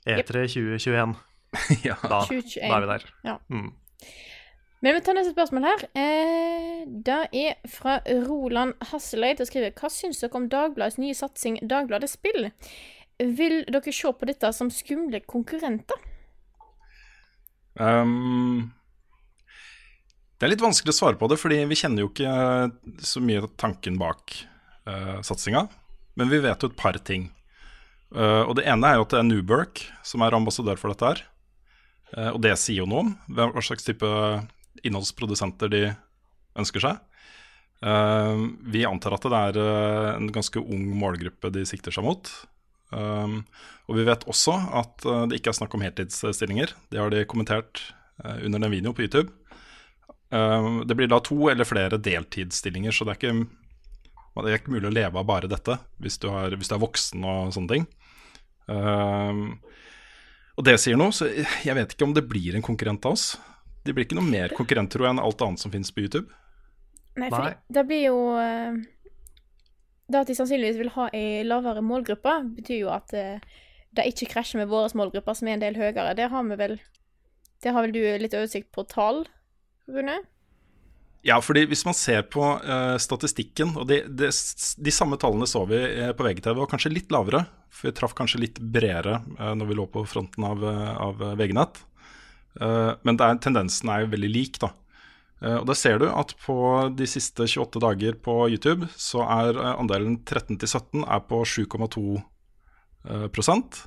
E3 0.06 0.46
2021. 0.48 1.16
ja. 1.88 1.96
Da, 2.02 2.20
2021. 2.26 2.68
da 2.68 2.76
er 2.76 2.80
vi 2.80 2.92
der. 2.92 3.04
Ja. 3.24 3.36
Mm. 3.50 3.72
Men 4.84 4.94
vi 4.94 5.00
tar 5.00 5.16
neste 5.16 5.32
spørsmål 5.32 5.64
her. 5.66 5.84
Eh, 5.98 6.82
det 6.86 7.20
er 7.32 7.54
fra 7.70 7.98
Roland 8.26 8.74
Hasseleid 8.90 9.40
og 9.40 9.48
skriver 9.48 9.72
Hva 9.74 9.88
syns 9.90 10.20
dere 10.20 10.36
om 10.38 10.48
Dagbladets 10.52 10.98
nye 11.00 11.16
satsing 11.16 11.58
Dagbladet 11.68 12.10
Spill? 12.12 12.50
Vil 13.18 13.64
dere 13.72 13.92
se 13.96 14.12
på 14.12 14.28
dette 14.28 14.52
som 14.52 14.70
skumle 14.70 15.22
konkurrenter? 15.26 15.96
Um, 17.80 18.72
det 20.36 20.46
er 20.46 20.52
litt 20.52 20.64
vanskelig 20.64 20.92
å 20.92 20.98
svare 20.98 21.16
på 21.20 21.28
det, 21.32 21.38
fordi 21.40 21.62
vi 21.68 21.78
kjenner 21.78 22.04
jo 22.04 22.10
ikke 22.10 22.32
så 23.00 23.22
mye 23.24 23.46
tanken 23.56 23.96
bak 24.00 24.34
uh, 24.84 25.22
satsinga. 25.24 25.64
Men 26.16 26.32
vi 26.32 26.40
vet 26.44 26.60
jo 26.60 26.68
et 26.68 26.78
par 26.78 26.96
ting. 27.04 27.30
Uh, 28.14 28.44
og 28.46 28.56
det 28.58 28.66
ene 28.68 28.88
er 28.88 28.98
jo 28.98 29.06
at 29.06 29.14
det 29.14 29.20
er 29.20 29.28
Newberk 29.28 29.82
som 30.06 30.22
er 30.24 30.36
ambassadør 30.36 30.78
for 30.80 30.92
dette 30.92 31.08
her. 31.08 31.22
Uh, 32.14 32.30
og 32.34 32.40
det 32.44 32.54
sier 32.60 32.82
jo 32.82 32.90
noe 32.90 33.04
om 33.04 33.14
hva 33.36 33.64
slags 33.64 33.86
type 33.86 34.08
innholdsprodusenter 34.86 35.72
de 35.72 35.82
ønsker 36.56 36.84
seg. 36.84 37.00
Uh, 37.84 38.48
vi 38.72 38.86
antar 38.88 39.16
at 39.16 39.24
det 39.28 39.40
er 39.40 39.60
en 40.14 40.30
ganske 40.32 40.60
ung 40.62 40.84
målgruppe 41.00 41.52
de 41.52 41.66
sikter 41.68 41.94
seg 41.94 42.06
mot. 42.06 42.30
Um, 42.94 43.40
og 43.90 43.98
vi 43.98 44.04
vet 44.06 44.24
også 44.30 44.54
at 44.78 45.04
det 45.30 45.40
ikke 45.40 45.50
er 45.50 45.56
snakk 45.58 45.74
om 45.76 45.82
heltidsstillinger. 45.82 46.72
Det 46.90 47.00
har 47.02 47.10
de 47.12 47.26
kommentert 47.28 47.82
under 48.22 48.62
den 48.62 48.72
videoen 48.72 48.94
på 48.96 49.04
YouTube. 49.04 49.30
Um, 50.36 50.82
det 50.88 50.96
blir 50.98 51.08
da 51.08 51.20
to 51.24 51.38
eller 51.48 51.68
flere 51.68 52.00
deltidsstillinger, 52.02 52.92
så 52.92 53.06
det 53.06 53.14
er 53.14 53.20
ikke, 53.20 53.34
det 54.42 54.52
er 54.52 54.60
ikke 54.60 54.74
mulig 54.74 54.90
å 54.90 54.94
leve 54.96 55.20
av 55.20 55.28
bare 55.28 55.50
dette 55.50 55.78
hvis 56.02 56.18
du, 56.20 56.28
har, 56.32 56.52
hvis 56.56 56.72
du 56.72 56.76
er 56.76 56.82
voksen 56.82 57.26
og 57.26 57.54
sånne 57.56 57.72
ting. 57.72 57.86
Um, 58.66 59.44
og 60.56 60.64
det 60.66 60.78
sier 60.80 60.98
noe, 60.98 61.12
så 61.14 61.28
jeg 61.28 61.76
vet 61.76 61.92
ikke 61.92 62.08
om 62.08 62.16
det 62.16 62.26
blir 62.28 62.56
en 62.56 62.64
konkurrent 62.64 63.06
av 63.06 63.16
oss. 63.16 63.28
Det 63.86 63.94
blir 63.94 64.06
ikke 64.06 64.18
noe 64.18 64.26
mer 64.26 64.54
konkurrent, 64.56 64.90
tror 64.92 65.06
jeg, 65.06 65.14
enn 65.14 65.22
alt 65.22 65.42
annet 65.44 65.62
som 65.62 65.72
finnes 65.72 65.92
på 65.94 66.02
YouTube. 66.06 66.26
Nei, 67.16 67.28
for 67.32 67.52
det 67.72 67.84
blir 67.88 68.02
jo 68.10 68.16
eh, 68.36 68.74
Det 70.04 70.18
at 70.20 70.28
de 70.28 70.34
sannsynligvis 70.36 70.76
vil 70.82 70.90
ha 70.98 71.06
ei 71.16 71.44
lavere 71.46 71.84
målgruppe, 71.84 72.34
betyr 72.58 72.82
jo 72.82 72.90
at 72.92 73.14
eh, 73.16 73.38
det 73.96 74.08
ikke 74.10 74.28
krasjer 74.34 74.60
med 74.60 74.68
våre 74.68 74.90
målgrupper, 74.98 75.36
som 75.38 75.48
er 75.48 75.56
en 75.56 75.64
del 75.64 75.78
høyere. 75.78 76.12
Det 76.18 76.28
har 76.32 76.44
vi 76.50 76.58
vel 76.60 76.76
Det 77.62 77.72
har 77.72 77.86
vel 77.86 77.94
du 77.94 78.02
litt 78.20 78.36
oversikt 78.36 78.68
på 78.74 78.84
tall, 78.90 79.24
Rune? 79.90 80.20
Ja, 81.26 81.40
fordi 81.42 81.64
hvis 81.66 81.82
man 81.86 81.96
ser 81.98 82.22
på 82.30 82.42
uh, 82.62 82.94
statistikken, 83.02 83.72
og 83.80 83.88
de, 83.90 84.02
de, 84.06 84.30
de 84.30 84.94
samme 84.94 85.18
tallene 85.18 85.48
så 85.50 85.64
vi 85.66 85.80
eh, 85.80 86.12
på 86.14 86.22
VGTV, 86.22 86.60
og 86.62 86.70
kanskje 86.70 86.92
litt 86.92 87.10
lavere, 87.14 87.42
for 87.72 87.88
vi 87.88 87.96
traff 87.98 88.14
kanskje 88.14 88.44
litt 88.44 88.60
bredere 88.62 89.18
uh, 89.40 89.52
når 89.58 89.70
vi 89.70 89.78
lå 89.80 89.88
på 89.90 90.04
fronten 90.06 90.46
av, 90.46 90.62
av 90.62 91.24
VG-nett. 91.40 91.82
Uh, 92.60 92.94
men 93.02 93.18
er, 93.18 93.40
tendensen 93.42 93.90
er 93.90 94.04
jo 94.04 94.12
veldig 94.14 94.32
lik, 94.32 94.60
da. 94.62 94.72
Og 95.46 95.66
da 95.68 95.74
ser 95.76 95.98
du 96.00 96.06
at 96.08 96.30
på 96.40 96.54
de 96.96 97.04
siste 97.04 97.44
28 97.44 97.80
dager 97.84 98.16
på 98.24 98.38
YouTube, 98.48 98.86
så 98.96 99.20
er 99.28 99.58
andelen 99.74 100.16
13 100.24 100.56
til 100.62 100.70
17 100.70 101.02
er 101.04 101.20
på 101.28 101.42
7,2 101.44 102.04
eh, 102.16 103.26
prosent. 103.28 103.82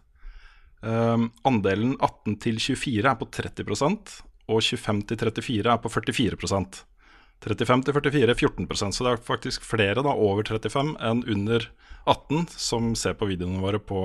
Eh, 0.85 1.26
andelen 1.49 1.95
18 1.97 2.38
til 2.45 2.61
24 2.61 3.09
er 3.09 3.17
på 3.19 3.27
30 3.34 3.65
og 4.49 4.63
25 4.65 5.03
til 5.11 5.19
34 5.21 5.73
er 5.73 5.81
på 5.84 5.91
44% 5.93 6.81
35 7.39 7.85
til 7.88 7.95
44 7.95 8.35
14% 8.35 8.95
så 8.97 9.05
det 9.05 9.11
er 9.13 9.21
faktisk 9.23 9.63
flere 9.63 10.03
da 10.03 10.11
over 10.11 10.43
35 10.43 10.95
enn 10.99 11.21
under 11.31 11.69
18 12.09 12.47
som 12.59 12.91
ser 12.99 13.15
på 13.19 13.30
videoene 13.30 13.61
våre 13.63 13.80
på, 13.80 14.01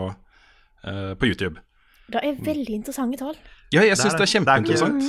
eh, 0.85 1.15
på 1.19 1.27
YouTube. 1.31 1.59
Det 2.13 2.21
er 2.21 2.37
veldig 2.37 2.77
interessante 2.77 3.19
tall. 3.19 3.37
Ja, 3.73 3.81
jeg 3.81 3.97
er 3.97 3.99
syns 3.99 4.13
det 4.15 4.21
er 4.21 4.29
er 4.29 4.33
kjempeinteressant. 4.35 5.07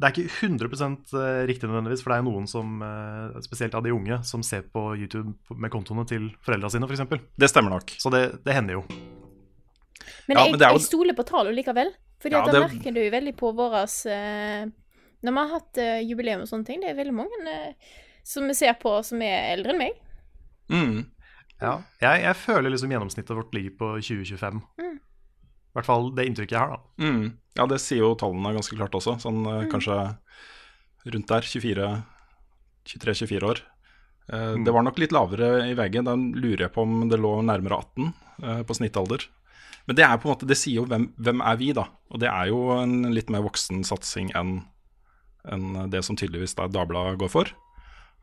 Det 0.00 0.08
er 0.08 0.14
ikke 0.16 0.32
100% 0.48 1.12
riktig 1.46 1.68
nødvendigvis, 1.68 2.02
for 2.02 2.10
det 2.14 2.18
er 2.18 2.24
noen 2.24 2.46
som, 2.48 2.80
eh, 2.82 3.40
spesielt 3.44 3.74
av 3.76 3.82
de 3.84 3.92
unge, 3.92 4.22
som 4.24 4.42
ser 4.42 4.62
på 4.62 4.96
YouTube 4.96 5.34
med 5.54 5.70
kontoene 5.70 6.06
til 6.08 6.30
foreldra 6.40 6.70
sine, 6.72 6.88
f.eks. 6.88 7.20
Det 7.38 7.50
stemmer 7.52 7.70
nok. 7.76 7.92
Så 8.00 8.10
det, 8.10 8.42
det 8.42 8.54
hender 8.56 8.80
jo. 8.80 8.84
Men, 10.26 10.38
Ja, 10.38 10.44
jeg, 10.44 10.52
men 10.52 10.58
det 10.58 10.66
er 10.66 10.72
jo- 10.72 10.78
jeg 10.80 10.88
stoler 10.88 11.14
på 11.14 11.26
tallene 11.28 11.54
likevel. 11.54 11.92
Fordi 12.20 12.36
Ja, 12.36 12.42
at 12.44 12.50
da 12.52 12.52
det- 12.60 12.66
merker 12.70 12.94
du 12.94 13.00
veldig 13.10 13.34
på 13.36 13.50
våres 13.56 13.94
eh, 14.06 14.66
Når 15.24 15.32
vi 15.32 15.38
har 15.40 15.48
hatt 15.54 15.78
eh, 15.78 16.00
jubileum 16.04 16.42
og 16.42 16.48
sånne 16.48 16.66
ting, 16.66 16.80
det 16.80 16.90
er 16.90 16.98
veldig 17.00 17.14
mange 17.16 17.40
eh, 17.48 17.72
som 18.24 18.46
vi 18.48 18.54
ser 18.54 18.74
på 18.80 18.92
som 19.04 19.20
er 19.24 19.54
eldre 19.56 19.72
enn 19.72 19.78
meg. 19.80 19.92
Mm. 20.70 21.06
Ja. 21.60 21.74
Jeg, 22.00 22.22
jeg 22.22 22.36
føler 22.36 22.70
liksom 22.72 22.90
gjennomsnittet 22.92 23.36
vårt 23.36 23.52
ligger 23.56 23.74
på 23.80 23.88
2025. 24.00 24.60
I 24.80 25.74
hvert 25.76 25.86
fall 25.86 26.10
det 26.16 26.24
inntrykket 26.28 26.56
jeg 26.56 26.60
har, 26.60 26.76
da. 26.76 27.04
Mm. 27.04 27.26
Ja, 27.56 27.66
det 27.66 27.80
sier 27.80 28.00
jo 28.04 28.14
tallene 28.18 28.52
ganske 28.56 28.76
klart 28.78 28.94
også. 28.96 29.16
Sånn 29.22 29.40
eh, 29.46 29.66
kanskje 29.72 29.96
rundt 31.12 31.28
der. 31.28 31.48
23-24 32.84 33.42
år. 33.50 33.60
Eh, 34.32 34.54
Det 34.64 34.72
var 34.72 34.82
nok 34.86 34.98
litt 34.98 35.12
lavere 35.12 35.68
i 35.70 35.74
VG. 35.74 36.00
Da 36.06 36.14
lurer 36.16 36.66
jeg 36.66 36.72
på 36.74 36.82
om 36.86 37.08
det 37.10 37.18
lå 37.20 37.34
nærmere 37.44 37.78
18 37.80 38.12
eh, 38.42 38.62
på 38.64 38.76
snittalder. 38.78 39.26
Men 39.88 39.96
det 39.98 40.04
er 40.06 40.18
på 40.20 40.28
en 40.28 40.34
måte, 40.34 40.48
det 40.48 40.58
sier 40.58 40.80
jo 40.82 40.88
hvem, 40.90 41.08
hvem 41.16 41.40
er 41.46 41.56
vi, 41.60 41.72
da. 41.76 41.86
Og 42.12 42.20
det 42.22 42.28
er 42.30 42.50
jo 42.50 42.68
en 42.76 43.10
litt 43.14 43.30
mer 43.32 43.44
voksen 43.46 43.82
satsing 43.86 44.32
enn 44.38 44.60
en 45.48 45.88
det 45.88 46.02
som 46.04 46.18
tydeligvis 46.20 46.52
da 46.58 46.66
Dagbladet 46.68 47.18
går 47.20 47.30
for. 47.32 47.50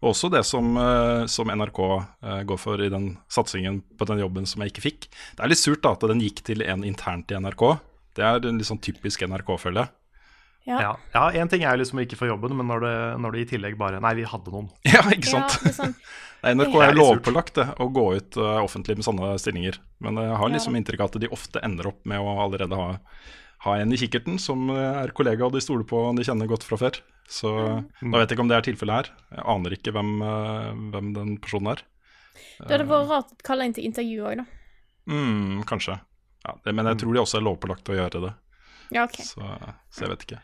Og 0.03 0.11
også 0.11 0.29
det 0.29 0.43
som, 0.45 0.75
eh, 0.77 1.25
som 1.25 1.49
NRK 1.49 1.79
eh, 2.21 2.41
går 2.45 2.59
for 2.61 2.81
i 2.83 2.89
den 2.93 3.15
satsingen 3.33 3.81
på 3.97 4.05
den 4.05 4.21
jobben 4.21 4.45
som 4.45 4.61
jeg 4.61 4.73
ikke 4.73 4.85
fikk. 4.85 5.07
Det 5.09 5.41
er 5.41 5.49
litt 5.49 5.61
surt 5.61 5.81
da 5.81 5.95
at 5.95 6.05
den 6.05 6.21
gikk 6.21 6.43
til 6.45 6.61
en 6.61 6.85
internt 6.85 7.33
i 7.33 7.39
NRK. 7.39 7.63
Det 8.17 8.25
er 8.25 8.45
litt 8.45 8.69
sånn 8.69 8.81
typisk 8.81 9.25
NRK, 9.25 9.49
føler 9.57 9.85
jeg. 9.85 9.96
Ja. 10.67 10.95
Ja, 11.15 11.23
ja 11.31 11.45
ting 11.47 11.63
er 11.63 11.77
jo 11.77 11.81
liksom 11.81 11.99
å 12.01 12.03
ikke 12.03 12.17
få 12.19 12.27
jobben, 12.27 12.55
men 12.59 12.67
når 12.67 12.83
det, 12.83 12.95
når 13.23 13.31
det 13.35 13.41
i 13.45 13.49
tillegg 13.55 13.77
bare 13.79 14.01
Nei, 14.03 14.13
vi 14.19 14.25
hadde 14.27 14.51
noen. 14.51 14.67
Ja, 14.95 15.01
ikke 15.13 15.29
sant? 15.31 15.55
Ja, 15.63 15.89
Nei, 16.43 16.53
NRK 16.59 16.75
er 16.75 16.89
er 16.91 16.97
lovpålagt 16.99 17.55
det, 17.57 17.65
å 17.81 17.87
gå 17.89 18.03
ut 18.19 18.35
uh, 18.37 18.59
offentlig 18.61 18.97
med 18.99 19.07
sånne 19.07 19.31
stillinger. 19.41 19.79
Men 20.03 20.19
jeg 20.21 20.35
har 20.37 20.49
Ja. 20.49 20.53
liksom 20.53 20.75
inntrykk 20.77 21.01
av 21.05 21.09
at 21.13 21.19
de 21.23 21.29
ofte 21.33 21.63
ender 21.65 21.87
opp 21.89 22.03
med 22.05 22.19
å 22.21 22.35
allerede 22.43 22.77
ha, 22.77 22.89
ha 23.65 23.77
en 23.81 23.95
i 23.95 23.97
kikkerten 23.97 24.37
som 24.39 24.67
eh, 24.69 24.99
er 25.05 25.13
kollega 25.17 25.47
og 25.47 25.55
de 25.55 25.63
stoler 25.63 25.87
på 25.87 25.97
og 26.11 26.19
de 26.19 26.25
kjenner 26.27 26.49
godt 26.51 26.67
fra 26.67 26.77
før. 26.77 26.99
Så 27.27 27.49
Mm. 28.01 28.11
da 28.13 28.19
vet 28.21 28.29
jeg 28.29 28.37
ikke 28.37 28.43
om 28.45 28.51
det 28.51 28.57
er 28.59 28.67
tilfellet 28.67 28.95
her. 28.99 29.09
Jeg 29.33 29.45
aner 29.55 29.73
ikke 29.75 29.91
hvem, 29.95 30.11
uh, 30.21 30.69
hvem 30.93 31.13
den 31.15 31.31
personen 31.43 31.73
er. 31.73 31.81
det 32.61 32.69
hadde 32.75 32.85
vært 32.91 33.09
rart 33.09 33.31
å 33.33 33.47
kalle 33.47 33.65
inn 33.65 33.73
til 33.73 33.87
intervju 33.89 34.27
òg, 34.29 34.43
da. 34.43 34.45
Mm, 35.09 35.63
kanskje. 35.65 35.97
Ja, 36.45 36.53
det, 36.63 36.75
men 36.75 36.85
jeg 36.85 36.99
tror 37.01 37.13
de 37.17 37.23
også 37.23 37.39
er 37.41 37.47
lovpålagt 37.47 37.89
å 37.89 37.97
gjøre 37.97 38.21
det. 38.27 38.33
Ja, 38.93 39.03
okay. 39.09 39.25
Så, 39.25 39.41
så 39.91 40.05
jeg 40.05 40.13
vet 40.13 40.27
ikke. 40.27 40.39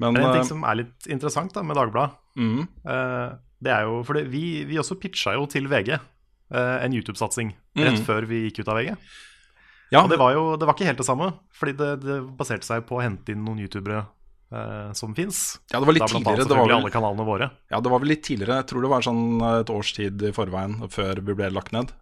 Men, 0.00 0.16
er 0.16 0.20
en 0.22 0.28
eh, 0.30 0.32
ting 0.40 0.48
som 0.48 0.64
er 0.64 0.74
litt 0.76 1.06
interessant 1.08 1.52
da 1.52 1.62
med 1.62 1.76
Dagbladet, 1.76 2.16
mm, 2.36 2.62
eh, 2.86 3.34
det 3.62 3.70
er 3.72 3.82
jo 3.86 4.02
For 4.04 4.14
vi, 4.14 4.64
vi 4.64 4.76
også 4.80 4.96
pitcha 4.98 5.34
jo 5.34 5.44
til 5.46 5.68
VG 5.68 5.92
eh, 5.94 6.84
en 6.84 6.92
YouTube-satsing 6.92 7.52
rett 7.76 7.98
Mhm. 8.00 8.04
før 8.06 8.26
vi 8.26 8.50
gikk 8.50 8.60
ut 8.64 8.68
av 8.68 8.76
VG. 8.80 8.96
ja, 9.92 10.02
Og 10.02 10.08
det 10.10 10.18
var 10.18 10.32
jo 10.34 10.56
det 10.56 10.66
var 10.66 10.74
ikke 10.74 10.86
helt 10.88 10.98
det 10.98 11.06
samme, 11.06 11.32
fordi 11.54 11.76
det, 11.76 12.00
det 12.02 12.18
baserte 12.36 12.64
seg 12.64 12.86
på 12.88 12.98
å 12.98 13.02
hente 13.02 13.30
inn 13.32 13.44
noen 13.44 13.58
youtubere 13.60 14.06
eh, 14.52 14.92
som 14.92 15.14
fins. 15.14 15.58
Ja, 15.72 15.78
det 15.80 15.86
var 15.86 15.92
litt 15.94 16.02
da 16.02 16.08
tidligere. 16.08 16.48
Det 16.48 16.56
var 16.56 16.66
vel- 16.66 16.76
alle 16.80 16.90
kanalene 16.90 17.24
våre. 17.24 17.50
Ja, 17.70 17.80
det 17.80 17.90
var 17.90 18.00
vel 18.00 18.08
litt 18.08 18.22
tidligere. 18.24 18.56
Jeg 18.60 18.66
tror 18.72 18.82
det 18.82 18.90
var 18.90 19.00
sånn 19.06 19.60
et 19.60 19.70
års 19.70 19.92
tid 19.94 20.20
i 20.22 20.32
forveien 20.32 20.80
før 20.90 21.22
vi 21.24 21.34
ble 21.34 21.48
lagt 21.52 21.72
ned. 21.72 21.92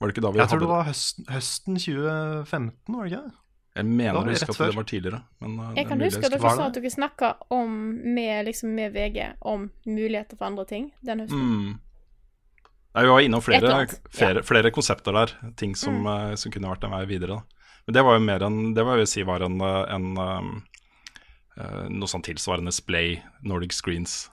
Var 0.00 0.08
det 0.10 0.16
ikke 0.16 0.22
da 0.26 0.30
vi 0.32 0.38
Jeg 0.42 0.48
tror 0.50 0.60
det 0.60 0.68
var 0.68 0.84
høsten, 0.84 1.24
høsten 1.30 1.76
2015, 1.78 2.94
var 2.96 3.04
det 3.04 3.12
ikke 3.12 3.22
det? 3.24 3.32
Jeg 3.74 3.86
mener 3.90 4.20
å 4.20 4.28
huske 4.28 4.50
at 4.52 4.56
før. 4.56 4.70
det 4.70 4.76
var 4.78 4.84
tidligere. 4.86 5.22
Men, 5.42 5.54
uh, 5.58 5.72
Jeg 5.74 5.88
kan 5.88 6.00
huske 6.00 6.24
at 6.24 6.30
dere 6.30 6.50
sa 6.54 6.66
at 6.68 6.74
dere 6.76 6.90
snakka 6.94 7.30
med, 8.14 8.46
liksom, 8.46 8.74
med 8.74 8.92
VG 8.94 9.32
om 9.42 9.70
muligheter 9.86 10.36
for 10.38 10.46
andre 10.46 10.64
ting 10.64 10.92
den 11.02 11.24
høsten. 11.24 11.40
Mm. 11.40 11.80
Nei, 12.94 13.02
vi 13.02 13.08
var 13.10 13.20
innom 13.26 13.42
flere, 13.42 13.88
flere, 14.14 14.42
flere 14.46 14.70
konsepter 14.70 15.12
der, 15.12 15.32
ting 15.58 15.74
som, 15.74 16.04
Mm. 16.04 16.06
uh, 16.06 16.34
som 16.36 16.52
kunne 16.52 16.70
vært 16.70 16.84
en 16.84 16.94
vei 16.94 17.04
videre. 17.10 17.40
Da. 17.40 17.42
Men 17.86 17.94
det 17.94 18.04
var 18.04 18.14
jo 18.14 18.20
mer 18.24 18.40
enn 18.46 18.74
Det 18.74 18.84
var 18.84 18.96
jo 18.96 19.04
si 19.04 19.22
var 19.22 19.42
en, 19.42 19.60
eh, 19.60 19.94
en 19.94 20.16
um, 20.16 20.62
uh, 21.58 21.88
noe 21.90 22.08
sånn 22.08 22.22
tilsvarende 22.22 22.72
Splay, 22.72 23.22
Nordic 23.42 23.72
Screens, 23.72 24.30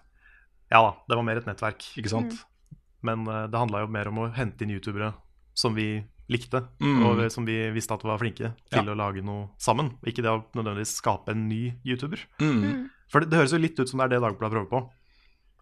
Ja 0.71 0.81
da, 0.85 0.93
det 1.09 1.17
var 1.17 1.23
mer 1.23 1.37
et 1.41 1.45
nettverk. 1.49 1.81
ikke 1.97 2.09
sant? 2.09 2.31
Mm. 2.31 2.77
Men 3.03 3.27
eh, 3.27 3.47
det 3.47 3.57
handla 3.57 3.81
jo 3.81 3.87
mer 3.87 4.07
om 4.07 4.19
å 4.19 4.33
hente 4.33 4.61
inn 4.63 4.69
youtubere 4.71 5.13
som 5.53 5.73
vi 5.75 6.03
likte, 6.31 6.61
Mm. 6.79 7.03
og 7.05 7.31
som 7.31 7.45
vi 7.45 7.57
visste 7.75 7.93
at 7.93 8.03
var 8.07 8.17
flinke 8.21 8.53
til 8.71 8.85
Ja. 8.85 8.93
å 8.93 8.95
lage 8.97 9.21
noe 9.23 9.49
sammen. 9.59 9.97
Ikke 10.07 10.23
det 10.23 10.31
å 10.31 10.45
nødvendigvis 10.55 10.95
skape 11.01 11.29
en 11.35 11.47
ny 11.49 11.73
YouTuber. 11.85 12.19
Mm. 12.39 12.89
For 13.11 13.19
det, 13.19 13.29
det 13.29 13.37
høres 13.39 13.51
jo 13.51 13.59
litt 13.59 13.77
ut 13.79 13.89
som 13.89 13.99
det 13.99 14.05
er 14.05 14.15
det 14.15 14.21
Dagbladet 14.23 14.51
prøver 14.55 14.69
på. 14.71 14.89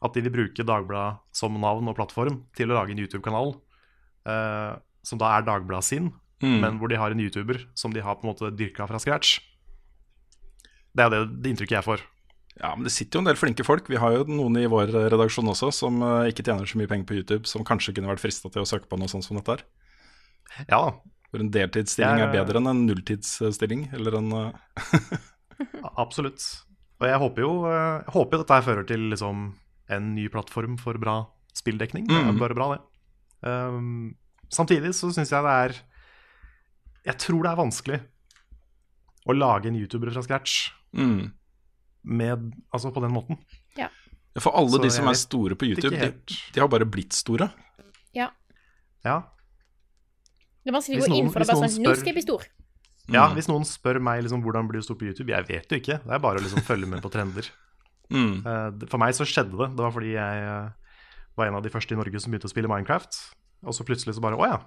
At 0.01 0.13
de 0.13 0.21
vil 0.21 0.31
bruke 0.31 0.63
Dagbladet 0.63 1.19
som 1.33 1.59
navn 1.59 1.89
og 1.89 1.95
plattform 1.97 2.43
til 2.55 2.69
å 2.69 2.77
lage 2.77 2.91
en 2.91 2.99
YouTube-kanal 3.01 3.55
eh, 4.25 4.75
som 5.03 5.17
da 5.17 5.37
er 5.37 5.41
Dagbladet 5.43 5.83
sin, 5.83 6.13
Mm. 6.41 6.61
men 6.61 6.79
hvor 6.79 6.87
de 6.87 6.95
har 6.95 7.11
en 7.11 7.19
YouTuber 7.19 7.65
som 7.75 7.91
de 7.91 7.99
har 7.99 8.15
på 8.15 8.23
en 8.23 8.33
måte 8.33 8.55
dyrka 8.55 8.87
fra 8.87 8.99
scratch. 8.99 9.39
Det 10.95 11.03
er 11.05 11.09
det, 11.09 11.41
det 11.43 11.51
inntrykket 11.53 11.77
jeg 11.79 11.85
får. 11.85 12.01
Ja, 12.59 12.73
men 12.75 12.83
det 12.83 12.91
sitter 12.91 13.19
jo 13.19 13.23
en 13.23 13.29
del 13.29 13.35
flinke 13.39 13.63
folk. 13.65 13.87
Vi 13.87 13.95
har 14.01 14.11
jo 14.17 14.23
noen 14.27 14.57
i 14.59 14.65
vår 14.67 14.91
redaksjon 15.13 15.47
også 15.47 15.69
som 15.73 16.01
eh, 16.03 16.29
ikke 16.31 16.43
tjener 16.43 16.67
så 16.67 16.77
mye 16.79 16.89
penger 16.91 17.07
på 17.07 17.15
YouTube, 17.19 17.45
som 17.47 17.63
kanskje 17.67 17.93
kunne 17.95 18.09
vært 18.11 18.19
frista 18.23 18.51
til 18.51 18.61
å 18.63 18.67
søke 18.67 18.89
på 18.89 18.99
noe 18.99 19.07
sånt 19.11 19.23
som 19.23 19.37
dette 19.39 19.47
her. 19.57 19.63
Ja 20.67 20.79
da, 20.85 20.91
Hvor 21.29 21.43
en 21.43 21.51
deltidsstilling 21.53 22.23
er 22.25 22.31
bedre 22.33 22.57
enn 22.61 22.67
en 22.71 22.85
nulltidsstilling, 22.87 23.87
eller 23.93 24.17
en 24.17 24.31
eh, 24.33 25.17
absolutt. 26.03 26.41
Og 26.99 27.07
jeg 27.07 27.19
håper 27.21 27.43
jo 27.45 27.51
eh, 27.69 27.97
jeg 28.03 28.13
håper 28.15 28.37
jo 28.37 28.41
dette 28.43 28.57
her 28.57 28.65
fører 28.65 28.87
til 28.89 29.09
liksom 29.13 29.43
en 29.89 30.09
ny 30.15 30.27
plattform 30.29 30.77
for 30.81 30.97
bra 31.01 31.19
spilldekning. 31.57 32.07
Det 32.09 32.15
er 32.17 32.31
Mhm. 32.31 32.39
bare 32.39 32.55
bra, 32.57 32.67
det. 32.75 32.81
Um, 33.41 34.15
samtidig 34.51 34.91
så 34.97 35.07
syns 35.15 35.31
jeg 35.31 35.43
det 35.45 35.53
er 35.55 35.73
Jeg 37.05 37.17
tror 37.23 37.43
det 37.45 37.51
er 37.53 37.55
vanskelig 37.61 37.99
å 39.29 39.33
lage 39.37 39.69
en 39.69 39.75
YouTuber 39.79 40.11
fra 40.11 40.21
scratch 40.25 40.71
mm. 40.93 41.31
med, 42.03 42.51
altså 42.73 42.91
på 42.93 43.01
den 43.01 43.13
måten. 43.15 43.37
Ja, 43.77 43.87
For 44.39 44.51
alle 44.55 44.69
Så 44.75 44.81
de 44.83 44.89
som 44.91 45.07
er 45.07 45.13
store 45.17 45.55
på 45.55 45.65
YouTube, 45.69 45.95
de, 45.95 46.11
de 46.53 46.59
har 46.59 46.67
bare 46.67 46.85
blitt 46.85 47.13
store. 47.13 47.49
Ja. 48.13 48.29
Ja, 49.05 49.21
Det 50.69 50.73
er 50.73 50.77
vanskelig 50.77 50.99
å 50.99 51.01
Hvis 51.01 51.09
gå 51.09 51.17
inn 51.17 51.29
for 51.33 51.41
det. 51.41 51.47
Bare 51.49 51.61
sånn, 51.65 51.73
spør... 51.73 51.89
Nå 51.89 51.95
skal 51.97 52.11
jeg 52.13 52.17
bli 52.19 52.25
stor. 52.27 52.43
ja 53.09 53.23
Mm. 53.25 53.33
Hvis 53.39 53.47
noen 53.49 53.63
spør 53.65 53.97
meg 54.05 54.21
liksom, 54.21 54.43
hvordan 54.45 54.67
blir 54.69 54.83
du 54.83 54.85
stor 54.85 54.95
på 54.99 55.07
YouTube, 55.09 55.31
jeg 55.33 55.47
vet 55.49 55.71
jo 55.73 55.77
ikke. 55.81 55.95
Det 56.05 56.13
er 56.13 56.21
bare 56.21 56.37
å 56.37 56.43
liksom 56.45 56.61
følge 56.67 56.85
med 56.91 57.01
på 57.01 57.09
trender. 57.09 57.47
Mm. 58.13 58.35
Eh, 58.45 58.85
For 58.91 59.01
meg 59.01 59.15
så 59.17 59.25
skjedde 59.25 59.57
det. 59.57 59.69
Det 59.73 59.81
var 59.81 59.93
fordi 59.95 60.11
jeg 60.13 60.43
eh, 60.45 60.93
var 61.39 61.49
en 61.49 61.57
av 61.57 61.63
de 61.65 61.71
første 61.73 61.95
i 61.95 61.97
Norge 61.97 62.21
som 62.21 62.29
begynte 62.29 62.45
å 62.45 62.53
spille 62.53 62.69
Minecraft. 62.69 63.17
Og 63.65 63.73
så 63.75 63.83
plutselig 63.83 64.13
så 64.15 64.21
bare 64.23 64.37
Å 64.37 64.45
ja, 64.51 64.59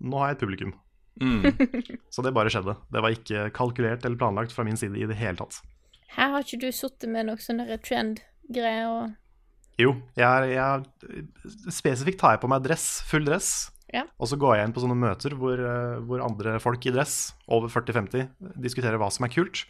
nå 0.00 0.16
har 0.22 0.32
jeg 0.32 0.38
et 0.38 0.44
publikum. 0.46 0.72
Mm. 1.20 1.44
Så 2.14 2.22
det 2.24 2.32
bare 2.32 2.48
skjedde. 2.50 2.72
Det 2.88 3.00
var 3.04 3.12
ikke 3.12 3.44
kalkulert 3.52 4.04
eller 4.08 4.16
planlagt 4.16 4.54
fra 4.56 4.64
min 4.64 4.78
side 4.80 4.96
i 4.96 5.04
det 5.10 5.18
hele 5.20 5.36
tatt. 5.36 5.60
Her 6.16 6.32
har 6.32 6.42
ikke 6.46 6.58
du 6.64 6.70
sittet 6.72 7.10
med 7.12 7.28
noe 7.28 7.36
sånn 7.42 7.60
derre 7.60 7.76
trend-greier 7.84 8.88
og 8.88 9.12
Jo, 9.78 9.92
jeg, 10.16 10.24
er- 10.24 10.48
jeg 10.56 11.26
spesifikt 11.72 12.18
tar 12.22 12.34
jeg 12.38 12.42
på 12.42 12.48
meg 12.50 12.64
dress, 12.64 12.88
full 13.10 13.26
dress. 13.28 13.70
Ja. 13.94 14.04
Og 14.22 14.28
så 14.30 14.38
går 14.38 14.56
jeg 14.58 14.68
inn 14.68 14.74
på 14.76 14.82
sånne 14.84 14.98
møter 14.98 15.34
hvor, 15.38 15.58
eh, 15.58 15.98
hvor 16.06 16.22
andre 16.22 16.58
folk 16.62 16.84
i 16.86 16.92
dress, 16.94 17.32
over 17.50 17.70
40-50, 17.72 18.28
diskuterer 18.62 19.00
hva 19.00 19.08
som 19.10 19.26
er 19.26 19.32
kult. 19.34 19.64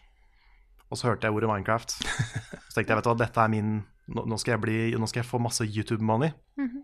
Og 0.91 0.99
så 0.99 1.07
hørte 1.09 1.29
jeg 1.29 1.37
ordet 1.37 1.49
Minecraft. 1.49 1.95
Så 2.71 2.75
tenkte 2.75 2.91
jeg, 2.91 2.99
vet 2.99 3.07
du 3.07 3.11
hva, 3.13 3.19
dette 3.23 3.43
er 3.45 3.51
min 3.53 3.81
Nå, 4.11 4.35
skal, 4.43 4.57
jeg 4.57 4.61
bli, 4.65 4.77
nå 4.99 5.07
skal 5.07 5.21
jeg 5.21 5.29
få 5.29 5.39
masse 5.39 5.63
YouTube-money. 5.63 6.33
Mhm. 6.59 6.81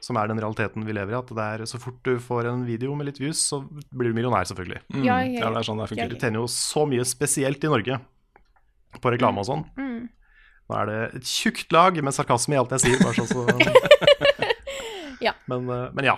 Som 0.00 0.16
er 0.16 0.30
den 0.30 0.38
realiteten 0.40 0.86
vi 0.88 0.94
lever 0.96 1.12
i. 1.12 1.18
At 1.18 1.28
det 1.36 1.44
er 1.44 1.64
så 1.68 1.76
fort 1.76 1.98
du 2.08 2.14
får 2.24 2.46
en 2.48 2.62
video 2.64 2.94
med 2.96 3.10
litt 3.10 3.18
views, 3.20 3.42
så 3.50 3.58
blir 3.92 4.08
du 4.08 4.16
millionær, 4.16 4.48
selvfølgelig. 4.48 4.80
Mm. 4.88 5.02
Ja, 5.04 5.18
ja, 5.20 5.26
ja. 5.28 5.42
ja, 5.42 5.50
det 5.52 5.60
er 5.60 5.66
sånn 5.68 5.82
det 5.82 5.84
Ja, 5.84 5.90
funker. 5.90 6.14
Du 6.14 6.16
tjener 6.24 6.40
jo 6.40 6.46
så 6.48 6.86
mye 6.88 7.04
spesielt 7.04 7.66
i 7.68 7.68
Norge 7.68 7.98
på 8.96 9.12
reklame 9.12 9.44
og 9.44 9.48
sånn. 9.50 9.66
mm. 9.76 10.00
Nå 10.70 10.78
er 10.78 10.88
det 10.88 10.98
et 11.18 11.28
tjukt 11.28 11.72
lag 11.74 12.00
med 12.00 12.14
sarkasme 12.16 12.56
i 12.56 12.60
alt 12.62 12.72
jeg 12.78 12.86
sier. 12.86 13.04
Bare 13.04 13.20
sånn 13.20 13.28
så... 13.28 13.44
Ja. 15.20 15.34
Men, 15.52 15.68
eh, 15.68 15.88
men 15.92 16.06
ja. 16.08 16.16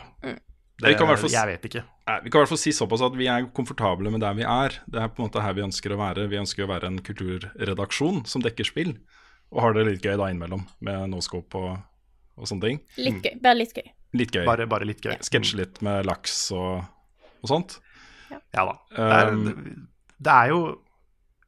Det, 0.83 0.91
Vi 0.91 0.99
kan 0.99 1.07
hvert 1.07 1.21
fall 1.23 1.31
jeg 1.31 1.47
vet 1.53 1.67
ikke. 1.69 1.81
Vi 2.25 2.31
kan 2.33 2.41
i 2.41 2.43
hvert 2.43 2.51
fall 2.51 2.59
si 2.59 2.73
såpass 2.75 3.05
at 3.07 3.15
vi 3.15 3.29
er 3.31 3.45
komfortable 3.55 4.11
med 4.11 4.19
der 4.25 4.35
vi 4.35 4.43
er. 4.43 4.75
Det 4.91 4.99
er 4.99 5.13
på 5.13 5.23
en 5.23 5.29
måte 5.29 5.45
her 5.45 5.55
vi 5.55 5.63
ønsker 5.63 5.95
å 5.95 5.99
være. 6.01 6.25
Vi 6.33 6.41
ønsker 6.41 6.67
å 6.67 6.71
være 6.73 6.91
en 6.91 6.99
kulturredaksjon 7.07 8.25
som 8.27 8.43
dekker 8.43 8.67
spill, 8.67 8.97
og 9.55 9.63
har 9.63 9.77
det 9.77 9.85
litt 9.87 10.03
gøy 10.03 10.17
da 10.19 10.27
innimellom 10.33 10.65
med 10.83 11.13
noscope 11.13 11.55
og, 11.61 11.77
og 12.35 12.51
sånne 12.51 12.67
ting. 12.67 12.81
Litt 12.99 13.23
gøy. 13.23 13.37
Bare 13.45 13.55
litt 13.61 13.71
gøy. 13.79 13.87
Litt 14.19 14.35
gøy. 14.35 14.43
Bare, 14.49 14.67
bare 14.69 14.85
litt 14.89 15.05
gøy. 15.05 15.15
Sketsje 15.25 15.57
litt 15.63 15.79
med 15.87 16.05
laks 16.09 16.51
og, 16.57 16.83
og 17.41 17.47
sånt. 17.49 17.79
Ja 18.53 18.65
da. 18.69 18.75
Det 18.91 19.07
er, 19.07 19.29
Um, 19.33 19.89
det, 20.19 20.33
er 20.33 20.49
jo 20.53 20.61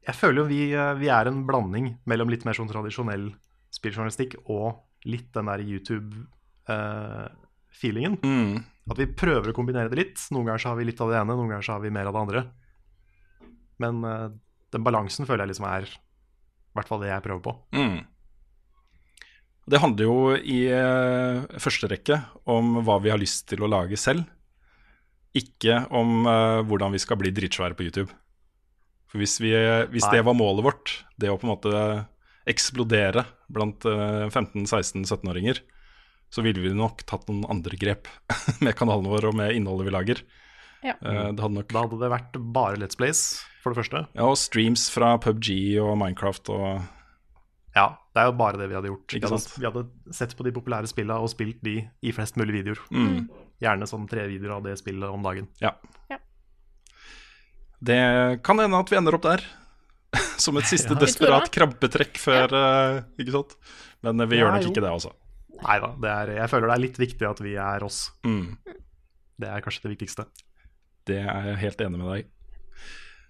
Jeg 0.05 0.15
føler 0.19 0.37
jo 0.43 0.47
vi, 0.49 0.73
eh, 0.73 0.93
vi 0.99 1.07
er 1.09 1.25
en 1.27 1.45
blanding 1.47 1.97
mellom 2.05 2.29
litt 2.29 2.45
mer 2.45 2.53
sånn 2.57 2.69
tradisjonell 2.69 3.35
spilljournalistikk 3.73 4.35
og 4.45 4.75
litt 5.09 5.33
den 5.35 5.45
der 5.49 5.59
YouTube-feelingen. 5.65 8.15
Mm. 8.23 8.63
At 8.91 8.99
vi 9.01 9.07
prøver 9.09 9.49
å 9.49 9.55
kombinere 9.57 9.89
det 9.91 9.97
litt. 9.99 10.25
Noen 10.33 10.49
ganger 10.49 10.61
så 10.61 10.71
har 10.71 10.79
vi 10.79 10.87
litt 10.89 11.01
av 11.01 11.11
det 11.11 11.19
ene, 11.19 11.37
noen 11.37 11.53
ganger 11.53 11.65
så 11.65 11.77
har 11.77 11.83
vi 11.83 11.93
mer 11.93 12.09
av 12.09 12.15
det 12.15 12.23
andre. 12.25 12.43
Men 13.81 14.03
uh, 14.05 14.27
den 14.75 14.85
balansen 14.85 15.27
føler 15.27 15.45
jeg 15.45 15.55
liksom 15.55 15.69
er 15.69 15.87
i 15.89 16.77
hvert 16.77 16.91
fall 16.91 17.01
det 17.01 17.09
jeg 17.09 17.25
prøver 17.25 17.41
på. 17.47 17.55
Mm. 17.75 17.97
Det 19.65 19.81
handler 19.81 20.05
jo 20.05 20.17
i 20.37 20.59
uh, 20.69 21.59
første 21.61 21.89
rekke 21.89 22.19
om 22.51 22.83
hva 22.85 22.99
vi 23.01 23.13
har 23.13 23.21
lyst 23.21 23.47
til 23.49 23.65
å 23.65 23.71
lage 23.71 23.97
selv. 23.97 24.27
Ikke 25.35 25.81
om 25.89 26.27
uh, 26.29 26.61
hvordan 26.67 26.93
vi 26.93 27.01
skal 27.01 27.19
bli 27.19 27.33
dritsvære 27.33 27.77
på 27.77 27.87
YouTube. 27.87 28.11
For 29.09 29.21
hvis, 29.21 29.39
vi, 29.41 29.55
hvis 29.93 30.05
det 30.11 30.21
var 30.27 30.37
målet 30.37 30.65
vårt, 30.65 30.99
det 31.17 31.31
å 31.31 31.39
på 31.39 31.47
en 31.47 31.55
måte 31.55 31.81
eksplodere 32.49 33.25
blant 33.51 33.85
eh, 33.89 34.25
15-16-17-åringer, 34.29 35.61
så 36.35 36.43
ville 36.43 36.59
vi 36.65 36.73
nok 36.75 37.05
tatt 37.07 37.29
noen 37.31 37.45
andre 37.53 37.77
grep 37.79 38.09
med 38.65 38.75
kanalen 38.75 39.07
vår 39.07 39.29
og 39.31 39.37
med 39.39 39.55
innholdet 39.55 39.87
vi 39.87 39.93
lager. 39.95 40.21
Ja. 40.83 40.97
Eh, 40.99 41.29
det 41.31 41.39
hadde 41.41 41.55
nok 41.55 41.71
Da 41.71 41.85
hadde 41.85 42.01
det 42.03 42.09
vært 42.11 42.35
bare 42.53 42.75
Let's 42.81 42.99
Plays, 42.99 43.21
for 43.63 43.71
det 43.73 43.79
første. 43.79 44.03
Ja, 44.13 44.27
og 44.27 44.35
streams 44.37 44.89
fra 44.93 45.15
PubG 45.23 45.47
og 45.81 45.95
Minecraft 46.01 46.51
og 46.53 46.67
Ja, 47.75 47.87
det 48.15 48.21
er 48.21 48.29
jo 48.29 48.35
bare 48.39 48.59
det 48.59 48.67
vi 48.71 48.75
hadde 48.77 48.91
gjort. 48.91 49.07
Vi 49.09 49.17
Ikke 49.21 49.31
hadde, 49.31 49.41
sant? 49.41 49.57
vi 49.59 49.65
hadde 49.67 50.13
sett 50.15 50.35
på 50.37 50.45
de 50.45 50.53
populære 50.55 50.87
spillene 50.91 51.17
og 51.23 51.31
spilt 51.33 51.57
de 51.65 51.77
i 52.05 52.13
flest 52.15 52.37
mulig 52.39 52.59
videoer. 52.61 52.83
mm. 52.91 53.17
Gjerne 53.63 53.87
sånn 53.87 54.05
tre 54.11 54.27
videoer 54.27 54.57
av 54.59 54.63
det 54.67 54.75
spillet 54.79 55.07
om 55.09 55.23
dagen. 55.25 55.47
Ja. 55.63 55.71
Ja. 56.11 56.19
Det 57.85 57.97
kan 58.45 58.59
hende 58.59 58.79
at 58.79 58.91
vi 58.91 58.97
ender 58.99 59.15
opp 59.17 59.25
der. 59.25 59.43
Som 60.39 60.57
et 60.59 60.67
siste 60.69 60.93
Ja. 60.95 60.99
desperat 61.01 61.49
krabbetrekk 61.51 62.15
før 62.21 62.53
eh, 62.55 63.01
Ikke 63.19 63.33
sant? 63.35 63.55
Men 64.05 64.19
eh, 64.23 64.29
vi 64.31 64.37
Ja, 64.39 64.45
gjør 64.45 64.55
nok 64.55 64.63
jo. 64.67 64.71
ikke 64.71 64.83
det, 64.85 64.91
altså. 64.93 65.11
Nei 65.63 65.77
da, 65.81 65.91
jeg 66.27 66.49
føler 66.51 66.67
det 66.67 66.75
er 66.75 66.83
litt 66.83 66.97
viktig 66.99 67.27
at 67.29 67.39
vi 67.43 67.55
er 67.61 67.85
oss. 67.85 68.09
Mm. 68.27 68.57
Det 69.39 69.51
er 69.51 69.63
kanskje 69.63 69.85
det 69.85 69.93
viktigste. 69.95 70.27
Det 71.07 71.21
er 71.21 71.51
jeg 71.51 71.61
helt 71.61 71.85
enig 71.85 72.01
med 72.01 72.09
deg 72.09 72.31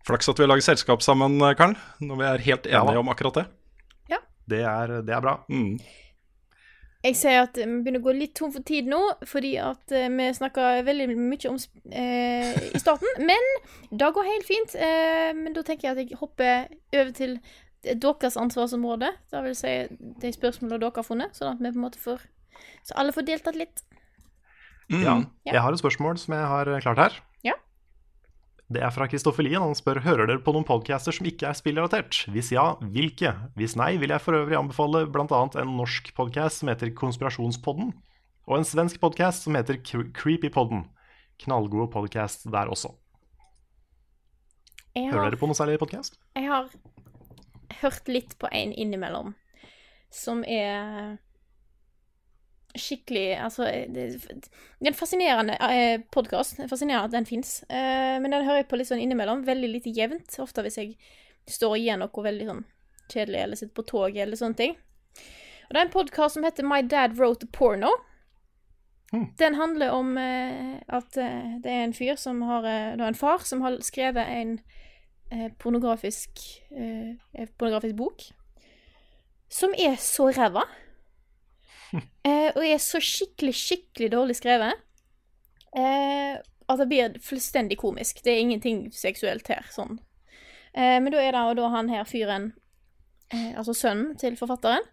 Flaks 0.06 0.30
at 0.30 0.38
vi 0.38 0.46
har 0.46 0.52
laget 0.52 0.68
selskap 0.68 1.02
sammen, 1.02 1.40
Karl. 1.58 1.74
Når 2.06 2.20
vi 2.20 2.26
er 2.30 2.44
helt 2.46 2.68
enige 2.70 2.94
ja, 2.94 3.02
om 3.02 3.10
akkurat 3.10 3.40
det. 3.42 3.46
Det 4.46 4.62
er, 4.62 5.00
det 5.02 5.14
er 5.14 5.22
bra. 5.26 5.40
Mm. 5.50 5.80
Jeg 7.06 7.16
ser 7.20 7.44
at 7.44 7.58
vi 7.60 7.66
begynner 7.66 8.02
å 8.02 8.06
gå 8.08 8.14
litt 8.18 8.34
tom 8.38 8.52
for 8.54 8.66
tid 8.66 8.88
nå, 8.90 9.00
fordi 9.30 9.52
at 9.62 9.94
eh, 9.94 10.08
vi 10.10 10.30
snakka 10.34 10.70
veldig 10.88 11.08
mye 11.14 11.52
om 11.52 11.60
sp- 11.62 11.84
eh, 11.94 12.54
i 12.74 12.82
starten. 12.82 13.10
Men 13.30 13.46
det 13.92 14.10
går 14.16 14.30
helt 14.30 14.48
fint. 14.48 14.74
Eh, 14.74 15.30
men 15.38 15.54
da 15.54 15.62
tenker 15.66 15.88
jeg 15.90 15.94
at 15.94 16.02
jeg 16.02 16.20
hopper 16.22 16.66
over 16.96 17.12
til 17.18 17.38
deres 17.94 18.38
ansvarsområde. 18.40 19.12
Det 19.32 19.44
vil 19.46 19.58
si 19.58 19.74
de 20.22 20.32
spørsmålene 20.34 20.82
dere 20.82 20.96
har 20.96 21.06
funnet, 21.08 21.38
sånn 21.38 21.54
at 21.54 21.62
vi 21.62 21.72
på 21.72 21.80
en 21.80 21.86
måte 21.86 22.02
får 22.02 22.26
Så 22.88 22.96
alle 22.96 23.12
får 23.12 23.26
deltatt 23.28 23.58
litt. 23.60 23.82
Mm. 24.88 25.02
Ja. 25.04 25.16
Jeg 25.50 25.62
har 25.62 25.74
et 25.74 25.82
spørsmål 25.82 26.18
som 26.22 26.36
jeg 26.38 26.48
har 26.48 26.70
klart 26.82 27.02
her. 27.02 27.18
Ja. 27.44 27.56
Det 28.72 28.82
er 28.82 28.94
fra 28.94 29.08
Kristoffer 29.10 29.46
Lien. 29.46 29.62
Han 29.62 29.76
spør 29.78 30.00
hører 30.06 30.30
dere 30.30 30.42
på 30.42 30.54
noen 30.56 30.66
podcaster 30.66 31.14
som 31.14 31.28
ikke 31.30 31.50
er 31.50 31.58
spillrelatert. 31.58 32.24
Hvis 32.34 32.54
ja, 32.56 32.78
hvilke? 32.82 33.34
Hvis 33.60 33.76
nei, 33.78 33.96
vil 34.02 34.14
jeg 34.14 34.24
for 34.24 34.38
øvrig 34.38 34.58
anbefale 34.58 35.06
bl.a. 35.12 35.42
en 35.62 35.78
norsk 35.78 36.14
podcast 36.18 36.62
som 36.62 36.72
heter 36.72 36.94
Konspirasjonspodden, 36.98 37.94
og 38.46 38.58
en 38.58 38.68
svensk 38.68 39.02
podcast 39.02 39.46
som 39.46 39.58
heter 39.58 39.82
Creepypodden. 39.84 40.86
Knallgode 41.44 41.90
podcast 41.92 42.48
der 42.48 42.72
også. 42.72 42.94
Har... 44.96 45.12
Hører 45.12 45.34
dere 45.34 45.42
på 45.42 45.50
noe 45.50 45.58
særlig 45.58 45.82
podkast? 45.82 46.16
jeg 46.36 46.48
har 46.48 46.70
hørt 47.82 48.08
litt 48.12 48.38
på 48.40 48.50
en 48.52 48.74
innimellom 48.74 49.34
som 50.14 50.44
er 50.48 51.18
skikkelig 52.76 53.38
Altså, 53.40 53.68
det, 53.88 54.06
det 54.20 54.84
er 54.84 54.92
en 54.92 54.98
fascinerende 54.98 55.56
eh, 55.72 56.02
podkast. 56.12 56.58
Fascinerende 56.68 57.08
at 57.08 57.14
den 57.14 57.28
fins. 57.28 57.62
Eh, 57.70 58.18
men 58.20 58.34
den 58.34 58.44
hører 58.44 58.64
jeg 58.64 58.68
på 58.72 58.80
litt 58.80 58.90
sånn 58.90 59.00
innimellom. 59.00 59.46
Veldig 59.48 59.70
lite 59.72 59.94
jevnt. 59.96 60.36
Ofte 60.44 60.66
hvis 60.66 60.80
jeg 60.82 60.98
står 61.48 61.78
gjør 61.80 62.02
noe 62.02 62.26
veldig 62.26 62.50
sånn 62.50 62.66
kjedelig, 63.14 63.40
eller 63.40 63.60
sitter 63.60 63.78
på 63.78 63.88
toget, 63.88 64.26
eller 64.26 64.40
sånne 64.40 64.60
ting. 64.60 64.76
Og 65.66 65.72
det 65.72 65.80
er 65.80 65.86
en 65.86 65.94
podkast 65.94 66.38
som 66.38 66.46
heter 66.46 66.68
My 66.68 66.82
Dad 66.84 67.16
Wrote 67.18 67.48
a 67.48 67.54
Porno. 67.54 67.94
Den 69.38 69.56
handler 69.56 69.94
om 69.96 70.18
eh, 70.18 70.82
at 70.88 71.18
eh, 71.18 71.56
det 71.64 71.72
er 71.72 71.84
en 71.86 71.94
fyr 71.96 72.18
som 72.20 72.42
har 72.42 72.66
eh, 72.66 72.96
Det 72.98 73.04
er 73.06 73.12
en 73.14 73.16
far 73.16 73.46
som 73.46 73.62
har 73.62 73.78
skrevet 73.86 74.28
en 74.28 74.58
pornografisk 75.60 76.42
eh, 76.72 77.48
pornografisk 77.58 77.96
bok. 77.98 78.26
Som 79.50 79.74
er 79.78 79.96
så 80.02 80.32
ræva. 80.36 80.66
Eh, 82.26 82.50
og 82.58 82.64
er 82.66 82.80
så 82.82 82.98
skikkelig, 83.00 83.54
skikkelig 83.56 84.08
dårlig 84.12 84.36
skrevet. 84.36 84.74
Eh, 85.78 86.34
at 86.66 86.82
det 86.82 86.88
blir 86.90 87.18
fullstendig 87.22 87.78
komisk. 87.78 88.24
Det 88.26 88.34
er 88.34 88.42
ingenting 88.42 88.80
seksuelt 88.92 89.48
her, 89.48 89.68
sånn. 89.72 90.00
Eh, 90.74 90.98
men 91.00 91.14
da 91.14 91.22
er 91.22 91.36
det 91.36 91.44
og 91.46 91.56
da 91.60 91.70
han 91.76 91.92
her 91.94 92.04
fyren, 92.10 92.50
eh, 93.32 93.54
altså 93.56 93.76
sønnen 93.78 94.16
til 94.20 94.36
forfatteren, 94.40 94.84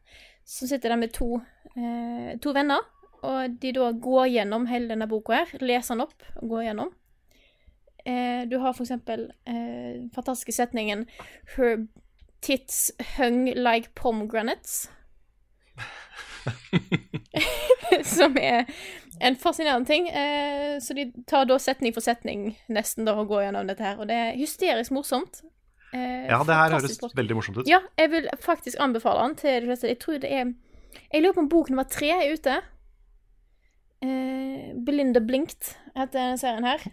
som 0.45 0.69
sitter 0.69 0.93
der 0.93 1.01
med 1.01 1.15
to, 1.17 1.41
eh, 1.75 2.37
to 2.45 2.53
venner. 2.53 2.85
Og 3.23 3.59
de 3.63 3.73
da 3.73 3.93
går 3.93 4.27
gjennom 4.37 4.67
hele 4.67 4.89
denne 4.93 5.09
boka 5.09 5.41
her, 5.41 5.59
leser 5.61 5.95
den 5.95 6.07
opp 6.07 6.23
og 6.43 6.49
går 6.49 6.69
gjennom. 6.69 6.93
Eh, 8.05 8.43
du 8.51 8.57
har 8.59 8.73
for 8.74 8.83
eksempel 8.83 9.29
eh, 9.47 10.09
fantastiske 10.15 10.53
setningen 10.53 11.05
Her 11.57 11.87
tits 12.43 12.91
hung 13.16 13.45
like 13.55 13.93
pomegranates. 13.95 14.91
som 18.05 18.37
er 18.41 18.65
en 19.20 19.37
fascinerende 19.37 19.87
ting. 19.87 20.09
Eh, 20.09 20.81
så 20.83 20.95
de 20.95 21.12
tar 21.29 21.47
da 21.47 21.59
setning 21.62 21.95
for 21.95 22.05
setning 22.05 22.53
nesten 22.73 23.07
da 23.07 23.15
og 23.20 23.31
går 23.31 23.47
gjennom 23.47 23.70
dette 23.70 23.87
her. 23.87 24.01
Og 24.03 24.11
det 24.11 24.19
er 24.19 24.37
hysterisk 24.39 24.95
morsomt. 24.95 25.43
Eh, 25.95 26.27
Ja, 26.27 26.43
det 26.43 26.57
her 26.57 26.73
høres 26.74 26.89
fantastisk 26.89 27.16
veldig 27.16 27.39
morsomt 27.39 27.62
ut. 27.62 27.69
Ja, 27.70 27.83
jeg 27.99 28.11
vil 28.11 28.29
faktisk 28.43 28.81
anbefale 28.81 29.29
den 29.29 29.37
til 29.37 29.61
de 29.62 29.70
fleste. 29.70 29.89
Jeg 29.93 29.99
tror 30.03 30.19
det 30.19 30.33
er 30.33 30.53
Jeg 31.12 31.23
lurer 31.23 31.33
på 31.33 31.41
om 31.41 31.49
bok 31.49 31.70
nummer 31.70 31.85
tre 31.89 32.11
er 32.11 32.33
ute. 32.35 32.59
Eh, 34.03 34.73
Belinda 34.87 35.20
Blinkt 35.23 35.77
heter 35.97 36.19
denne 36.19 36.39
serien 36.41 36.65
her. 36.66 36.83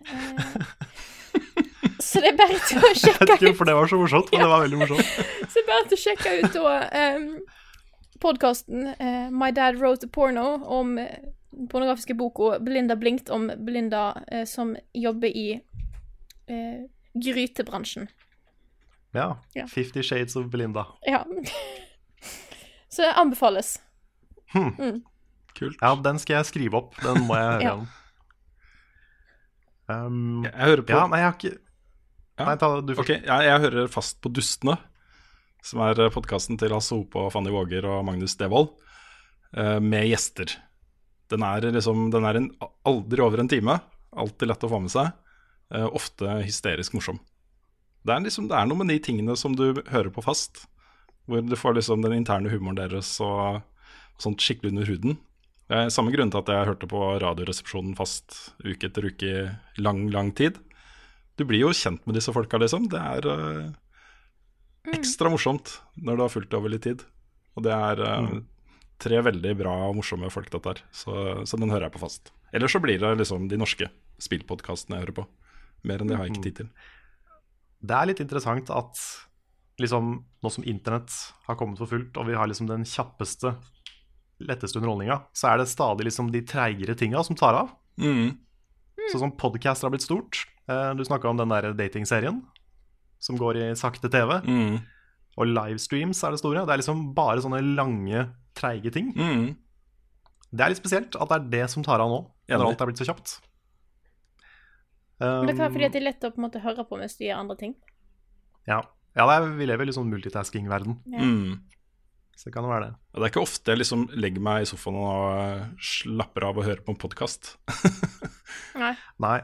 Eh, 1.30 1.95
så 2.02 2.19
det 2.23 2.30
er 2.31 2.38
bare 2.40 2.57
til 2.65 2.80
å 2.80 2.88
Jeg 2.90 2.95
vet 2.95 3.02
sjekke 3.03 3.26
ikke 3.26 3.36
ut. 3.36 3.44
hvorfor 3.44 3.68
det 3.68 3.73
var 3.76 3.90
så 3.91 3.98
morsomt, 3.99 4.30
men 4.31 4.41
det 4.41 4.48
var 4.49 4.61
veldig 4.64 4.77
morsomt. 4.80 5.10
Så 5.49 5.53
det 5.53 5.61
er 5.61 5.68
bare 5.68 5.88
til 5.90 5.98
å 5.98 6.02
sjekke 6.02 6.31
ut 6.40 6.56
da 6.56 6.72
eh, 6.99 7.26
podkasten 8.23 8.88
eh, 8.95 9.27
My 9.36 9.49
Dad 9.56 9.77
Wrote 9.77 10.07
a 10.07 10.11
Porno 10.15 10.45
om 10.80 10.95
eh, 10.98 11.19
den 11.53 11.68
pornografiske 11.72 12.15
boka 12.18 12.57
Belinda 12.65 12.95
Blinkt 12.99 13.30
om 13.36 13.49
Belinda 13.68 14.23
eh, 14.31 14.45
som 14.49 14.73
jobber 14.95 15.27
i 15.30 15.45
eh, 16.48 16.80
grytebransjen. 17.14 18.10
Ja. 19.14 19.27
Ja. 19.57 19.68
Fifty 19.69 20.02
Shades 20.03 20.36
of 20.40 20.49
Belinda. 20.53 20.88
Ja. 21.06 21.26
Så 22.90 23.02
det 23.06 23.14
anbefales. 23.22 23.76
Kult. 25.60 25.80
Ja, 25.81 25.94
den 26.06 26.19
skal 26.22 26.40
jeg 26.40 26.49
skrive 26.49 26.80
opp. 26.80 26.94
Den 27.03 27.26
må 27.27 27.38
jeg 27.38 27.49
høre 27.53 27.65
Ja. 27.68 27.77
Um, 29.90 30.44
Jeg, 30.45 30.53
jeg 30.53 30.69
hører 30.69 30.86
på 30.86 30.94
ja, 30.94 31.06
nei, 31.10 31.18
jeg 31.19 31.26
har 31.26 31.38
ikke 31.40 31.56
Ja. 31.57 32.45
Nei, 32.45 32.56
ta 32.61 32.68
du 32.80 32.91
først. 32.94 33.03
Okay, 33.03 33.23
jeg, 33.26 33.45
jeg 33.49 33.61
hører 33.65 33.90
fast 33.91 34.19
på 34.23 34.30
Dustene, 34.31 34.77
som 35.65 35.81
er 35.84 35.99
podkasten 36.14 36.60
til 36.61 36.72
Hasse 36.72 36.95
Hope 36.95 37.19
og 37.19 37.34
Fanny 37.34 37.52
Våger 37.52 37.88
og 37.90 38.06
Magnus 38.07 38.38
Devold, 38.40 38.69
uh, 39.57 39.80
med 39.84 40.06
gjester. 40.07 40.53
Den 41.30 41.44
er 41.44 41.68
liksom 41.76 42.07
Den 42.14 42.26
er 42.30 42.40
en, 42.40 42.48
aldri 42.88 43.26
over 43.26 43.41
en 43.44 43.49
time. 43.52 43.76
Alltid 44.15 44.49
lett 44.49 44.64
å 44.64 44.69
få 44.72 44.80
med 44.86 44.94
seg. 44.94 45.11
Uh, 45.73 45.90
ofte 45.91 46.40
hysterisk 46.45 46.95
morsom. 46.95 47.19
Det 48.07 48.15
er, 48.15 48.23
liksom, 48.23 48.48
det 48.48 48.56
er 48.56 48.69
noe 48.69 48.80
med 48.80 48.94
de 48.94 49.02
tingene 49.03 49.36
som 49.38 49.57
du 49.57 49.81
hører 49.91 50.10
på 50.15 50.23
fast, 50.23 50.64
hvor 51.27 51.44
du 51.44 51.56
får 51.60 51.76
liksom 51.76 52.06
den 52.06 52.15
interne 52.22 52.49
humoren 52.49 52.80
deres 52.80 53.11
og, 53.19 53.60
og 53.60 54.23
sånt 54.23 54.40
skikkelig 54.41 54.72
under 54.72 54.88
huden. 54.90 55.18
Det 55.69 55.77
er 55.77 55.91
samme 55.93 56.09
grunn 56.09 56.31
til 56.33 56.41
at 56.41 56.49
jeg 56.49 56.67
hørte 56.71 56.87
på 56.89 56.99
Radioresepsjonen 57.21 57.93
fast 57.97 58.55
uke 58.65 58.89
etter 58.89 59.05
uke 59.05 59.27
i 59.29 59.83
lang, 59.85 60.07
lang 60.09 60.31
tid. 60.33 60.57
Du 61.37 61.45
blir 61.45 61.61
jo 61.61 61.75
kjent 61.77 62.01
med 62.09 62.17
disse 62.17 62.33
folka, 62.33 62.57
liksom. 62.57 62.87
Det 62.89 62.97
er 62.97 63.27
uh, 63.29 63.67
ekstra 64.95 65.29
morsomt 65.29 65.75
når 65.93 66.17
du 66.17 66.23
har 66.25 66.33
fulgt 66.33 66.49
det 66.49 66.57
over 66.57 66.73
litt 66.73 66.87
tid. 66.87 67.05
Og 67.53 67.67
det 67.67 67.75
er 67.75 68.01
uh, 68.01 68.39
tre 68.99 69.21
veldig 69.29 69.53
bra 69.61 69.75
og 69.91 69.99
morsomme 69.99 70.33
folk, 70.33 70.49
dette 70.51 70.73
her. 70.73 70.81
Så, 70.89 71.13
så 71.45 71.61
den 71.61 71.69
hører 71.69 71.85
jeg 71.87 71.95
på 71.99 72.01
fast. 72.01 72.33
Eller 72.49 72.71
så 72.71 72.81
blir 72.81 72.97
det 72.97 73.13
liksom 73.21 73.45
de 73.51 73.61
norske 73.61 73.91
spillpodkastene 74.19 74.97
jeg 74.97 75.05
hører 75.05 75.19
på. 75.21 75.27
Mer 75.85 76.01
enn 76.01 76.09
det 76.09 76.17
har 76.17 76.25
jeg 76.25 76.33
ikke 76.33 76.47
tid 76.49 76.61
til. 76.63 76.73
Det 77.79 77.95
er 77.95 78.09
litt 78.09 78.25
interessant 78.25 78.73
at 78.73 79.03
liksom, 79.79 80.15
nå 80.43 80.51
som 80.51 80.65
internett 80.67 81.13
har 81.45 81.61
kommet 81.61 81.79
for 81.79 81.93
fullt, 81.93 82.17
og 82.17 82.27
vi 82.27 82.35
har 82.35 82.49
liksom 82.49 82.67
den 82.67 82.83
kjappeste, 82.89 83.53
letteste 84.40 84.80
underholdninga, 84.80 85.20
så 85.36 85.52
er 85.53 85.57
det 85.61 85.68
stadig 85.72 86.06
liksom 86.07 86.30
de 86.32 86.41
treigere 86.48 86.95
tinga 86.95 87.24
som 87.28 87.36
tar 87.40 87.57
av. 87.64 87.74
Mm. 87.99 88.38
Sånn 89.11 89.24
som 89.26 89.34
podcaster 89.40 89.88
har 89.88 89.94
blitt 89.95 90.06
stort. 90.06 90.45
Eh, 90.70 90.94
Du 90.95 91.03
snakka 91.03 91.30
om 91.30 91.38
den 91.38 91.49
der 91.49 91.74
datingserien 91.74 92.41
som 93.20 93.36
går 93.40 93.57
i 93.57 93.76
sakte 93.76 94.10
TV. 94.11 94.40
Mm. 94.48 94.80
Og 95.40 95.48
livestreams 95.48 96.24
er 96.24 96.32
det 96.36 96.40
store. 96.40 96.66
Det 96.66 96.74
er 96.74 96.82
liksom 96.82 97.14
bare 97.16 97.41
sånne 97.44 97.60
lange, 97.76 98.28
treige 98.56 98.91
ting. 98.91 99.11
Mm. 99.16 99.56
Det 100.52 100.64
er 100.66 100.70
litt 100.74 100.80
spesielt 100.82 101.16
at 101.16 101.30
det 101.30 101.36
er 101.38 101.49
det 101.53 101.70
som 101.72 101.84
tar 101.84 101.99
av 102.02 102.10
nå, 102.10 102.20
når 102.49 102.66
alt 102.72 102.82
er 102.82 102.90
blitt 102.90 102.99
så 103.02 103.07
kjapt. 103.07 103.38
Men 105.20 105.48
det 105.49 105.56
kan 105.57 105.66
være 105.68 105.74
fordi 105.76 105.84
Um, 105.84 105.90
at 105.90 105.94
det 105.94 105.99
er 105.99 106.06
lett 106.07 106.24
å 106.24 106.32
på 106.32 106.40
en 106.40 106.45
måte 106.48 106.61
høre 106.64 106.86
på 106.88 106.98
mens 106.99 107.18
du 107.20 107.26
gjør 107.26 107.41
andre 107.41 107.57
ting. 107.60 107.74
ja, 108.68 108.80
ja 109.18 109.26
det 109.28 109.34
er, 109.36 109.48
vi 109.57 109.66
lever 109.68 109.84
i 109.84 109.90
litt 109.90 109.98
sånn 109.98 110.11
multitasking-verden, 110.14 110.95
Ja. 111.11 111.20
Mm. 111.20 111.60
Så 112.40 112.48
det 112.48 112.53
kan 112.56 112.64
det 112.64 112.72
være 112.72 112.86
det. 112.88 112.94
Det 113.20 113.26
er 113.26 113.32
ikke 113.34 113.41
ofte 113.44 113.74
jeg 113.74 113.82
liksom 113.82 114.03
legger 114.16 114.44
meg 114.48 114.64
i 114.64 114.68
sofaen 114.70 114.95
og 115.02 115.24
eh, 115.36 115.64
slapper 115.84 116.45
av 116.48 116.60
og 116.61 116.68
hører 116.70 116.84
på 116.86 116.94
en 116.95 116.99
podkast. 117.02 117.49
Nei. 118.80 118.94
Nei. 119.20 119.40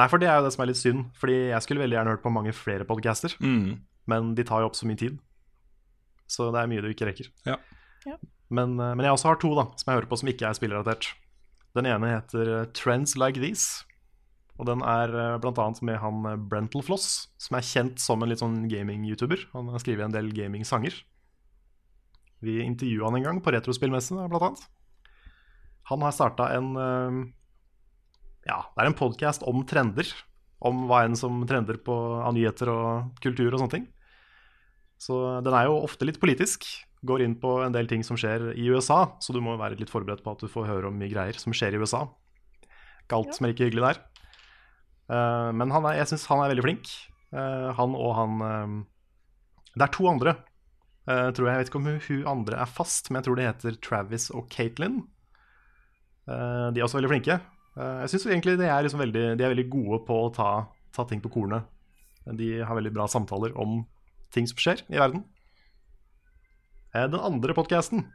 Nei, 0.00 0.06
for 0.08 0.22
det 0.22 0.30
er 0.32 0.38
jo 0.40 0.46
det 0.46 0.52
som 0.54 0.62
er 0.64 0.70
litt 0.70 0.80
synd. 0.80 1.02
Fordi 1.20 1.36
jeg 1.50 1.64
skulle 1.66 1.82
veldig 1.84 1.98
gjerne 1.98 2.14
hørt 2.14 2.24
på 2.24 2.32
mange 2.32 2.54
flere 2.56 2.86
podcaster, 2.88 3.34
Mm. 3.44 3.82
men 4.08 4.32
de 4.38 4.46
tar 4.48 4.64
jo 4.64 4.70
opp 4.70 4.78
så 4.78 4.88
mye 4.88 4.96
tid. 5.02 5.18
Så 6.32 6.48
det 6.54 6.62
er 6.62 6.70
mye 6.72 6.80
du 6.80 6.88
ikke 6.88 7.10
rekker. 7.10 7.28
Ja. 7.44 7.58
Ja. 8.08 8.16
Men, 8.48 8.78
eh, 8.80 8.94
men 8.96 9.04
jeg 9.04 9.12
også 9.12 9.28
har 9.34 9.40
to 9.44 9.52
da, 9.58 9.66
som 9.76 9.92
jeg 9.92 10.00
hører 10.00 10.08
på 10.10 10.18
som 10.22 10.32
ikke 10.32 10.48
er 10.48 10.56
spillrelatert. 10.56 11.10
Den 11.76 11.88
ene 11.88 12.14
heter 12.16 12.54
eh, 12.62 12.66
Trends 12.72 13.12
Like 13.20 13.40
These. 13.44 13.84
Og 14.60 14.66
den 14.68 14.82
er 14.84 15.12
bl.a. 15.42 15.52
med 15.82 15.96
han 15.98 16.18
Brentalfloss 16.22 16.48
Brental 16.48 16.82
Floss, 16.86 17.06
som 17.40 17.56
er 17.56 17.64
kjent 17.66 18.00
som 18.00 18.22
en 18.22 18.28
litt 18.32 18.40
sånn 18.42 18.60
gaming-youtuber. 18.70 19.46
Han 19.56 19.68
har 19.72 19.80
skrevet 19.82 20.04
en 20.06 20.12
del 20.14 20.28
gaming-sanger. 20.36 20.98
Vi 22.42 22.58
intervjua 22.62 23.06
han 23.06 23.20
en 23.20 23.26
gang 23.28 23.40
på 23.42 23.52
Retrospillmessen, 23.54 24.18
blant 24.26 24.42
annet. 24.48 24.62
Han 25.90 26.02
har 26.02 26.14
starta 26.14 26.48
en 26.56 26.74
eh, 26.76 27.18
Ja, 28.48 28.58
det 28.74 28.82
er 28.82 28.90
en 28.90 28.98
podkast 28.98 29.44
om 29.46 29.62
trender. 29.68 30.08
Om 30.62 30.86
hva 30.90 31.04
enn 31.06 31.18
som 31.18 31.40
trender 31.46 31.78
på 31.82 31.94
av 32.22 32.34
nyheter 32.34 32.70
og 32.70 33.20
kultur 33.22 33.50
og 33.52 33.60
sånne 33.60 33.74
ting. 33.76 33.86
Så 34.98 35.18
den 35.42 35.54
er 35.58 35.66
jo 35.66 35.80
ofte 35.82 36.06
litt 36.06 36.20
politisk. 36.22 36.66
Går 37.06 37.24
inn 37.24 37.38
på 37.42 37.56
en 37.64 37.74
del 37.74 37.88
ting 37.90 38.04
som 38.06 38.18
skjer 38.18 38.52
i 38.54 38.68
USA, 38.70 39.16
så 39.22 39.34
du 39.34 39.40
må 39.42 39.56
være 39.58 39.78
litt 39.80 39.90
forberedt 39.90 40.22
på 40.22 40.34
at 40.34 40.42
du 40.42 40.50
får 40.50 40.68
høre 40.68 40.90
om 40.90 40.98
mye 40.98 41.10
greier 41.10 41.38
som 41.38 41.54
skjer 41.54 41.74
i 41.74 41.82
USA. 41.82 42.04
Ikke 43.02 43.18
alt 43.18 43.34
som 43.34 43.46
er 43.46 43.54
like 43.54 43.66
hyggelig 43.66 43.88
der. 43.88 44.02
Eh, 45.10 45.50
men 45.58 45.74
han 45.74 45.86
er, 45.90 45.98
jeg 45.98 46.12
syns 46.12 46.28
han 46.30 46.42
er 46.44 46.54
veldig 46.54 46.66
flink. 46.66 46.94
Eh, 47.34 47.68
han 47.78 47.98
og 47.98 48.14
han 48.18 48.86
Det 49.72 49.86
er 49.86 49.94
to 49.94 50.06
andre, 50.10 50.36
eh, 51.08 51.30
tror 51.34 51.48
jeg. 51.48 51.54
Jeg 51.54 51.62
vet 51.62 51.72
ikke 51.72 51.80
om 51.80 51.88
hun, 51.90 52.00
hun 52.08 52.30
andre 52.36 52.60
er 52.62 52.70
fast, 52.70 53.10
men 53.10 53.20
jeg 53.20 53.28
tror 53.28 53.38
det 53.38 53.48
heter 53.48 53.80
Travis 53.84 54.28
og 54.34 54.48
Caitlin. 54.52 55.02
Uh, 56.22 56.70
de 56.70 56.78
er 56.78 56.86
også 56.86 57.00
veldig 57.00 57.10
flinke. 57.10 57.40
Uh, 57.74 58.04
jeg 58.04 58.12
syns 58.12 58.28
egentlig 58.28 58.58
de 58.60 58.68
er, 58.68 58.84
liksom 58.84 59.02
veldig, 59.02 59.24
de 59.38 59.42
er 59.42 59.50
veldig 59.50 59.68
gode 59.72 60.02
på 60.06 60.18
å 60.22 60.30
ta, 60.34 60.50
ta 60.94 61.06
ting 61.10 61.22
på 61.24 61.32
kornet. 61.34 61.66
De 62.38 62.54
har 62.62 62.78
veldig 62.78 62.92
bra 62.94 63.08
samtaler 63.10 63.54
om 63.58 63.80
ting 64.32 64.46
som 64.48 64.60
skjer 64.60 64.84
i 64.92 65.00
verden. 65.00 65.24
Eh, 66.94 67.08
Den 67.08 67.20
andre 67.20 67.56
podkasten 67.56 68.06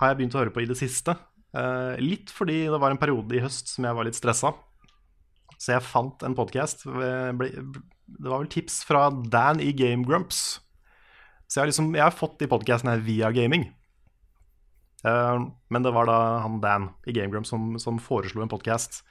har 0.00 0.10
jeg 0.10 0.20
begynt 0.20 0.36
å 0.36 0.42
høre 0.42 0.54
på 0.54 0.64
i 0.64 0.68
det 0.70 0.78
siste. 0.78 1.16
Eh, 1.54 2.00
litt 2.02 2.32
fordi 2.34 2.64
det 2.66 2.80
var 2.80 2.94
en 2.94 3.00
periode 3.00 3.36
i 3.36 3.42
høst 3.42 3.70
som 3.70 3.86
jeg 3.86 3.98
var 3.98 4.08
litt 4.08 4.18
stressa. 4.18 4.54
Så 5.58 5.76
jeg 5.76 5.86
fant 5.86 6.22
en 6.26 6.34
podkast. 6.36 6.82
Det 6.84 8.26
var 8.26 8.40
vel 8.40 8.50
tips 8.50 8.82
fra 8.84 9.06
Dan 9.30 9.62
i 9.62 9.70
Game 9.72 10.04
Grumps. 10.04 10.60
Så 11.54 11.60
jeg 11.60 11.62
har, 11.62 11.70
liksom, 11.70 11.92
jeg 11.94 12.02
har 12.02 12.14
fått 12.18 12.40
de 12.40 12.48
podkastene 12.50 12.96
her 12.96 13.02
via 13.06 13.28
gaming. 13.30 13.68
Uh, 15.06 15.52
men 15.70 15.84
det 15.84 15.92
var 15.94 16.08
da 16.08 16.16
han 16.42 16.56
Dan 16.58 16.88
i 17.06 17.12
Game 17.14 17.30
Grumps 17.30 17.52
som, 17.52 17.76
som 17.78 18.00
foreslo 18.02 18.42
en 18.42 18.50
podkast 18.50 19.04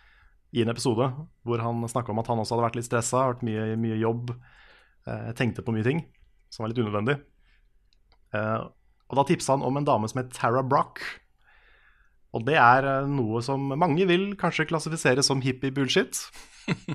i 0.51 0.59
en 0.65 0.71
episode 0.73 1.07
hvor 1.47 1.61
han 1.63 1.79
snakka 1.87 2.11
om 2.11 2.19
at 2.19 2.27
han 2.27 2.41
også 2.41 2.57
hadde 2.57 2.65
vært 2.65 2.75
litt 2.75 2.87
stressa, 2.89 3.21
vært 3.29 3.45
mye, 3.47 3.77
mye 3.79 3.95
jobb, 4.01 4.33
uh, 5.07 5.29
tenkte 5.39 5.63
på 5.63 5.71
mye 5.71 5.85
ting 5.87 6.01
som 6.51 6.65
var 6.65 6.73
litt 6.73 6.81
unødvendig. 6.83 7.15
Uh, 8.35 8.67
og 9.07 9.21
da 9.21 9.25
tipsa 9.29 9.55
han 9.55 9.63
om 9.63 9.79
en 9.79 9.87
dame 9.87 10.11
som 10.11 10.19
het 10.19 10.35
Tara 10.35 10.65
Brock. 10.67 10.99
Og 12.35 12.43
det 12.43 12.59
er 12.59 12.89
noe 13.07 13.39
som 13.45 13.71
mange 13.71 14.03
vil 14.09 14.33
kanskje 14.41 14.67
klassifisere 14.67 15.23
som 15.23 15.39
hippie-bullshit. 15.45 16.25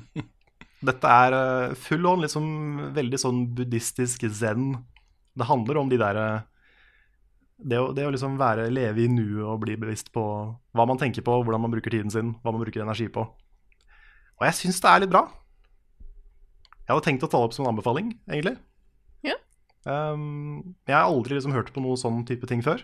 Dette 0.93 1.17
er 1.25 1.73
full 1.89 2.05
on, 2.05 2.21
liksom 2.27 2.93
veldig 3.01 3.25
sånn 3.25 3.43
buddhistisk 3.57 4.29
zen. 4.29 4.75
Det 5.39 5.47
handler 5.49 5.79
om 5.81 5.89
de 5.93 5.99
der 6.01 6.19
det, 7.59 7.79
å- 7.79 7.93
det 7.95 8.05
å 8.07 8.11
liksom 8.15 8.37
være, 8.39 8.69
leve 8.71 9.03
i 9.05 9.09
nuet 9.11 9.43
og 9.47 9.61
bli 9.65 9.75
bevisst 9.81 10.13
på 10.15 10.23
hva 10.75 10.87
man 10.87 10.99
tenker 11.01 11.25
på, 11.27 11.41
hvordan 11.43 11.63
man 11.65 11.73
bruker 11.75 11.91
tiden 11.95 12.11
sin, 12.15 12.35
hva 12.45 12.53
man 12.55 12.63
bruker 12.63 12.83
energi 12.85 13.09
på. 13.11 13.25
Og 14.39 14.45
jeg 14.47 14.55
syns 14.61 14.79
det 14.85 14.91
er 14.93 15.01
litt 15.03 15.11
bra. 15.11 15.25
Jeg 16.87 16.93
hadde 16.95 17.05
tenkt 17.09 17.25
å 17.27 17.31
ta 17.31 17.41
det 17.41 17.49
opp 17.49 17.57
som 17.57 17.67
en 17.67 17.73
anbefaling, 17.75 18.13
egentlig. 18.31 18.55
Ja. 19.27 19.35
Um, 19.85 20.77
jeg 20.87 20.95
har 20.95 21.09
aldri 21.11 21.35
liksom 21.37 21.53
hørt 21.57 21.73
på 21.75 21.83
noe 21.85 21.99
sånn 22.01 22.23
type 22.29 22.47
ting 22.49 22.63
før. 22.65 22.81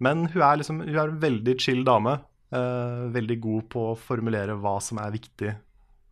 Men 0.00 0.26
hun 0.32 0.42
er, 0.44 0.60
liksom, 0.60 0.82
hun 0.84 0.96
er 1.00 1.08
en 1.10 1.18
veldig 1.24 1.56
chill 1.60 1.82
dame. 1.88 2.18
Uh, 2.52 3.08
veldig 3.14 3.38
god 3.42 3.66
på 3.72 3.82
å 3.92 3.96
formulere 3.98 4.56
hva 4.60 4.76
som 4.82 5.00
er 5.02 5.12
viktig 5.16 5.54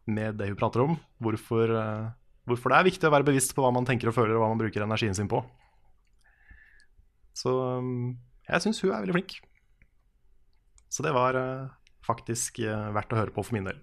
med 0.09 0.39
det 0.41 0.49
hun 0.51 0.59
prater 0.59 0.83
om. 0.87 0.97
Hvorfor, 1.21 1.69
eh, 1.77 2.09
hvorfor 2.49 2.73
det 2.73 2.79
er 2.79 2.89
viktig 2.89 3.09
å 3.09 3.13
være 3.15 3.27
bevisst 3.29 3.55
på 3.57 3.65
hva 3.65 3.73
man 3.75 3.87
tenker 3.89 4.11
og 4.11 4.17
føler, 4.17 4.37
og 4.37 4.45
hva 4.45 4.53
man 4.53 4.61
bruker 4.61 4.85
energien 4.85 5.17
sin 5.17 5.31
på. 5.31 5.43
Så 7.39 7.53
um, 7.79 8.17
jeg 8.49 8.65
syns 8.65 8.81
hun 8.83 8.93
er 8.93 9.05
veldig 9.05 9.17
flink. 9.19 9.37
Så 10.89 11.05
det 11.05 11.13
var 11.13 11.37
eh, 11.37 11.69
faktisk 12.07 12.63
eh, 12.65 12.89
verdt 12.97 13.13
å 13.13 13.21
høre 13.21 13.35
på 13.35 13.45
for 13.45 13.59
min 13.59 13.69
del. 13.69 13.79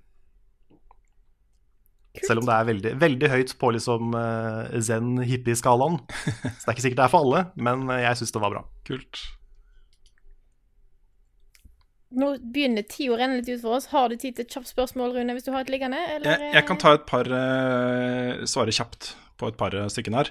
Selv 2.25 2.41
om 2.41 2.47
det 2.47 2.55
er 2.55 2.67
veldig, 2.69 2.91
veldig 2.97 3.29
høyt 3.29 3.53
på 3.59 3.69
liksom 3.75 4.15
eh, 4.17 4.75
zen-hippie-skalaen. 4.87 5.99
Så 6.09 6.63
det 6.63 6.69
er 6.71 6.73
ikke 6.73 6.85
sikkert 6.87 7.01
det 7.03 7.05
er 7.05 7.13
for 7.13 7.27
alle, 7.27 7.43
men 7.59 7.85
jeg 8.01 8.21
syns 8.21 8.33
det 8.33 8.41
var 8.41 8.55
bra. 8.55 8.63
Kult. 8.87 9.21
Nå 12.15 12.29
begynner 12.39 12.85
tida 12.87 13.13
å 13.15 13.19
renne 13.19 13.39
litt 13.41 13.49
ut 13.51 13.61
for 13.63 13.75
oss. 13.77 13.89
Har 13.91 14.09
du 14.11 14.15
tid 14.15 14.37
til 14.37 14.45
et 14.45 14.53
kjapt 14.55 14.69
spørsmål, 14.71 15.15
Rune, 15.17 15.33
hvis 15.35 15.45
du 15.47 15.51
har 15.51 15.65
et 15.65 15.71
liggende? 15.73 15.99
Eller, 16.15 16.29
Jeg, 16.39 16.53
jeg 16.55 16.67
kan 16.69 16.79
ta 16.81 16.93
et 16.95 17.05
par 17.09 17.27
uh, 17.27 18.45
svare 18.47 18.71
kjapt 18.75 19.13
på 19.35 19.49
et 19.51 19.57
par 19.59 19.75
eh, 19.75 19.89
stykken 19.91 20.15
her. 20.15 20.29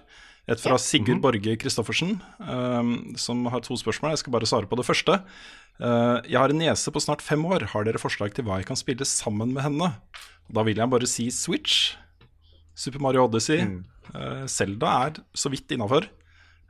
Et 0.49 0.61
fra 0.61 0.77
Sigurd 0.81 1.21
Borge 1.25 1.55
Christoffersen, 1.61 2.15
um, 2.41 2.95
som 3.21 3.45
har 3.53 3.61
to 3.65 3.77
spørsmål. 3.81 4.13
Jeg 4.15 4.23
skal 4.23 4.33
bare 4.33 4.49
svare 4.49 4.69
på 4.69 4.77
det 4.81 4.85
første. 4.89 5.19
Uh, 5.81 6.21
jeg 6.29 6.37
har 6.41 6.53
en 6.53 6.61
niese 6.61 6.93
på 6.93 7.01
snart 7.05 7.25
fem 7.25 7.45
år. 7.49 7.67
Har 7.73 7.85
dere 7.85 8.01
forslag 8.01 8.33
til 8.37 8.45
hva 8.49 8.59
jeg 8.61 8.69
kan 8.69 8.81
spille 8.81 9.05
sammen 9.09 9.53
med 9.57 9.65
henne? 9.65 9.91
Da 10.53 10.65
vil 10.65 10.81
jeg 10.81 10.93
bare 10.93 11.09
si 11.09 11.29
Switch. 11.33 11.95
Super 12.77 13.01
Mario 13.05 13.25
Odyssey. 13.29 13.61
Eh, 14.15 14.45
Zelda 14.51 14.89
er 15.07 15.21
så 15.37 15.49
vidt 15.53 15.71
innafor. 15.73 16.09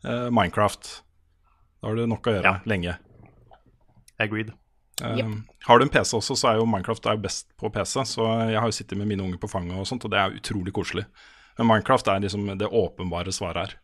Minecraft. 0.05 0.91
Da 1.81 1.89
har 1.89 1.97
du 1.97 2.05
nok 2.07 2.29
å 2.29 2.35
gjøre 2.37 2.45
Ja. 2.45 2.59
lenge. 2.69 2.99
Agreed. 4.21 4.53
Um, 5.03 5.41
Har 5.67 5.79
du 5.79 5.85
en 5.85 5.91
PC 5.91 6.15
også, 6.15 6.37
så 6.39 6.51
er 6.51 6.61
jo 6.61 6.69
Minecraft 6.71 7.09
er 7.11 7.23
best 7.23 7.49
på 7.59 7.71
PC. 7.75 7.97
Så 8.07 8.29
jeg 8.51 8.61
har 8.61 8.69
jo 8.71 8.77
sittet 8.77 8.99
med 9.01 9.11
mine 9.11 9.25
unger 9.27 9.41
på 9.43 9.51
fanget, 9.51 9.79
og 9.79 9.89
sånt, 9.91 10.07
og 10.07 10.15
det 10.15 10.21
er 10.21 10.39
utrolig 10.39 10.75
koselig. 10.77 11.07
Men 11.59 11.71
Minecraft 11.71 12.13
er 12.13 12.23
liksom 12.23 12.47
det 12.59 12.71
åpenbare 12.71 13.35
svaret 13.35 13.63
her. 13.63 13.77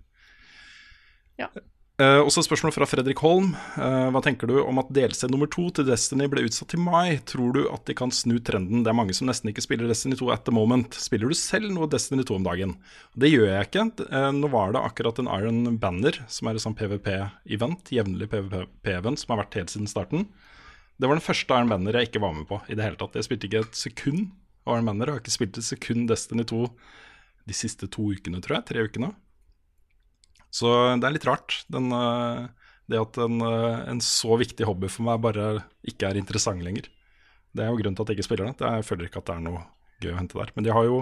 Ja. 1.41 1.51
Uh, 2.01 2.23
også 2.25 2.41
et 2.41 2.47
spørsmål 2.47 2.73
fra 2.73 2.87
Fredrik 2.89 3.19
Holm. 3.21 3.51
Uh, 3.77 4.09
hva 4.15 4.23
tenker 4.25 4.49
du 4.49 4.55
om 4.63 4.79
at 4.81 4.89
DLC 4.95 5.27
nummer 5.29 5.51
to 5.53 5.67
til 5.77 5.85
Destiny 5.85 6.31
ble 6.33 6.47
utsatt 6.47 6.71
til 6.73 6.81
mai? 6.81 7.19
Tror 7.29 7.53
du 7.53 7.61
at 7.69 7.85
de 7.91 7.97
kan 7.99 8.13
snu 8.15 8.39
trenden? 8.41 8.87
Det 8.87 8.93
er 8.93 8.97
mange 8.97 9.13
som 9.17 9.29
nesten 9.29 9.51
ikke 9.53 9.65
spiller 9.67 9.91
Destiny 9.91 10.17
2 10.17 10.31
at 10.33 10.47
the 10.47 10.55
moment. 10.55 10.97
Spiller 10.97 11.29
du 11.29 11.37
selv 11.37 11.69
noe 11.75 11.91
Destiny 11.93 12.25
2 12.25 12.39
om 12.39 12.47
dagen? 12.47 12.73
Det 13.21 13.29
gjør 13.29 13.51
jeg 13.51 13.69
ikke. 13.69 13.85
Uh, 14.07 14.31
nå 14.33 14.49
var 14.55 14.73
det 14.73 14.81
akkurat 14.81 15.21
en 15.21 15.29
Iron 15.35 15.77
Banner, 15.83 16.23
som 16.33 16.49
er 16.49 16.57
et 16.57 16.65
sånn 16.65 16.79
PVP-event, 16.79 17.93
jevnlig 17.93 18.31
PVP-event, 18.33 19.21
som 19.21 19.35
har 19.35 19.45
vært 19.45 19.61
helt 19.61 19.75
siden 19.75 19.91
starten. 19.91 20.31
Det 21.01 21.09
var 21.09 21.17
den 21.17 21.25
første 21.25 21.57
Iron 21.57 21.71
Banner 21.73 21.97
jeg 21.97 22.11
ikke 22.11 22.21
var 22.21 22.35
med 22.37 22.45
på 22.49 22.61
i 22.69 22.77
det 22.77 22.85
hele 22.85 22.99
tatt. 23.01 23.17
Jeg 23.17 23.25
spilte 23.25 23.49
ikke 23.49 23.65
et 23.65 23.79
sekund 23.79 24.27
av 24.69 24.77
Iron 24.77 24.91
Banner. 24.91 25.09
Jeg 25.09 25.17
har 25.17 25.23
ikke 25.23 25.33
spilt 25.39 25.61
et 25.61 25.67
sekund 25.67 26.11
Destiny 26.11 26.45
2 26.45 26.63
de 27.49 27.57
siste 27.57 27.89
to 27.89 28.11
ukene, 28.13 28.43
tror 28.45 28.59
jeg. 28.59 28.67
Tre 28.69 28.85
ukene. 28.85 29.15
Så 30.53 30.69
det 31.01 31.09
er 31.09 31.15
litt 31.15 31.29
rart. 31.29 31.63
Den, 31.73 31.89
eh, 31.95 32.49
det 32.91 33.01
at 33.01 33.19
en, 33.23 33.41
eh, 33.41 33.89
en 33.89 34.01
så 34.05 34.37
viktig 34.37 34.67
hobby 34.69 34.91
for 34.93 35.07
meg 35.09 35.23
bare 35.25 35.65
ikke 35.89 36.11
er 36.11 36.21
interessant 36.21 36.63
lenger. 36.63 36.91
Det 37.55 37.65
er 37.65 37.71
jo 37.71 37.79
grunnen 37.81 37.97
til 37.97 38.05
at 38.05 38.13
jeg 38.13 38.19
ikke 38.19 38.29
spiller 38.29 38.51
det. 38.51 38.61
Jeg 38.61 38.87
føler 38.87 39.09
ikke 39.09 39.23
at 39.23 39.31
det 39.31 39.37
er 39.37 39.47
noe 39.47 39.63
gøy 40.01 40.13
å 40.13 40.19
hente 40.19 40.39
der. 40.39 40.53
Men 40.55 40.67
de 40.67 40.75
har 40.75 40.85
jo 40.85 41.01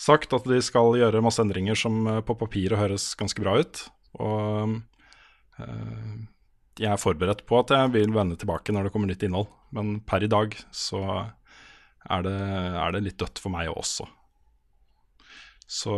sagt 0.00 0.32
at 0.36 0.44
de 0.48 0.60
skal 0.64 0.96
gjøre 0.98 1.22
masse 1.24 1.42
endringer 1.42 1.78
som 1.78 2.06
eh, 2.06 2.20
på 2.20 2.36
papiret 2.38 2.78
høres 2.80 3.14
ganske 3.16 3.40
bra 3.40 3.56
ut. 3.60 3.82
Og 4.20 4.82
eh, 5.60 6.12
jeg 6.80 6.88
er 6.88 7.00
forberedt 7.00 7.44
på 7.48 7.58
at 7.60 7.72
jeg 7.74 7.92
vil 7.92 8.14
vende 8.14 8.38
tilbake 8.40 8.72
når 8.72 8.88
det 8.88 8.94
kommer 8.94 9.10
nytt 9.10 9.24
innhold. 9.26 9.50
Men 9.76 9.98
per 10.08 10.24
i 10.24 10.30
dag 10.30 10.56
så 10.74 11.02
er 12.08 12.24
det, 12.24 12.36
er 12.80 12.94
det 12.96 13.04
litt 13.04 13.20
dødt 13.20 13.40
for 13.42 13.52
meg 13.52 13.68
også. 13.72 14.08
Så 15.70 15.94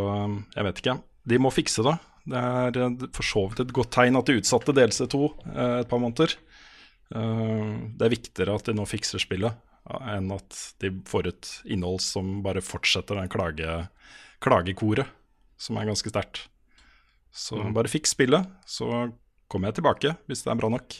jeg 0.52 0.66
vet 0.66 0.82
ikke. 0.82 0.98
De 1.30 1.38
må 1.40 1.52
fikse 1.54 1.84
det. 1.86 1.94
Det 2.28 2.38
er 2.38 2.78
eh, 2.78 3.06
for 3.14 3.26
så 3.26 3.46
vidt 3.48 3.64
et 3.64 3.74
godt 3.74 3.94
tegn 3.96 4.18
at 4.18 4.28
de 4.28 4.38
utsatte 4.38 4.74
delelse 4.76 5.08
2 5.10 5.22
eh, 5.54 5.76
et 5.80 5.90
par 5.90 6.02
måneder. 6.02 6.34
Eh, 7.14 7.72
det 7.98 8.06
er 8.06 8.14
viktigere 8.14 8.58
at 8.58 8.68
de 8.68 8.76
nå 8.76 8.86
fikser 8.88 9.22
spillet, 9.22 9.58
enn 10.12 10.30
at 10.34 10.60
de 10.82 10.92
får 11.08 11.30
ut 11.30 11.50
innhold 11.66 12.02
som 12.04 12.40
bare 12.44 12.62
fortsetter 12.62 13.18
den 13.18 13.30
klage, 13.32 13.80
klagekoret, 14.42 15.10
som 15.58 15.78
er 15.78 15.88
ganske 15.90 16.12
sterkt. 16.12 16.46
Så 17.32 17.56
bare 17.72 17.88
fiks 17.88 18.12
spillet, 18.12 18.44
så 18.68 19.08
kommer 19.52 19.70
jeg 19.70 19.80
tilbake 19.80 20.14
hvis 20.30 20.44
det 20.46 20.52
er 20.54 20.60
bra 20.60 20.70
nok. 20.72 20.96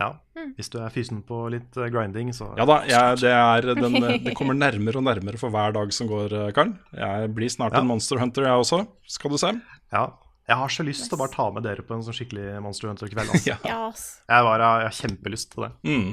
Ja. 0.00 0.08
Hvis 0.56 0.70
du 0.72 0.78
er 0.82 0.90
fysen 0.90 1.20
på 1.26 1.36
litt 1.52 1.76
eh, 1.78 1.90
grinding, 1.92 2.32
så 2.34 2.48
Ja 2.58 2.64
da, 2.66 2.80
jeg, 2.88 3.20
det, 3.22 3.30
er, 3.30 3.68
den, 3.78 3.98
det 4.24 4.32
kommer 4.38 4.56
nærmere 4.56 4.98
og 4.98 5.04
nærmere 5.06 5.38
for 5.38 5.52
hver 5.54 5.74
dag 5.76 5.92
som 5.94 6.08
går, 6.10 6.32
Karen. 6.56 6.74
Karl. 6.80 6.98
Jeg 6.98 7.30
blir 7.36 7.52
snart 7.52 7.76
Ja. 7.76 7.82
en 7.84 7.90
Monster 7.92 8.18
Hunter, 8.18 8.48
jeg 8.48 8.64
også, 8.64 8.80
skal 9.06 9.30
du 9.34 9.38
se. 9.40 9.52
Ja. 9.94 10.06
Jeg 10.48 10.58
har 10.58 10.72
så 10.74 10.82
lyst 10.82 11.06
til 11.06 11.14
å 11.14 11.20
bare 11.20 11.30
ta 11.36 11.44
med 11.54 11.62
dere 11.62 11.84
på 11.86 11.94
en 11.94 12.02
sånn 12.02 12.16
skikkelig 12.18 12.58
Monster 12.64 12.90
Hunter-kveld. 12.90 13.30
Altså. 13.36 13.52
Ja. 13.52 13.58
Ja. 13.62 13.78
Jeg, 13.94 14.50
jeg 14.50 14.66
har 14.66 14.96
kjempelyst 14.98 15.52
til 15.54 15.68
det. 15.68 15.72
Mm. 15.86 16.10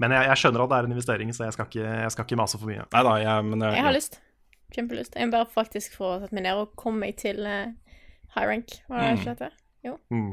Men 0.00 0.14
jeg, 0.16 0.28
jeg 0.30 0.40
skjønner 0.40 0.64
at 0.64 0.70
det 0.72 0.78
er 0.78 0.88
en 0.88 0.94
investering, 0.96 1.32
så 1.36 1.44
jeg 1.46 1.56
skal 1.58 1.68
ikke, 1.68 1.84
jeg 2.06 2.14
skal 2.14 2.24
ikke 2.26 2.38
mase 2.40 2.58
for 2.62 2.70
mye. 2.70 2.86
Neida, 2.94 3.12
jeg, 3.20 3.44
men 3.50 3.66
jeg, 3.66 3.76
Jeg 3.76 3.86
har 3.90 3.96
lyst. 3.98 4.18
Kjempelyst. 4.72 5.18
Jeg 5.20 5.28
må 5.28 5.34
bare 5.36 5.50
faktisk 5.52 5.98
få 5.98 6.14
satt 6.22 6.32
meg 6.32 6.46
ned 6.46 6.62
og 6.62 6.72
komme 6.80 7.04
meg 7.04 7.18
til 7.20 7.44
eh, 7.44 7.74
high 8.36 8.48
rank. 8.48 8.78
Var 8.88 9.02
det 9.02 9.12
ikke 9.18 9.34
dette? 9.34 9.50
Jo. 9.86 9.96
Mm. 10.14 10.32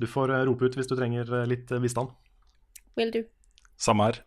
Du 0.00 0.06
får 0.10 0.32
eh, 0.34 0.44
rope 0.48 0.66
ut 0.66 0.76
hvis 0.78 0.90
du 0.90 0.96
trenger 0.98 1.30
eh, 1.40 1.46
litt 1.48 1.70
eh, 1.72 1.82
bistand. 1.82 2.12
Will 2.98 3.12
do. 3.14 3.24
Samme 3.80 4.10
her. 4.10 4.20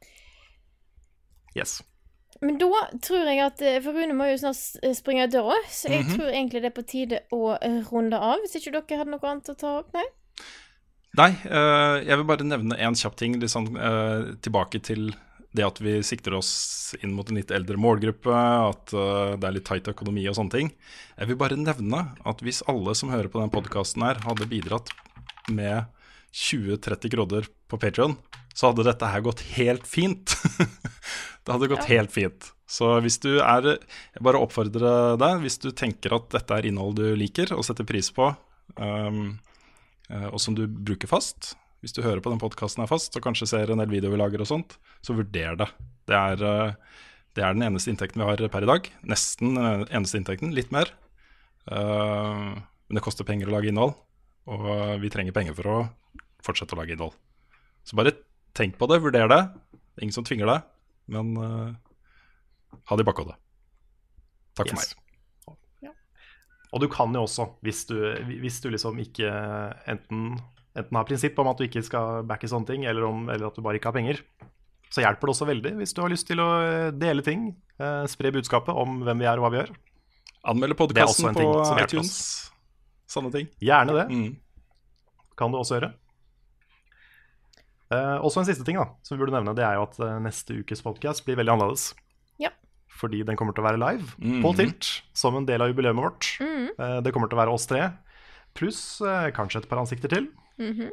Yes. 1.57 1.79
Men 2.41 2.59
da 2.61 2.69
tror 3.01 3.25
jeg 3.25 3.41
at 3.41 3.61
For 3.81 3.95
Rune 3.95 4.13
må 4.13 4.27
jo 4.29 4.37
snart 4.37 4.59
springe 4.93 5.25
ut 5.25 5.33
døra, 5.33 5.55
så 5.73 5.89
jeg 5.89 6.05
tror 6.11 6.27
egentlig 6.29 6.61
det 6.61 6.69
er 6.69 6.75
på 6.75 6.85
tide 6.85 7.21
å 7.33 7.55
runde 7.89 8.19
av. 8.19 8.43
Hvis 8.43 8.59
ikke 8.59 8.75
dere 8.75 8.99
hadde 8.99 9.13
noe 9.15 9.29
annet 9.31 9.49
å 9.49 9.55
ta 9.57 9.71
opp? 9.79 9.95
Nei? 9.95 10.03
Nei, 11.17 11.31
jeg 12.05 12.19
vil 12.19 12.27
bare 12.29 12.45
nevne 12.45 12.77
én 12.77 12.99
kjapp 12.99 13.15
ting. 13.17 13.39
Eh, 13.41 14.27
tilbake 14.45 14.83
til 14.85 15.09
det 15.57 15.65
at 15.65 15.79
vi 15.83 15.97
sikter 16.05 16.37
oss 16.37 16.95
inn 17.01 17.15
mot 17.17 17.27
en 17.29 17.39
litt 17.39 17.51
eldre 17.53 17.79
målgruppe, 17.81 18.31
at 18.31 18.93
eh, 18.93 19.35
det 19.35 19.49
er 19.49 19.55
litt 19.55 19.67
tight 19.67 19.89
økonomi 19.91 20.25
og 20.29 20.37
sånne 20.37 20.53
ting. 20.53 20.71
Jeg 21.17 21.31
vil 21.31 21.39
bare 21.39 21.59
nevne 21.59 22.03
at 22.27 22.43
hvis 22.45 22.63
alle 22.69 22.95
som 22.97 23.11
hører 23.13 23.31
på 23.33 23.41
den 23.41 23.53
podkasten 23.53 24.05
her, 24.05 24.21
hadde 24.25 24.49
bidratt 24.49 24.93
med 25.49 25.89
20-30 26.37 27.13
kroner 27.13 27.49
på 27.67 27.79
Patreon, 27.81 28.17
så 28.57 28.71
hadde 28.71 28.87
dette 28.87 29.09
her 29.09 29.25
gått 29.25 29.43
helt 29.57 29.87
fint. 29.89 30.37
det 31.43 31.53
hadde 31.53 31.71
gått 31.71 31.89
helt 31.91 32.13
fint. 32.13 32.51
Så 32.67 32.97
hvis 32.99 33.15
du 33.23 33.37
er 33.39 33.63
Jeg 33.63 34.23
bare 34.25 34.39
oppfordrer 34.43 35.15
deg, 35.21 35.43
hvis 35.43 35.59
du 35.63 35.69
tenker 35.71 36.17
at 36.17 36.27
dette 36.33 36.55
er 36.57 36.67
innhold 36.67 36.97
du 36.99 37.05
liker 37.15 37.53
og 37.55 37.63
setter 37.63 37.87
pris 37.87 38.09
på, 38.11 38.27
um, 38.75 39.37
og 40.09 40.39
som 40.43 40.55
du 40.57 40.65
bruker 40.67 41.07
fast 41.07 41.53
Hvis 41.83 41.93
du 41.93 42.01
hører 42.01 42.21
på 42.25 42.31
den 42.33 42.41
podkasten 42.41 42.81
her 42.81 42.89
fast 42.89 43.13
og 43.17 43.23
kanskje 43.25 43.47
ser 43.51 43.69
en 43.71 43.81
del 43.81 43.91
videoer 43.91 44.15
vi 44.15 44.21
lager 44.21 44.41
og 44.41 44.49
sånt, 44.49 44.77
så 45.05 45.13
vurder 45.17 45.57
det. 45.59 45.67
Det 46.09 46.17
er, 46.17 46.41
eh, 46.43 46.73
det 47.37 47.43
er 47.45 47.53
den 47.53 47.67
eneste 47.67 47.91
inntekten 47.93 48.23
vi 48.23 48.25
har 48.27 48.49
per 48.49 48.65
i 48.65 48.69
dag. 48.69 48.89
Nesten 49.05 49.53
den 49.59 49.85
eneste 49.93 50.17
inntekten. 50.17 50.53
Litt 50.57 50.71
mer. 50.73 50.89
Eh, 51.69 52.57
men 52.57 52.97
det 52.97 53.03
koster 53.05 53.27
penger 53.27 53.49
å 53.51 53.53
lage 53.57 53.69
innhold, 53.69 53.93
og 54.47 54.67
vi 55.03 55.09
trenger 55.13 55.35
penger 55.35 55.53
for 55.57 55.67
å 55.69 55.77
fortsette 56.45 56.73
å 56.73 56.79
lage 56.79 56.95
innhold. 56.95 57.13
Så 57.83 57.97
bare 57.99 58.15
tenk 58.57 58.77
på 58.79 58.87
det, 58.89 59.01
vurder 59.03 59.27
det. 59.29 59.41
Det 59.75 60.01
er 60.01 60.07
ingen 60.07 60.15
som 60.15 60.25
tvinger 60.27 60.47
deg, 60.49 60.63
men 61.13 61.33
eh, 61.37 61.75
ha 62.89 62.95
det 62.97 63.05
i 63.05 63.09
bakhodet. 63.11 63.35
Takk 64.57 64.71
for 64.71 64.79
Yes. 64.79 64.95
meg. 64.95 65.03
Og 66.75 66.81
du 66.83 66.89
kan 66.91 67.13
jo 67.15 67.21
også, 67.23 67.45
hvis 67.63 67.85
du, 67.87 67.95
hvis 68.41 68.57
du 68.59 68.67
liksom 68.69 68.97
ikke 68.99 69.29
enten, 69.87 70.33
enten 70.77 70.99
har 70.99 71.07
prinsipp 71.09 71.39
om 71.41 71.49
at 71.51 71.59
du 71.59 71.65
ikke 71.67 71.83
skal 71.85 72.23
backe 72.27 72.49
sånne 72.49 72.69
ting, 72.69 72.85
eller, 72.89 73.07
om, 73.09 73.25
eller 73.33 73.49
at 73.49 73.57
du 73.57 73.63
bare 73.65 73.79
ikke 73.79 73.91
har 73.91 73.97
penger, 73.97 74.21
så 74.93 75.03
hjelper 75.03 75.27
det 75.27 75.33
også 75.33 75.47
veldig 75.49 75.73
hvis 75.81 75.93
du 75.95 76.01
har 76.03 76.11
lyst 76.13 76.29
til 76.29 76.41
å 76.43 76.47
eh, 76.63 76.89
dele 76.95 77.25
ting, 77.25 77.49
eh, 77.81 78.03
spre 78.11 78.31
budskapet 78.35 78.75
om 78.77 79.01
hvem 79.03 79.23
vi 79.23 79.29
er 79.29 79.39
og 79.39 79.47
hva 79.47 79.53
vi 79.53 79.61
gjør. 79.61 79.71
Anmelde 80.47 80.77
podkasten 80.79 81.35
på 81.35 81.47
iTunes. 81.81 82.17
Sånne 83.07 83.31
ting. 83.33 83.49
Gjerne 83.63 83.95
det. 83.95 84.05
Mm. 84.11 84.29
Kan 85.39 85.51
du 85.51 85.59
også 85.59 85.77
gjøre. 85.77 85.91
Eh, 87.93 88.17
også 88.19 88.41
en 88.41 88.47
siste 88.49 88.65
ting 88.67 88.79
da, 88.79 88.89
som 89.05 89.15
vi 89.15 89.21
burde 89.21 89.35
nevne, 89.35 89.55
det 89.55 89.63
er 89.63 89.77
jo 89.77 89.85
at 89.87 89.99
eh, 90.03 90.17
neste 90.23 90.59
ukes 90.59 90.83
podcast 90.83 91.23
blir 91.27 91.39
veldig 91.39 91.55
annerledes. 91.55 91.91
Ja. 92.41 92.51
Fordi 92.99 93.23
den 93.27 93.39
kommer 93.39 93.55
til 93.55 93.63
å 93.63 93.67
være 93.69 93.79
live 93.79 94.09
mm. 94.19 94.41
på 94.43 94.51
Tilt, 94.59 94.89
som 95.15 95.37
en 95.39 95.47
del 95.47 95.63
av 95.63 95.71
jubileet 95.71 95.95
vårt. 95.95 96.33
Mm. 96.43 96.67
Eh, 96.73 96.97
det 97.05 97.13
kommer 97.15 97.31
til 97.31 97.39
å 97.39 97.43
være 97.43 97.55
oss 97.55 97.67
tre, 97.69 97.85
pluss 98.57 98.81
eh, 99.05 99.29
kanskje 99.35 99.63
et 99.63 99.69
par 99.71 99.83
ansikter 99.83 100.11
til. 100.11 100.27
Mhm. 100.59 100.89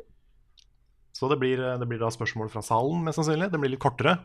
Så 1.14 1.28
det 1.30 1.38
blir, 1.38 1.56
det 1.78 1.86
blir 1.86 2.00
da 2.02 2.08
spørsmål 2.10 2.48
fra 2.50 2.60
salen, 2.66 3.04
mest 3.06 3.20
sannsynlig. 3.20 3.46
Det 3.52 3.58
blir 3.62 3.70
litt 3.70 3.80
kortere, 3.80 4.16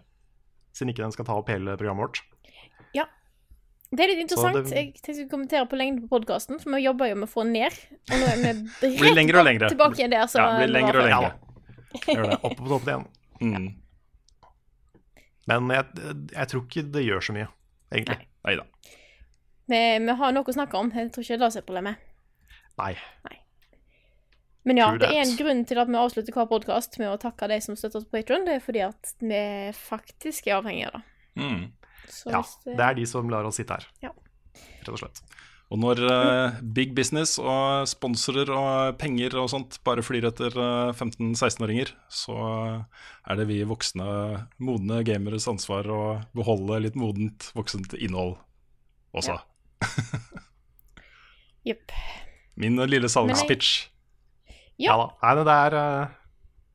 siden 0.73 0.89
ikke 0.89 1.03
den 1.05 1.11
skal 1.13 1.25
ta 1.27 1.35
opp 1.37 1.47
hele 1.53 1.75
programmet 1.77 2.01
vårt. 2.07 2.21
Ja. 2.97 3.05
Det 3.93 3.99
er 4.03 4.07
litt 4.09 4.23
interessant. 4.23 4.55
det- 4.65 4.73
Jeg 4.75 4.93
tenkte 5.01 5.27
å 5.27 5.29
kommentere 5.29 5.69
på 5.69 5.77
lengden 5.77 6.07
på 6.07 6.09
podkasten, 6.19 6.59
for 6.59 6.71
vi 6.73 6.81
jobber 6.83 7.09
jo 7.09 7.15
med 7.15 7.29
å 7.29 7.31
få 7.31 7.43
den 7.45 7.53
ned. 7.53 7.77
Og 8.09 8.17
nå 8.17 8.25
er 8.25 8.41
vi 8.81 8.97
Blir 9.03 9.13
lengre 9.15 9.39
og 9.39 9.45
lengre. 9.45 9.69
tilbake 9.69 9.97
igjen 10.01 10.09
der. 10.11 10.25
Så 10.25 10.39
Ja, 10.41 10.57
blir 10.57 10.73
lengre 10.73 10.97
og 10.97 11.09
lengre. 11.09 11.33
Gjør 12.05 12.29
det. 12.29 12.39
Oppe 12.43 12.57
på 12.57 12.67
toppen 12.69 12.89
igjen. 12.89 13.07
Mm. 13.41 13.75
Men 15.47 15.69
jeg, 15.69 15.85
jeg 16.33 16.47
tror 16.51 16.65
ikke 16.67 16.91
det 16.91 17.05
gjør 17.05 17.21
så 17.25 17.33
mye, 17.33 17.47
egentlig. 17.93 18.17
Nei 18.45 18.55
da. 18.55 18.63
Vi, 19.69 19.79
vi 20.05 20.13
har 20.21 20.31
noe 20.33 20.43
å 20.43 20.53
snakke 20.53 20.73
om. 20.77 20.91
Jeg 20.93 21.11
tror 21.13 21.23
ikke 21.23 21.37
det 21.37 21.41
er 21.41 21.45
det 21.45 21.53
som 21.53 21.61
er 21.61 21.65
problemet. 21.69 21.95
Nei. 22.77 22.95
Men 24.67 24.77
ja, 24.81 24.89
det 24.99 25.07
er 25.07 25.21
en 25.23 25.35
grunn 25.39 25.61
til 25.65 25.79
at 25.79 25.87
vi 25.87 25.95
avslutter 25.97 26.35
hver 26.35 26.47
podkast 26.51 26.97
med 26.99 27.09
å 27.13 27.19
takke 27.21 27.47
de 27.47 27.59
som 27.63 27.77
støtter 27.79 28.01
oss 28.01 28.07
på 28.09 28.17
Patron. 28.19 28.43
Det 28.45 28.57
er 28.57 28.63
fordi 28.63 28.81
at 28.85 29.13
vi 29.23 29.43
faktisk 29.77 30.47
er 30.49 30.57
avhengige 30.59 30.89
av 30.91 30.97
det. 30.99 31.03
Mm. 31.39 31.61
Så 32.09 32.31
Ja, 32.33 32.41
hvis 32.41 32.57
det- 32.65 32.75
det 32.77 32.85
er 32.89 32.93
de 32.95 33.05
som 33.05 33.29
lar 33.29 33.45
oss 33.45 33.55
sitte 33.57 33.69
her, 33.77 33.85
Ja. 34.01 34.11
rett 34.81 34.89
og 34.89 34.99
slett. 34.99 35.21
Og 35.71 35.77
når 35.77 35.99
uh, 36.01 36.61
big 36.61 36.95
business 36.95 37.37
og 37.37 37.85
sponsorer 37.87 38.49
og 38.49 38.97
penger 38.97 39.35
og 39.37 39.49
sånt 39.51 39.77
bare 39.85 40.01
flyr 40.01 40.25
etter 40.25 40.49
uh, 40.57 40.91
15-16-åringer, 40.93 41.91
så 42.09 42.85
er 43.29 43.35
det 43.37 43.45
vi 43.47 43.63
voksne, 43.63 44.47
modne 44.59 45.03
gameres 45.05 45.47
ansvar 45.47 45.85
å 45.85 46.25
beholde 46.33 46.81
litt 46.81 46.95
modent, 46.95 47.51
voksent 47.53 47.93
innhold 47.93 48.39
også. 49.13 49.37
Jepp. 51.69 51.91
Min 52.55 52.75
lille 52.89 53.07
salgspitch. 53.09 53.87
Ja. 54.79 54.95
da. 54.95 55.09
Nei, 55.25 55.33
det 55.43 55.55
er, 55.55 55.75
eh, 55.75 56.15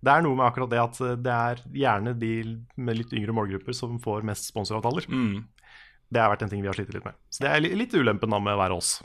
det 0.05 0.13
er 0.13 0.25
noe 0.27 0.37
med 0.37 0.47
akkurat 0.47 0.71
det 0.73 0.81
at 0.83 1.01
eh, 1.01 1.17
det 1.25 1.35
er 1.35 1.63
gjerne 1.85 2.13
de 2.21 2.33
med 2.77 2.99
litt 3.01 3.15
yngre 3.17 3.33
målgrupper 3.37 3.77
som 3.77 3.97
får 4.03 4.27
mest 4.29 4.51
sponsoravtaler. 4.53 5.09
Mm. 5.09 5.47
Det 6.13 6.21
har 6.21 6.31
vært 6.35 6.45
en 6.45 6.53
ting 6.53 6.63
vi 6.63 6.69
har 6.69 6.77
slitt 6.77 6.93
litt 6.95 7.07
med. 7.07 7.17
Så 7.33 7.47
det 7.47 7.51
er 7.51 7.65
litt 7.65 7.97
ulempen 7.97 8.31
da 8.31 8.39
med 8.43 8.55
å 8.55 8.61
være 8.61 8.77
oss. 8.77 8.99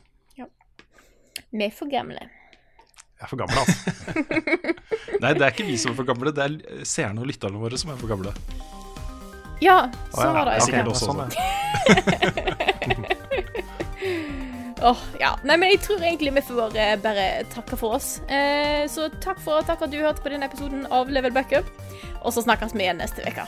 Vi 1.49 1.63
er 1.65 1.71
for 1.73 1.89
gamle. 1.89 2.19
Jeg 3.19 3.25
er 3.25 3.29
for 3.31 3.39
gamle, 3.39 3.57
altså. 3.57 3.77
Nei, 5.23 5.31
det 5.33 5.43
er 5.43 5.51
ikke 5.51 5.65
vi 5.67 5.77
som 5.81 5.91
er 5.91 5.97
for 5.97 6.07
gamle, 6.07 6.31
det 6.35 6.43
er 6.45 6.83
seerne 6.87 7.23
og 7.23 7.27
lytterne 7.31 7.59
våre 7.59 7.79
som 7.79 7.89
er 7.91 7.97
for 7.99 8.11
gamle. 8.11 8.31
Ja, 9.59 9.89
så 10.13 10.29
var 10.31 10.45
det 10.47 10.53
ja, 10.53 10.59
jo. 10.59 10.61
ok, 10.61 10.67
sikkert 10.69 10.87
også 10.93 11.05
sånn, 11.09 11.19
Åh, 14.81 15.01
ja. 15.19 15.33
Nei, 15.43 15.57
men 15.59 15.73
jeg 15.73 15.81
tror 15.83 16.03
egentlig 16.03 16.33
vi 16.37 16.45
får 16.51 16.77
eh, 16.79 16.95
bare 17.03 17.27
takke 17.53 17.79
for 17.79 17.97
oss. 17.99 18.19
Eh, 18.31 18.85
så 18.91 19.09
takk 19.23 19.41
for, 19.43 19.65
takk 19.67 19.83
at 19.85 19.91
du 19.91 19.99
hørte 19.99 20.23
på 20.23 20.31
denne 20.31 20.47
episoden 20.47 20.87
av 20.93 21.11
Level 21.11 21.35
Backup. 21.35 21.67
Og 22.23 22.33
så 22.35 22.45
snakkes 22.45 22.75
vi 22.75 22.87
igjen 22.87 23.03
neste 23.03 23.25
uke. 23.27 23.47